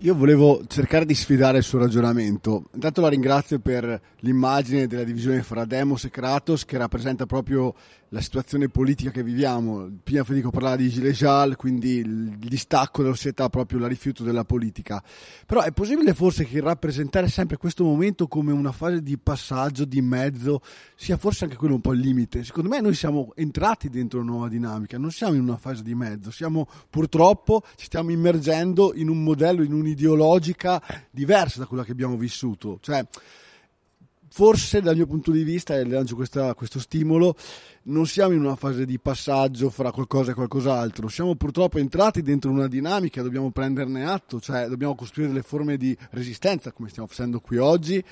Io 0.00 0.14
volevo 0.14 0.62
cercare 0.66 1.06
di 1.06 1.14
sfidare 1.14 1.58
il 1.58 1.64
suo 1.64 1.78
ragionamento. 1.78 2.64
Intanto 2.74 3.00
la 3.00 3.08
ringrazio 3.08 3.58
per 3.60 3.98
l'immagine 4.18 4.86
della 4.86 5.04
divisione 5.04 5.42
fra 5.42 5.64
Demos 5.64 6.04
e 6.04 6.10
Kratos 6.10 6.66
che 6.66 6.76
rappresenta 6.76 7.24
proprio 7.24 7.74
la 8.16 8.22
situazione 8.22 8.70
politica 8.70 9.10
che 9.10 9.22
viviamo. 9.22 9.90
Prima 10.02 10.24
Federico 10.24 10.50
parlava 10.50 10.76
di 10.76 10.88
Gilles 10.88 11.18
Jal, 11.18 11.54
quindi 11.54 11.96
il 11.96 12.38
distacco 12.38 13.02
della 13.02 13.14
società, 13.14 13.50
proprio 13.50 13.78
la 13.78 13.86
rifiuto 13.86 14.24
della 14.24 14.44
politica. 14.44 15.02
Però 15.44 15.60
è 15.60 15.70
possibile 15.70 16.14
forse 16.14 16.46
che 16.46 16.58
rappresentare 16.62 17.28
sempre 17.28 17.58
questo 17.58 17.84
momento 17.84 18.26
come 18.26 18.52
una 18.52 18.72
fase 18.72 19.02
di 19.02 19.18
passaggio, 19.18 19.84
di 19.84 20.00
mezzo, 20.00 20.62
sia 20.94 21.18
forse 21.18 21.44
anche 21.44 21.56
quello 21.56 21.74
un 21.74 21.82
po' 21.82 21.92
il 21.92 22.00
limite? 22.00 22.42
Secondo 22.42 22.70
me 22.70 22.80
noi 22.80 22.94
siamo 22.94 23.32
entrati 23.34 23.90
dentro 23.90 24.20
una 24.20 24.30
nuova 24.30 24.48
dinamica, 24.48 24.96
non 24.96 25.10
siamo 25.10 25.34
in 25.34 25.42
una 25.42 25.58
fase 25.58 25.82
di 25.82 25.94
mezzo, 25.94 26.30
siamo 26.30 26.66
purtroppo, 26.88 27.64
ci 27.76 27.84
stiamo 27.84 28.12
immergendo 28.12 28.94
in 28.94 29.10
un 29.10 29.22
modello, 29.22 29.62
in 29.62 29.74
un'ideologica 29.74 30.82
diversa 31.10 31.58
da 31.58 31.66
quella 31.66 31.84
che 31.84 31.92
abbiamo 31.92 32.16
vissuto. 32.16 32.78
Cioè, 32.80 33.06
forse 34.36 34.82
dal 34.82 34.96
mio 34.96 35.06
punto 35.06 35.30
di 35.30 35.42
vista, 35.44 35.74
e 35.78 35.86
lancio 35.86 36.14
questa, 36.14 36.52
questo 36.52 36.78
stimolo, 36.78 37.34
non 37.84 38.06
siamo 38.06 38.34
in 38.34 38.40
una 38.40 38.54
fase 38.54 38.84
di 38.84 38.98
passaggio 38.98 39.70
fra 39.70 39.90
qualcosa 39.90 40.32
e 40.32 40.34
qualcos'altro, 40.34 41.08
siamo 41.08 41.36
purtroppo 41.36 41.78
entrati 41.78 42.20
dentro 42.20 42.50
una 42.50 42.68
dinamica, 42.68 43.22
dobbiamo 43.22 43.50
prenderne 43.50 44.04
atto, 44.04 44.38
cioè 44.38 44.66
dobbiamo 44.66 44.94
costruire 44.94 45.30
delle 45.32 45.42
forme 45.42 45.78
di 45.78 45.96
resistenza, 46.10 46.70
come 46.72 46.90
stiamo 46.90 47.08
facendo 47.08 47.40
qui 47.40 47.56
oggi, 47.56 48.04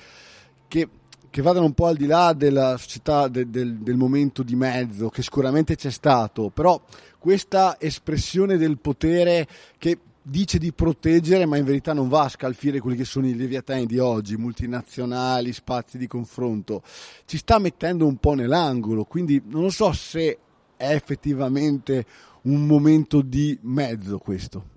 che, 0.67 0.89
che 1.29 1.41
vadano 1.43 1.67
un 1.67 1.73
po' 1.73 1.85
al 1.85 1.95
di 1.95 2.07
là 2.07 2.33
della 2.33 2.75
società, 2.77 3.27
de, 3.27 3.47
del, 3.51 3.75
del 3.75 3.95
momento 3.95 4.41
di 4.41 4.55
mezzo, 4.55 5.09
che 5.09 5.21
sicuramente 5.21 5.75
c'è 5.75 5.91
stato, 5.91 6.49
però 6.49 6.81
questa 7.19 7.75
espressione 7.79 8.57
del 8.57 8.79
potere 8.79 9.47
che 9.77 9.99
dice 10.27 10.57
di 10.57 10.73
proteggere, 10.73 11.45
ma 11.45 11.57
in 11.57 11.65
verità 11.65 11.93
non 11.93 12.09
va 12.09 12.23
a 12.23 12.29
scalfire 12.29 12.79
quelli 12.79 12.97
che 12.97 13.05
sono 13.05 13.27
i 13.27 13.35
leviatani 13.35 13.85
di 13.85 13.99
oggi, 13.99 14.35
multinazionali, 14.37 15.53
spazi 15.53 15.99
di 15.99 16.07
confronto. 16.07 16.81
Ci 17.25 17.37
sta 17.37 17.59
mettendo 17.59 18.07
un 18.07 18.17
po' 18.17 18.33
nell'angolo, 18.33 19.03
quindi 19.03 19.39
non 19.45 19.69
so 19.71 19.91
se 19.93 20.39
è 20.75 20.91
effettivamente 20.91 22.05
un 22.43 22.65
momento 22.65 23.21
di 23.21 23.55
mezzo 23.61 24.17
questo. 24.17 24.73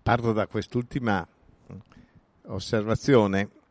Parto 0.00 0.32
da 0.32 0.46
quest'ultima 0.46 1.26
osservazione 2.46 3.61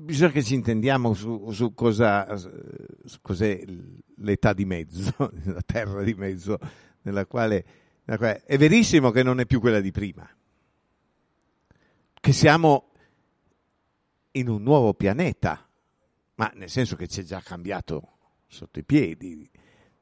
bisogna 0.00 0.30
che 0.30 0.42
ci 0.42 0.54
intendiamo 0.54 1.12
su, 1.14 1.50
su, 1.50 1.74
cosa, 1.74 2.36
su 2.36 3.18
cos'è 3.20 3.62
l'età 4.16 4.52
di 4.52 4.64
mezzo, 4.64 5.14
la 5.44 5.62
terra 5.64 6.02
di 6.02 6.14
mezzo, 6.14 6.58
nella 7.02 7.26
quale, 7.26 7.64
nella 8.04 8.18
quale, 8.18 8.42
è 8.44 8.56
verissimo 8.56 9.10
che 9.10 9.22
non 9.22 9.40
è 9.40 9.46
più 9.46 9.60
quella 9.60 9.80
di 9.80 9.90
prima. 9.90 10.28
che 12.14 12.32
siamo 12.32 12.88
in 14.32 14.48
un 14.48 14.62
nuovo 14.62 14.94
pianeta, 14.94 15.66
ma 16.36 16.50
nel 16.54 16.70
senso 16.70 16.96
che 16.96 17.06
ci 17.06 17.20
è 17.20 17.24
già 17.24 17.40
cambiato 17.40 18.16
sotto 18.46 18.78
i 18.78 18.84
piedi, 18.84 19.48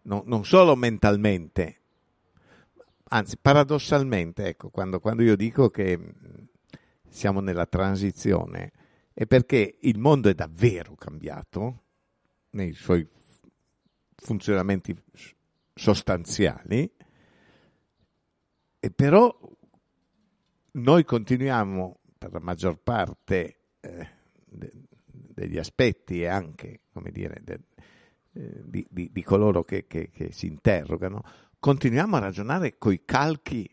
no, 0.03 0.23
non 0.27 0.45
solo 0.45 0.77
mentalmente, 0.77 1.81
anzi 3.09 3.37
paradossalmente, 3.37 4.47
ecco, 4.47 4.71
quando, 4.71 5.01
quando 5.01 5.23
io 5.23 5.37
dico 5.37 5.71
che 5.71 5.99
siamo 7.09 7.41
nella 7.41 7.67
transizione, 7.67 8.73
è 9.19 9.27
perché 9.27 9.79
il 9.81 9.99
mondo 9.99 10.29
è 10.29 10.35
davvero 10.35 10.95
cambiato 10.95 11.87
nei 12.51 12.73
suoi 12.73 13.05
funzionamenti 14.15 14.97
sostanziali, 15.75 16.89
e 18.79 18.91
però 18.93 19.37
noi 20.71 21.05
continuiamo 21.05 21.99
per 22.17 22.31
la 22.31 22.39
maggior 22.39 22.79
parte 22.81 23.63
eh, 23.81 24.09
de, 24.45 24.73
degli 25.11 25.59
aspetti 25.59 26.23
e 26.23 26.29
anche, 26.29 26.83
come 26.93 27.11
dire, 27.11 27.41
de, 27.43 27.61
eh, 28.35 28.63
di, 28.67 28.87
di, 28.89 29.11
di, 29.13 29.23
coloro 29.25 29.65
che, 29.65 29.89
che, 29.89 30.11
che, 30.11 30.31
si 30.31 30.47
interrogano, 30.47 31.25
continuiamo 31.59 32.15
a 32.15 32.21
ragionare 32.21 32.79
coi 32.79 33.05
calchi 33.05 33.69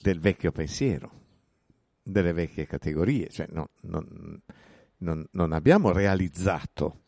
del 0.00 0.20
vecchio 0.20 0.52
pensiero, 0.52 1.25
delle 2.06 2.32
vecchie 2.32 2.66
categorie, 2.66 3.28
cioè 3.30 3.46
no, 3.50 3.70
non, 3.82 4.40
non, 4.98 5.26
non 5.32 5.52
abbiamo 5.52 5.90
realizzato 5.90 7.00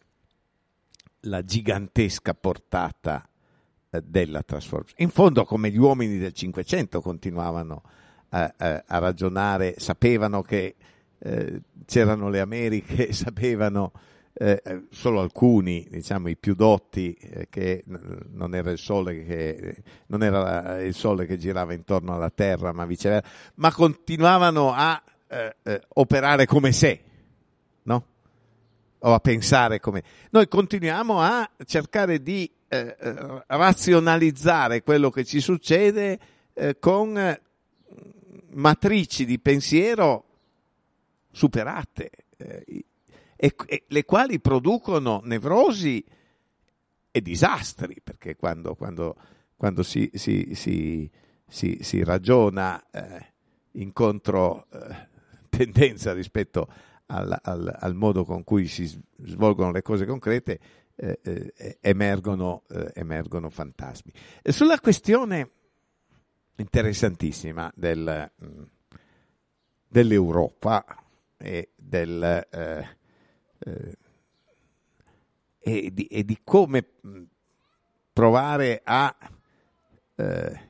la 1.22 1.44
gigantesca 1.44 2.34
portata 2.34 3.28
eh, 3.90 4.02
della 4.04 4.42
trasformazione. 4.42 5.04
In 5.04 5.10
fondo, 5.10 5.44
come 5.44 5.70
gli 5.70 5.78
uomini 5.78 6.18
del 6.18 6.32
Cinquecento 6.32 7.00
continuavano 7.00 7.82
a, 8.30 8.52
a, 8.56 8.84
a 8.86 8.98
ragionare, 8.98 9.76
sapevano 9.78 10.42
che 10.42 10.74
eh, 11.18 11.62
c'erano 11.86 12.28
le 12.28 12.40
Americhe, 12.40 13.12
sapevano 13.14 13.92
eh, 14.40 14.62
eh, 14.64 14.82
solo 14.90 15.20
alcuni, 15.20 15.84
diciamo 15.90 16.28
i 16.28 16.36
più 16.36 16.54
dotti, 16.54 17.12
eh, 17.12 17.48
che 17.50 17.82
non 17.86 18.54
era, 18.54 18.70
il 18.70 18.78
sole 18.78 19.24
che, 19.24 19.82
non 20.06 20.22
era 20.22 20.80
il 20.80 20.94
sole 20.94 21.26
che 21.26 21.38
girava 21.38 21.72
intorno 21.72 22.14
alla 22.14 22.30
Terra, 22.30 22.72
ma 22.72 22.86
viceversa, 22.86 23.28
ma 23.56 23.72
continuavano 23.72 24.72
a 24.72 25.02
eh, 25.26 25.56
eh, 25.64 25.80
operare 25.94 26.46
come 26.46 26.70
sé, 26.70 27.02
no? 27.82 28.04
O 29.00 29.12
a 29.12 29.18
pensare 29.18 29.80
come. 29.80 30.04
Noi 30.30 30.46
continuiamo 30.46 31.20
a 31.20 31.50
cercare 31.64 32.22
di 32.22 32.48
razionalizzare 32.68 34.82
quello 34.82 35.08
che 35.08 35.24
ci 35.24 35.40
succede 35.40 36.18
con 36.78 37.38
matrici 38.50 39.24
di 39.24 39.38
pensiero 39.38 40.24
superate, 41.30 42.10
eh, 42.36 42.84
e, 43.40 43.54
e, 43.66 43.84
le 43.86 44.04
quali 44.04 44.40
producono 44.40 45.20
nevrosi 45.22 46.04
e 47.12 47.22
disastri, 47.22 48.00
perché 48.02 48.34
quando, 48.34 48.74
quando, 48.74 49.16
quando 49.56 49.84
si, 49.84 50.10
si, 50.14 50.54
si, 50.54 51.08
si, 51.46 52.02
ragiona 52.02 52.84
eh, 52.90 53.32
in 53.72 53.92
contro 53.92 54.66
eh, 54.72 55.08
tendenza 55.48 56.12
rispetto 56.12 56.66
al, 57.06 57.38
al, 57.40 57.76
al, 57.78 57.94
modo 57.94 58.24
con 58.24 58.42
cui 58.42 58.66
si 58.66 58.86
svolgono 59.18 59.70
le 59.70 59.82
cose 59.82 60.04
concrete, 60.04 60.60
eh, 60.96 61.20
eh 61.22 61.78
emergono, 61.80 62.64
eh, 62.70 62.90
emergono, 62.94 63.50
fantasmi. 63.50 64.12
Sulla 64.42 64.80
questione 64.80 65.50
interessantissima 66.56 67.72
del, 67.76 68.32
mm, 68.44 68.62
dell'Europa, 69.86 70.84
e, 71.36 71.70
del, 71.76 72.44
eh, 73.68 73.96
e, 75.60 75.90
di, 75.92 76.06
e, 76.06 76.24
di, 76.24 76.38
come 76.42 76.84
provare 78.12 78.80
a 78.82 79.14
eh, 80.16 80.60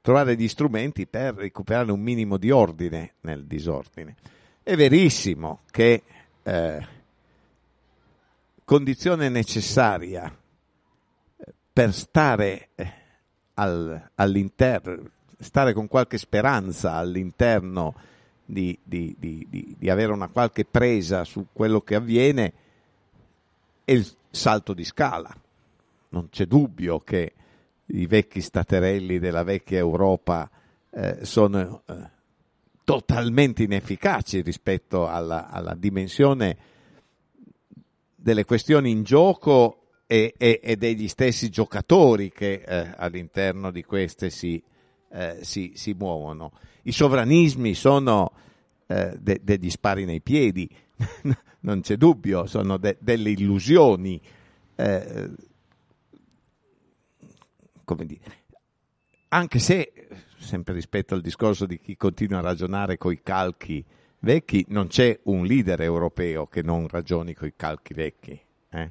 trovare 0.00 0.36
gli 0.36 0.48
strumenti 0.48 1.06
per 1.06 1.34
recuperare 1.34 1.92
un 1.92 2.00
minimo 2.00 2.36
di 2.36 2.50
ordine 2.50 3.14
nel 3.20 3.46
disordine. 3.46 4.16
È 4.62 4.74
verissimo 4.74 5.60
che 5.70 6.02
eh, 6.42 6.86
condizione 8.64 9.28
necessaria 9.28 10.26
eh, 11.36 11.54
per 11.72 11.94
stare 11.94 12.68
eh, 12.74 12.92
al, 13.54 14.10
all'interno, 14.16 15.10
stare 15.38 15.72
con 15.72 15.86
qualche 15.86 16.18
speranza 16.18 16.94
all'interno 16.94 17.94
di, 18.50 18.78
di, 18.82 19.14
di, 19.18 19.76
di, 19.78 19.90
avere 19.90 20.10
una 20.10 20.28
qualche 20.28 20.64
presa 20.64 21.24
su 21.24 21.48
quello 21.52 21.82
che 21.82 21.94
avviene 21.94 22.52
è 23.84 23.92
il 23.92 24.10
salto 24.30 24.72
di 24.72 24.84
scala. 24.84 25.34
Non 26.10 26.30
c'è 26.30 26.46
dubbio 26.46 26.98
che 27.00 27.32
i 27.86 28.06
vecchi 28.06 28.40
staterelli 28.40 29.18
della 29.18 29.42
vecchia 29.42 29.76
Europa 29.76 30.48
eh, 30.90 31.26
sono 31.26 31.82
eh, 31.84 31.94
totalmente 32.84 33.64
inefficaci 33.64 34.40
rispetto 34.40 35.06
alla, 35.06 35.50
alla, 35.50 35.74
dimensione 35.74 36.56
delle 38.14 38.46
questioni 38.46 38.90
in 38.90 39.02
gioco 39.02 39.82
e, 40.06 40.32
e, 40.38 40.58
e 40.62 40.76
degli 40.76 41.06
stessi 41.06 41.50
giocatori 41.50 42.32
che 42.32 42.62
eh, 42.66 42.94
all'interno 42.96 43.70
di 43.70 43.84
queste 43.84 44.30
si, 44.30 44.62
eh, 45.10 45.40
si, 45.42 45.72
si 45.74 45.92
muovono. 45.92 46.52
I 46.88 46.92
sovranismi 46.92 47.74
sono 47.74 48.32
eh, 48.86 49.14
de, 49.20 49.40
degli 49.42 49.68
spari 49.68 50.06
nei 50.06 50.22
piedi, 50.22 50.66
non 51.60 51.82
c'è 51.82 51.96
dubbio, 51.96 52.46
sono 52.46 52.78
de, 52.78 52.96
delle 52.98 53.28
illusioni. 53.28 54.18
Eh, 54.74 55.30
come 57.84 58.06
dire, 58.06 58.20
anche 59.28 59.58
se, 59.58 59.92
sempre 60.38 60.72
rispetto 60.72 61.14
al 61.14 61.20
discorso 61.20 61.66
di 61.66 61.78
chi 61.78 61.94
continua 61.94 62.38
a 62.38 62.42
ragionare 62.42 62.96
coi 62.96 63.20
calchi 63.22 63.84
vecchi, 64.20 64.64
non 64.68 64.86
c'è 64.86 65.18
un 65.24 65.44
leader 65.44 65.82
europeo 65.82 66.46
che 66.46 66.62
non 66.62 66.88
ragioni 66.88 67.34
coi 67.34 67.52
calchi 67.54 67.92
vecchi. 67.92 68.40
Eh? 68.70 68.90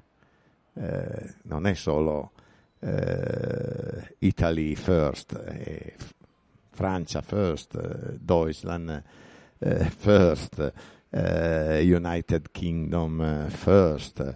Eh, 0.76 1.34
non 1.46 1.66
è 1.66 1.74
solo 1.74 2.34
eh, 2.80 4.16
Italy 4.20 4.76
first, 4.76 5.34
eh, 5.34 5.96
Francia 6.78 7.24
first, 7.24 7.76
eh, 7.76 8.18
Deutschland 8.20 9.04
eh, 9.58 9.90
first, 9.98 10.72
eh, 11.10 11.82
United 11.82 12.52
Kingdom 12.52 13.20
eh, 13.20 13.50
first 13.50 14.36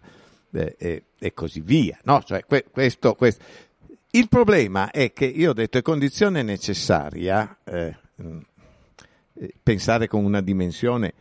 e, 0.52 1.04
e, 1.20 1.34
così 1.36 1.62
via. 1.62 2.00
No? 2.04 2.24
Cioè, 2.24 2.44
questo, 2.72 3.14
questo. 3.14 3.44
Il 4.10 4.28
problema 4.28 4.90
è 4.90 5.14
che 5.14 5.26
io 5.26 5.52
ho 5.52 5.54
detto 5.54 5.78
è 5.78 5.84
condizione 5.84 6.42
necessaria 6.42 7.58
mm, 8.20 8.40
pensare 9.62 10.08
con 10.08 10.26
una 10.26 10.42
dimensione 10.42 11.14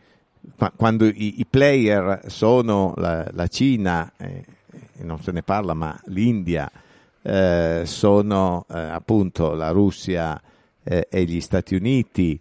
quando 0.75 1.05
i, 1.05 1.39
i 1.39 1.45
player 1.47 2.23
sono 2.25 2.93
la, 2.97 3.27
la 3.31 3.47
Cina, 3.47 4.11
eh, 4.17 4.43
non 5.03 5.21
se 5.21 5.31
ne 5.31 5.43
parla, 5.43 5.75
ma 5.75 5.97
l'India, 6.05 6.69
eh, 7.21 7.83
sono 7.85 8.65
eh, 8.67 8.79
appunto 8.79 9.53
la 9.53 9.69
Russia 9.69 10.41
eh, 10.83 11.07
e 11.09 11.23
gli 11.23 11.41
Stati 11.41 11.75
Uniti, 11.75 12.39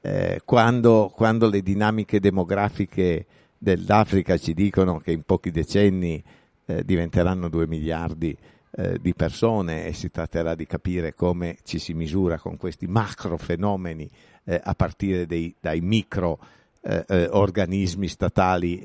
eh, 0.00 0.40
quando, 0.44 1.12
quando, 1.14 1.48
le 1.48 1.62
dinamiche 1.62 2.20
demografiche 2.20 3.26
dell'Africa 3.56 4.36
ci 4.36 4.54
dicono 4.54 4.98
che 4.98 5.12
in 5.12 5.22
pochi 5.22 5.50
decenni 5.50 6.22
eh, 6.66 6.84
diventeranno 6.84 7.48
2 7.48 7.66
miliardi 7.66 8.36
eh, 8.74 8.98
di 9.00 9.14
persone 9.14 9.86
e 9.86 9.92
si 9.92 10.10
tratterà 10.10 10.54
di 10.54 10.66
capire 10.66 11.14
come 11.14 11.58
ci 11.62 11.78
si 11.78 11.92
misura 11.92 12.38
con 12.38 12.56
questi 12.56 12.86
macro 12.86 13.36
fenomeni 13.36 14.10
eh, 14.44 14.60
a 14.62 14.74
partire 14.74 15.26
dei, 15.26 15.54
dai 15.60 15.80
micro 15.80 16.38
eh, 16.84 17.28
organismi 17.30 18.08
statali. 18.08 18.82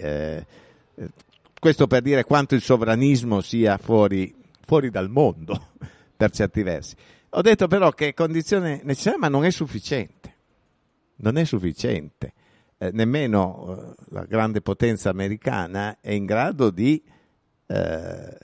questo 1.60 1.88
per 1.88 2.04
dire 2.04 2.26
quanto 2.26 2.54
il 2.54 2.62
sovranismo 2.62 3.42
sia 3.42 3.78
fuori, 3.78 4.36
fuori 4.64 4.92
dal 4.92 5.10
mondo 5.10 5.70
per 6.16 6.30
certi 6.30 6.62
versi. 6.62 6.96
Ho 7.38 7.42
detto 7.42 7.68
però 7.68 7.92
che 7.92 8.08
è 8.08 8.14
condizione 8.16 8.82
necessaria, 8.84 9.20
ma 9.20 9.28
non 9.28 9.46
è 9.46 9.52
sufficiente. 9.52 10.36
Non 11.18 11.38
è 11.38 11.46
sufficiente. 11.46 12.34
Eh, 12.80 12.90
nemmeno 12.92 13.94
eh, 13.96 14.04
la 14.10 14.26
grande 14.26 14.62
potenza 14.62 15.12
americana 15.12 16.00
è 16.02 16.14
in 16.14 16.26
grado 16.26 16.72
di 16.72 17.00
eh, 17.68 18.38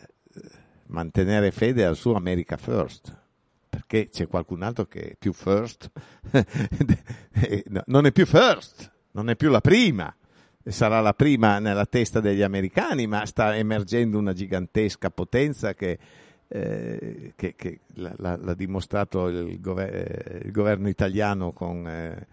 mantenere 0.86 1.49
fede 1.49 1.86
al 1.86 1.95
suo 1.95 2.14
America 2.14 2.56
First, 2.56 3.20
perché 3.68 4.10
c'è 4.10 4.28
qualcun 4.28 4.61
altro 4.61 4.86
che 4.86 5.02
è 5.02 5.15
più 5.18 5.34
first, 5.34 5.90
non 7.86 8.06
è 8.06 8.11
più 8.11 8.28
first, 8.28 8.91
non 9.14 9.32
è 9.32 9.36
più 9.36 9.49
la 9.49 9.61
prima, 9.61 10.15
sarà 10.65 11.02
la 11.02 11.15
prima 11.15 11.57
nella 11.57 11.88
testa 11.88 12.20
degli 12.20 12.44
americani, 12.44 13.07
ma 13.07 13.26
sta 13.26 13.56
emergendo 13.56 14.20
una 14.20 14.34
gigantesca 14.34 15.10
potenza 15.10 15.74
che 15.74 15.98
eh, 16.55 17.34
che, 17.35 17.55
che 17.55 17.80
l'ha, 17.95 18.53
dimostrato 18.55 19.27
il, 19.27 19.59
gover- 19.59 20.43
il, 20.45 20.51
governo 20.51 20.88
italiano 20.88 21.51
con, 21.51 21.88
eh, 21.88 22.27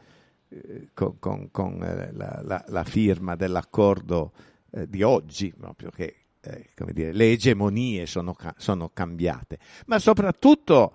eh, 0.51 0.88
con, 0.92 1.18
con, 1.18 1.51
con 1.51 1.82
eh, 1.82 2.12
la, 2.12 2.42
la, 2.44 2.62
la, 2.68 2.84
firma 2.84 3.34
dell'accordo 3.34 4.32
eh, 4.72 4.86
di 4.90 5.02
oggi, 5.02 5.55
proprio 5.59 5.88
che 5.88 6.16
dire, 6.92 7.14
le 7.14 7.30
egemonie 7.32 8.05
sono, 8.05 8.36
sono, 8.59 8.90
cambiate, 8.92 9.59
ma 9.86 9.98
soprattutto, 9.98 10.92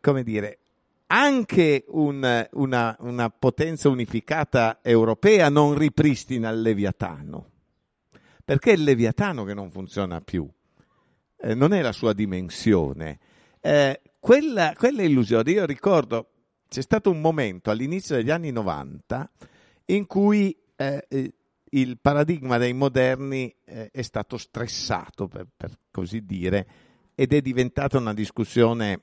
come 0.00 0.22
dire, 0.22 0.58
anche 1.06 1.84
un, 1.88 2.48
una, 2.52 2.96
una 3.00 3.30
potenza 3.30 3.88
unificata 3.88 4.78
europea 4.82 5.48
non 5.48 5.76
ripristina 5.76 6.48
il 6.50 6.62
Leviatano, 6.62 7.50
perché 8.44 8.70
è 8.70 8.74
il 8.74 8.84
Leviatano 8.84 9.44
che 9.44 9.54
non 9.54 9.70
funziona 9.70 10.20
più, 10.20 10.48
eh, 11.38 11.54
non 11.54 11.72
è 11.72 11.82
la 11.82 11.92
sua 11.92 12.12
dimensione. 12.12 13.18
Eh, 13.60 14.00
quella, 14.18 14.74
quella 14.76 15.02
illusione, 15.02 15.50
io 15.50 15.64
ricordo, 15.64 16.30
c'è 16.68 16.82
stato 16.82 17.10
un 17.10 17.20
momento 17.20 17.70
all'inizio 17.70 18.16
degli 18.16 18.30
anni 18.30 18.50
90 18.50 19.30
in 19.86 20.06
cui 20.06 20.56
eh, 20.76 21.06
eh, 21.08 21.32
il 21.70 21.98
paradigma 21.98 22.58
dei 22.58 22.72
moderni 22.72 23.54
eh, 23.64 23.90
è 23.90 24.02
stato 24.02 24.36
stressato, 24.36 25.28
per, 25.28 25.46
per, 25.56 25.78
così 25.90 26.24
dire, 26.24 26.66
ed 27.14 27.32
è 27.32 27.40
diventata 27.40 27.98
una 27.98 28.14
discussione 28.14 29.00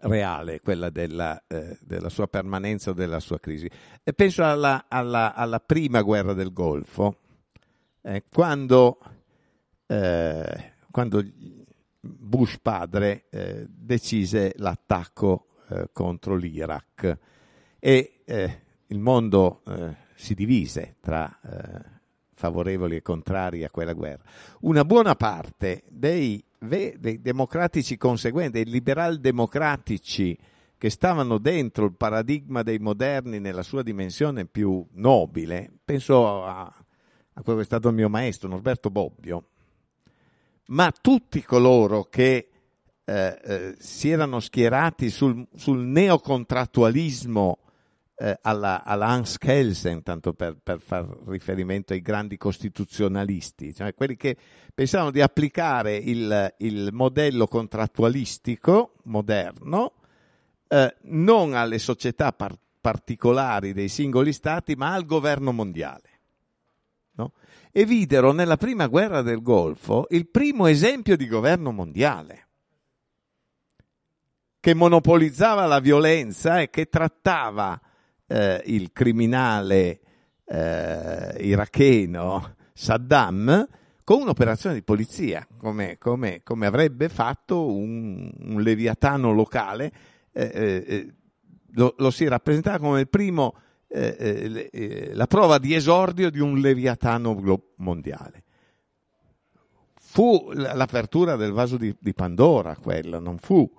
reale, 0.00 0.60
quella 0.60 0.90
della, 0.90 1.42
eh, 1.46 1.78
della 1.80 2.08
sua 2.08 2.28
permanenza 2.28 2.90
o 2.90 2.94
della 2.94 3.20
sua 3.20 3.38
crisi. 3.38 3.68
E 4.02 4.12
penso 4.12 4.44
alla, 4.44 4.86
alla, 4.88 5.34
alla, 5.34 5.60
prima 5.60 6.02
guerra 6.02 6.34
del 6.34 6.52
Golfo, 6.52 7.18
eh, 8.02 8.24
quando, 8.30 8.98
eh, 9.86 10.72
quando, 10.90 11.24
Bush 12.00 12.58
padre 12.60 13.24
eh, 13.30 13.66
decise 13.68 14.54
l'attacco 14.56 15.46
eh, 15.68 15.88
contro 15.92 16.34
l'Iraq 16.34 17.18
e 17.78 18.20
eh, 18.24 18.60
il 18.86 18.98
mondo 18.98 19.62
si 20.14 20.34
divise 20.34 20.96
tra 21.00 21.38
favorevoli 22.32 22.96
e 22.96 23.02
contrari 23.02 23.64
a 23.64 23.70
quella 23.70 23.92
guerra. 23.92 24.22
Una 24.60 24.84
buona 24.84 25.14
parte 25.14 25.82
dei 25.88 26.42
dei 26.58 27.20
democratici 27.20 27.96
conseguenti, 27.96 28.62
dei 28.62 28.72
liberal 28.72 29.18
democratici 29.18 30.36
che 30.76 30.90
stavano 30.90 31.38
dentro 31.38 31.86
il 31.86 31.94
paradigma 31.94 32.62
dei 32.62 32.78
moderni 32.78 33.38
nella 33.40 33.62
sua 33.62 33.82
dimensione 33.82 34.44
più 34.44 34.84
nobile, 34.92 35.70
penso 35.84 36.44
a, 36.44 36.62
a 36.62 37.42
quello 37.42 37.58
che 37.58 37.64
è 37.64 37.66
stato 37.66 37.88
il 37.88 37.94
mio 37.94 38.08
maestro, 38.08 38.48
Norberto 38.48 38.90
Bobbio, 38.90 39.48
ma 40.68 40.92
tutti 40.92 41.42
coloro 41.42 42.04
che 42.04 42.48
eh, 43.04 43.40
eh, 43.42 43.74
si 43.78 44.10
erano 44.10 44.40
schierati 44.40 45.10
sul, 45.10 45.46
sul 45.54 45.78
neocontrattualismo 45.78 47.58
eh, 48.16 48.38
alla, 48.42 48.84
alla, 48.84 49.06
Hans 49.06 49.38
Kelsen, 49.38 50.02
tanto 50.02 50.34
per, 50.34 50.58
per 50.62 50.80
far 50.80 51.06
riferimento 51.26 51.92
ai 51.92 52.02
grandi 52.02 52.36
costituzionalisti, 52.36 53.74
cioè 53.74 53.94
quelli 53.94 54.16
che 54.16 54.36
pensavano 54.74 55.10
di 55.10 55.22
applicare 55.22 55.96
il, 55.96 56.54
il 56.58 56.88
modello 56.92 57.46
contrattualistico 57.46 58.94
moderno 59.04 59.92
eh, 60.68 60.94
non 61.02 61.54
alle 61.54 61.78
società 61.78 62.32
par- 62.32 62.58
particolari 62.80 63.72
dei 63.72 63.88
singoli 63.88 64.32
stati, 64.32 64.74
ma 64.74 64.92
al 64.92 65.06
governo 65.06 65.52
mondiale. 65.52 66.17
E 67.70 67.84
videro 67.84 68.32
nella 68.32 68.56
prima 68.56 68.86
guerra 68.86 69.22
del 69.22 69.42
Golfo 69.42 70.06
il 70.10 70.28
primo 70.28 70.66
esempio 70.66 71.16
di 71.16 71.28
governo 71.28 71.70
mondiale 71.70 72.46
che 74.60 74.74
monopolizzava 74.74 75.66
la 75.66 75.78
violenza 75.78 76.60
e 76.60 76.70
che 76.70 76.88
trattava 76.88 77.80
eh, 78.26 78.62
il 78.66 78.92
criminale 78.92 80.00
eh, 80.44 81.36
iracheno 81.40 82.56
Saddam 82.72 83.66
con 84.04 84.22
un'operazione 84.22 84.74
di 84.74 84.82
polizia, 84.82 85.46
come, 85.58 85.98
come, 85.98 86.40
come 86.42 86.66
avrebbe 86.66 87.10
fatto 87.10 87.66
un, 87.66 88.32
un 88.38 88.62
leviatano 88.62 89.32
locale, 89.32 89.92
eh, 90.32 90.50
eh, 90.52 90.84
eh 90.86 91.14
lo, 91.72 91.94
lo, 91.98 92.10
si 92.10 92.26
rappresentava 92.26 92.78
come 92.78 93.00
il 93.00 93.08
primo, 93.08 93.54
eh, 93.88 94.68
eh, 94.70 95.10
la 95.14 95.26
prova 95.26 95.58
di 95.58 95.74
esordio 95.74 96.30
di 96.30 96.40
un 96.40 96.58
leviatano 96.58 97.62
mondiale. 97.76 98.44
Fu 99.94 100.50
l'apertura 100.52 101.36
del 101.36 101.52
vaso 101.52 101.76
di, 101.76 101.94
di 101.98 102.14
Pandora 102.14 102.76
quella, 102.76 103.18
non 103.18 103.38
fu 103.38 103.70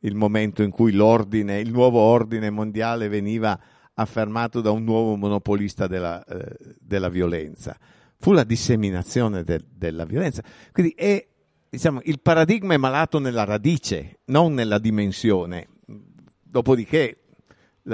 il 0.00 0.14
momento 0.14 0.62
in 0.62 0.70
cui 0.70 0.92
l'ordine, 0.92 1.60
il 1.60 1.70
nuovo 1.70 2.00
ordine 2.00 2.50
mondiale 2.50 3.08
veniva 3.08 3.58
affermato 3.94 4.60
da 4.60 4.70
un 4.70 4.84
nuovo 4.84 5.16
monopolista 5.16 5.86
della, 5.86 6.24
eh, 6.24 6.74
della 6.80 7.08
violenza. 7.08 7.76
Fu 8.18 8.32
la 8.32 8.44
disseminazione 8.44 9.42
de, 9.42 9.62
della 9.68 10.04
violenza. 10.04 10.42
Quindi 10.72 10.92
è, 10.96 11.26
diciamo, 11.68 12.00
il 12.04 12.20
paradigma 12.20 12.74
è 12.74 12.78
malato 12.78 13.18
nella 13.18 13.44
radice, 13.44 14.20
non 14.26 14.54
nella 14.54 14.78
dimensione. 14.78 15.68
Dopodiché 16.42 17.25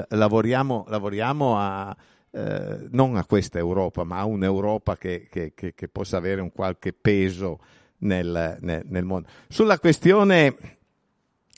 lavoriamo, 0.09 0.85
lavoriamo 0.89 1.59
a, 1.59 1.97
eh, 2.31 2.87
non 2.91 3.17
a 3.17 3.25
questa 3.25 3.59
Europa, 3.59 4.05
ma 4.05 4.19
a 4.19 4.25
un'Europa 4.25 4.97
che, 4.97 5.29
che, 5.31 5.53
che, 5.55 5.75
che 5.75 5.89
possa 5.89 6.17
avere 6.17 6.41
un 6.41 6.53
qualche 6.53 6.93
peso 6.93 7.59
nel, 7.99 8.59
nel, 8.61 8.83
nel 8.87 9.05
mondo. 9.05 9.29
Sulla 9.49 9.79
questione 9.79 10.57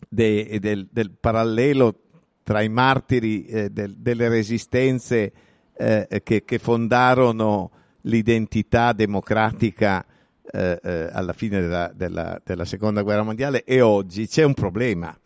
de, 0.09 0.59
del, 0.61 0.89
del 0.91 1.11
parallelo 1.11 2.01
tra 2.43 2.61
i 2.61 2.69
martiri 2.69 3.47
eh, 3.47 3.71
del, 3.71 3.95
delle 3.97 4.29
resistenze 4.29 5.33
eh, 5.77 6.23
che, 6.23 6.59
fondarono 6.59 7.71
l'identità 8.03 8.93
democratica 8.93 10.05
eh, 10.53 10.79
eh, 10.83 11.09
alla 11.11 11.33
fine 11.33 11.61
della, 11.61 11.91
della, 11.95 12.41
della, 12.45 12.65
seconda 12.65 13.03
guerra 13.03 13.23
mondiale 13.23 13.65
e 13.65 13.81
oggi 13.81 14.29
c'è 14.29 14.45
un 14.45 14.55
problema, 14.55 15.17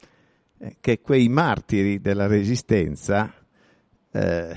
che 0.80 1.01
quei 1.01 1.28
martiri 1.28 2.01
della 2.01 2.26
resistenza 2.26 3.32
eh, 4.10 4.56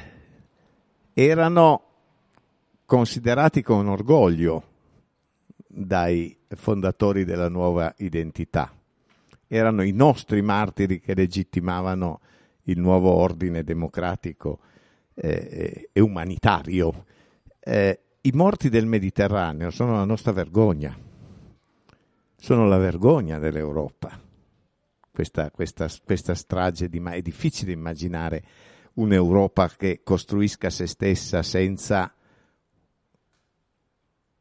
erano 1.14 1.84
considerati 2.86 3.62
con 3.62 3.88
orgoglio 3.88 4.64
dai 5.68 6.36
fondatori 6.50 7.24
della 7.24 7.50
nuova 7.50 7.94
identità. 7.98 8.74
Erano 9.48 9.84
i 9.84 9.92
nostri 9.92 10.42
martiri 10.42 11.00
che 11.00 11.14
legittimavano 11.14 12.20
il 12.64 12.80
nuovo 12.80 13.12
ordine 13.12 13.64
democratico 13.64 14.60
eh, 15.14 15.90
e 15.92 16.00
umanitario. 16.00 17.06
Eh, 17.60 18.00
I 18.22 18.32
morti 18.34 18.70
del 18.70 18.86
Mediterraneo 18.86 19.70
sono 19.70 19.96
la 19.96 20.06
nostra 20.06 20.32
vergogna, 20.32 20.98
sono 22.36 22.68
la 22.68 22.78
vergogna 22.78 23.40
dell'Europa. 23.40 24.30
Questa, 25.12 25.52
questa, 25.52 25.90
questa 26.04 26.34
strage 26.34 26.88
di, 26.90 27.00
ma 27.00 27.12
è 27.12 27.22
difficile 27.22 27.74
immaginare 27.74 28.44
un'Europa 28.94 29.70
che 29.70 30.02
costruisca 30.04 30.70
se 30.70 30.88
stessa 30.88 31.44
senza 31.44 32.14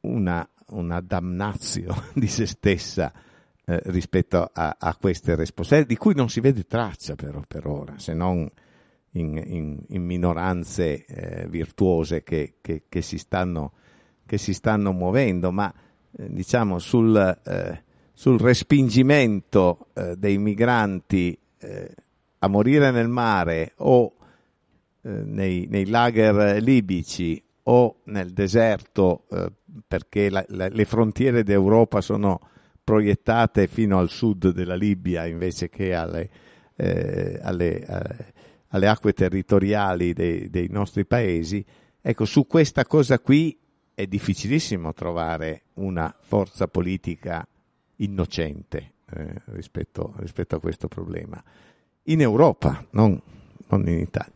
una, 0.01 0.49
una 0.69 1.01
damnazio 1.01 1.95
di 2.15 2.27
se 2.27 2.47
stessa 2.47 3.13
eh, 3.65 3.81
rispetto 3.87 4.51
a, 4.53 4.77
a, 4.79 4.97
queste 4.97 5.35
responsabilità, 5.35 5.93
di 5.93 5.99
cui 5.99 6.15
non 6.15 6.29
si 6.29 6.41
vede 6.41 6.65
traccia 6.65 7.15
però 7.15 7.43
per 7.47 7.67
ora, 7.67 7.99
se 7.99 8.15
non 8.15 8.51
in, 9.13 9.43
in, 9.45 9.83
in 9.89 10.05
minoranze 10.05 11.05
eh, 11.05 11.49
virtuose 11.49 12.23
che, 12.23 12.57
che, 12.61 12.85
che, 12.89 13.03
si 13.03 13.19
stanno, 13.19 13.73
che, 14.27 14.39
si 14.39 14.53
stanno, 14.55 14.93
muovendo, 14.93 15.51
ma 15.51 15.73
eh, 16.17 16.33
diciamo 16.33 16.79
sul, 16.79 17.17
eh, 17.17 17.83
sul 18.21 18.39
respingimento 18.39 19.87
eh, 19.95 20.15
dei 20.19 20.37
migranti 20.37 21.39
a 22.39 22.49
morire 22.49 22.91
nel 22.91 23.09
mare 23.09 23.73
o 23.77 24.15
nei, 25.03 25.67
nei 25.69 25.87
lager 25.87 26.63
libici 26.63 27.43
o 27.65 28.01
nel 28.05 28.33
deserto 28.33 29.27
perché 29.87 30.31
la, 30.31 30.43
la, 30.49 30.69
le 30.69 30.85
frontiere 30.87 31.43
d'Europa 31.43 32.01
sono 32.01 32.41
proiettate 32.91 33.69
fino 33.69 33.99
al 33.99 34.09
sud 34.09 34.53
della 34.53 34.75
Libia 34.75 35.25
invece 35.25 35.69
che 35.69 35.95
alle, 35.95 36.31
eh, 36.77 37.39
alle, 37.41 37.85
eh, 37.87 38.33
alle 38.69 38.89
acque 38.89 39.13
territoriali 39.13 40.13
dei, 40.13 40.51
dei, 40.51 40.67
nostri 40.71 41.07
paesi, 41.07 41.65
ecco, 42.01 42.25
su 42.25 42.47
questa 42.47 42.85
cosa 42.85 43.21
qui 43.21 43.57
è 43.95 44.07
difficilissimo 44.07 44.93
trovare 44.93 45.63
una 45.75 46.13
forza 46.21 46.67
politica 46.67 47.47
innocente 48.01 48.93
eh, 49.13 49.43
rispetto, 49.47 50.15
rispetto, 50.19 50.57
a 50.57 50.61
questo 50.61 50.89
problema. 50.89 51.43
In 52.05 52.21
Europa, 52.21 52.85
non, 52.91 53.21
non 53.69 53.89
in 53.89 53.99
Italia. 53.99 54.33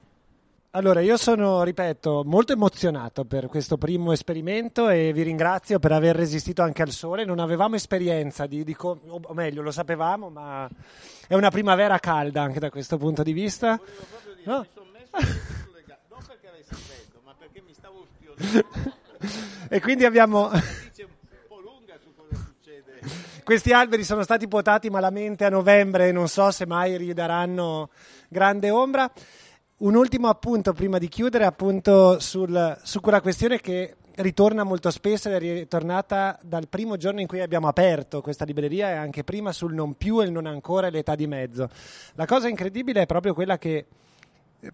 Allora, 0.70 1.00
io 1.00 1.16
sono, 1.16 1.62
ripeto, 1.62 2.24
molto 2.24 2.52
emozionato 2.52 3.24
per 3.24 3.46
questo 3.46 3.76
primo 3.76 4.10
esperimento 4.10 4.88
e 4.88 5.12
vi 5.12 5.22
ringrazio 5.22 5.78
per 5.78 5.92
aver 5.92 6.16
resistito 6.16 6.62
anche 6.62 6.82
al 6.82 6.90
sole. 6.90 7.24
Non 7.24 7.38
avevamo 7.38 7.76
esperienza 7.76 8.46
di, 8.46 8.64
di 8.64 8.76
o 8.80 8.98
meglio, 9.34 9.62
lo 9.62 9.70
sapevamo, 9.70 10.30
ma 10.30 10.68
è 11.28 11.34
una 11.34 11.50
primavera 11.50 12.00
calda 12.00 12.42
anche 12.42 12.58
da 12.58 12.70
questo 12.70 12.96
punto 12.98 13.22
di 13.22 13.32
vista. 13.32 13.76
Volevo 13.76 14.04
proprio 14.10 14.34
dire, 14.34 14.50
no? 14.50 14.58
mi 14.58 14.68
sono 14.74 14.86
messo 14.90 15.72
e 19.68 19.80
quindi 19.80 20.04
abbiamo... 20.04 20.50
Questi 23.44 23.74
alberi 23.74 24.04
sono 24.04 24.22
stati 24.22 24.48
potati 24.48 24.88
malamente 24.88 25.44
a 25.44 25.50
novembre 25.50 26.08
e 26.08 26.12
non 26.12 26.28
so 26.28 26.50
se 26.50 26.64
mai 26.64 26.96
ridaranno 26.96 27.90
grande 28.30 28.70
ombra. 28.70 29.12
Un 29.80 29.94
ultimo 29.94 30.28
appunto 30.28 30.72
prima 30.72 30.96
di 30.96 31.08
chiudere, 31.08 31.44
appunto 31.44 32.18
sul, 32.20 32.78
su 32.82 33.00
quella 33.02 33.20
questione 33.20 33.60
che 33.60 33.96
ritorna 34.14 34.62
molto 34.62 34.90
spesso 34.90 35.28
ed 35.28 35.34
è 35.34 35.38
ritornata 35.56 36.38
dal 36.42 36.68
primo 36.68 36.96
giorno 36.96 37.20
in 37.20 37.26
cui 37.26 37.42
abbiamo 37.42 37.68
aperto 37.68 38.22
questa 38.22 38.46
libreria 38.46 38.88
e 38.88 38.94
anche 38.94 39.24
prima 39.24 39.52
sul 39.52 39.74
non 39.74 39.92
più 39.98 40.22
e 40.22 40.24
il 40.24 40.32
non 40.32 40.46
ancora 40.46 40.86
e 40.86 40.90
l'età 40.90 41.14
di 41.14 41.26
mezzo. 41.26 41.68
La 42.14 42.24
cosa 42.24 42.48
incredibile 42.48 43.02
è 43.02 43.06
proprio 43.06 43.34
quella 43.34 43.58
che 43.58 43.84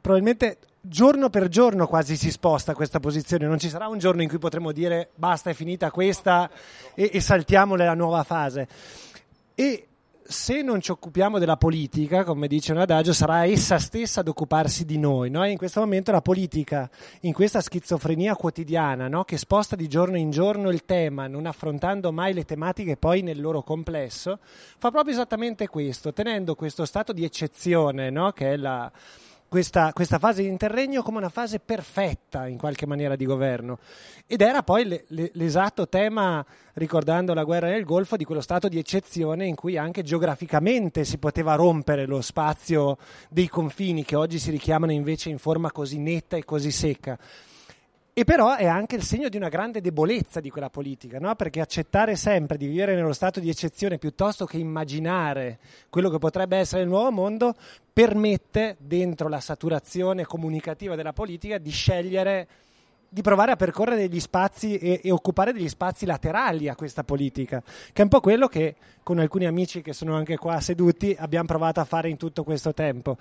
probabilmente 0.01 0.59
giorno 0.81 1.29
per 1.29 1.49
giorno 1.49 1.87
quasi 1.87 2.17
si 2.17 2.31
sposta 2.31 2.75
questa 2.75 3.01
posizione, 3.01 3.47
non 3.47 3.59
ci 3.59 3.69
sarà 3.69 3.89
un 3.89 3.99
giorno 3.99 4.23
in 4.23 4.29
cui 4.29 4.39
potremo 4.39 4.73
dire 4.73 5.11
basta 5.15 5.51
è 5.51 5.55
finita 5.55 5.91
questa 5.91 6.51
e, 6.95 7.11
e 7.13 7.21
saltiamo 7.21 7.75
nella 7.75 7.95
nuova 7.95 8.23
fase. 8.23 8.69
E 9.55 9.87
se 10.31 10.63
non 10.63 10.81
ci 10.81 10.93
occupiamo 10.93 11.41
della 11.41 11.57
politica, 11.57 12.23
come 12.23 12.47
dice 12.47 12.71
un 12.71 12.79
adagio, 12.79 13.13
sarà 13.13 13.47
essa 13.47 13.79
stessa 13.79 14.21
ad 14.21 14.29
occuparsi 14.29 14.85
di 14.85 14.97
noi. 14.97 15.29
No? 15.29 15.45
in 15.45 15.59
questo 15.59 15.81
momento 15.81 16.13
la 16.13 16.23
politica, 16.23 16.89
in 17.23 17.33
questa 17.33 17.61
schizofrenia 17.61 18.37
quotidiana, 18.37 19.09
no? 19.09 19.25
che 19.25 19.37
sposta 19.37 19.75
di 19.75 19.89
giorno 19.89 20.17
in 20.17 20.31
giorno 20.31 20.71
il 20.71 20.85
tema, 20.85 21.27
non 21.27 21.47
affrontando 21.47 22.13
mai 22.13 22.33
le 22.33 22.45
tematiche 22.45 22.97
poi 22.97 23.23
nel 23.23 23.41
loro 23.41 23.63
complesso, 23.63 24.39
fa 24.79 24.93
proprio 24.93 25.13
esattamente 25.13 25.67
questo, 25.67 26.13
tenendo 26.13 26.55
questo 26.55 26.85
stato 26.85 27.13
di 27.13 27.25
eccezione, 27.25 28.11
no? 28.11 28.31
che 28.31 28.53
è 28.53 28.57
la, 28.57 28.91
questa, 29.51 29.93
questa, 29.93 30.21
fase 30.21 30.43
di 30.43 30.49
interregno 30.49 31.03
come 31.03 31.19
una 31.19 31.29
fase 31.29 31.59
perfetta 31.59 32.47
in 32.47 32.57
qualche 32.57 32.87
maniera 32.87 33.17
di 33.17 33.27
governo. 33.27 33.81
Ed 34.25 34.43
era 34.43 34.63
poi 34.63 34.85
le, 34.85 35.05
le, 35.09 35.33
l'esatto 35.35 35.89
tema, 35.89 36.47
ricordando 36.75 37.35
la 37.35 37.43
guerra 37.43 37.67
nel 37.67 37.85
Golfo, 37.85 38.17
di 38.17 38.25
quello 38.25 38.43
stato 38.43 38.69
di 38.69 38.79
eccezione 38.79 39.47
in 39.47 39.57
cui 39.57 39.77
anche 39.77 40.05
geograficamente 40.05 41.05
si 41.05 41.19
poteva 41.19 41.57
rompere 41.57 42.07
lo 42.07 42.21
spazio 42.21 42.97
dei 43.29 43.49
confini 43.49 44.05
che 44.05 44.15
oggi 44.15 44.39
si 44.39 44.53
richiamano 44.53 44.93
invece 44.93 45.31
in 45.31 45.39
forma 45.39 45.73
così 45.73 45.99
netta 45.99 46.37
e 46.37 46.45
così 46.45 46.71
secca. 46.71 47.19
E 48.21 48.25
però 48.25 48.55
è 48.55 48.67
anche 48.67 48.97
il 48.97 49.03
segno 49.03 49.31
di 49.31 49.39
una 49.39 49.49
grande 49.49 49.81
debolezza 49.81 50.41
di 50.41 50.51
quella 50.51 50.69
politica, 50.69 51.19
no? 51.19 51.35
perché 51.37 51.63
accettare 51.63 52.17
sempre 52.17 52.59
di 52.59 52.67
vivere 52.67 52.95
nello 52.95 53.15
stato 53.15 53.41
di 53.41 53.49
eccezione 53.49 53.97
piuttosto 53.97 54.45
che 54.45 54.59
immaginare 54.59 55.59
quello 55.89 56.11
che 56.11 56.19
potrebbe 56.19 56.59
essere 56.59 56.83
il 56.83 56.89
nuovo 56.89 57.11
mondo 57.11 57.55
permette, 57.91 58.77
dentro 58.79 59.31
la 59.31 59.41
saturazione 59.41 60.27
comunicativa 60.27 60.97
della 60.97 61.15
politica, 61.15 61.57
di 61.57 61.71
scegliere 61.71 62.49
di 63.09 63.23
provare 63.23 63.53
a 63.53 63.57
percorrere 63.57 64.07
degli 64.07 64.21
spazi 64.21 64.77
e, 64.77 65.01
e, 65.03 65.11
occupare 65.11 65.55
degli 65.55 65.69
spazi 65.69 66.05
laterali 66.05 66.69
a 66.69 66.77
questa 66.77 67.03
politica, 67.03 67.61
che 67.61 68.01
è 68.01 68.03
un 68.03 68.09
po' 68.09 68.21
quello 68.21 68.47
che 68.49 68.77
con 69.03 69.19
alcuni 69.19 69.47
amici 69.47 69.81
che 69.81 69.95
sono 69.95 70.15
anche 70.15 70.37
qua 70.37 70.61
seduti 70.61 71.17
abbiamo 71.19 71.47
provato 71.47 71.81
a 71.81 71.85
fare 71.85 72.11
in 72.11 72.19
tutto 72.19 72.45
questo 72.45 72.75
tempo. 72.75 73.17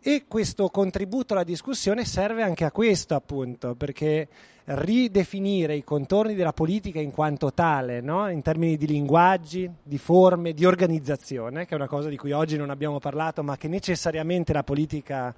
E 0.00 0.26
questo 0.28 0.68
contributo 0.68 1.34
alla 1.34 1.42
discussione 1.42 2.04
serve 2.04 2.42
anche 2.42 2.64
a 2.64 2.70
questo, 2.70 3.16
appunto, 3.16 3.74
perché 3.74 4.28
ridefinire 4.66 5.74
i 5.74 5.82
contorni 5.82 6.34
della 6.34 6.52
politica 6.52 7.00
in 7.00 7.10
quanto 7.10 7.52
tale, 7.52 8.00
no? 8.00 8.28
in 8.30 8.40
termini 8.40 8.76
di 8.76 8.86
linguaggi, 8.86 9.68
di 9.82 9.98
forme, 9.98 10.52
di 10.52 10.64
organizzazione, 10.64 11.66
che 11.66 11.72
è 11.72 11.74
una 11.74 11.88
cosa 11.88 12.08
di 12.08 12.16
cui 12.16 12.30
oggi 12.30 12.56
non 12.56 12.70
abbiamo 12.70 13.00
parlato, 13.00 13.42
ma 13.42 13.56
che 13.56 13.66
necessariamente 13.66 14.52
la 14.52 14.62
politica, 14.62 15.34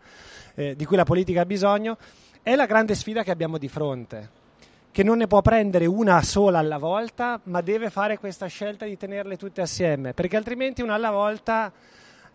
eh, 0.54 0.76
di 0.76 0.84
cui 0.84 0.96
la 0.96 1.04
politica 1.04 1.40
ha 1.40 1.46
bisogno, 1.46 1.96
è 2.42 2.54
la 2.54 2.66
grande 2.66 2.94
sfida 2.94 3.22
che 3.22 3.30
abbiamo 3.30 3.56
di 3.56 3.68
fronte 3.68 4.38
che 4.92 5.04
non 5.04 5.18
ne 5.18 5.28
può 5.28 5.40
prendere 5.40 5.86
una 5.86 6.20
sola 6.20 6.58
alla 6.58 6.76
volta, 6.76 7.40
ma 7.44 7.60
deve 7.60 7.90
fare 7.90 8.18
questa 8.18 8.46
scelta 8.46 8.84
di 8.86 8.96
tenerle 8.96 9.36
tutte 9.36 9.60
assieme, 9.60 10.14
perché 10.14 10.36
altrimenti 10.36 10.82
una 10.82 10.94
alla 10.94 11.12
volta 11.12 11.72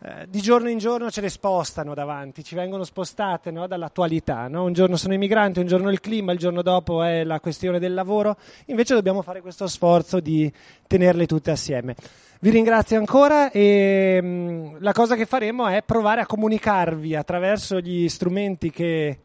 eh, 0.08 0.28
di 0.30 0.40
giorno 0.40 0.70
in 0.70 0.78
giorno 0.78 1.10
ce 1.10 1.20
le 1.20 1.30
spostano 1.30 1.96
davanti, 1.96 2.44
ci 2.44 2.54
vengono 2.54 2.84
spostate 2.84 3.50
no, 3.50 3.66
dall'attualità. 3.66 4.48
No? 4.48 4.64
Un 4.64 4.74
giorno 4.74 4.98
sono 4.98 5.16
i 5.16 5.18
migranti, 5.18 5.60
un 5.60 5.66
giorno 5.66 5.90
il 5.90 6.00
clima, 6.00 6.32
il 6.32 6.38
giorno 6.38 6.62
dopo 6.62 7.02
è 7.02 7.24
la 7.24 7.40
questione 7.40 7.80
del 7.80 7.96
lavoro. 7.96 8.38
Invece 8.66 8.94
dobbiamo 8.94 9.24
fare 9.24 9.42
questo 9.42 9.66
sforzo 9.66 10.20
di 10.20 10.52
tenerle 10.86 11.26
tutte 11.26 11.50
assieme. 11.50 11.96
Vi 12.40 12.52
ringrazio 12.52 13.00
ancora 13.00 13.50
e 13.50 14.20
mh, 14.22 14.28
mm, 14.28 14.76
la 14.80 14.92
cosa 14.92 15.16
che 15.16 15.26
faremo 15.26 15.66
è 15.66 15.82
provare 15.82 16.22
a 16.22 16.28
comunicarvi 16.28 17.16
attraverso 17.16 17.80
gli 17.80 18.08
strumenti 18.08 18.70
che 18.70 19.20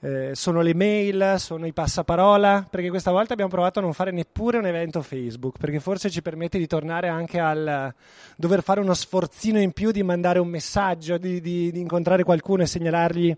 eh, 0.00 0.30
sono 0.34 0.60
le 0.60 0.74
mail, 0.74 1.34
sono 1.38 1.66
i 1.66 1.72
passaparola, 1.72 2.66
perché 2.70 2.88
questa 2.88 3.10
volta 3.10 3.32
abbiamo 3.32 3.50
provato 3.50 3.80
a 3.80 3.82
non 3.82 3.92
fare 3.92 4.10
neppure 4.10 4.58
un 4.58 4.66
evento 4.66 5.02
Facebook, 5.02 5.58
perché 5.58 5.80
forse 5.80 6.10
ci 6.10 6.22
permette 6.22 6.58
di 6.58 6.66
tornare 6.66 7.08
anche 7.08 7.40
al 7.40 7.92
dover 8.36 8.62
fare 8.62 8.80
uno 8.80 8.94
sforzino 8.94 9.60
in 9.60 9.72
più 9.72 9.90
di 9.90 10.02
mandare 10.02 10.38
un 10.38 10.48
messaggio, 10.48 11.18
di, 11.18 11.40
di, 11.40 11.72
di 11.72 11.80
incontrare 11.80 12.22
qualcuno 12.22 12.62
e 12.62 12.66
segnalargli 12.66 13.36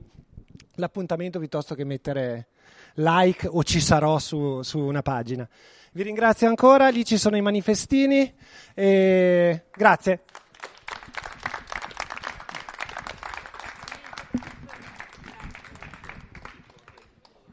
l'appuntamento 0.74 1.38
piuttosto 1.38 1.74
che 1.74 1.84
mettere 1.84 2.48
like 2.94 3.46
o 3.48 3.62
ci 3.62 3.80
sarò 3.80 4.18
su, 4.18 4.62
su 4.62 4.78
una 4.78 5.02
pagina. 5.02 5.48
Vi 5.92 6.02
ringrazio 6.02 6.48
ancora, 6.48 6.88
lì 6.88 7.04
ci 7.04 7.18
sono 7.18 7.36
i 7.36 7.40
manifestini 7.40 8.32
e 8.74 9.64
grazie. 9.74 10.22